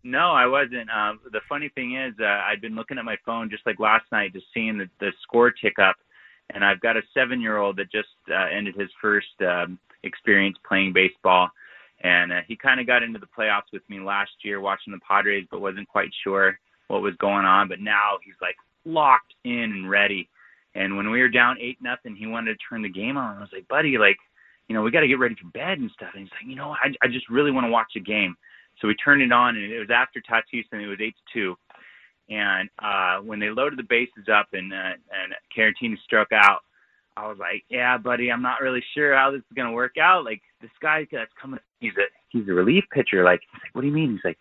No, 0.04 0.32
I 0.32 0.46
wasn't. 0.46 0.90
Um, 0.92 1.20
the 1.32 1.42
funny 1.50 1.70
thing 1.70 1.96
is, 1.96 2.14
uh, 2.22 2.26
I'd 2.26 2.62
been 2.62 2.76
looking 2.76 3.00
at 3.00 3.06
my 3.06 3.18
phone 3.26 3.50
just 3.50 3.66
like 3.66 3.80
last 3.80 4.06
night, 4.12 4.34
just 4.34 4.46
seeing 4.54 4.78
the, 4.78 4.88
the 5.00 5.12
score 5.24 5.50
tick 5.50 5.80
up, 5.80 5.96
and 6.52 6.64
I've 6.64 6.80
got 6.80 6.96
a 6.96 7.02
seven-year-old 7.16 7.78
that 7.78 7.92
just 7.92 8.10
uh, 8.30 8.46
ended 8.56 8.76
his 8.76 8.90
first 9.02 9.28
um, 9.42 9.80
experience 10.06 10.58
playing 10.68 10.94
baseball, 10.94 11.50
and 12.02 12.32
uh, 12.32 12.42
he 12.48 12.56
kind 12.56 12.80
of 12.80 12.88
got 12.88 13.04
into 13.04 13.20
the 13.20 13.28
playoffs 13.38 13.72
with 13.74 13.84
me 13.90 14.00
last 14.00 14.32
year, 14.44 14.62
watching 14.62 14.94
the 14.94 15.00
Padres, 15.08 15.48
but 15.50 15.62
wasn't 15.62 15.88
quite 15.88 16.10
sure 16.24 16.60
what 16.88 17.02
was 17.02 17.16
going 17.18 17.46
on. 17.46 17.68
But 17.68 17.80
now 17.80 18.18
he's 18.24 18.36
like 18.42 18.56
locked 18.86 19.34
in 19.44 19.72
and 19.74 19.90
ready. 19.90 20.30
And 20.76 20.98
when 20.98 21.10
we 21.10 21.22
were 21.22 21.30
down 21.30 21.58
eight 21.60 21.78
nothing, 21.82 22.16
he 22.16 22.28
wanted 22.28 22.54
to 22.54 22.66
turn 22.70 22.82
the 22.82 22.90
game 22.90 23.18
on. 23.18 23.38
I 23.38 23.40
was 23.40 23.50
like, 23.54 23.68
buddy, 23.68 23.98
like, 23.98 24.18
you 24.68 24.76
know, 24.76 24.82
we 24.82 24.92
got 24.92 25.02
to 25.02 25.08
get 25.08 25.20
ready 25.20 25.36
for 25.36 25.50
bed 25.50 25.80
and 25.80 25.90
stuff. 25.92 26.10
And 26.14 26.24
he's 26.24 26.32
like, 26.32 26.50
you 26.50 26.56
know, 26.56 26.72
I, 26.72 26.94
I 27.02 27.08
just 27.08 27.30
really 27.30 27.52
want 27.52 27.66
to 27.66 27.72
watch 27.72 27.94
a 27.96 28.02
game. 28.02 28.36
So 28.82 28.88
we 28.88 28.96
turned 28.96 29.22
it 29.22 29.32
on, 29.32 29.56
and 29.56 29.72
it 29.72 29.80
was 29.80 29.90
after 29.90 30.20
Tatis, 30.20 30.66
and 30.72 30.82
it 30.82 30.88
was 30.88 31.00
eight 31.00 31.16
to 31.16 31.34
two. 31.34 31.58
And 32.30 32.70
uh, 32.84 33.20
when 33.20 33.40
they 33.40 33.50
loaded 33.50 33.80
the 33.80 33.84
bases 33.84 34.28
up 34.32 34.48
and 34.54 34.74
uh, 34.74 34.98
and 35.14 35.34
Caratini 35.56 35.98
struck 36.04 36.30
out, 36.34 36.62
I 37.18 37.28
was 37.28 37.38
like, 37.40 37.64
yeah, 37.70 37.98
buddy, 37.98 38.30
I'm 38.30 38.42
not 38.42 38.62
really 38.62 38.84
sure 38.94 39.16
how 39.16 39.32
this 39.32 39.40
is 39.40 39.56
gonna 39.56 39.72
work 39.72 39.98
out. 39.98 40.26
Like 40.26 40.42
this 40.62 40.72
guy 40.82 41.08
that's 41.10 41.32
coming, 41.42 41.60
he's 41.80 41.94
a 41.94 42.06
he's 42.30 42.48
a 42.50 42.54
relief 42.54 42.84
pitcher. 42.92 43.24
Like 43.24 43.42
he's 43.52 43.62
like, 43.64 43.74
what 43.74 43.82
do 43.82 43.88
you 43.88 43.94
mean? 43.94 44.12
He's 44.12 44.26
like, 44.26 44.38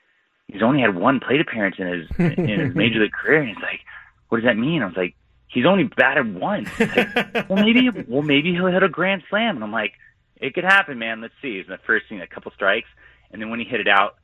he's 0.48 0.62
only 0.62 0.80
had 0.80 0.96
one 0.96 1.20
plate 1.20 1.40
appearance 1.40 1.76
in 1.78 1.86
his 1.86 2.08
in 2.18 2.60
his 2.60 2.74
major 2.74 2.98
league 3.00 3.12
career, 3.12 3.40
and 3.40 3.48
he's 3.48 3.62
like, 3.62 3.80
what 4.28 4.38
does 4.38 4.46
that 4.46 4.56
mean? 4.56 4.82
I 4.82 4.86
was 4.86 4.96
like, 4.96 5.14
he's 5.46 5.66
only 5.66 5.84
batted 5.84 6.34
once. 6.34 6.68
He's 6.76 6.96
like, 6.96 7.14
well, 7.48 7.62
maybe 7.62 7.90
well 8.08 8.22
maybe 8.22 8.52
he'll 8.52 8.66
hit 8.66 8.82
a 8.82 8.88
grand 8.88 9.22
slam, 9.30 9.54
and 9.56 9.64
I'm 9.64 9.72
like, 9.72 9.92
it 10.36 10.54
could 10.54 10.64
happen, 10.64 10.98
man. 10.98 11.20
Let's 11.20 11.34
see. 11.40 11.58
It's 11.58 11.68
the 11.68 11.78
first 11.86 12.06
thing, 12.08 12.20
a 12.20 12.26
couple 12.26 12.50
strikes, 12.52 12.88
and 13.30 13.40
then 13.40 13.50
when 13.50 13.60
he 13.60 13.66
hit 13.66 13.80
it 13.80 13.88
out, 13.88 14.16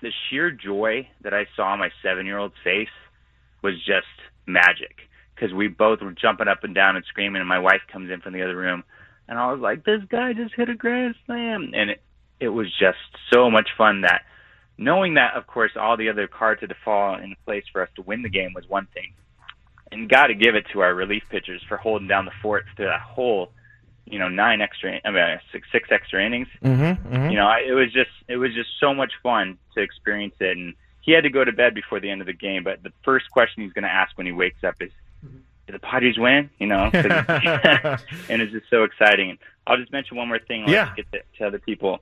the 0.00 0.12
sheer 0.30 0.50
joy 0.50 1.08
that 1.20 1.34
I 1.34 1.46
saw 1.54 1.72
on 1.72 1.78
my 1.78 1.90
seven 2.02 2.24
year 2.24 2.38
old's 2.38 2.54
face 2.64 2.88
was 3.62 3.74
just 3.84 4.06
magic 4.46 4.96
because 5.38 5.54
we 5.54 5.68
both 5.68 6.00
were 6.00 6.12
jumping 6.12 6.48
up 6.48 6.64
and 6.64 6.74
down 6.74 6.96
and 6.96 7.04
screaming, 7.04 7.40
and 7.40 7.48
my 7.48 7.58
wife 7.58 7.82
comes 7.90 8.10
in 8.10 8.20
from 8.20 8.32
the 8.32 8.42
other 8.42 8.56
room, 8.56 8.82
and 9.28 9.38
I 9.38 9.52
was 9.52 9.60
like, 9.60 9.84
"This 9.84 10.02
guy 10.08 10.32
just 10.32 10.54
hit 10.54 10.68
a 10.68 10.74
grand 10.74 11.14
slam," 11.26 11.72
and 11.74 11.90
it 11.90 12.02
it 12.40 12.48
was 12.48 12.68
just 12.78 12.98
so 13.32 13.50
much 13.50 13.68
fun 13.76 14.02
that 14.02 14.22
knowing 14.76 15.14
that, 15.14 15.34
of 15.34 15.46
course, 15.46 15.72
all 15.76 15.96
the 15.96 16.08
other 16.08 16.28
cards 16.28 16.60
had 16.60 16.70
to 16.70 16.76
fall 16.84 17.16
in 17.16 17.34
place 17.44 17.64
for 17.72 17.82
us 17.82 17.88
to 17.96 18.02
win 18.02 18.22
the 18.22 18.28
game 18.28 18.52
was 18.54 18.68
one 18.68 18.86
thing, 18.94 19.12
and 19.92 20.08
got 20.08 20.28
to 20.28 20.34
give 20.34 20.54
it 20.54 20.66
to 20.72 20.80
our 20.80 20.94
relief 20.94 21.24
pitchers 21.30 21.62
for 21.68 21.76
holding 21.76 22.08
down 22.08 22.24
the 22.24 22.32
fort 22.42 22.64
through 22.76 22.86
that 22.86 23.00
whole, 23.00 23.50
you 24.06 24.18
know, 24.18 24.28
nine 24.28 24.60
extra, 24.60 25.00
I 25.04 25.10
mean, 25.10 25.40
six 25.52 25.68
six 25.70 25.88
extra 25.90 26.24
innings. 26.24 26.48
Mm-hmm, 26.62 27.14
mm-hmm. 27.14 27.30
You 27.30 27.36
know, 27.36 27.46
I, 27.46 27.60
it 27.66 27.72
was 27.72 27.92
just 27.92 28.10
it 28.28 28.36
was 28.36 28.54
just 28.54 28.70
so 28.80 28.94
much 28.94 29.12
fun 29.22 29.58
to 29.74 29.80
experience 29.82 30.34
it, 30.40 30.56
and 30.56 30.74
he 31.02 31.12
had 31.12 31.24
to 31.24 31.30
go 31.30 31.44
to 31.44 31.52
bed 31.52 31.74
before 31.74 32.00
the 32.00 32.10
end 32.10 32.20
of 32.20 32.26
the 32.26 32.32
game. 32.32 32.64
But 32.64 32.82
the 32.82 32.92
first 33.04 33.30
question 33.30 33.62
he's 33.62 33.72
going 33.72 33.84
to 33.84 33.92
ask 33.92 34.16
when 34.16 34.26
he 34.26 34.32
wakes 34.32 34.62
up 34.64 34.74
is, 34.80 34.90
"Did 35.68 35.74
the 35.74 35.78
Padres 35.86 36.18
win?" 36.18 36.48
You 36.58 36.66
know, 36.66 36.90
and 36.94 38.42
it's 38.42 38.52
just 38.52 38.70
so 38.70 38.84
exciting. 38.84 39.36
I'll 39.66 39.76
just 39.76 39.92
mention 39.92 40.16
one 40.16 40.28
more 40.28 40.38
thing. 40.38 40.64
I'll 40.64 40.70
Yeah. 40.72 40.94
get 40.96 41.12
to, 41.12 41.20
to 41.38 41.46
other 41.46 41.58
people. 41.58 42.00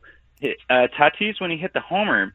Uh, 0.71 0.87
Tatis, 0.97 1.41
when 1.41 1.51
he 1.51 1.57
hit 1.57 1.73
the 1.73 1.81
homer, 1.81 2.33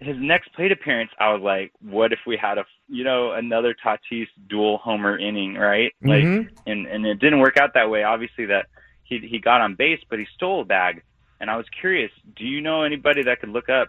his 0.00 0.16
next 0.18 0.52
plate 0.54 0.72
appearance, 0.72 1.10
I 1.20 1.32
was 1.34 1.42
like, 1.42 1.72
"What 1.82 2.12
if 2.14 2.20
we 2.26 2.36
had 2.38 2.56
a, 2.56 2.64
you 2.88 3.04
know, 3.04 3.32
another 3.32 3.74
Tatis 3.84 4.28
dual 4.48 4.78
homer 4.78 5.18
inning, 5.18 5.54
right?" 5.54 5.92
Like, 6.02 6.24
Mhm. 6.24 6.48
and 6.66 6.86
and 6.86 7.04
it 7.06 7.18
didn't 7.18 7.40
work 7.40 7.58
out 7.58 7.74
that 7.74 7.90
way. 7.90 8.04
Obviously, 8.04 8.46
that 8.46 8.66
he 9.02 9.18
he 9.18 9.38
got 9.38 9.60
on 9.60 9.74
base, 9.74 10.00
but 10.08 10.18
he 10.18 10.26
stole 10.34 10.62
a 10.62 10.64
bag. 10.64 11.02
And 11.40 11.50
I 11.50 11.56
was 11.56 11.66
curious, 11.78 12.10
do 12.36 12.44
you 12.46 12.60
know 12.62 12.84
anybody 12.84 13.22
that 13.24 13.40
could 13.40 13.50
look 13.50 13.68
up 13.68 13.88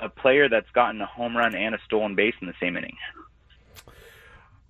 a 0.00 0.08
player 0.08 0.48
that's 0.48 0.68
gotten 0.70 1.00
a 1.00 1.06
home 1.06 1.36
run 1.36 1.54
and 1.54 1.74
a 1.74 1.78
stolen 1.84 2.14
base 2.16 2.34
in 2.40 2.48
the 2.48 2.54
same 2.58 2.76
inning? 2.76 2.96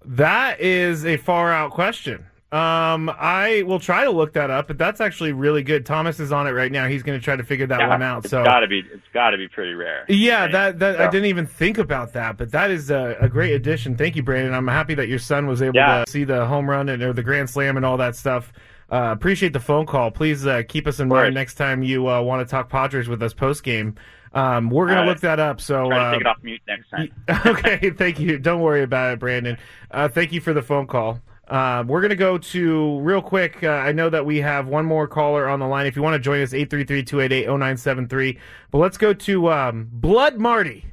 That 0.06 0.60
is 0.60 1.04
a 1.04 1.16
far 1.16 1.52
out 1.52 1.72
question. 1.72 2.26
Um, 2.52 3.10
I 3.10 3.64
will 3.66 3.80
try 3.80 4.04
to 4.04 4.10
look 4.10 4.34
that 4.34 4.50
up, 4.50 4.68
but 4.68 4.78
that's 4.78 5.00
actually 5.00 5.32
really 5.32 5.64
good. 5.64 5.84
Thomas 5.84 6.20
is 6.20 6.30
on 6.30 6.46
it 6.46 6.52
right 6.52 6.70
now. 6.70 6.86
He's 6.86 7.02
going 7.02 7.18
to 7.18 7.22
try 7.24 7.34
to 7.34 7.42
figure 7.42 7.66
that 7.66 7.80
Yeah, 7.80 7.88
one 7.88 8.02
out. 8.02 8.18
It's 8.24 8.30
So 8.30 8.44
gotta 8.44 8.68
be 8.68 8.78
it's 8.92 9.02
gotta 9.12 9.36
be 9.36 9.48
pretty 9.48 9.74
rare. 9.74 10.04
Yeah, 10.08 10.46
that 10.46 10.78
that 10.78 11.00
I 11.00 11.10
didn't 11.10 11.26
even 11.26 11.44
think 11.46 11.76
about 11.76 12.12
that, 12.12 12.36
but 12.38 12.52
that 12.52 12.70
is 12.70 12.88
a, 12.88 13.16
a 13.20 13.28
great 13.28 13.52
addition. 13.52 13.96
Thank 13.96 14.14
you, 14.14 14.22
Brandon. 14.22 14.54
I'm 14.54 14.68
happy 14.68 14.94
that 14.94 15.08
your 15.08 15.18
son 15.18 15.48
was 15.48 15.60
able 15.60 15.74
Yeah. 15.74 16.04
to 16.04 16.10
see 16.10 16.22
the 16.22 16.46
home 16.46 16.70
run 16.70 16.88
and 16.88 17.02
or 17.02 17.12
the 17.12 17.22
grand 17.24 17.50
slam 17.50 17.76
and 17.76 17.84
all 17.84 17.96
that 17.96 18.14
stuff. 18.14 18.52
Uh, 18.90 19.10
appreciate 19.12 19.52
the 19.52 19.60
phone 19.60 19.84
call. 19.84 20.12
Please 20.12 20.46
uh, 20.46 20.62
keep 20.68 20.86
us 20.86 21.00
in 21.00 21.08
mind 21.08 21.34
next 21.34 21.54
time 21.54 21.82
you 21.82 22.08
uh, 22.08 22.22
want 22.22 22.46
to 22.46 22.50
talk 22.50 22.68
Padres 22.70 23.08
with 23.08 23.20
us 23.24 23.34
post 23.34 23.64
game. 23.64 23.96
Um, 24.36 24.68
we're 24.68 24.86
gonna 24.86 25.00
All 25.00 25.06
right. 25.06 25.12
look 25.12 25.20
that 25.20 25.40
up. 25.40 25.62
So 25.62 25.88
Try 25.88 25.98
to 25.98 26.04
uh, 26.04 26.12
take 26.12 26.20
it 26.20 26.26
off 26.26 26.36
mute 26.42 26.60
next 26.68 26.90
time. 26.90 27.10
okay, 27.46 27.90
thank 27.90 28.20
you. 28.20 28.38
Don't 28.38 28.60
worry 28.60 28.82
about 28.82 29.14
it, 29.14 29.18
Brandon. 29.18 29.56
Uh, 29.90 30.08
thank 30.08 30.30
you 30.30 30.42
for 30.42 30.52
the 30.52 30.60
phone 30.60 30.86
call. 30.86 31.22
Uh, 31.48 31.84
we're 31.86 32.00
going 32.00 32.10
to 32.10 32.16
go 32.16 32.36
to 32.36 32.98
real 33.00 33.22
quick. 33.22 33.62
Uh, 33.62 33.68
I 33.68 33.92
know 33.92 34.10
that 34.10 34.26
we 34.26 34.38
have 34.40 34.66
one 34.66 34.84
more 34.84 35.06
caller 35.06 35.48
on 35.48 35.58
the 35.60 35.66
line. 35.66 35.86
If 35.86 35.94
you 35.96 36.02
want 36.02 36.14
to 36.14 36.18
join 36.18 36.42
us, 36.42 36.52
833-288-0973. 36.52 38.38
But 38.72 38.78
let's 38.78 38.98
go 38.98 39.14
to 39.14 39.52
um, 39.52 39.88
Blood 39.92 40.38
Marty. 40.38 40.86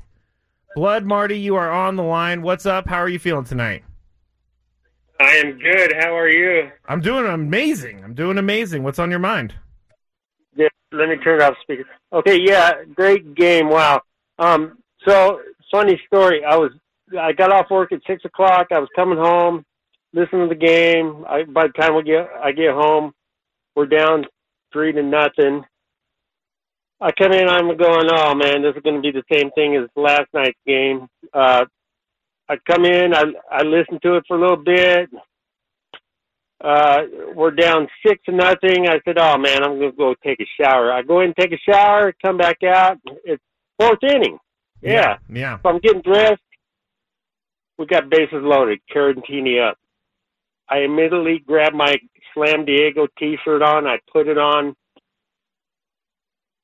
Blood 0.76 1.06
Marty, 1.06 1.40
you 1.40 1.56
are 1.56 1.72
on 1.72 1.96
the 1.96 2.04
line. 2.04 2.44
What's 2.44 2.68
up? 2.68 2.88
How 2.88 2.98
are 2.98 3.10
you 3.10 3.18
feeling 3.20 3.46
tonight? 3.46 3.84
I 5.20 5.32
am 5.38 5.58
good. 5.58 5.94
How 6.00 6.16
are 6.16 6.30
you? 6.30 6.72
I'm 6.88 7.02
doing 7.02 7.26
amazing. 7.26 8.04
I'm 8.04 8.14
doing 8.14 8.38
amazing. 8.38 8.84
What's 8.84 9.00
on 9.00 9.10
your 9.10 9.20
mind? 9.20 9.56
Yeah, 10.56 10.68
let 10.92 11.10
me 11.10 11.18
turn 11.18 11.42
off 11.42 11.56
speaker. 11.62 11.86
Okay, 12.12 12.40
yeah, 12.40 12.84
great 12.96 13.36
game. 13.36 13.70
Wow. 13.70 14.02
Um, 14.40 14.78
so 15.08 15.40
funny 15.72 16.00
story. 16.08 16.44
I 16.46 16.56
was 16.56 16.72
I 17.20 17.34
got 17.34 17.52
off 17.52 17.70
work 17.70 17.92
at 17.92 18.02
six 18.08 18.24
o'clock. 18.26 18.68
I 18.72 18.80
was 18.80 18.90
coming 18.96 19.18
home, 19.18 19.66
listening 20.14 20.50
to 20.50 20.56
the 20.56 20.66
game. 20.66 21.26
I, 21.28 21.44
by 21.44 21.68
the 21.68 21.74
time 21.74 21.96
we 21.96 22.04
get 22.04 22.30
I 22.42 22.52
get 22.52 22.72
home, 22.72 23.14
we're 23.76 23.86
down 23.86 24.26
three 24.72 24.92
to 24.94 25.04
nothing. 25.04 25.64
I 27.02 27.12
come 27.12 27.34
in. 27.34 27.50
I'm 27.50 27.76
going. 27.76 28.08
Oh 28.12 28.34
man, 28.36 28.62
this 28.62 28.76
is 28.76 28.84
going 28.84 28.96
to 28.96 29.02
be 29.02 29.12
the 29.12 29.24
same 29.32 29.52
thing 29.52 29.76
as 29.76 29.90
last 29.96 30.28
night's 30.34 30.58
game. 30.66 31.08
Uh, 31.34 31.66
I 32.50 32.58
come 32.70 32.86
in. 32.86 33.14
I 33.14 33.24
I 33.52 33.64
listen 33.64 34.00
to 34.04 34.16
it 34.16 34.24
for 34.28 34.38
a 34.38 34.42
little 34.42 34.64
bit. 34.64 35.10
Uh, 36.64 37.02
we're 37.36 37.52
down 37.52 37.90
six 38.08 38.24
to 38.26 38.32
nothing. 38.32 38.88
I 38.88 39.02
said, 39.04 39.18
"Oh 39.18 39.38
man, 39.38 39.64
I'm 39.64 39.80
gonna 39.80 39.92
go 39.92 40.16
take 40.24 40.40
a 40.40 40.46
shower." 40.58 40.94
I 40.94 41.02
go 41.02 41.20
in, 41.20 41.28
and 41.28 41.36
take 41.36 41.52
a 41.52 41.58
shower, 41.70 42.14
come 42.24 42.38
back 42.38 42.64
out. 42.64 43.00
It's 43.26 43.44
fourth 43.78 44.02
inning. 44.02 44.40
Yeah. 44.82 45.18
Yeah. 45.30 45.60
So 45.62 45.70
I'm 45.70 45.80
getting 45.80 46.02
dressed. 46.02 46.42
We 47.78 47.86
got 47.86 48.10
bases 48.10 48.44
loaded. 48.44 48.80
Carantini 48.94 49.60
up. 49.60 49.78
I 50.70 50.80
immediately 50.80 51.40
grabbed 51.46 51.76
my 51.76 51.96
Slam 52.34 52.64
Diego 52.64 53.08
T-shirt 53.20 53.62
on. 53.62 53.86
I 53.86 54.00
put 54.12 54.28
it 54.28 54.38
on. 54.38 54.76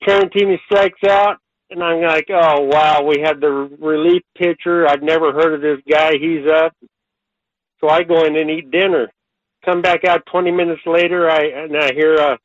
Carantini 0.08 0.60
strikes 0.66 1.04
out, 1.10 1.39
and 1.72 1.84
I'm 1.84 2.02
like, 2.02 2.28
"Oh 2.30 2.62
wow, 2.62 3.04
we 3.04 3.20
had 3.20 3.41
the 3.41 3.52
relief 3.52 4.24
pitcher. 4.38 4.88
I've 4.88 5.04
never 5.04 5.34
heard 5.34 5.56
of 5.56 5.62
this 5.62 5.82
guy. 5.91 6.14
He's 6.18 6.47
up." 6.50 6.74
So 7.82 7.89
I 7.89 8.04
go 8.04 8.24
in 8.24 8.38
and 8.38 8.50
eat 8.50 8.72
dinner. 8.72 9.12
Come 9.66 9.82
back 9.82 10.05
out 10.05 10.26
20 10.32 10.51
minutes 10.51 10.82
later, 10.86 11.30
I 11.30 11.41
and 11.45 11.76
I 11.78 11.93
hear 11.93 12.16
a, 12.16 12.38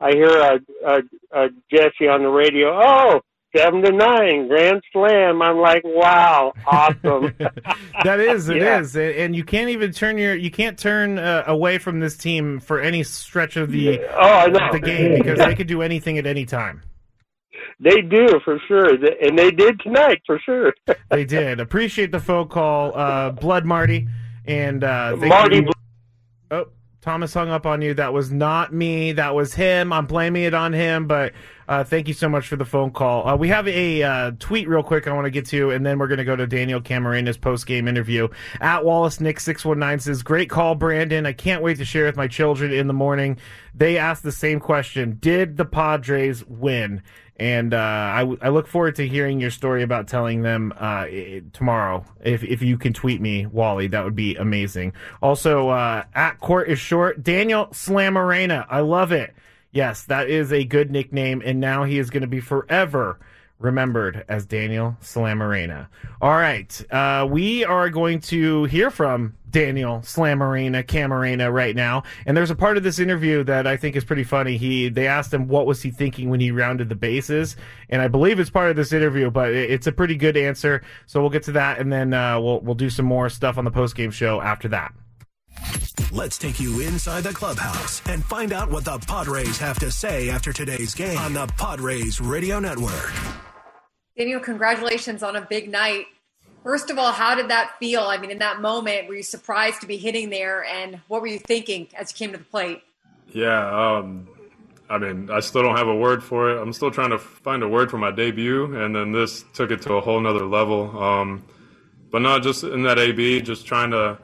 I 0.00 0.10
hear 0.12 0.28
a, 0.38 0.58
a, 0.86 0.98
a 1.44 1.48
Jesse 1.70 2.08
on 2.08 2.22
the 2.22 2.28
radio. 2.28 2.78
Oh, 2.82 3.20
seven 3.56 3.82
to 3.82 3.92
nine, 3.92 4.48
grand 4.48 4.82
slam. 4.92 5.42
I'm 5.42 5.58
like, 5.58 5.82
wow, 5.84 6.52
awesome. 6.66 7.34
that 8.04 8.18
is, 8.18 8.48
it 8.48 8.56
is, 8.62 8.94
Yeah. 8.96 9.02
and 9.02 9.14
and 9.16 9.36
you 9.36 9.44
can't 9.44 9.68
even 9.70 9.92
turn 9.92 10.16
your, 10.18 10.34
you 10.34 10.50
can't 10.50 10.78
turn 10.78 11.18
uh, 11.18 11.44
away 11.46 11.78
from 11.78 12.00
this 12.00 12.16
team 12.16 12.60
for 12.60 12.80
any 12.80 13.02
stretch 13.02 13.56
of 13.56 13.70
the 13.70 14.00
Oh, 14.20 14.46
know. 14.46 14.72
the 14.72 14.80
game 14.80 15.14
because 15.22 15.38
they 15.38 15.54
could 15.54 15.68
do 15.68 15.82
anything 15.82 16.18
at 16.18 16.26
any 16.26 16.46
time. 16.46 16.82
they 17.78 18.00
do 18.00 18.26
for 18.44 18.58
sure, 18.66 18.88
and 19.22 19.38
they 19.38 19.50
did 19.50 19.78
tonight 19.80 20.20
for 20.26 20.40
sure. 20.44 20.72
They 21.10 21.24
did. 21.24 21.60
Appreciate 21.60 22.10
the 22.10 22.18
phone 22.20 22.48
call, 22.48 22.96
uh, 22.98 23.30
Blood 23.30 23.64
Marty, 23.66 24.08
and 24.46 24.82
uh, 24.82 25.14
Marty 25.16 25.58
you- 25.58 25.70
Thomas 27.04 27.34
hung 27.34 27.50
up 27.50 27.66
on 27.66 27.82
you. 27.82 27.92
That 27.92 28.14
was 28.14 28.32
not 28.32 28.72
me. 28.72 29.12
That 29.12 29.34
was 29.34 29.52
him. 29.52 29.92
I'm 29.92 30.06
blaming 30.06 30.44
it 30.44 30.54
on 30.54 30.72
him. 30.72 31.06
But 31.06 31.34
Uh, 31.68 31.82
thank 31.84 32.08
you 32.08 32.14
so 32.14 32.28
much 32.28 32.46
for 32.46 32.56
the 32.56 32.64
phone 32.64 32.90
call. 32.90 33.26
Uh, 33.26 33.36
we 33.36 33.48
have 33.48 33.66
a 33.68 34.02
uh, 34.02 34.30
tweet 34.38 34.68
real 34.68 34.82
quick 34.82 35.06
I 35.06 35.12
want 35.12 35.24
to 35.24 35.30
get 35.30 35.46
to, 35.46 35.70
and 35.70 35.84
then 35.84 35.98
we're 35.98 36.08
going 36.08 36.18
to 36.18 36.24
go 36.24 36.36
to 36.36 36.46
Daniel 36.46 36.80
Camarena's 36.80 37.36
post 37.36 37.66
game 37.66 37.88
interview. 37.88 38.28
At 38.60 38.84
Wallace 38.84 39.20
Nick 39.20 39.40
six 39.40 39.64
one 39.64 39.78
nine 39.78 40.00
says, 40.00 40.22
"Great 40.22 40.50
call, 40.50 40.74
Brandon. 40.74 41.26
I 41.26 41.32
can't 41.32 41.62
wait 41.62 41.78
to 41.78 41.84
share 41.84 42.04
with 42.04 42.16
my 42.16 42.28
children 42.28 42.72
in 42.72 42.86
the 42.86 42.92
morning." 42.92 43.38
They 43.74 43.98
asked 43.98 44.22
the 44.22 44.32
same 44.32 44.60
question: 44.60 45.18
Did 45.20 45.56
the 45.56 45.64
Padres 45.64 46.44
win? 46.46 47.02
And 47.36 47.74
uh, 47.74 47.78
I, 47.78 48.36
I 48.42 48.48
look 48.50 48.68
forward 48.68 48.94
to 48.96 49.08
hearing 49.08 49.40
your 49.40 49.50
story 49.50 49.82
about 49.82 50.06
telling 50.06 50.42
them 50.42 50.72
uh, 50.78 51.06
tomorrow. 51.52 52.04
If 52.22 52.44
if 52.44 52.62
you 52.62 52.78
can 52.78 52.92
tweet 52.92 53.20
me, 53.20 53.46
Wally, 53.46 53.88
that 53.88 54.04
would 54.04 54.14
be 54.14 54.36
amazing. 54.36 54.92
Also, 55.20 55.68
uh, 55.70 56.04
at 56.14 56.38
court 56.38 56.68
is 56.68 56.78
short. 56.78 57.24
Daniel 57.24 57.66
Slamarena, 57.68 58.66
I 58.68 58.80
love 58.80 59.10
it. 59.10 59.34
Yes, 59.74 60.04
that 60.04 60.30
is 60.30 60.52
a 60.52 60.62
good 60.62 60.92
nickname, 60.92 61.42
and 61.44 61.58
now 61.58 61.82
he 61.82 61.98
is 61.98 62.08
going 62.08 62.20
to 62.20 62.28
be 62.28 62.38
forever 62.38 63.18
remembered 63.58 64.24
as 64.28 64.46
Daniel 64.46 64.96
Slamarena. 65.02 65.88
All 66.20 66.36
right, 66.36 66.92
uh, 66.92 67.26
we 67.28 67.64
are 67.64 67.90
going 67.90 68.20
to 68.20 68.64
hear 68.64 68.88
from 68.88 69.34
Daniel 69.50 69.98
Slamarena 69.98 70.84
Camarena 70.84 71.52
right 71.52 71.74
now, 71.74 72.04
and 72.24 72.36
there's 72.36 72.52
a 72.52 72.54
part 72.54 72.76
of 72.76 72.84
this 72.84 73.00
interview 73.00 73.42
that 73.42 73.66
I 73.66 73.76
think 73.76 73.96
is 73.96 74.04
pretty 74.04 74.22
funny. 74.22 74.56
He 74.58 74.88
they 74.88 75.08
asked 75.08 75.34
him 75.34 75.48
what 75.48 75.66
was 75.66 75.82
he 75.82 75.90
thinking 75.90 76.30
when 76.30 76.38
he 76.38 76.52
rounded 76.52 76.88
the 76.88 76.94
bases, 76.94 77.56
and 77.88 78.00
I 78.00 78.06
believe 78.06 78.38
it's 78.38 78.50
part 78.50 78.70
of 78.70 78.76
this 78.76 78.92
interview, 78.92 79.28
but 79.28 79.52
it's 79.52 79.88
a 79.88 79.92
pretty 79.92 80.14
good 80.14 80.36
answer. 80.36 80.82
So 81.06 81.20
we'll 81.20 81.30
get 81.30 81.42
to 81.44 81.52
that, 81.52 81.80
and 81.80 81.92
then 81.92 82.14
uh, 82.14 82.38
we'll 82.40 82.60
we'll 82.60 82.76
do 82.76 82.90
some 82.90 83.06
more 83.06 83.28
stuff 83.28 83.58
on 83.58 83.64
the 83.64 83.72
post 83.72 83.96
game 83.96 84.12
show 84.12 84.40
after 84.40 84.68
that. 84.68 84.94
Let's 86.12 86.38
take 86.38 86.60
you 86.60 86.80
inside 86.80 87.22
the 87.22 87.32
clubhouse 87.32 88.00
and 88.06 88.24
find 88.24 88.52
out 88.52 88.70
what 88.70 88.84
the 88.84 88.98
Padres 88.98 89.58
have 89.58 89.78
to 89.80 89.90
say 89.90 90.30
after 90.30 90.52
today's 90.52 90.94
game 90.94 91.18
on 91.18 91.32
the 91.32 91.46
Padres 91.58 92.20
Radio 92.20 92.60
Network. 92.60 93.12
Daniel, 94.16 94.40
congratulations 94.40 95.22
on 95.22 95.34
a 95.34 95.40
big 95.40 95.68
night. 95.68 96.06
First 96.62 96.88
of 96.88 96.98
all, 96.98 97.12
how 97.12 97.34
did 97.34 97.48
that 97.48 97.74
feel? 97.78 98.02
I 98.02 98.16
mean, 98.16 98.30
in 98.30 98.38
that 98.38 98.60
moment, 98.60 99.08
were 99.08 99.16
you 99.16 99.22
surprised 99.22 99.80
to 99.80 99.86
be 99.86 99.96
hitting 99.96 100.30
there? 100.30 100.64
And 100.64 101.00
what 101.08 101.20
were 101.20 101.26
you 101.26 101.38
thinking 101.40 101.88
as 101.94 102.12
you 102.12 102.16
came 102.16 102.32
to 102.32 102.38
the 102.38 102.44
plate? 102.44 102.82
Yeah, 103.32 103.96
um, 103.98 104.28
I 104.88 104.98
mean, 104.98 105.30
I 105.30 105.40
still 105.40 105.62
don't 105.62 105.76
have 105.76 105.88
a 105.88 105.96
word 105.96 106.22
for 106.22 106.50
it. 106.50 106.62
I'm 106.62 106.72
still 106.72 106.90
trying 106.90 107.10
to 107.10 107.18
find 107.18 107.62
a 107.62 107.68
word 107.68 107.90
for 107.90 107.98
my 107.98 108.10
debut, 108.10 108.76
and 108.76 108.94
then 108.94 109.12
this 109.12 109.44
took 109.52 109.70
it 109.70 109.82
to 109.82 109.94
a 109.94 110.00
whole 110.00 110.20
nother 110.20 110.46
level. 110.46 110.96
Um, 111.02 111.44
but 112.10 112.22
not 112.22 112.42
just 112.42 112.62
in 112.62 112.84
that 112.84 112.98
AB, 112.98 113.40
just 113.42 113.66
trying 113.66 113.90
to 113.90 114.18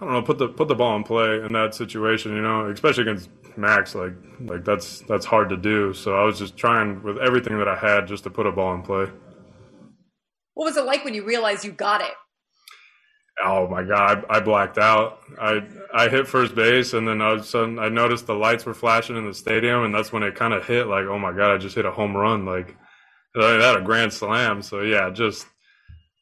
I 0.00 0.04
don't 0.04 0.12
know, 0.14 0.22
put 0.22 0.38
the 0.38 0.48
put 0.48 0.68
the 0.68 0.74
ball 0.74 0.96
in 0.96 1.04
play 1.04 1.36
in 1.36 1.52
that 1.52 1.74
situation, 1.74 2.34
you 2.34 2.42
know, 2.42 2.68
especially 2.68 3.02
against 3.02 3.30
Max, 3.56 3.94
like 3.94 4.12
like 4.40 4.64
that's 4.64 5.00
that's 5.00 5.24
hard 5.24 5.48
to 5.50 5.56
do. 5.56 5.92
So 5.94 6.16
I 6.18 6.24
was 6.24 6.38
just 6.38 6.56
trying 6.56 7.02
with 7.02 7.18
everything 7.18 7.58
that 7.58 7.68
I 7.68 7.76
had 7.76 8.08
just 8.08 8.24
to 8.24 8.30
put 8.30 8.46
a 8.46 8.52
ball 8.52 8.74
in 8.74 8.82
play. 8.82 9.06
What 10.54 10.64
was 10.64 10.76
it 10.76 10.84
like 10.84 11.04
when 11.04 11.14
you 11.14 11.24
realized 11.24 11.64
you 11.64 11.72
got 11.72 12.00
it? 12.00 12.12
Oh 13.44 13.68
my 13.68 13.82
god, 13.82 14.24
I, 14.28 14.36
I 14.36 14.40
blacked 14.40 14.78
out. 14.78 15.20
I 15.40 15.64
I 15.92 16.08
hit 16.08 16.26
first 16.26 16.56
base 16.56 16.92
and 16.92 17.06
then 17.06 17.20
all 17.20 17.34
of 17.34 17.40
a 17.40 17.44
sudden 17.44 17.78
I 17.78 17.88
noticed 17.88 18.26
the 18.26 18.34
lights 18.34 18.66
were 18.66 18.74
flashing 18.74 19.16
in 19.16 19.26
the 19.26 19.34
stadium 19.34 19.84
and 19.84 19.94
that's 19.94 20.12
when 20.12 20.22
it 20.24 20.34
kind 20.34 20.54
of 20.54 20.66
hit 20.66 20.88
like, 20.88 21.06
oh 21.06 21.18
my 21.18 21.32
god, 21.32 21.52
I 21.52 21.58
just 21.58 21.76
hit 21.76 21.84
a 21.84 21.90
home 21.92 22.16
run 22.16 22.44
like 22.44 22.76
I 23.36 23.52
had 23.52 23.76
a 23.76 23.82
grand 23.82 24.12
slam. 24.12 24.62
So 24.62 24.82
yeah, 24.82 25.10
just 25.10 25.46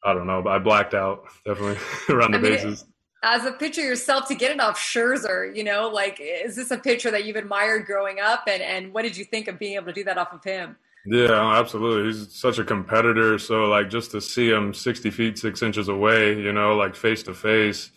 I 0.03 0.13
don't 0.13 0.27
know, 0.27 0.41
but 0.43 0.51
I 0.51 0.59
blacked 0.59 0.93
out 0.93 1.23
definitely 1.45 1.77
around 2.13 2.31
the 2.31 2.37
I 2.37 2.41
mean, 2.41 2.51
bases 2.51 2.85
as 3.23 3.45
a 3.45 3.53
pitcher 3.53 3.81
yourself 3.81 4.27
to 4.27 4.35
get 4.35 4.51
it 4.51 4.59
off 4.59 4.77
Scherzer, 4.77 5.55
you 5.55 5.63
know, 5.63 5.89
like 5.89 6.19
is 6.21 6.55
this 6.55 6.69
a 6.69 6.77
pitcher 6.77 7.09
that 7.09 7.25
you've 7.25 7.37
admired 7.37 7.85
growing 7.85 8.19
up 8.19 8.43
and 8.47 8.61
and 8.61 8.93
what 8.93 9.03
did 9.03 9.17
you 9.17 9.23
think 9.23 9.47
of 9.47 9.57
being 9.57 9.75
able 9.75 9.87
to 9.87 9.93
do 9.93 10.03
that 10.03 10.17
off 10.17 10.33
of 10.33 10.43
him? 10.43 10.75
Yeah, 11.05 11.57
absolutely. 11.59 12.11
He's 12.11 12.33
such 12.33 12.59
a 12.59 12.63
competitor. 12.63 13.37
So 13.37 13.65
like 13.65 13.89
just 13.89 14.11
to 14.11 14.21
see 14.21 14.49
him 14.49 14.73
60 14.73 15.11
feet, 15.11 15.37
six 15.37 15.61
inches 15.61 15.89
away, 15.89 16.39
you 16.39 16.53
know, 16.53 16.75
like 16.75 16.95
face 16.95 17.23
to 17.23 17.33
face. 17.33 17.91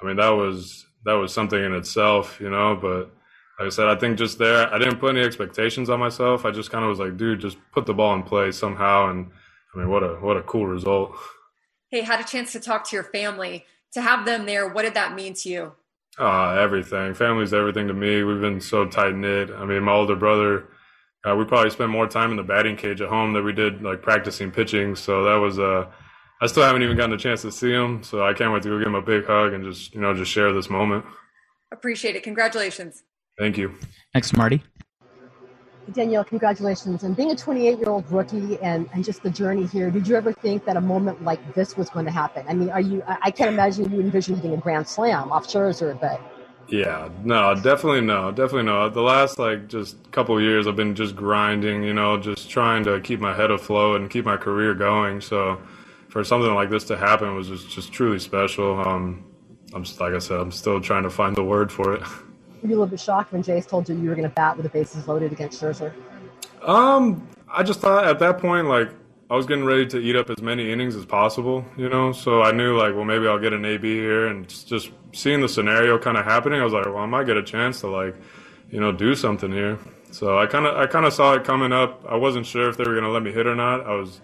I 0.00 0.06
mean, 0.06 0.16
that 0.16 0.30
was, 0.30 0.86
that 1.04 1.14
was 1.14 1.32
something 1.32 1.62
in 1.62 1.72
itself, 1.72 2.38
you 2.40 2.50
know, 2.50 2.76
but 2.80 3.10
like 3.58 3.66
I 3.66 3.68
said, 3.70 3.88
I 3.88 3.96
think 3.96 4.18
just 4.18 4.38
there, 4.38 4.72
I 4.72 4.78
didn't 4.78 4.98
put 4.98 5.14
any 5.14 5.24
expectations 5.24 5.88
on 5.88 6.00
myself. 6.00 6.44
I 6.44 6.50
just 6.50 6.70
kind 6.70 6.84
of 6.84 6.90
was 6.90 6.98
like, 6.98 7.16
dude, 7.16 7.40
just 7.40 7.58
put 7.72 7.86
the 7.86 7.94
ball 7.94 8.14
in 8.14 8.22
play 8.22 8.50
somehow. 8.52 9.10
And 9.10 9.30
I 9.74 9.78
mean, 9.78 9.88
what 9.88 10.02
a, 10.02 10.14
what 10.14 10.36
a 10.36 10.42
cool 10.42 10.66
result. 10.66 11.12
Hey, 11.90 12.02
had 12.02 12.20
a 12.20 12.24
chance 12.24 12.52
to 12.52 12.60
talk 12.60 12.88
to 12.88 12.96
your 12.96 13.04
family 13.04 13.64
to 13.92 14.00
have 14.00 14.24
them 14.24 14.46
there, 14.46 14.68
what 14.68 14.82
did 14.82 14.94
that 14.94 15.14
mean 15.14 15.34
to 15.34 15.48
you? 15.48 15.72
Uh, 16.18 16.52
everything. 16.52 17.14
Family's 17.14 17.54
everything 17.54 17.88
to 17.88 17.94
me. 17.94 18.22
We've 18.22 18.40
been 18.40 18.60
so 18.60 18.86
tight 18.86 19.14
knit. 19.14 19.50
I 19.50 19.64
mean, 19.64 19.82
my 19.82 19.92
older 19.92 20.16
brother, 20.16 20.66
uh, 21.26 21.34
we 21.36 21.44
probably 21.44 21.70
spent 21.70 21.90
more 21.90 22.06
time 22.06 22.30
in 22.30 22.36
the 22.36 22.42
batting 22.42 22.76
cage 22.76 23.00
at 23.00 23.08
home 23.08 23.32
than 23.32 23.44
we 23.44 23.52
did 23.52 23.82
like 23.82 24.02
practicing 24.02 24.50
pitching. 24.50 24.94
So 24.96 25.24
that 25.24 25.36
was 25.36 25.58
uh, 25.58 25.86
I 26.40 26.46
still 26.46 26.62
haven't 26.62 26.82
even 26.82 26.96
gotten 26.96 27.12
a 27.14 27.18
chance 27.18 27.42
to 27.42 27.52
see 27.52 27.70
him. 27.70 28.02
So 28.02 28.24
I 28.26 28.32
can't 28.32 28.52
wait 28.52 28.62
to 28.62 28.68
go 28.68 28.78
give 28.78 28.86
him 28.86 28.94
a 28.94 29.02
big 29.02 29.26
hug 29.26 29.52
and 29.52 29.64
just 29.64 29.94
you 29.94 30.00
know 30.00 30.14
just 30.14 30.30
share 30.30 30.52
this 30.52 30.70
moment. 30.70 31.04
Appreciate 31.72 32.16
it. 32.16 32.22
Congratulations. 32.22 33.04
Thank 33.38 33.56
you. 33.56 33.74
Thanks, 34.12 34.32
Marty. 34.32 34.62
Danielle, 35.92 36.24
congratulations. 36.24 37.02
And 37.02 37.16
being 37.16 37.30
a 37.30 37.36
28 37.36 37.78
year 37.78 37.88
old 37.88 38.10
rookie 38.10 38.58
and, 38.62 38.88
and 38.92 39.04
just 39.04 39.22
the 39.22 39.30
journey 39.30 39.66
here, 39.66 39.90
did 39.90 40.06
you 40.06 40.16
ever 40.16 40.32
think 40.32 40.64
that 40.64 40.76
a 40.76 40.80
moment 40.80 41.22
like 41.22 41.54
this 41.54 41.76
was 41.76 41.90
going 41.90 42.04
to 42.06 42.10
happen? 42.10 42.44
I 42.48 42.54
mean, 42.54 42.70
are 42.70 42.80
you, 42.80 43.02
I 43.06 43.30
can't 43.30 43.50
imagine 43.50 43.92
you 43.92 44.00
envision 44.00 44.36
hitting 44.36 44.54
a 44.54 44.56
grand 44.56 44.86
slam 44.88 45.32
off 45.32 45.46
Scherzer, 45.46 45.98
but. 46.00 46.20
Yeah, 46.68 47.08
no, 47.24 47.54
definitely 47.54 48.02
no, 48.02 48.30
definitely 48.30 48.62
no. 48.62 48.88
The 48.88 49.00
last 49.00 49.40
like 49.40 49.66
just 49.66 50.10
couple 50.12 50.40
years, 50.40 50.68
I've 50.68 50.76
been 50.76 50.94
just 50.94 51.16
grinding, 51.16 51.82
you 51.82 51.92
know, 51.92 52.16
just 52.18 52.48
trying 52.48 52.84
to 52.84 53.00
keep 53.00 53.18
my 53.18 53.34
head 53.34 53.50
afloat 53.50 54.00
and 54.00 54.08
keep 54.08 54.24
my 54.24 54.36
career 54.36 54.74
going. 54.74 55.20
So, 55.20 55.60
for 56.08 56.22
something 56.22 56.54
like 56.54 56.70
this 56.70 56.84
to 56.84 56.96
happen 56.96 57.34
was 57.34 57.48
just, 57.48 57.70
just 57.70 57.92
truly 57.92 58.20
special. 58.20 58.80
Um, 58.80 59.24
I'm 59.74 59.82
just, 59.82 60.00
like 60.00 60.14
I 60.14 60.18
said, 60.18 60.38
I'm 60.38 60.52
still 60.52 60.80
trying 60.80 61.02
to 61.04 61.10
find 61.10 61.36
the 61.36 61.44
word 61.44 61.72
for 61.72 61.94
it. 61.94 62.02
Were 62.62 62.68
you 62.68 62.74
a 62.74 62.78
little 62.78 62.86
bit 62.86 63.00
shocked 63.00 63.32
when 63.32 63.42
Jayce 63.42 63.66
told 63.66 63.88
you 63.88 63.96
you 63.96 64.08
were 64.08 64.14
going 64.14 64.28
to 64.28 64.34
bat 64.34 64.56
with 64.56 64.64
the 64.64 64.70
bases 64.70 65.08
loaded 65.08 65.32
against 65.32 65.60
Scherzer? 65.60 65.92
Um, 66.62 67.26
I 67.48 67.62
just 67.62 67.80
thought 67.80 68.06
at 68.06 68.18
that 68.18 68.38
point, 68.38 68.66
like, 68.66 68.90
I 69.30 69.36
was 69.36 69.46
getting 69.46 69.64
ready 69.64 69.86
to 69.86 69.98
eat 69.98 70.16
up 70.16 70.28
as 70.28 70.42
many 70.42 70.72
innings 70.72 70.96
as 70.96 71.06
possible, 71.06 71.64
you 71.76 71.88
know. 71.88 72.12
So 72.12 72.42
I 72.42 72.52
knew, 72.52 72.76
like, 72.76 72.94
well, 72.94 73.04
maybe 73.04 73.26
I'll 73.26 73.38
get 73.38 73.52
an 73.52 73.64
AB 73.64 73.88
here, 73.88 74.26
and 74.26 74.48
just 74.48 74.90
seeing 75.12 75.40
the 75.40 75.48
scenario 75.48 75.98
kind 75.98 76.18
of 76.18 76.24
happening, 76.24 76.60
I 76.60 76.64
was 76.64 76.72
like, 76.72 76.84
well, 76.86 76.98
I 76.98 77.06
might 77.06 77.26
get 77.26 77.36
a 77.36 77.42
chance 77.42 77.80
to, 77.80 77.86
like, 77.86 78.14
you 78.70 78.80
know, 78.80 78.92
do 78.92 79.14
something 79.14 79.52
here. 79.52 79.78
So 80.10 80.38
I 80.38 80.46
kind 80.46 80.66
of, 80.66 80.76
I 80.76 80.86
kind 80.86 81.06
of 81.06 81.12
saw 81.12 81.34
it 81.34 81.44
coming 81.44 81.72
up. 81.72 82.04
I 82.08 82.16
wasn't 82.16 82.44
sure 82.44 82.68
if 82.68 82.76
they 82.76 82.84
were 82.84 82.92
going 82.92 83.04
to 83.04 83.10
let 83.10 83.22
me 83.22 83.32
hit 83.32 83.46
or 83.46 83.54
not. 83.54 83.86
I 83.86 83.94
was, 83.94 84.20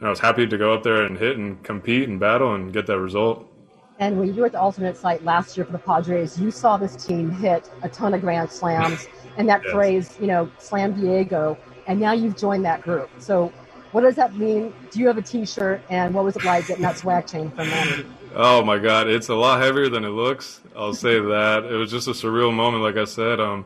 I 0.00 0.08
was 0.08 0.20
happy 0.20 0.46
to 0.46 0.56
go 0.56 0.72
up 0.72 0.84
there 0.84 1.02
and 1.02 1.18
hit 1.18 1.36
and 1.36 1.62
compete 1.62 2.08
and 2.08 2.18
battle 2.20 2.54
and 2.54 2.72
get 2.72 2.86
that 2.86 2.98
result. 2.98 3.50
And 3.98 4.18
when 4.18 4.34
you 4.34 4.40
were 4.40 4.46
at 4.46 4.52
the 4.52 4.60
alternate 4.60 4.96
site 4.96 5.24
last 5.24 5.56
year 5.56 5.64
for 5.64 5.72
the 5.72 5.78
Padres, 5.78 6.38
you 6.38 6.50
saw 6.50 6.76
this 6.76 6.96
team 6.96 7.30
hit 7.30 7.70
a 7.82 7.88
ton 7.88 8.12
of 8.14 8.20
grand 8.20 8.50
slams 8.50 9.06
and 9.36 9.48
that 9.48 9.62
yes. 9.64 9.72
phrase, 9.72 10.18
you 10.20 10.26
know, 10.26 10.50
slam 10.58 10.98
Diego, 11.00 11.56
and 11.86 12.00
now 12.00 12.12
you've 12.12 12.36
joined 12.36 12.64
that 12.64 12.82
group. 12.82 13.08
So 13.18 13.52
what 13.92 14.00
does 14.00 14.16
that 14.16 14.34
mean? 14.34 14.72
Do 14.90 14.98
you 14.98 15.06
have 15.06 15.18
a 15.18 15.22
t-shirt 15.22 15.80
and 15.88 16.12
what 16.14 16.24
was 16.24 16.36
it 16.36 16.44
like 16.44 16.66
getting 16.66 16.82
that 16.82 16.98
swag 16.98 17.26
chain 17.26 17.50
from 17.50 17.68
them? 17.68 18.14
Oh 18.34 18.64
my 18.64 18.78
God, 18.78 19.06
it's 19.06 19.28
a 19.28 19.34
lot 19.34 19.62
heavier 19.62 19.88
than 19.88 20.04
it 20.04 20.08
looks. 20.08 20.60
I'll 20.74 20.94
say 20.94 21.20
that. 21.20 21.64
It 21.64 21.76
was 21.76 21.90
just 21.90 22.08
a 22.08 22.12
surreal 22.12 22.52
moment. 22.52 22.82
Like 22.82 22.96
I 22.96 23.04
said, 23.04 23.38
um, 23.38 23.64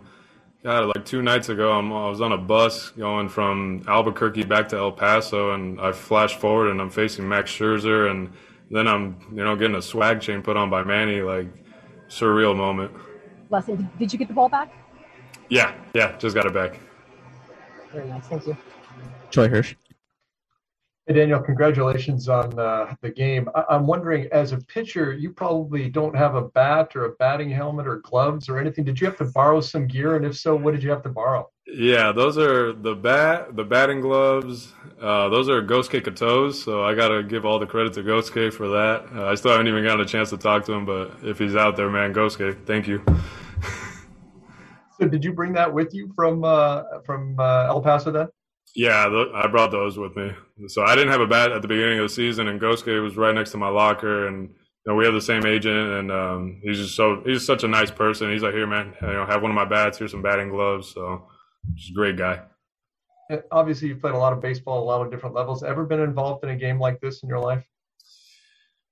God, 0.63 0.95
like 0.95 1.07
two 1.07 1.23
nights 1.23 1.49
ago, 1.49 1.73
I'm, 1.73 1.91
i 1.93 2.09
was 2.11 2.21
on 2.21 2.33
a 2.33 2.39
bus 2.39 2.91
going 2.91 3.31
from 3.31 3.85
Albuquerque 3.89 4.45
back 4.45 4.69
to 4.71 4.77
El 4.77 4.93
Paso, 4.93 5.53
and 5.53 5.81
I 5.81 5.93
flashed 5.93 6.39
forward 6.39 6.71
and 6.71 6.81
I'm 6.81 6.91
facing 6.91 7.27
Max 7.27 7.51
Scherzer, 7.51 8.11
and 8.11 8.31
then 8.71 8.87
I'm, 8.87 9.17
you 9.31 9.45
know, 9.45 9.57
getting 9.57 9.77
a 9.77 9.83
swag 9.83 10.21
chain 10.21 10.43
put 10.43 10.57
on 10.57 10.71
by 10.71 10.85
Manny, 10.85 11.21
like 11.23 11.49
surreal 12.09 12.57
moment. 12.57 12.93
Blessing, 13.49 13.89
did 13.99 14.13
you 14.13 14.19
get 14.19 14.29
the 14.29 14.35
ball 14.35 14.49
back? 14.49 14.73
Yeah, 15.49 15.75
yeah, 15.95 16.17
just 16.19 16.35
got 16.35 16.47
it 16.47 16.53
back. 16.53 16.79
Very 17.93 18.07
nice, 18.09 18.27
thank 18.27 18.47
you. 18.47 18.57
Troy 19.31 19.49
Hirsch. 19.49 19.75
Hey 21.09 21.15
Daniel, 21.15 21.41
congratulations 21.41 22.29
on 22.29 22.59
uh, 22.59 22.95
the 23.01 23.09
game. 23.09 23.49
I- 23.55 23.77
am 23.77 23.87
wondering, 23.87 24.29
as 24.31 24.53
a 24.53 24.59
pitcher, 24.59 25.15
you 25.15 25.33
probably 25.33 25.89
don't 25.89 26.15
have 26.15 26.35
a 26.35 26.43
bat 26.43 26.95
or 26.95 27.07
a 27.07 27.13
batting 27.13 27.49
helmet 27.49 27.87
or 27.87 28.01
gloves 28.01 28.51
or 28.51 28.59
anything. 28.59 28.85
Did 28.85 29.01
you 29.01 29.07
have 29.07 29.17
to 29.17 29.25
borrow 29.25 29.63
some 29.63 29.87
gear, 29.87 30.17
and 30.17 30.27
if 30.27 30.37
so, 30.37 30.55
what 30.55 30.73
did 30.75 30.83
you 30.83 30.91
have 30.91 31.03
to 31.05 31.09
borrow? 31.09 31.49
Yeah, 31.67 32.13
those 32.13 32.37
are 32.37 32.75
the 32.75 32.95
bat, 32.95 33.57
the 33.57 33.65
batting 33.65 34.03
gloves. 34.03 34.75
Uh, 35.01 35.31
those 35.31 35.49
are 35.49 35.63
Gosuke 35.63 36.03
Katoh's, 36.03 36.63
so 36.63 36.85
I 36.85 36.95
gotta 36.95 37.23
give 37.23 37.47
all 37.47 37.59
the 37.59 37.65
credit 37.65 37.95
to 37.95 38.03
Gosuke 38.03 38.53
for 38.53 38.69
that. 38.69 39.07
Uh, 39.17 39.29
I 39.29 39.35
still 39.35 39.53
haven't 39.53 39.69
even 39.69 39.83
gotten 39.85 40.03
a 40.03 40.07
chance 40.07 40.29
to 40.29 40.37
talk 40.37 40.67
to 40.67 40.75
him, 40.75 40.85
but 40.85 41.13
if 41.23 41.39
he's 41.39 41.57
out 41.57 41.75
there, 41.75 41.89
man, 41.89 42.13
Gosuke, 42.13 42.67
thank 42.67 42.87
you. 42.87 43.03
so, 45.01 45.09
did 45.09 45.25
you 45.25 45.33
bring 45.33 45.55
that 45.55 45.73
with 45.73 45.95
you 45.95 46.13
from 46.15 46.45
uh, 46.45 46.83
from 47.07 47.41
uh, 47.41 47.65
El 47.65 47.81
Paso 47.81 48.11
then? 48.11 48.29
Yeah, 48.75 49.27
I 49.35 49.47
brought 49.49 49.71
those 49.71 49.99
with 49.99 50.17
me. 50.17 50.31
So 50.69 50.85
I 50.85 50.95
didn't 50.95 51.11
have 51.11 51.21
a 51.21 51.27
bat 51.27 51.53
at 51.53 51.63
the 51.63 51.69
beginning 51.69 51.99
of 51.99 52.05
the 52.05 52.15
season, 52.15 52.49
and 52.49 52.61
Gosuke 52.61 53.03
was 53.03 53.17
right 53.17 53.35
next 53.35 53.51
to 53.53 53.59
my 53.59 53.69
locker, 53.69 54.29
and 54.29 54.49
you 54.49 54.93
know, 54.93 54.95
we 54.95 55.05
have 55.05 55.15
the 55.15 55.21
same 55.21 55.45
agent, 55.47 55.77
and 55.77 56.13
um, 56.13 56.61
he's 56.63 56.79
just 56.79 56.95
so 56.95 57.23
he's 57.25 57.45
such 57.45 57.65
a 57.65 57.69
nice 57.69 57.91
person. 57.91 58.31
He's 58.31 58.43
like, 58.43 58.55
here, 58.55 58.67
man, 58.67 58.95
you 59.03 59.09
know, 59.09 59.27
have 59.27 59.43
one 59.43 59.51
of 59.51 59.55
my 59.55 59.65
bats. 59.65 59.99
Here's 59.99 60.13
some 60.13 60.23
batting 60.23 60.51
gloves. 60.51 60.93
So, 60.93 61.29
just 61.75 61.91
a 61.91 61.95
great 61.95 62.17
guy. 62.17 62.41
obviously 63.51 63.89
you've 63.89 64.01
played 64.01 64.15
a 64.15 64.19
lot 64.19 64.33
of 64.33 64.41
baseball, 64.41 64.83
a 64.83 64.85
lot 64.85 65.03
of 65.03 65.11
different 65.11 65.35
levels. 65.35 65.63
Ever 65.63 65.85
been 65.85 66.01
involved 66.01 66.45
in 66.45 66.51
a 66.51 66.57
game 66.57 66.79
like 66.79 67.01
this 67.01 67.23
in 67.23 67.29
your 67.29 67.41
life? 67.41 67.65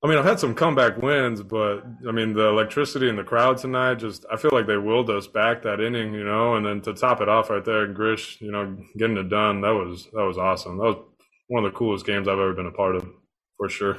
I 0.07 0.09
mean, 0.09 0.19
I've 0.19 0.25
had 0.25 0.39
some 0.39 0.55
comeback 0.55 0.99
wins, 0.99 1.43
but 1.43 1.79
I 2.09 2.13
mean, 2.13 2.33
the 2.33 2.47
electricity 2.47 3.09
in 3.09 3.17
the 3.17 3.25
crowd 3.25 3.59
tonight 3.59 3.97
just, 3.97 4.25
I 4.33 4.37
feel 4.37 4.53
like 4.53 4.69
they 4.69 4.77
willed 4.77 5.11
us 5.11 5.27
back 5.27 5.63
that 5.65 5.81
inning, 5.81 6.15
you 6.15 6.23
know, 6.23 6.55
and 6.55 6.65
then 6.65 6.81
to 6.83 6.95
top 6.95 7.21
it 7.21 7.29
off 7.29 7.51
right 7.51 7.65
there, 7.65 7.89
Grish, 7.89 8.41
you 8.41 8.53
know, 8.53 8.77
getting 8.97 9.17
it 9.17 9.29
done, 9.29 9.63
that 9.63 9.75
was, 9.75 10.07
that 10.13 10.23
was 10.23 10.39
awesome. 10.39 10.79
That 10.79 10.85
was 10.85 11.05
one 11.49 11.65
of 11.65 11.73
the 11.73 11.77
coolest 11.77 12.07
games 12.07 12.29
I've 12.29 12.39
ever 12.39 12.55
been 12.55 12.67
a 12.67 12.71
part 12.71 12.95
of, 12.95 13.09
for 13.57 13.69
sure. 13.69 13.99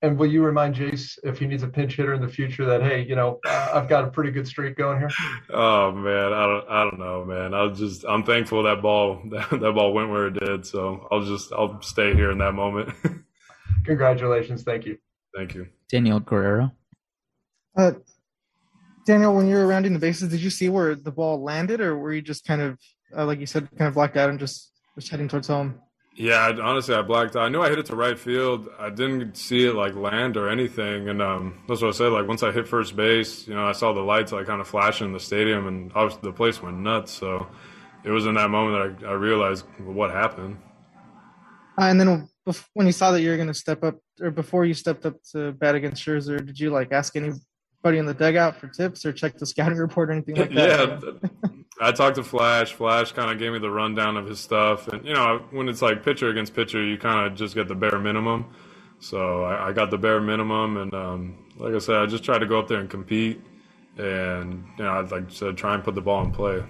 And 0.00 0.18
will 0.18 0.28
you 0.28 0.42
remind 0.42 0.76
Jayce 0.76 1.18
if 1.24 1.40
he 1.40 1.46
needs 1.46 1.62
a 1.62 1.68
pinch 1.68 1.96
hitter 1.96 2.14
in 2.14 2.22
the 2.22 2.28
future 2.28 2.64
that 2.64 2.82
hey, 2.82 3.04
you 3.06 3.16
know, 3.16 3.38
I've 3.46 3.88
got 3.88 4.04
a 4.04 4.06
pretty 4.06 4.30
good 4.30 4.48
streak 4.48 4.78
going 4.78 4.98
here? 4.98 5.10
Oh 5.50 5.92
man, 5.92 6.32
I 6.32 6.46
don't, 6.46 6.68
I 6.70 6.82
don't 6.84 6.98
know, 6.98 7.22
man. 7.22 7.52
I 7.52 7.68
just, 7.68 8.06
I'm 8.08 8.24
thankful 8.24 8.62
that 8.62 8.80
ball, 8.80 9.20
that, 9.30 9.50
that 9.60 9.72
ball 9.74 9.92
went 9.92 10.08
where 10.08 10.28
it 10.28 10.40
did. 10.40 10.64
So 10.64 11.06
I'll 11.12 11.22
just, 11.22 11.52
I'll 11.52 11.82
stay 11.82 12.14
here 12.14 12.30
in 12.30 12.38
that 12.38 12.52
moment. 12.52 12.94
Congratulations, 13.84 14.62
thank 14.62 14.86
you. 14.86 14.98
Thank 15.34 15.54
you, 15.54 15.68
Daniel 15.88 16.20
Guerrero. 16.20 16.72
Uh, 17.76 17.92
Daniel, 19.06 19.34
when 19.34 19.46
you 19.46 19.56
were 19.56 19.66
rounding 19.66 19.92
the 19.92 19.98
bases, 19.98 20.30
did 20.30 20.40
you 20.40 20.50
see 20.50 20.68
where 20.68 20.94
the 20.94 21.12
ball 21.12 21.42
landed, 21.42 21.80
or 21.80 21.96
were 21.96 22.12
you 22.12 22.22
just 22.22 22.44
kind 22.44 22.60
of, 22.60 22.78
uh, 23.16 23.24
like 23.24 23.38
you 23.38 23.46
said, 23.46 23.68
kind 23.78 23.86
of 23.86 23.94
blacked 23.94 24.16
out 24.16 24.30
and 24.30 24.38
just 24.38 24.72
just 24.94 25.10
heading 25.10 25.28
towards 25.28 25.46
home? 25.46 25.80
Yeah, 26.16 26.36
I, 26.36 26.58
honestly, 26.58 26.94
I 26.94 27.02
blacked 27.02 27.36
out. 27.36 27.42
I 27.42 27.48
knew 27.50 27.60
I 27.60 27.68
hit 27.68 27.78
it 27.78 27.86
to 27.86 27.96
right 27.96 28.18
field. 28.18 28.68
I 28.78 28.88
didn't 28.88 29.36
see 29.36 29.66
it 29.66 29.74
like 29.74 29.94
land 29.94 30.38
or 30.38 30.48
anything, 30.48 31.10
and 31.10 31.20
um, 31.20 31.62
that's 31.68 31.82
what 31.82 31.88
I 31.88 31.92
said. 31.92 32.08
Like 32.08 32.26
once 32.26 32.42
I 32.42 32.50
hit 32.50 32.66
first 32.66 32.96
base, 32.96 33.46
you 33.46 33.54
know, 33.54 33.66
I 33.66 33.72
saw 33.72 33.92
the 33.92 34.00
lights 34.00 34.32
like 34.32 34.46
kind 34.46 34.60
of 34.60 34.66
flashing 34.66 35.08
in 35.08 35.12
the 35.12 35.20
stadium, 35.20 35.66
and 35.66 35.92
obviously 35.94 36.30
the 36.30 36.36
place 36.36 36.62
went 36.62 36.78
nuts. 36.78 37.12
So 37.12 37.46
it 38.02 38.10
was 38.10 38.24
in 38.24 38.34
that 38.34 38.48
moment 38.48 38.98
that 38.98 39.06
I, 39.06 39.10
I 39.10 39.14
realized 39.14 39.66
what 39.84 40.10
happened. 40.10 40.56
Uh, 41.78 41.84
and 41.84 42.00
then 42.00 42.28
when 42.74 42.86
you 42.86 42.92
saw 42.92 43.10
that 43.10 43.22
you 43.22 43.30
were 43.30 43.36
going 43.36 43.48
to 43.48 43.54
step 43.54 43.82
up, 43.82 43.96
or 44.20 44.30
before 44.30 44.64
you 44.64 44.74
stepped 44.74 45.04
up 45.04 45.22
to 45.32 45.52
bat 45.52 45.74
against 45.74 46.04
Scherzer, 46.04 46.44
did 46.44 46.58
you 46.58 46.70
like 46.70 46.92
ask 46.92 47.16
anybody 47.16 47.98
in 47.98 48.06
the 48.06 48.14
dugout 48.14 48.56
for 48.56 48.68
tips 48.68 49.04
or 49.04 49.12
check 49.12 49.36
the 49.38 49.46
scouting 49.46 49.78
report 49.86 50.10
or 50.10 50.12
anything 50.12 50.36
like 50.36 50.52
that? 50.52 51.20
yeah, 51.42 51.50
I 51.80 51.92
talked 51.92 52.16
to 52.16 52.24
Flash. 52.24 52.72
Flash 52.72 53.12
kind 53.12 53.30
of 53.30 53.38
gave 53.38 53.52
me 53.52 53.58
the 53.58 53.70
rundown 53.70 54.16
of 54.16 54.26
his 54.26 54.40
stuff, 54.40 54.88
and 54.88 55.04
you 55.04 55.14
know, 55.14 55.44
when 55.50 55.68
it's 55.68 55.82
like 55.82 56.04
pitcher 56.04 56.28
against 56.28 56.54
pitcher, 56.54 56.82
you 56.82 56.96
kind 56.98 57.26
of 57.26 57.36
just 57.36 57.54
get 57.54 57.68
the 57.68 57.74
bare 57.74 57.98
minimum. 57.98 58.46
So 58.98 59.42
I, 59.42 59.68
I 59.68 59.72
got 59.72 59.90
the 59.90 59.98
bare 59.98 60.20
minimum, 60.20 60.76
and 60.76 60.94
um, 60.94 61.46
like 61.58 61.74
I 61.74 61.78
said, 61.78 61.96
I 61.96 62.06
just 62.06 62.24
tried 62.24 62.38
to 62.38 62.46
go 62.46 62.58
up 62.58 62.68
there 62.68 62.80
and 62.80 62.88
compete, 62.88 63.40
and 63.98 64.64
you 64.78 64.84
know, 64.84 64.90
I 64.90 65.00
like 65.00 65.28
I 65.28 65.32
said, 65.32 65.56
try 65.56 65.74
and 65.74 65.82
put 65.82 65.94
the 65.94 66.00
ball 66.00 66.24
in 66.24 66.30
play. 66.30 66.62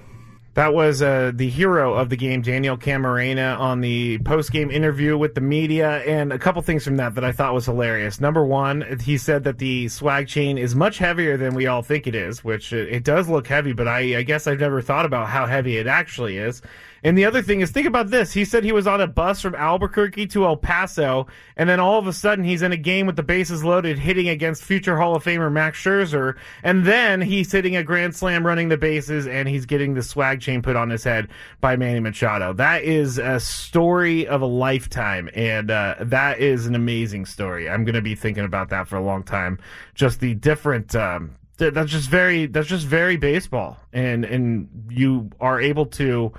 That 0.56 0.72
was 0.72 1.02
uh, 1.02 1.32
the 1.34 1.50
hero 1.50 1.92
of 1.92 2.08
the 2.08 2.16
game, 2.16 2.40
Daniel 2.40 2.78
Camarena, 2.78 3.60
on 3.60 3.82
the 3.82 4.16
post-game 4.20 4.70
interview 4.70 5.18
with 5.18 5.34
the 5.34 5.42
media, 5.42 5.98
and 5.98 6.32
a 6.32 6.38
couple 6.38 6.62
things 6.62 6.82
from 6.82 6.96
that 6.96 7.14
that 7.16 7.24
I 7.24 7.32
thought 7.32 7.52
was 7.52 7.66
hilarious. 7.66 8.22
Number 8.22 8.42
one, 8.42 8.98
he 9.04 9.18
said 9.18 9.44
that 9.44 9.58
the 9.58 9.88
swag 9.88 10.28
chain 10.28 10.56
is 10.56 10.74
much 10.74 10.96
heavier 10.96 11.36
than 11.36 11.54
we 11.54 11.66
all 11.66 11.82
think 11.82 12.06
it 12.06 12.14
is, 12.14 12.42
which 12.42 12.72
it, 12.72 12.88
it 12.88 13.04
does 13.04 13.28
look 13.28 13.46
heavy, 13.46 13.74
but 13.74 13.86
I, 13.86 14.16
I 14.16 14.22
guess 14.22 14.46
I've 14.46 14.58
never 14.58 14.80
thought 14.80 15.04
about 15.04 15.28
how 15.28 15.44
heavy 15.44 15.76
it 15.76 15.86
actually 15.86 16.38
is. 16.38 16.62
And 17.04 17.16
the 17.16 17.26
other 17.26 17.42
thing 17.42 17.60
is, 17.60 17.70
think 17.70 17.86
about 17.86 18.08
this. 18.10 18.32
He 18.32 18.44
said 18.44 18.64
he 18.64 18.72
was 18.72 18.86
on 18.86 19.00
a 19.00 19.06
bus 19.06 19.40
from 19.40 19.54
Albuquerque 19.54 20.26
to 20.28 20.44
El 20.44 20.56
Paso, 20.56 21.28
and 21.56 21.68
then 21.68 21.78
all 21.78 22.00
of 22.00 22.08
a 22.08 22.12
sudden 22.12 22.44
he's 22.44 22.62
in 22.62 22.72
a 22.72 22.76
game 22.76 23.06
with 23.06 23.14
the 23.14 23.22
bases 23.22 23.62
loaded, 23.62 23.98
hitting 23.98 24.28
against 24.28 24.64
future 24.64 24.96
Hall 24.96 25.14
of 25.14 25.22
Famer 25.22 25.52
Max 25.52 25.78
Scherzer, 25.78 26.34
and 26.64 26.84
then 26.84 27.20
he's 27.20 27.52
hitting 27.52 27.76
a 27.76 27.84
grand 27.84 28.16
slam 28.16 28.44
running 28.44 28.70
the 28.70 28.78
bases, 28.78 29.26
and 29.28 29.48
he's 29.48 29.66
getting 29.66 29.94
the 29.94 30.02
swag 30.02 30.40
chain 30.46 30.62
put 30.62 30.76
on 30.76 30.88
his 30.88 31.04
head 31.04 31.28
by 31.60 31.76
Manny 31.76 32.00
Machado. 32.00 32.52
That 32.54 32.84
is 32.84 33.18
a 33.18 33.38
story 33.40 34.26
of 34.26 34.40
a 34.40 34.46
lifetime, 34.46 35.28
and 35.34 35.70
uh, 35.70 35.96
that 36.00 36.38
is 36.38 36.66
an 36.66 36.74
amazing 36.74 37.26
story. 37.26 37.68
I'm 37.68 37.84
going 37.84 37.94
to 37.94 38.02
be 38.02 38.14
thinking 38.14 38.44
about 38.44 38.70
that 38.70 38.88
for 38.88 38.96
a 38.96 39.02
long 39.02 39.22
time. 39.22 39.58
Just 39.94 40.20
the 40.20 40.34
different. 40.34 40.94
Um, 40.94 41.36
that's 41.58 41.90
just 41.90 42.08
very. 42.08 42.46
That's 42.46 42.68
just 42.68 42.86
very 42.86 43.16
baseball, 43.16 43.76
and 43.92 44.24
and 44.24 44.68
you 44.90 45.30
are 45.40 45.60
able 45.60 45.86
to 45.86 46.32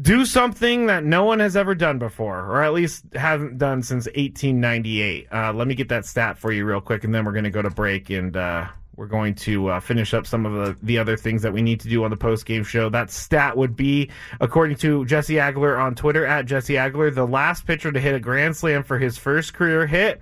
do 0.00 0.26
something 0.26 0.86
that 0.86 1.04
no 1.04 1.24
one 1.24 1.40
has 1.40 1.56
ever 1.56 1.74
done 1.74 1.98
before, 1.98 2.38
or 2.38 2.62
at 2.62 2.72
least 2.72 3.04
hasn't 3.14 3.58
done 3.58 3.82
since 3.82 4.06
1898. 4.06 5.26
Uh, 5.32 5.52
let 5.54 5.66
me 5.66 5.74
get 5.74 5.88
that 5.88 6.04
stat 6.04 6.38
for 6.38 6.52
you 6.52 6.64
real 6.64 6.80
quick, 6.80 7.04
and 7.04 7.14
then 7.14 7.24
we're 7.24 7.32
going 7.32 7.44
to 7.44 7.50
go 7.50 7.62
to 7.62 7.70
break 7.70 8.10
and 8.10 8.36
uh, 8.36 8.66
we're 8.96 9.06
going 9.06 9.34
to 9.34 9.68
uh, 9.68 9.80
finish 9.80 10.14
up 10.14 10.26
some 10.26 10.46
of 10.46 10.52
the, 10.52 10.76
the 10.82 10.98
other 10.98 11.16
things 11.16 11.42
that 11.42 11.52
we 11.52 11.62
need 11.62 11.80
to 11.80 11.88
do 11.88 12.04
on 12.04 12.10
the 12.10 12.16
post 12.16 12.46
game 12.46 12.64
show. 12.64 12.88
That 12.88 13.10
stat 13.10 13.56
would 13.56 13.76
be, 13.76 14.10
according 14.40 14.76
to 14.78 15.04
Jesse 15.04 15.34
Agler 15.34 15.78
on 15.78 15.94
Twitter 15.94 16.24
at 16.24 16.46
Jesse 16.46 16.74
Agler, 16.74 17.14
the 17.14 17.26
last 17.26 17.66
pitcher 17.66 17.92
to 17.92 18.00
hit 18.00 18.14
a 18.14 18.20
grand 18.20 18.56
slam 18.56 18.82
for 18.82 18.98
his 18.98 19.18
first 19.18 19.54
career 19.54 19.86
hit, 19.86 20.20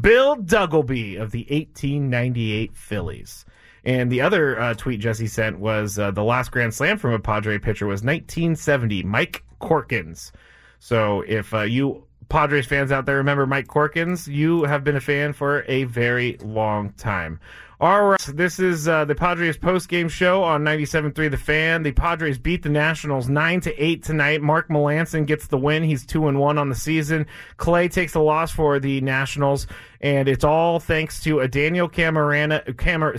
Bill 0.00 0.36
Duggleby 0.36 1.20
of 1.20 1.32
the 1.32 1.46
1898 1.50 2.76
Phillies. 2.76 3.44
And 3.84 4.12
the 4.12 4.20
other 4.20 4.60
uh, 4.60 4.74
tweet 4.74 5.00
Jesse 5.00 5.26
sent 5.26 5.58
was 5.58 5.98
uh, 5.98 6.12
the 6.12 6.22
last 6.22 6.52
Grand 6.52 6.72
Slam 6.72 6.98
from 6.98 7.12
a 7.14 7.18
Padre 7.18 7.58
pitcher 7.58 7.86
was 7.86 8.02
1970, 8.02 9.02
Mike 9.02 9.42
Corkins. 9.60 10.30
So 10.78 11.22
if 11.26 11.52
uh, 11.52 11.62
you 11.62 12.04
Padres 12.28 12.66
fans 12.66 12.92
out 12.92 13.06
there 13.06 13.16
remember 13.16 13.46
Mike 13.46 13.66
Corkins, 13.66 14.26
you 14.26 14.64
have 14.64 14.84
been 14.84 14.96
a 14.96 15.00
fan 15.00 15.32
for 15.32 15.64
a 15.68 15.84
very 15.84 16.38
long 16.42 16.92
time. 16.92 17.40
All 17.82 18.04
right, 18.04 18.20
this 18.28 18.60
is 18.60 18.86
uh, 18.86 19.06
the 19.06 19.16
Padres 19.16 19.56
post-game 19.56 20.08
show 20.08 20.44
on 20.44 20.62
97.3 20.62 21.32
The 21.32 21.36
Fan. 21.36 21.82
The 21.82 21.90
Padres 21.90 22.38
beat 22.38 22.62
the 22.62 22.68
Nationals 22.68 23.28
9 23.28 23.60
to 23.62 23.76
8 23.76 24.04
tonight. 24.04 24.40
Mark 24.40 24.68
Melancon 24.68 25.26
gets 25.26 25.48
the 25.48 25.58
win. 25.58 25.82
He's 25.82 26.06
2 26.06 26.28
and 26.28 26.38
1 26.38 26.58
on 26.58 26.68
the 26.68 26.76
season. 26.76 27.26
Clay 27.56 27.88
takes 27.88 28.12
the 28.12 28.20
loss 28.20 28.52
for 28.52 28.78
the 28.78 29.00
Nationals, 29.00 29.66
and 30.00 30.28
it's 30.28 30.44
all 30.44 30.78
thanks 30.78 31.24
to 31.24 31.40
a 31.40 31.48
Daniel 31.48 31.88
Camarena, 31.88 32.76
Camar, 32.76 33.18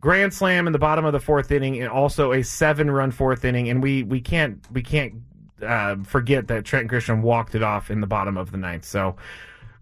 grand 0.00 0.32
slam 0.32 0.66
in 0.66 0.72
the 0.72 0.78
bottom 0.78 1.04
of 1.04 1.12
the 1.12 1.20
fourth 1.20 1.52
inning, 1.52 1.78
and 1.78 1.90
also 1.90 2.32
a 2.32 2.42
seven-run 2.42 3.10
fourth 3.10 3.44
inning. 3.44 3.68
And 3.68 3.82
we 3.82 4.02
we 4.02 4.22
can't 4.22 4.64
we 4.72 4.80
can't 4.80 5.12
uh, 5.60 5.96
forget 6.04 6.48
that 6.48 6.64
Trent 6.64 6.90
Grisham 6.90 7.20
walked 7.20 7.54
it 7.54 7.62
off 7.62 7.90
in 7.90 8.00
the 8.00 8.06
bottom 8.06 8.38
of 8.38 8.50
the 8.50 8.56
ninth. 8.56 8.86
So 8.86 9.16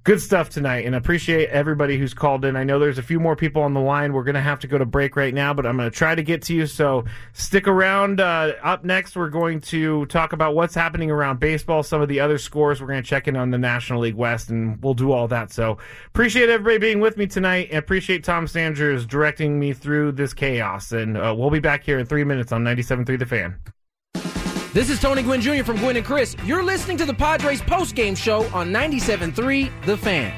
good 0.05 0.21
stuff 0.21 0.51
tonight 0.51 0.85
and 0.85 0.95
appreciate 0.95 1.49
everybody 1.49 1.97
who's 1.97 2.13
called 2.13 2.45
in. 2.45 2.57
I 2.57 2.65
know 2.65 2.79
there's 2.79 2.99
a 2.99 3.03
few 3.03 3.19
more 3.19 3.35
people 3.35 3.63
on 3.63 3.73
the 3.73 3.81
line. 3.81 4.13
We're 4.13 4.23
going 4.23 4.35
to 4.35 4.41
have 4.43 4.61
to 4.61 4.67
go 4.67 4.77
to 4.77 4.85
break 4.85 5.17
right 5.17 5.33
now, 5.33 5.55
but 5.55 5.65
I'm 5.65 5.79
going 5.79 5.91
to 5.91 5.97
try 5.97 6.15
to 6.15 6.23
get 6.23 6.43
to 6.43 6.55
you. 6.55 6.67
So 6.67 7.07
stick 7.33 7.67
around. 7.67 8.21
Uh, 8.21 8.53
up 8.63 8.85
next, 8.85 9.17
we're 9.17 9.31
going 9.31 9.63
to 9.63 10.05
talk 10.07 10.35
about 10.35 10.55
what's 10.55 10.75
happening 10.75 11.11
around 11.11 11.41
baseball, 11.41 11.83
some 11.83 12.03
of 12.03 12.09
the 12.09 12.21
other 12.21 12.37
scores. 12.37 12.83
We're 12.83 12.89
going 12.89 13.03
to 13.03 13.09
check 13.09 13.27
in 13.27 13.35
on 13.35 13.51
the 13.51 13.59
National 13.59 14.01
League 14.01 14.15
West 14.15 14.51
and 14.51 14.81
we'll 14.83 14.95
do 14.95 15.11
all 15.11 15.27
that. 15.29 15.51
So 15.51 15.79
appreciate 16.09 16.51
everybody 16.51 16.79
being 16.79 17.01
with 17.01 17.17
me 17.17 17.27
tonight 17.27 17.69
and 17.71 17.79
appreciate 17.79 18.25
Tom 18.25 18.47
Sanders 18.47 19.07
directing 19.07 19.59
me 19.59 19.73
through 19.73 20.13
this 20.13 20.35
chaos. 20.35 20.93
And 20.93 21.17
uh, 21.17 21.35
we'll 21.37 21.51
be 21.51 21.61
back 21.61 21.83
here 21.83 21.99
in 21.99 22.05
three 22.05 22.25
minutes 22.25 22.53
on 22.53 22.63
97.3 22.63 23.19
The 23.19 23.27
Fan. 23.27 23.74
This 24.75 24.91
is 24.91 24.99
Tony 24.99 25.22
Gwynn 25.22 25.41
Jr. 25.41 25.62
from 25.62 25.77
Gwynn 25.77 25.97
and 25.97 26.05
Chris. 26.05 26.35
You're 26.45 26.64
listening 26.64 26.97
to 26.97 27.05
the 27.05 27.14
Padres 27.14 27.62
post-game 27.62 28.16
show 28.16 28.43
on 28.47 28.72
97.3 28.72 29.70
The 29.85 29.97
Fan. 29.97 30.35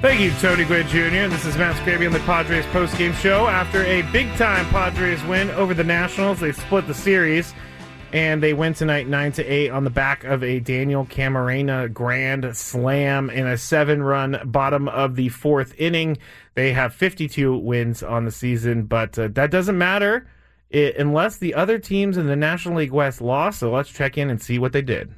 Thank 0.00 0.20
you, 0.20 0.30
Tony 0.40 0.64
Gwynn 0.64 0.86
Jr. 0.86 1.28
This 1.28 1.44
is 1.44 1.58
Matt 1.58 1.74
Skraby 1.74 2.06
on 2.06 2.12
the 2.12 2.20
Padres 2.20 2.64
post-game 2.66 3.14
show. 3.14 3.48
After 3.48 3.82
a 3.82 4.02
big-time 4.12 4.64
Padres 4.66 5.20
win 5.24 5.50
over 5.50 5.74
the 5.74 5.82
Nationals, 5.82 6.38
they 6.38 6.52
split 6.52 6.86
the 6.86 6.94
series, 6.94 7.52
and 8.12 8.40
they 8.40 8.54
win 8.54 8.74
tonight 8.74 9.08
9 9.08 9.32
to 9.32 9.44
8 9.44 9.70
on 9.70 9.82
the 9.82 9.90
back 9.90 10.22
of 10.22 10.44
a 10.44 10.60
Daniel 10.60 11.04
Camarena 11.04 11.92
grand 11.92 12.56
slam 12.56 13.28
in 13.28 13.44
a 13.44 13.58
seven-run 13.58 14.40
bottom 14.44 14.86
of 14.86 15.16
the 15.16 15.30
fourth 15.30 15.74
inning. 15.78 16.16
They 16.54 16.74
have 16.74 16.94
52 16.94 17.58
wins 17.58 18.04
on 18.04 18.24
the 18.24 18.30
season, 18.30 18.84
but 18.84 19.18
uh, 19.18 19.26
that 19.32 19.50
doesn't 19.50 19.76
matter 19.76 20.28
it, 20.70 20.96
unless 20.96 21.36
the 21.36 21.54
other 21.54 21.78
teams 21.78 22.16
in 22.16 22.26
the 22.26 22.36
National 22.36 22.76
League 22.78 22.92
West 22.92 23.20
lost. 23.20 23.60
So 23.60 23.70
let's 23.70 23.90
check 23.90 24.18
in 24.18 24.30
and 24.30 24.40
see 24.40 24.58
what 24.58 24.72
they 24.72 24.82
did. 24.82 25.14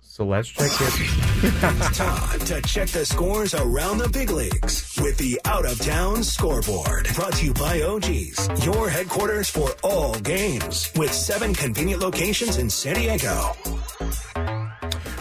So 0.00 0.26
let's 0.26 0.48
check 0.48 0.70
it. 0.72 1.28
it's 1.40 1.98
time 1.98 2.38
to 2.40 2.60
check 2.62 2.88
the 2.88 3.06
scores 3.06 3.54
around 3.54 3.98
the 3.98 4.08
big 4.08 4.30
leagues 4.30 4.98
with 5.00 5.16
the 5.16 5.40
Out 5.44 5.64
of 5.64 5.78
Town 5.78 6.24
Scoreboard. 6.24 7.08
Brought 7.14 7.34
to 7.34 7.46
you 7.46 7.54
by 7.54 7.82
OG's, 7.82 8.48
your 8.64 8.88
headquarters 8.88 9.48
for 9.48 9.70
all 9.84 10.14
games, 10.20 10.90
with 10.96 11.12
seven 11.12 11.54
convenient 11.54 12.02
locations 12.02 12.58
in 12.58 12.68
San 12.68 12.96
Diego. 12.96 13.52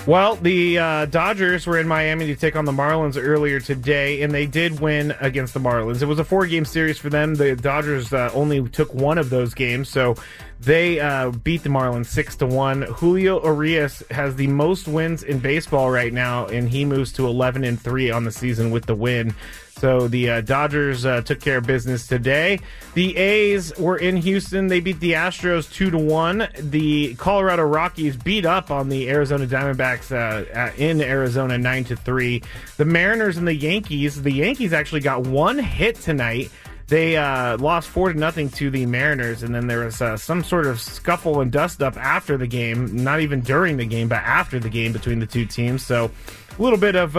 Well, 0.07 0.37
the 0.37 0.79
uh, 0.79 1.05
Dodgers 1.07 1.67
were 1.67 1.77
in 1.77 1.85
Miami 1.85 2.27
to 2.27 2.35
take 2.37 2.55
on 2.55 2.63
the 2.63 2.71
Marlins 2.71 3.21
earlier 3.21 3.59
today, 3.59 4.21
and 4.21 4.33
they 4.33 4.45
did 4.45 4.79
win 4.79 5.13
against 5.19 5.53
the 5.53 5.59
Marlins. 5.59 6.01
It 6.01 6.05
was 6.05 6.17
a 6.17 6.23
four-game 6.23 6.63
series 6.63 6.97
for 6.97 7.09
them. 7.09 7.35
The 7.35 7.57
Dodgers 7.57 8.13
uh, 8.13 8.31
only 8.33 8.65
took 8.69 8.93
one 8.93 9.17
of 9.17 9.29
those 9.29 9.53
games, 9.53 9.89
so 9.89 10.15
they 10.61 11.01
uh, 11.01 11.31
beat 11.31 11.63
the 11.63 11.69
Marlins 11.69 12.05
six 12.05 12.37
to 12.37 12.45
one. 12.45 12.83
Julio 12.83 13.43
Urias 13.43 14.01
has 14.09 14.37
the 14.37 14.47
most 14.47 14.87
wins 14.87 15.23
in 15.23 15.39
baseball 15.39 15.91
right 15.91 16.13
now, 16.13 16.45
and 16.45 16.69
he 16.69 16.85
moves 16.85 17.11
to 17.13 17.27
eleven 17.27 17.65
and 17.65 17.77
three 17.77 18.09
on 18.09 18.23
the 18.23 18.31
season 18.31 18.71
with 18.71 18.85
the 18.85 18.95
win. 18.95 19.35
So 19.79 20.07
the 20.07 20.29
uh, 20.29 20.41
Dodgers 20.41 21.05
uh, 21.05 21.21
took 21.21 21.39
care 21.39 21.57
of 21.57 21.67
business 21.67 22.07
today. 22.07 22.59
The 22.95 23.15
A's 23.15 23.77
were 23.77 23.97
in 23.97 24.17
Houston. 24.17 24.67
They 24.67 24.79
beat 24.79 24.99
the 24.99 25.13
Astros 25.13 25.71
two 25.71 25.91
to 25.91 25.97
one. 25.99 26.47
The 26.57 27.13
Colorado 27.15 27.63
Rockies 27.63 28.17
beat 28.17 28.45
up 28.45 28.71
on 28.71 28.89
the 28.89 29.07
Arizona 29.07 29.45
Diamondbacks 29.45 30.11
uh, 30.11 30.73
in 30.77 30.99
Arizona 30.99 31.59
nine 31.59 31.83
to 31.85 31.95
three. 31.95 32.41
The 32.77 32.85
Mariners 32.85 33.37
and 33.37 33.47
the 33.47 33.53
Yankees. 33.53 34.19
The 34.19 34.31
Yankees 34.31 34.73
actually 34.73 35.01
got 35.01 35.27
one 35.27 35.59
hit 35.59 35.95
tonight. 35.97 36.49
They 36.87 37.17
uh, 37.17 37.57
lost 37.57 37.89
four 37.89 38.13
to 38.13 38.17
nothing 38.17 38.49
to 38.51 38.71
the 38.71 38.85
Mariners, 38.85 39.43
and 39.43 39.53
then 39.53 39.67
there 39.67 39.85
was 39.85 40.01
uh, 40.01 40.15
some 40.15 40.43
sort 40.43 40.65
of 40.65 40.79
scuffle 40.79 41.41
and 41.41 41.51
dust 41.51 41.83
up 41.83 41.97
after 41.97 42.37
the 42.37 42.47
game. 42.47 43.03
Not 43.03 43.19
even 43.19 43.41
during 43.41 43.77
the 43.77 43.85
game, 43.85 44.07
but 44.07 44.19
after 44.19 44.57
the 44.57 44.69
game 44.69 44.93
between 44.93 45.19
the 45.19 45.25
two 45.27 45.45
teams. 45.45 45.85
So 45.85 46.09
a 46.57 46.61
little 46.61 46.79
bit 46.79 46.95
of 46.95 47.15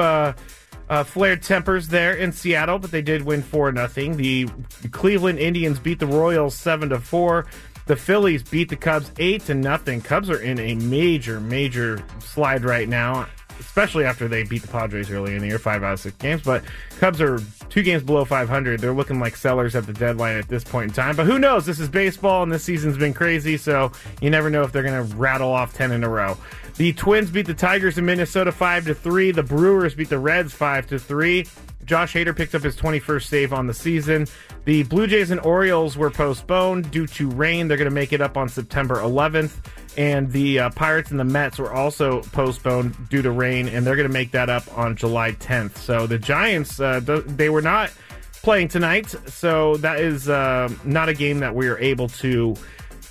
uh, 0.89 1.05
flared 1.05 1.43
tempers 1.43 1.89
there 1.89 2.15
in 2.15 2.33
Seattle, 2.33 2.79
but 2.79 2.91
they 2.91 3.03
did 3.03 3.23
win 3.23 3.43
four 3.43 3.71
nothing. 3.73 4.17
The 4.17 4.49
Cleveland 4.91 5.39
Indians 5.39 5.79
beat 5.79 5.99
the 5.99 6.07
Royals 6.07 6.55
seven 6.55 6.89
to 6.91 6.99
four. 6.99 7.47
The 7.87 7.97
Phillies 7.97 8.43
beat 8.43 8.69
the 8.69 8.77
Cubs 8.77 9.11
eight 9.19 9.47
to 9.47 9.55
nothing. 9.55 10.01
Cubs 10.03 10.29
are 10.29 10.41
in 10.41 10.59
a 10.59 10.75
major, 10.75 11.41
major 11.41 12.05
slide 12.21 12.65
right 12.65 12.89
now 12.89 13.27
especially 13.61 14.05
after 14.05 14.29
they 14.29 14.43
beat 14.43 14.63
the 14.63 14.69
Padres 14.69 15.11
early 15.11 15.35
in 15.35 15.41
the 15.41 15.49
year, 15.49 15.59
five 15.59 15.83
out 15.83 15.95
of 15.95 16.01
six 16.01 16.17
games. 16.17 16.43
But 16.43 16.65
Cubs 16.99 17.21
are 17.21 17.39
two 17.69 17.83
games 17.83 18.03
below 18.03 18.25
500. 18.25 18.81
They're 18.81 18.93
looking 18.93 19.21
like 19.21 19.37
sellers 19.37 19.75
at 19.75 19.87
the 19.87 19.93
deadline 19.93 20.37
at 20.37 20.49
this 20.49 20.65
point 20.65 20.91
in 20.91 20.95
time. 20.95 21.17
But 21.17 21.27
who 21.27 21.39
knows? 21.39 21.67
This 21.67 21.81
is 21.81 21.89
baseball, 21.89 22.43
and 22.43 22.53
this 22.53 22.65
season's 22.65 22.97
been 22.99 23.15
crazy, 23.15 23.57
so 23.57 23.93
you 24.21 24.31
never 24.31 24.51
know 24.51 24.63
if 24.63 24.73
they're 24.73 24.83
going 24.83 25.09
to 25.09 25.17
rattle 25.17 25.53
off 25.53 25.75
10 25.75 25.93
in 25.93 26.05
a 26.05 26.09
row. 26.09 26.37
The 26.77 26.93
Twins 26.93 27.31
beat 27.31 27.47
the 27.47 27.55
Tigers 27.55 27.99
in 27.99 28.07
Minnesota 28.07 28.53
5 28.53 28.87
to 28.87 28.95
3. 28.95 29.33
The 29.33 29.43
Brewers 29.43 29.95
beat 29.95 30.09
the 30.09 30.19
Reds 30.19 30.53
5 30.53 30.87
to 30.89 30.99
3. 30.99 31.47
Josh 31.85 32.13
Hader 32.13 32.37
picked 32.37 32.55
up 32.55 32.63
his 32.63 32.77
21st 32.77 33.27
save 33.27 33.53
on 33.53 33.67
the 33.67 33.75
season. 33.75 34.27
The 34.67 34.83
Blue 34.85 35.07
Jays 35.07 35.31
and 35.31 35.41
Orioles 35.41 35.97
were 35.97 36.11
postponed 36.11 36.91
due 36.91 37.07
to 37.07 37.31
rain. 37.31 37.67
They're 37.67 37.79
going 37.79 37.89
to 37.89 37.95
make 37.95 38.13
it 38.13 38.21
up 38.21 38.37
on 38.37 38.49
September 38.49 38.97
11th 38.97 39.57
and 39.99 40.31
the 40.31 40.61
uh, 40.61 40.71
Pirates 40.71 41.11
and 41.11 41.19
the 41.19 41.25
Mets 41.25 41.59
were 41.59 41.73
also 41.73 42.23
postponed 42.23 42.95
due 43.09 43.21
to 43.21 43.33
rain, 43.33 43.69
and 43.69 43.85
they're 43.85 43.97
going 43.97 44.07
to 44.07 44.13
make 44.13 44.31
that 44.31 44.49
up 44.49 44.63
on 44.79 44.95
July 44.95 45.33
10th. 45.33 45.77
So 45.77 46.07
the 46.07 46.21
Giants, 46.21 46.79
uh, 46.79 47.01
th- 47.05 47.25
they 47.27 47.51
were 47.51 47.61
not 47.61 47.91
playing 48.35 48.69
tonight, 48.69 49.13
so 49.27 49.77
that 49.79 49.99
is 49.99 50.29
uh, 50.29 50.73
not 50.85 51.09
a 51.09 51.15
game 51.15 51.41
that 51.41 51.53
we 51.53 51.67
are 51.67 51.77
able 51.79 52.09
to 52.11 52.55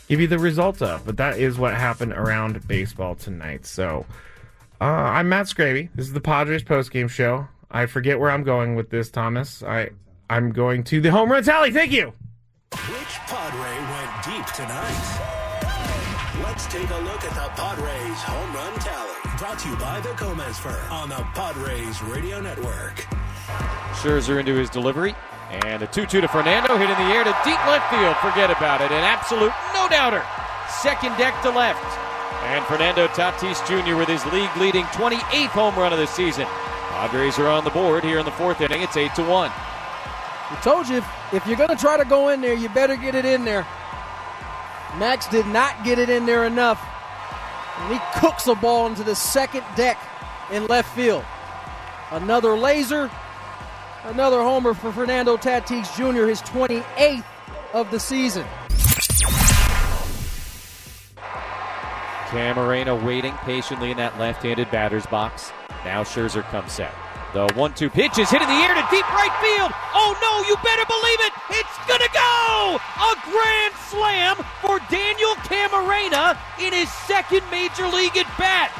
give 0.07 0.21
you 0.21 0.27
the 0.27 0.39
result 0.39 0.81
of. 0.81 1.05
But 1.05 1.17
that 1.17 1.37
is 1.37 1.59
what 1.59 1.73
happened 1.73 2.13
around 2.13 2.65
baseball 2.69 3.15
tonight. 3.15 3.65
So 3.65 4.05
uh, 4.79 4.85
I'm 4.85 5.27
Matt 5.27 5.47
Skraby. 5.47 5.89
This 5.93 6.07
is 6.07 6.13
the 6.13 6.21
Padres 6.21 6.63
postgame 6.63 7.09
show. 7.09 7.49
I 7.69 7.87
forget 7.87 8.17
where 8.17 8.31
I'm 8.31 8.45
going 8.45 8.75
with 8.75 8.89
this, 8.91 9.11
Thomas. 9.11 9.61
I 9.61 9.89
I'm 10.29 10.53
going 10.53 10.85
to 10.85 11.01
the 11.01 11.11
home 11.11 11.29
run 11.29 11.43
tally. 11.43 11.71
Thank 11.71 11.91
you. 11.91 12.13
Which 12.71 13.13
Padre 13.27 13.71
went 13.91 14.23
deep 14.23 14.55
tonight? 14.55 15.46
Let's 16.57 16.73
take 16.73 16.89
a 16.89 16.97
look 17.01 17.23
at 17.23 17.35
the 17.35 17.53
Padres 17.53 18.17
home 18.25 18.55
run 18.55 18.73
tally. 18.79 19.37
Brought 19.37 19.59
to 19.59 19.69
you 19.69 19.75
by 19.75 19.99
the 19.99 20.11
Gomez 20.13 20.57
Firm 20.57 20.91
on 20.91 21.07
the 21.07 21.23
Padres 21.35 22.01
Radio 22.01 22.41
Network. 22.41 23.05
Scherzer 23.93 24.39
into 24.39 24.55
his 24.55 24.67
delivery. 24.67 25.13
And 25.51 25.83
a 25.83 25.85
2 25.85 26.07
2 26.07 26.19
to 26.19 26.27
Fernando, 26.27 26.75
hit 26.75 26.89
in 26.89 26.97
the 26.97 27.13
air 27.13 27.23
to 27.23 27.37
deep 27.45 27.63
left 27.67 27.91
field. 27.91 28.15
Forget 28.17 28.49
about 28.49 28.81
it. 28.81 28.89
An 28.89 29.03
absolute 29.03 29.53
no 29.75 29.87
doubter. 29.87 30.23
Second 30.81 31.15
deck 31.19 31.39
to 31.43 31.51
left. 31.51 31.85
And 32.45 32.65
Fernando 32.65 33.05
Tatis 33.09 33.61
Jr. 33.67 33.95
with 33.95 34.07
his 34.07 34.25
league 34.33 34.49
leading 34.57 34.85
28th 34.85 35.53
home 35.53 35.75
run 35.75 35.93
of 35.93 35.99
the 35.99 36.07
season. 36.07 36.47
Padres 36.89 37.37
are 37.37 37.49
on 37.49 37.65
the 37.65 37.69
board 37.69 38.03
here 38.03 38.17
in 38.17 38.25
the 38.25 38.31
fourth 38.31 38.61
inning. 38.61 38.81
It's 38.81 38.97
8 38.97 39.13
to 39.13 39.21
1. 39.21 39.51
We 40.49 40.57
told 40.63 40.89
you 40.89 40.97
if, 40.97 41.07
if 41.33 41.45
you're 41.45 41.55
going 41.55 41.69
to 41.69 41.75
try 41.75 41.97
to 41.97 42.05
go 42.05 42.29
in 42.29 42.41
there, 42.41 42.55
you 42.55 42.67
better 42.69 42.95
get 42.95 43.13
it 43.13 43.25
in 43.25 43.45
there. 43.45 43.67
Max 44.97 45.27
did 45.27 45.45
not 45.47 45.83
get 45.83 45.99
it 45.99 46.09
in 46.09 46.25
there 46.25 46.45
enough. 46.45 46.83
And 47.77 47.93
he 47.93 47.99
cooks 48.19 48.47
a 48.47 48.55
ball 48.55 48.87
into 48.87 49.03
the 49.03 49.15
second 49.15 49.63
deck 49.75 49.97
in 50.51 50.65
left 50.67 50.93
field. 50.95 51.23
Another 52.11 52.57
laser, 52.57 53.11
another 54.05 54.41
homer 54.41 54.73
for 54.73 54.91
Fernando 54.91 55.37
Tatis 55.37 55.95
Jr., 55.95 56.25
his 56.25 56.41
28th 56.41 57.23
of 57.73 57.91
the 57.91 57.99
season. 57.99 58.45
Camarena 62.27 63.01
waiting 63.05 63.33
patiently 63.45 63.91
in 63.91 63.97
that 63.97 64.17
left 64.19 64.43
handed 64.43 64.69
batter's 64.71 65.05
box. 65.05 65.51
Now 65.85 66.03
Scherzer 66.03 66.43
comes 66.49 66.71
set. 66.71 66.93
The 67.33 67.47
one 67.55 67.73
two 67.73 67.89
pitch 67.89 68.17
is 68.17 68.29
hit 68.29 68.41
in 68.41 68.47
the 68.47 68.59
air 68.65 68.73
to 68.73 68.87
deep 68.89 69.07
right 69.13 69.35
field. 69.39 69.71
Oh 69.93 70.15
no, 70.19 70.47
you 70.47 70.55
better 70.63 70.85
believe 70.87 71.21
it. 71.21 71.33
It's 71.51 71.77
to 71.87 72.09
go. 72.13 72.77
A 72.77 73.11
grand 73.25 73.66
slam 73.89 74.37
for 74.61 74.79
Daniel 74.89 75.35
Camarena 75.47 76.37
in 76.59 76.73
his 76.73 76.91
second 76.91 77.43
major 77.49 77.87
league 77.87 78.17
at 78.17 78.27
bat 78.37 78.71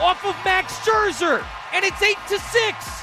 off 0.00 0.24
of 0.24 0.34
Max 0.44 0.74
Scherzer. 0.80 1.44
And 1.72 1.84
it's 1.84 2.02
8 2.02 2.16
to 2.28 2.38
6. 2.38 3.02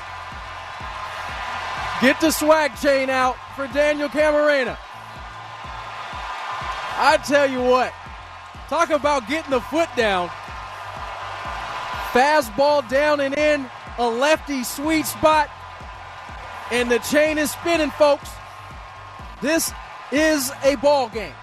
Get 2.01 2.19
the 2.19 2.31
swag 2.31 2.75
chain 2.77 3.09
out 3.09 3.37
for 3.55 3.67
Daniel 3.67 4.09
Camarena. 4.09 4.77
I 6.97 7.17
tell 7.17 7.49
you 7.49 7.61
what, 7.61 7.93
talk 8.69 8.89
about 8.89 9.27
getting 9.27 9.51
the 9.51 9.61
foot 9.61 9.89
down. 9.95 10.29
Fastball 12.11 12.87
down 12.89 13.19
and 13.19 13.37
in 13.37 13.69
a 13.97 14.07
lefty 14.07 14.63
sweet 14.63 15.05
spot, 15.05 15.49
and 16.71 16.89
the 16.89 16.99
chain 16.99 17.37
is 17.37 17.51
spinning, 17.51 17.91
folks. 17.91 18.29
This 19.41 19.73
is 20.11 20.51
a 20.63 20.75
ball 20.75 21.09
game. 21.09 21.33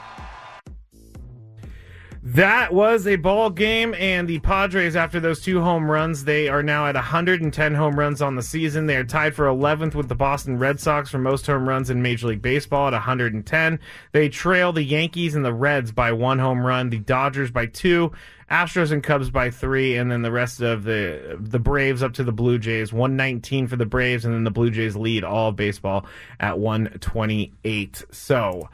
That 2.35 2.73
was 2.73 3.07
a 3.07 3.17
ball 3.17 3.51
game, 3.51 3.95
and 3.99 4.27
the 4.27 4.39
Padres, 4.39 4.97
after 4.97 5.21
those 5.21 5.43
two 5.43 5.61
home 5.61 5.91
runs, 5.91 6.25
they 6.25 6.49
are 6.49 6.63
now 6.63 6.87
at 6.87 6.95
110 6.95 7.75
home 7.75 7.99
runs 7.99 8.23
on 8.23 8.37
the 8.37 8.43
season. 8.43 8.87
They 8.87 8.97
are 8.97 9.05
tied 9.05 9.35
for 9.35 9.45
11th 9.45 9.95
with 9.95 10.09
the 10.09 10.15
Boston 10.15 10.59
Red 10.59 10.81
Sox 10.81 11.11
for 11.11 11.19
most 11.19 11.47
home 11.47 11.69
runs 11.69 11.91
in 11.91 12.01
Major 12.01 12.29
League 12.29 12.41
Baseball 12.41 12.87
at 12.87 12.95
110. 12.95 13.79
They 14.13 14.31
trail 14.31 14.73
the 14.73 14.83
Yankees 14.83 15.35
and 15.35 15.45
the 15.45 15.53
Reds 15.53 15.93
by 15.93 16.13
one 16.13 16.39
home 16.39 16.65
run, 16.65 16.89
the 16.89 17.01
Dodgers 17.01 17.51
by 17.51 17.67
two, 17.67 18.13
Astros 18.51 18.93
and 18.93 19.03
Cubs 19.03 19.29
by 19.29 19.51
three, 19.51 19.99
and 19.99 20.11
then 20.11 20.23
the 20.23 20.33
rest 20.33 20.63
of 20.63 20.85
the 20.85 21.37
the 21.39 21.59
Braves 21.59 22.03
up 22.03 22.15
to 22.15 22.25
the 22.25 22.33
Blue 22.33 22.59
Jays. 22.59 22.95
119 22.95 23.67
for 23.67 23.77
the 23.77 23.87
Braves, 23.87 24.25
and 24.25 24.33
then 24.33 24.45
the 24.45 24.51
Blue 24.51 24.71
Jays 24.71 24.97
lead 24.97 25.25
all 25.25 25.53
baseball 25.53 26.07
at 26.41 26.59
128. 26.59 28.05
So 28.11 28.69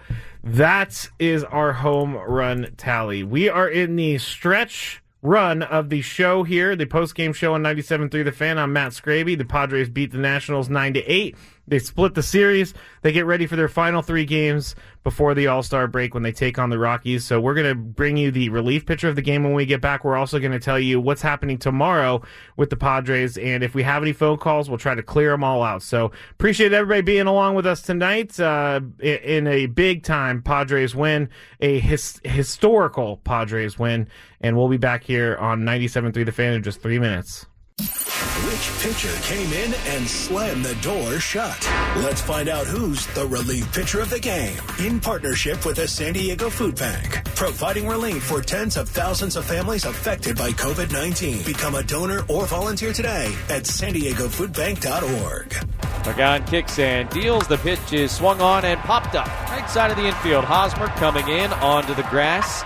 that 0.54 1.10
is 1.18 1.44
our 1.44 1.74
home 1.74 2.14
run 2.14 2.72
tally. 2.76 3.22
We 3.22 3.48
are 3.48 3.68
in 3.68 3.96
the 3.96 4.18
stretch 4.18 5.02
run 5.20 5.62
of 5.62 5.90
the 5.90 6.00
show 6.00 6.42
here, 6.42 6.74
the 6.74 6.86
post 6.86 7.14
game 7.14 7.32
show 7.32 7.54
on 7.54 7.62
97.3 7.62 8.24
The 8.24 8.32
Fan. 8.32 8.58
I'm 8.58 8.72
Matt 8.72 8.92
Skraby. 8.92 9.36
The 9.36 9.44
Padres 9.44 9.90
beat 9.90 10.12
the 10.12 10.18
Nationals 10.18 10.70
9 10.70 10.94
to 10.94 11.04
8. 11.04 11.36
They 11.68 11.78
split 11.78 12.14
the 12.14 12.22
series. 12.22 12.74
They 13.02 13.12
get 13.12 13.26
ready 13.26 13.46
for 13.46 13.56
their 13.56 13.68
final 13.68 14.02
three 14.02 14.24
games 14.24 14.74
before 15.04 15.34
the 15.34 15.46
All 15.46 15.62
Star 15.62 15.86
break 15.86 16.14
when 16.14 16.22
they 16.22 16.32
take 16.32 16.58
on 16.58 16.70
the 16.70 16.78
Rockies. 16.78 17.24
So 17.24 17.40
we're 17.40 17.54
going 17.54 17.68
to 17.68 17.74
bring 17.74 18.16
you 18.16 18.30
the 18.30 18.48
relief 18.48 18.86
pitcher 18.86 19.08
of 19.08 19.16
the 19.16 19.22
game 19.22 19.42
when 19.42 19.52
we 19.54 19.66
get 19.66 19.80
back. 19.80 20.04
We're 20.04 20.16
also 20.16 20.38
going 20.38 20.52
to 20.52 20.58
tell 20.58 20.78
you 20.78 21.00
what's 21.00 21.22
happening 21.22 21.58
tomorrow 21.58 22.22
with 22.56 22.70
the 22.70 22.76
Padres. 22.76 23.36
And 23.36 23.62
if 23.62 23.74
we 23.74 23.82
have 23.82 24.02
any 24.02 24.12
phone 24.12 24.38
calls, 24.38 24.68
we'll 24.68 24.78
try 24.78 24.94
to 24.94 25.02
clear 25.02 25.30
them 25.30 25.44
all 25.44 25.62
out. 25.62 25.82
So 25.82 26.12
appreciate 26.30 26.72
everybody 26.72 27.02
being 27.02 27.26
along 27.26 27.54
with 27.54 27.66
us 27.66 27.82
tonight 27.82 28.38
uh, 28.40 28.80
in 29.00 29.46
a 29.46 29.66
big 29.66 30.04
time 30.04 30.42
Padres 30.42 30.94
win, 30.94 31.28
a 31.60 31.80
his- 31.80 32.20
historical 32.24 33.18
Padres 33.18 33.78
win. 33.78 34.08
And 34.40 34.56
we'll 34.56 34.68
be 34.68 34.76
back 34.76 35.04
here 35.04 35.36
on 35.36 35.62
97.3 35.62 36.24
The 36.24 36.32
Fan 36.32 36.54
in 36.54 36.62
just 36.62 36.80
three 36.80 36.98
minutes. 36.98 37.46
Which 37.78 38.70
pitcher 38.82 39.14
came 39.22 39.52
in 39.52 39.74
and 39.86 40.06
slammed 40.06 40.64
the 40.64 40.74
door 40.76 41.20
shut? 41.20 41.68
Let's 41.98 42.20
find 42.20 42.48
out 42.48 42.66
who's 42.66 43.06
the 43.08 43.26
relief 43.26 43.72
pitcher 43.72 44.00
of 44.00 44.10
the 44.10 44.18
game 44.18 44.58
in 44.80 44.98
partnership 44.98 45.64
with 45.64 45.76
the 45.76 45.86
San 45.86 46.14
Diego 46.14 46.50
Food 46.50 46.76
Bank, 46.76 47.24
providing 47.36 47.86
relief 47.86 48.24
for 48.24 48.42
tens 48.42 48.76
of 48.76 48.88
thousands 48.88 49.36
of 49.36 49.44
families 49.44 49.84
affected 49.84 50.36
by 50.36 50.50
COVID 50.50 50.90
19. 50.92 51.44
Become 51.44 51.76
a 51.76 51.82
donor 51.84 52.24
or 52.28 52.46
volunteer 52.46 52.92
today 52.92 53.32
at 53.48 53.66
san 53.66 53.94
diegofoodbank.org. 53.94 55.54
Pagan 56.02 56.44
kicks 56.46 56.78
and 56.78 57.08
deals. 57.10 57.46
The 57.46 57.58
pitch 57.58 57.92
is 57.92 58.10
swung 58.10 58.40
on 58.40 58.64
and 58.64 58.80
popped 58.80 59.14
up. 59.14 59.28
Right 59.50 59.68
side 59.70 59.90
of 59.90 59.96
the 59.96 60.06
infield. 60.06 60.44
Hosmer 60.44 60.88
coming 60.98 61.28
in 61.28 61.52
onto 61.54 61.94
the 61.94 62.04
grass. 62.04 62.64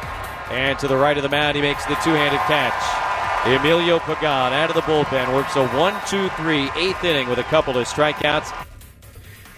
And 0.51 0.79
to 0.79 0.89
the 0.89 0.97
right 0.97 1.17
of 1.17 1.23
the 1.23 1.29
mound, 1.29 1.57
he 1.57 1.63
makes 1.63 1.85
the 1.87 1.95
two 1.97 2.11
handed 2.11 2.41
catch. 2.41 3.02
Emilio 3.45 3.99
Pagan 3.99 4.53
out 4.53 4.71
of 4.71 4.77
the 4.77 4.83
bullpen 4.83 5.35
works 5.35 5.57
a 5.57 5.67
1 5.67 5.95
2 6.07 6.29
3 6.29 6.71
eighth 6.77 7.03
inning 7.03 7.29
with 7.29 7.41
a 7.41 7.43
couple 7.43 7.77
of 7.77 7.89
strikeouts. 7.89 8.55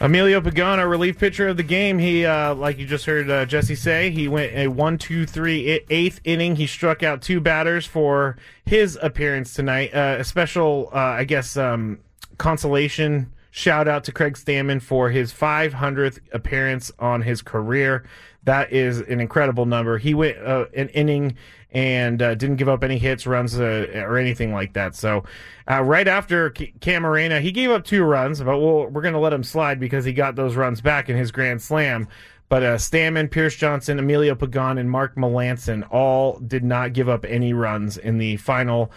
Emilio 0.01 0.41
Pagan, 0.41 0.79
our 0.79 0.89
relief 0.89 1.19
pitcher 1.19 1.49
of 1.49 1.59
the 1.59 1.63
game, 1.63 1.99
he, 1.99 2.25
uh, 2.25 2.55
like 2.55 2.79
you 2.79 2.87
just 2.87 3.05
heard 3.05 3.31
uh, 3.31 3.45
Jesse 3.45 3.75
say, 3.75 4.11
he 4.11 4.27
went 4.27 4.55
a 4.55 4.69
1 4.69 4.97
2 4.97 5.27
3 5.27 5.81
eighth 5.91 6.19
inning. 6.25 6.57
He 6.57 6.67
struck 6.67 7.03
out 7.03 7.21
two 7.21 7.43
batters 7.43 7.85
for 7.85 8.39
his 8.65 8.99
appearance 9.03 9.53
tonight. 9.53 9.95
Uh, 9.95 10.17
a 10.19 10.25
special, 10.25 10.89
uh, 10.91 10.97
I 10.97 11.25
guess, 11.25 11.59
um, 11.59 11.99
consolation 12.39 13.35
shout 13.51 13.87
out 13.87 14.03
to 14.03 14.13
Craig 14.13 14.35
Stammen 14.35 14.83
for 14.83 15.11
his 15.11 15.33
500th 15.33 16.19
appearance 16.33 16.91
on 16.99 17.23
his 17.23 17.41
career. 17.41 18.05
That 18.45 18.73
is 18.73 19.01
an 19.01 19.21
incredible 19.21 19.67
number. 19.67 19.99
He 19.99 20.15
went 20.15 20.39
uh, 20.39 20.67
an 20.75 20.89
inning 20.91 21.37
and 21.73 22.23
uh, 22.23 22.35
didn't 22.37 22.57
give 22.57 22.69
up 22.69 22.85
any 22.85 22.99
hits, 22.99 23.27
runs, 23.27 23.59
uh, 23.59 23.87
or 23.95 24.17
anything 24.17 24.53
like 24.53 24.75
that. 24.75 24.95
So, 24.95 25.25
uh, 25.69 25.83
right 25.83 26.07
after 26.07 26.51
Camarena, 26.51 27.41
he 27.41 27.51
gave 27.51 27.71
up 27.71 27.85
two 27.85 28.05
runs, 28.05 28.41
but 28.41 28.59
we'll, 28.59 28.87
we're 28.87 29.03
going 29.03 29.15
to 29.15 29.21
let 29.21 29.33
him 29.33 29.43
slide 29.43 29.81
because 29.81 30.05
he 30.05 30.13
got 30.13 30.37
those 30.37 30.55
runs 30.55 30.81
back 30.81 31.09
in 31.09 31.17
his 31.17 31.33
grand 31.33 31.61
slam. 31.61 32.07
But 32.49 32.63
uh, 32.63 32.77
Stammen, 32.77 33.31
Pierce 33.31 33.57
Johnson, 33.57 33.99
Emilio 33.99 34.35
Pagan, 34.37 34.79
and 34.79 34.89
Mark 34.89 35.17
Melancon 35.17 35.87
all 35.91 36.39
did 36.39 36.63
not 36.63 36.93
give 36.93 37.09
up 37.09 37.25
any 37.25 37.53
runs 37.53 37.97
in 37.97 38.19
the 38.19 38.37
final 38.37 38.93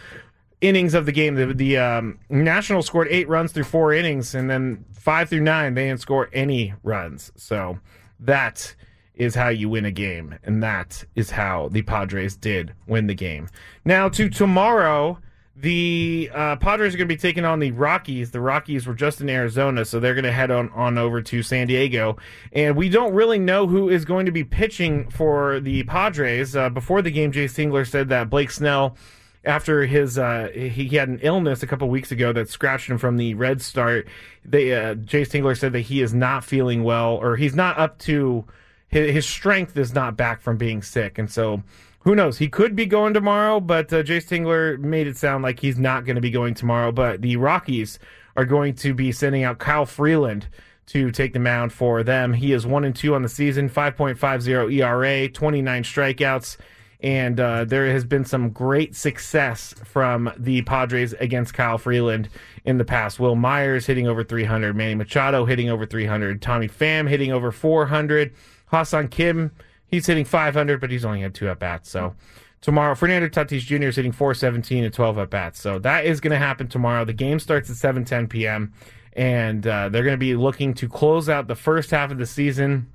innings 0.61 0.93
of 0.93 1.05
the 1.05 1.11
game. 1.11 1.35
The, 1.35 1.53
the 1.53 1.77
um, 1.77 2.19
Nationals 2.29 2.85
scored 2.85 3.07
eight 3.09 3.27
runs 3.27 3.53
through 3.53 3.63
four 3.63 3.93
innings, 3.93 4.35
and 4.35 4.49
then 4.49 4.85
five 4.93 5.29
through 5.29 5.41
nine, 5.41 5.73
they 5.73 5.87
didn't 5.87 6.01
score 6.01 6.29
any 6.33 6.73
runs. 6.83 7.31
So 7.35 7.79
that 8.19 8.75
is 9.17 9.35
how 9.35 9.49
you 9.49 9.69
win 9.69 9.85
a 9.85 9.91
game, 9.91 10.37
and 10.43 10.63
that 10.63 11.03
is 11.15 11.31
how 11.31 11.69
the 11.69 11.81
Padres 11.81 12.35
did 12.35 12.73
win 12.87 13.07
the 13.07 13.15
game. 13.15 13.49
Now 13.85 14.09
to 14.09 14.29
tomorrow. 14.29 15.19
The 15.59 16.29
uh, 16.35 16.55
Padres 16.57 16.93
are 16.93 16.99
going 16.99 17.09
to 17.09 17.15
be 17.15 17.19
taking 17.19 17.43
on 17.43 17.57
the 17.57 17.71
Rockies. 17.71 18.29
The 18.29 18.39
Rockies 18.39 18.85
were 18.85 18.93
just 18.93 19.21
in 19.21 19.27
Arizona, 19.27 19.85
so 19.85 19.99
they're 19.99 20.13
going 20.13 20.23
to 20.23 20.31
head 20.31 20.51
on, 20.51 20.69
on 20.69 20.99
over 20.99 21.19
to 21.19 21.41
San 21.41 21.65
Diego. 21.65 22.17
And 22.53 22.75
we 22.75 22.89
don't 22.89 23.11
really 23.11 23.39
know 23.39 23.65
who 23.65 23.89
is 23.89 24.05
going 24.05 24.27
to 24.27 24.31
be 24.31 24.43
pitching 24.43 25.09
for 25.09 25.59
the 25.59 25.81
Padres. 25.85 26.55
Uh, 26.55 26.69
before 26.69 27.01
the 27.01 27.09
game, 27.09 27.31
Jayce 27.31 27.55
Tingler 27.55 27.89
said 27.89 28.09
that 28.09 28.29
Blake 28.29 28.51
Snell, 28.51 28.97
after 29.43 29.87
his 29.87 30.19
uh, 30.19 30.49
he, 30.53 30.89
had 30.89 31.09
an 31.09 31.19
illness 31.23 31.63
a 31.63 31.67
couple 31.67 31.89
weeks 31.89 32.11
ago 32.11 32.31
that 32.33 32.49
scratched 32.49 32.87
him 32.87 32.99
from 32.99 33.17
the 33.17 33.33
red 33.33 33.59
start. 33.59 34.07
They 34.45 34.75
uh, 34.75 34.93
Jayce 34.93 35.29
Tingler 35.29 35.57
said 35.57 35.73
that 35.73 35.81
he 35.81 36.03
is 36.03 36.13
not 36.13 36.43
feeling 36.43 36.83
well, 36.83 37.15
or 37.15 37.35
he's 37.35 37.55
not 37.55 37.79
up 37.79 37.97
to 37.99 38.45
his, 38.89 39.25
strength 39.25 39.77
is 39.77 39.93
not 39.93 40.15
back 40.15 40.41
from 40.41 40.57
being 40.57 40.81
sick, 40.81 41.17
and 41.17 41.29
so 41.29 41.63
who 42.01 42.15
knows? 42.15 42.37
He 42.37 42.47
could 42.47 42.75
be 42.75 42.85
going 42.85 43.13
tomorrow, 43.13 43.59
but 43.59 43.91
uh, 43.91 44.01
Jayce 44.01 44.27
Tingler 44.27 44.79
made 44.79 45.07
it 45.07 45.17
sound 45.17 45.43
like 45.43 45.59
he's 45.59 45.77
not 45.77 46.05
going 46.05 46.15
to 46.15 46.21
be 46.21 46.31
going 46.31 46.53
tomorrow. 46.53 46.91
But 46.91 47.21
the 47.21 47.35
Rockies 47.35 47.99
are 48.37 48.45
going 48.45 48.75
to 48.75 48.93
be 48.93 49.11
sending 49.11 49.43
out 49.43 49.59
Kyle 49.59 49.85
Freeland 49.85 50.47
to 50.87 51.11
take 51.11 51.33
the 51.33 51.39
mound 51.39 51.73
for 51.73 52.03
them. 52.03 52.33
He 52.33 52.53
is 52.53 52.65
one 52.65 52.85
and 52.85 52.95
two 52.95 53.13
on 53.13 53.21
the 53.21 53.29
season, 53.29 53.69
5.50 53.69 54.73
ERA, 54.73 55.27
29 55.27 55.83
strikeouts, 55.83 56.57
and 57.01 57.39
uh, 57.39 57.65
there 57.65 57.91
has 57.91 58.05
been 58.05 58.23
some 58.23 58.51
great 58.51 58.95
success 58.95 59.75
from 59.83 60.31
the 60.37 60.61
Padres 60.61 61.13
against 61.13 61.53
Kyle 61.53 61.77
Freeland 61.77 62.29
in 62.63 62.77
the 62.77 62.85
past. 62.85 63.19
Wil 63.19 63.35
Myers 63.35 63.85
hitting 63.85 64.07
over 64.07 64.23
300, 64.23 64.75
Manny 64.75 64.95
Machado 64.95 65.45
hitting 65.45 65.69
over 65.69 65.85
300, 65.85 66.41
Tommy 66.41 66.69
Pham 66.69 67.09
hitting 67.09 67.33
over 67.33 67.51
400, 67.51 68.33
Ha-Seong 68.67 69.11
Kim 69.11 69.51
He's 69.87 70.05
hitting 70.05 70.25
500, 70.25 70.81
but 70.81 70.91
he's 70.91 71.05
only 71.05 71.21
had 71.21 71.33
two 71.33 71.49
at 71.49 71.59
bats. 71.59 71.89
So 71.89 72.15
tomorrow, 72.61 72.93
Fernando 72.93 73.29
Tatis 73.29 73.61
Jr. 73.61 73.87
is 73.87 73.95
hitting 73.95 74.11
417 74.11 74.83
and 74.83 74.93
12 74.93 75.17
at 75.17 75.29
bats. 75.29 75.61
So 75.61 75.79
that 75.79 76.05
is 76.05 76.19
going 76.19 76.31
to 76.31 76.37
happen 76.37 76.67
tomorrow. 76.67 77.05
The 77.05 77.13
game 77.13 77.39
starts 77.39 77.69
at 77.69 77.77
7:10 77.77 78.29
p.m. 78.29 78.73
and 79.13 79.65
uh, 79.65 79.89
they're 79.89 80.03
going 80.03 80.13
to 80.13 80.17
be 80.17 80.35
looking 80.35 80.73
to 80.75 80.89
close 80.89 81.29
out 81.29 81.47
the 81.47 81.55
first 81.55 81.91
half 81.91 82.11
of 82.11 82.17
the 82.17 82.25
season 82.25 82.91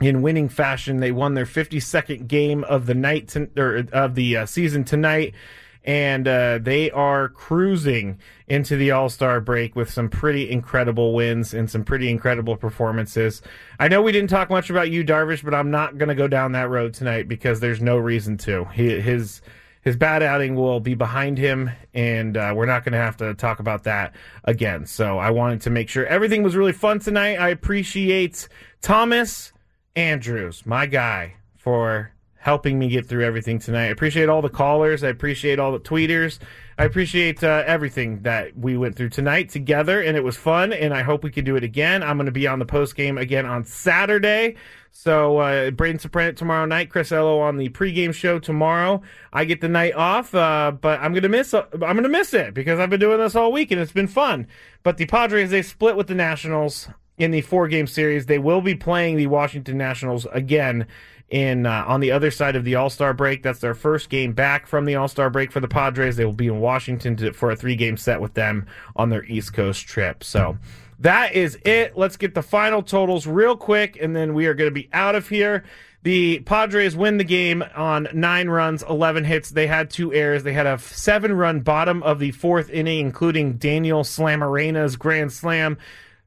in 0.00 0.22
winning 0.22 0.48
fashion. 0.48 0.98
They 0.98 1.10
won 1.10 1.34
their 1.34 1.44
52nd 1.44 2.28
game 2.28 2.62
of 2.64 2.86
the 2.86 2.94
night 2.94 3.28
to, 3.28 3.50
or 3.56 3.84
of 3.92 4.14
the 4.14 4.36
uh, 4.36 4.46
season 4.46 4.84
tonight 4.84 5.34
and 5.84 6.28
uh, 6.28 6.58
they 6.60 6.90
are 6.90 7.28
cruising 7.28 8.18
into 8.46 8.76
the 8.76 8.90
All 8.90 9.08
Star 9.08 9.40
break 9.40 9.76
with 9.76 9.90
some 9.90 10.08
pretty 10.08 10.50
incredible 10.50 11.14
wins 11.14 11.54
and 11.54 11.70
some 11.70 11.84
pretty 11.84 12.10
incredible 12.10 12.56
performances. 12.56 13.42
I 13.78 13.88
know 13.88 14.02
we 14.02 14.12
didn't 14.12 14.30
talk 14.30 14.50
much 14.50 14.70
about 14.70 14.90
Yu 14.90 15.04
Darvish, 15.04 15.44
but 15.44 15.54
I'm 15.54 15.70
not 15.70 15.98
going 15.98 16.08
to 16.08 16.14
go 16.14 16.28
down 16.28 16.52
that 16.52 16.68
road 16.68 16.94
tonight 16.94 17.28
because 17.28 17.60
there's 17.60 17.80
no 17.80 17.96
reason 17.96 18.36
to. 18.38 18.64
He, 18.66 19.00
his 19.00 19.40
his 19.80 19.96
bad 19.96 20.22
outing 20.22 20.54
will 20.54 20.80
be 20.80 20.94
behind 20.94 21.38
him, 21.38 21.70
and 21.94 22.36
uh, 22.36 22.52
we're 22.54 22.66
not 22.66 22.84
going 22.84 22.92
to 22.92 22.98
have 22.98 23.16
to 23.18 23.32
talk 23.34 23.60
about 23.60 23.84
that 23.84 24.14
again. 24.44 24.84
So 24.86 25.18
I 25.18 25.30
wanted 25.30 25.62
to 25.62 25.70
make 25.70 25.88
sure 25.88 26.04
everything 26.06 26.42
was 26.42 26.56
really 26.56 26.72
fun 26.72 26.98
tonight. 26.98 27.36
I 27.36 27.48
appreciate 27.48 28.48
Thomas 28.82 29.52
Andrews, 29.96 30.66
my 30.66 30.86
guy, 30.86 31.36
for 31.56 32.12
helping 32.38 32.78
me 32.78 32.88
get 32.88 33.06
through 33.06 33.24
everything 33.24 33.58
tonight. 33.58 33.86
I 33.86 33.90
appreciate 33.90 34.28
all 34.28 34.40
the 34.40 34.48
callers. 34.48 35.02
I 35.02 35.08
appreciate 35.08 35.58
all 35.58 35.72
the 35.72 35.80
tweeters. 35.80 36.38
I 36.78 36.84
appreciate 36.84 37.42
uh, 37.42 37.64
everything 37.66 38.22
that 38.22 38.56
we 38.56 38.76
went 38.76 38.94
through 38.94 39.08
tonight 39.08 39.50
together, 39.50 40.00
and 40.00 40.16
it 40.16 40.22
was 40.22 40.36
fun. 40.36 40.72
And 40.72 40.94
I 40.94 41.02
hope 41.02 41.24
we 41.24 41.32
can 41.32 41.44
do 41.44 41.56
it 41.56 41.64
again. 41.64 42.02
I'm 42.02 42.16
going 42.16 42.26
to 42.26 42.32
be 42.32 42.46
on 42.46 42.60
the 42.60 42.64
post 42.64 42.94
game 42.94 43.18
again 43.18 43.44
on 43.44 43.64
Saturday. 43.64 44.54
So 44.92 45.38
uh, 45.38 45.70
Braden 45.72 45.98
Soprano 45.98 46.32
tomorrow 46.32 46.64
night, 46.64 46.90
Chris 46.90 47.10
Ello 47.10 47.40
on 47.40 47.56
the 47.56 47.68
pregame 47.70 48.14
show 48.14 48.38
tomorrow. 48.38 49.02
I 49.32 49.44
get 49.44 49.60
the 49.60 49.68
night 49.68 49.94
off, 49.94 50.34
uh, 50.34 50.72
but 50.72 51.00
I'm 51.00 51.12
gonna 51.12 51.28
miss. 51.28 51.52
I'm 51.52 51.68
gonna 51.80 52.08
miss 52.08 52.32
it 52.32 52.54
because 52.54 52.80
I've 52.80 52.90
been 52.90 53.00
doing 53.00 53.18
this 53.18 53.34
all 53.36 53.52
week 53.52 53.70
and 53.70 53.80
it's 53.80 53.92
been 53.92 54.08
fun. 54.08 54.46
But 54.82 54.96
the 54.96 55.06
Padres 55.06 55.50
they 55.50 55.62
split 55.62 55.96
with 55.96 56.06
the 56.06 56.14
Nationals 56.14 56.88
in 57.18 57.32
the 57.32 57.42
four 57.42 57.68
game 57.68 57.86
series. 57.86 58.26
They 58.26 58.38
will 58.38 58.60
be 58.60 58.74
playing 58.74 59.16
the 59.16 59.26
Washington 59.26 59.76
Nationals 59.76 60.26
again 60.32 60.86
in 61.30 61.66
uh, 61.66 61.84
on 61.86 62.00
the 62.00 62.10
other 62.10 62.30
side 62.30 62.56
of 62.56 62.64
the 62.64 62.74
All 62.74 62.90
Star 62.90 63.12
break. 63.12 63.42
That's 63.42 63.60
their 63.60 63.74
first 63.74 64.08
game 64.08 64.32
back 64.32 64.66
from 64.66 64.84
the 64.84 64.94
All 64.96 65.08
Star 65.08 65.30
break 65.30 65.52
for 65.52 65.60
the 65.60 65.68
Padres. 65.68 66.16
They 66.16 66.24
will 66.24 66.32
be 66.32 66.46
in 66.46 66.60
Washington 66.60 67.16
to, 67.16 67.32
for 67.32 67.50
a 67.50 67.56
three 67.56 67.76
game 67.76 67.96
set 67.96 68.20
with 68.20 68.34
them 68.34 68.66
on 68.96 69.10
their 69.10 69.24
East 69.24 69.52
Coast 69.52 69.86
trip. 69.86 70.24
So 70.24 70.58
that 71.00 71.34
is 71.34 71.58
it. 71.64 71.96
Let's 71.96 72.16
get 72.16 72.34
the 72.34 72.42
final 72.42 72.82
totals 72.82 73.26
real 73.26 73.56
quick, 73.56 73.98
and 74.00 74.16
then 74.16 74.34
we 74.34 74.46
are 74.46 74.54
going 74.54 74.70
to 74.70 74.74
be 74.74 74.88
out 74.92 75.14
of 75.14 75.28
here. 75.28 75.64
The 76.04 76.40
Padres 76.40 76.96
win 76.96 77.18
the 77.18 77.24
game 77.24 77.62
on 77.74 78.08
nine 78.14 78.48
runs, 78.48 78.82
11 78.84 79.24
hits. 79.24 79.50
They 79.50 79.66
had 79.66 79.90
two 79.90 80.12
errors. 80.12 80.44
They 80.44 80.52
had 80.52 80.66
a 80.66 80.78
seven 80.78 81.32
run 81.32 81.60
bottom 81.60 82.02
of 82.02 82.18
the 82.20 82.30
fourth 82.30 82.70
inning, 82.70 83.00
including 83.00 83.54
Daniel 83.54 84.04
Slamarena's 84.04 84.96
grand 84.96 85.32
slam. 85.32 85.76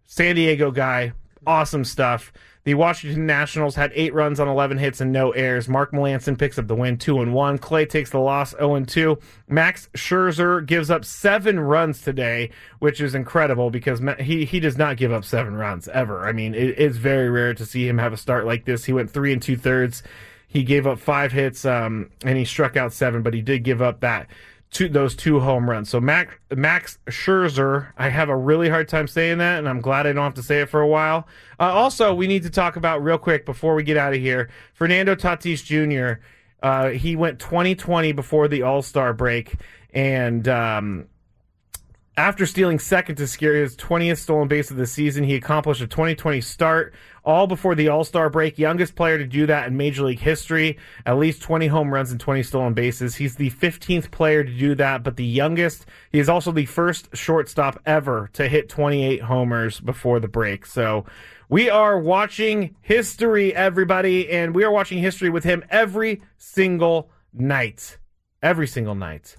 San 0.05 0.35
Diego 0.35 0.71
guy. 0.71 1.13
Awesome 1.47 1.85
stuff. 1.85 2.33
The 2.63 2.75
Washington 2.75 3.25
Nationals 3.25 3.75
had 3.75 3.91
eight 3.95 4.13
runs 4.13 4.39
on 4.39 4.47
11 4.47 4.77
hits 4.77 5.01
and 5.01 5.11
no 5.11 5.31
errors. 5.31 5.67
Mark 5.67 5.91
Melancon 5.91 6.38
picks 6.38 6.59
up 6.59 6.67
the 6.67 6.75
win, 6.75 6.97
two 6.97 7.19
and 7.19 7.33
one. 7.33 7.57
Clay 7.57 7.85
takes 7.85 8.11
the 8.11 8.19
loss, 8.19 8.51
0 8.51 8.75
and 8.75 8.88
two. 8.88 9.17
Max 9.47 9.89
Scherzer 9.95 10.63
gives 10.63 10.91
up 10.91 11.03
seven 11.03 11.59
runs 11.59 12.01
today, 12.01 12.51
which 12.77 13.01
is 13.01 13.15
incredible 13.15 13.71
because 13.71 13.99
he 14.19 14.45
he 14.45 14.59
does 14.59 14.77
not 14.77 14.97
give 14.97 15.11
up 15.11 15.25
seven 15.25 15.55
runs 15.55 15.88
ever. 15.88 16.27
I 16.27 16.33
mean, 16.33 16.53
it, 16.53 16.75
it's 16.77 16.97
very 16.97 17.29
rare 17.31 17.55
to 17.55 17.65
see 17.65 17.88
him 17.88 17.97
have 17.97 18.13
a 18.13 18.17
start 18.17 18.45
like 18.45 18.65
this. 18.65 18.85
He 18.85 18.93
went 18.93 19.09
three 19.09 19.33
and 19.33 19.41
two 19.41 19.57
thirds. 19.57 20.03
He 20.47 20.63
gave 20.63 20.85
up 20.85 20.99
five 20.99 21.31
hits, 21.31 21.65
um, 21.65 22.11
and 22.23 22.38
he 22.38 22.45
struck 22.45 22.77
out 22.77 22.93
seven, 22.93 23.23
but 23.23 23.33
he 23.33 23.41
did 23.41 23.63
give 23.63 23.81
up 23.81 24.01
that 24.01 24.27
two 24.72 24.88
those 24.88 25.15
two 25.15 25.39
home 25.39 25.69
runs. 25.69 25.89
So 25.89 25.99
Max 25.99 26.34
Max 26.49 26.98
Scherzer, 27.07 27.91
I 27.98 28.10
have 28.10 28.30
a 28.30 28.35
really 28.35 28.69
hard 28.69 28.88
time 28.88 29.07
saying 29.07 29.38
that, 29.38 29.60
and 29.60 29.69
I'm 29.69 29.81
glad 29.81 30.07
I 30.07 30.14
don't 30.14 30.23
have 30.23 30.34
to 30.35 30.43
say 30.43 30.61
it 30.61 30.69
for 30.69 30.81
a 30.81 30.88
while. 30.88 31.27
Uh, 31.60 31.72
also, 31.73 32.14
we 32.14 32.26
need 32.26 32.43
to 32.43 32.49
talk 32.49 32.77
about 32.77 33.03
real 33.03 33.18
quick 33.18 33.45
before 33.45 33.76
we 33.76 33.84
get 33.84 33.98
out 33.98 34.14
of 34.14 34.19
here. 34.19 34.49
Fernando 34.73 35.14
Tatis 35.14 35.64
Jr. 35.64 36.22
Uh, 36.64 36.89
he 36.89 37.15
went 37.15 37.39
2020 37.39 38.14
before 38.14 38.48
the 38.48 38.64
All 38.64 38.81
Star 38.81 39.14
break, 39.14 39.56
and 39.93 40.48
um, 40.48 41.07
after 42.15 42.45
stealing 42.45 42.80
second 42.80 43.15
to 43.15 43.27
secure 43.27 43.56
his 43.56 43.76
20th 43.76 44.18
stolen 44.18 44.48
base 44.48 44.72
of 44.72 44.77
the 44.77 44.88
season, 44.88 45.23
he 45.23 45.35
accomplished 45.35 45.81
a 45.81 45.88
2020 45.88 46.39
start 46.39 46.93
all 47.23 47.48
before 47.48 47.76
the 47.76 47.88
All 47.89 48.03
Star 48.03 48.30
break. 48.30 48.57
Youngest 48.57 48.95
player 48.95 49.18
to 49.18 49.26
do 49.26 49.45
that 49.45 49.68
in 49.68 49.77
Major 49.77 50.03
League 50.03 50.19
history. 50.19 50.77
At 51.06 51.18
least 51.18 51.41
20 51.41 51.68
home 51.68 51.93
runs 51.93 52.11
and 52.11 52.19
20 52.19 52.43
stolen 52.43 52.73
bases. 52.73 53.15
He's 53.15 53.35
the 53.35 53.52
15th 53.52 54.11
player 54.11 54.43
to 54.43 54.52
do 54.52 54.76
that, 54.76 55.03
but 55.03 55.15
the 55.15 55.26
youngest. 55.26 55.85
He 56.11 56.19
is 56.19 56.30
also 56.30 56.52
the 56.52 56.65
first 56.65 57.15
shortstop 57.15 57.80
ever 57.85 58.30
to 58.34 58.48
hit 58.48 58.69
28 58.69 59.22
homers 59.22 59.80
before 59.80 60.19
the 60.19 60.27
break. 60.27 60.65
So 60.65 61.06
we 61.49 61.69
are 61.69 61.99
watching 61.99 62.76
history, 62.81 63.53
everybody, 63.53 64.30
and 64.30 64.56
we 64.56 64.64
are 64.64 64.72
watching 64.72 64.99
history 64.99 65.30
with 65.30 65.43
him 65.43 65.64
every 65.69 66.22
single 66.38 67.11
night. 67.34 67.98
Every 68.41 68.68
single 68.68 68.95
night. 68.95 69.35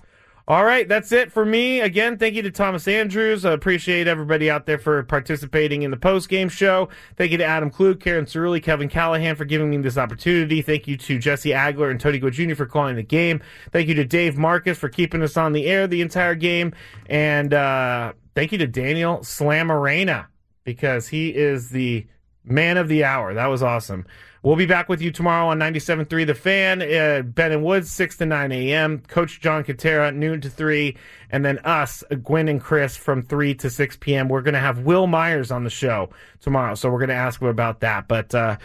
All 0.53 0.67
right, 0.67 0.87
that's 0.87 1.13
it 1.13 1.33
for 1.33 1.47
me. 1.47 1.81
Again, 1.81 2.19
thank 2.19 2.35
you 2.35 2.43
to 2.43 2.51
Thomas 2.51 2.87
Andrews. 2.87 3.47
I 3.47 3.53
appreciate 3.53 4.07
everybody 4.07 4.51
out 4.51 4.67
there 4.67 4.77
for 4.77 5.03
participating 5.03 5.81
in 5.81 5.91
the 5.91 5.97
post 5.97 6.29
game 6.29 6.51
show. 6.51 6.91
Thank 7.17 7.33
you 7.33 7.39
to 7.39 7.45
Adam 7.47 7.71
Klug, 7.71 8.01
Karen 8.01 8.27
Cerulli, 8.27 8.63
Kevin 8.63 8.91
Callahan 8.91 9.35
for 9.35 9.47
giving 9.47 9.71
me 9.71 9.79
this 9.79 9.97
opportunity. 9.97 10.61
Thank 10.61 10.87
you 10.87 10.99
to 10.99 11.19
Jesse 11.19 11.53
Agler 11.53 11.91
and 11.91 11.99
Tony 11.99 12.19
Gwynn 12.19 12.35
Jr. 12.35 12.55
for 12.55 12.67
calling 12.67 12.97
the 12.97 13.03
game. 13.03 13.41
Thank 13.71 13.89
you 13.89 13.95
to 13.95 14.05
Dave 14.05 14.37
Marcus 14.37 14.77
for 14.77 14.91
keeping 14.91 15.23
us 15.23 15.39
on 15.39 15.55
the 15.55 15.65
air 15.65 15.87
the 15.87 16.03
entire 16.03 16.35
game. 16.35 16.75
And 17.07 17.55
uh, 17.55 18.13
thank 18.35 18.53
you 18.53 18.59
to 18.59 18.67
Daniel 18.67 19.21
Slamarena 19.21 20.27
because 20.65 21.09
he 21.09 21.31
is 21.31 21.71
the 21.71 22.07
Man 22.45 22.77
of 22.77 22.89
the 22.89 23.05
hour. 23.05 23.33
That 23.33 23.47
was 23.47 23.63
awesome. 23.63 24.05
We'll 24.45 24.57
be 24.57 24.67
back 24.67 24.89
with 24.89 25.01
you 25.01 25.13
tomorrow 25.13 25.47
on 25.47 25.61
97.3 25.61 26.27
The 26.27 26.35
Fan. 26.35 26.83
Uh, 26.83 27.23
ben 27.23 27.53
and 27.53 27.63
Woods, 27.63 27.93
6 27.93 28.17
to 28.17 28.27
9 28.27 28.51
a.m. 28.51 28.99
Coach 29.07 29.41
John 29.41 29.63
Kentera, 29.63 30.13
noon 30.13 30.41
to 30.41 30.51
3. 30.51 30.97
And 31.31 31.45
then 31.45 31.61
us, 31.61 32.03
Gwynn 32.25 32.49
and 32.49 32.61
Chris, 32.61 32.97
from 32.97 33.23
3 33.23 33.55
to 33.55 33.71
6 33.71 33.99
p.m. 34.01 34.29
We're 34.29 34.43
going 34.43 34.55
to 34.55 34.61
have 34.61 34.81
Wil 34.81 35.07
Myers 35.07 35.53
on 35.53 35.63
the 35.63 35.71
show 35.71 36.11
tomorrow. 36.41 36.75
So 36.75 36.91
we're 36.91 36.99
going 36.99 37.11
to 37.11 37.15
ask 37.15 37.41
him 37.41 37.47
about 37.47 37.81
that. 37.81 38.09
But 38.09 38.35
uh, 38.35 38.57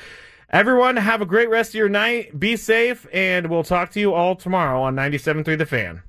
everyone, 0.50 0.98
have 0.98 1.22
a 1.22 1.28
great 1.28 1.50
rest 1.52 1.72
of 1.72 1.76
your 1.76 1.90
night. 1.90 2.40
Be 2.40 2.56
safe. 2.56 3.06
And 3.14 3.48
we'll 3.48 3.64
talk 3.64 3.92
to 3.92 4.00
you 4.00 4.16
all 4.16 4.36
tomorrow 4.36 4.82
on 4.82 4.96
97.3 4.96 5.60
The 5.60 5.66
Fan. 5.68 6.02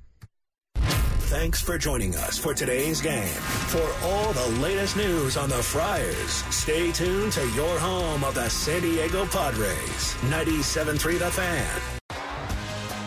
Thanks 1.29 1.61
for 1.61 1.77
joining 1.77 2.15
us 2.15 2.39
for 2.39 2.55
today's 2.55 3.01
game. 3.01 3.27
For 3.67 3.87
all 4.01 4.33
the 4.33 4.47
latest 4.59 4.97
news 4.97 5.37
on 5.37 5.47
the 5.47 5.61
Friars, 5.61 6.43
stay 6.49 6.91
tuned 6.91 7.33
to 7.33 7.47
your 7.51 7.77
home 7.77 8.23
of 8.23 8.33
the 8.33 8.49
San 8.49 8.81
Diego 8.81 9.27
Padres. 9.27 10.15
97.3 10.31 11.19
The 11.19 11.29
Fan. 11.29 11.81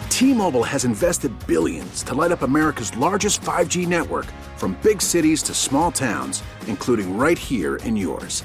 T-Mobile 0.08 0.62
has 0.62 0.84
invested 0.84 1.32
billions 1.48 2.04
to 2.04 2.14
light 2.14 2.30
up 2.30 2.42
America's 2.42 2.96
largest 2.96 3.40
5G 3.40 3.88
network 3.88 4.26
from 4.56 4.78
big 4.84 5.02
cities 5.02 5.42
to 5.42 5.52
small 5.52 5.90
towns, 5.90 6.44
including 6.68 7.18
right 7.18 7.36
here 7.36 7.78
in 7.78 7.96
yours. 7.96 8.44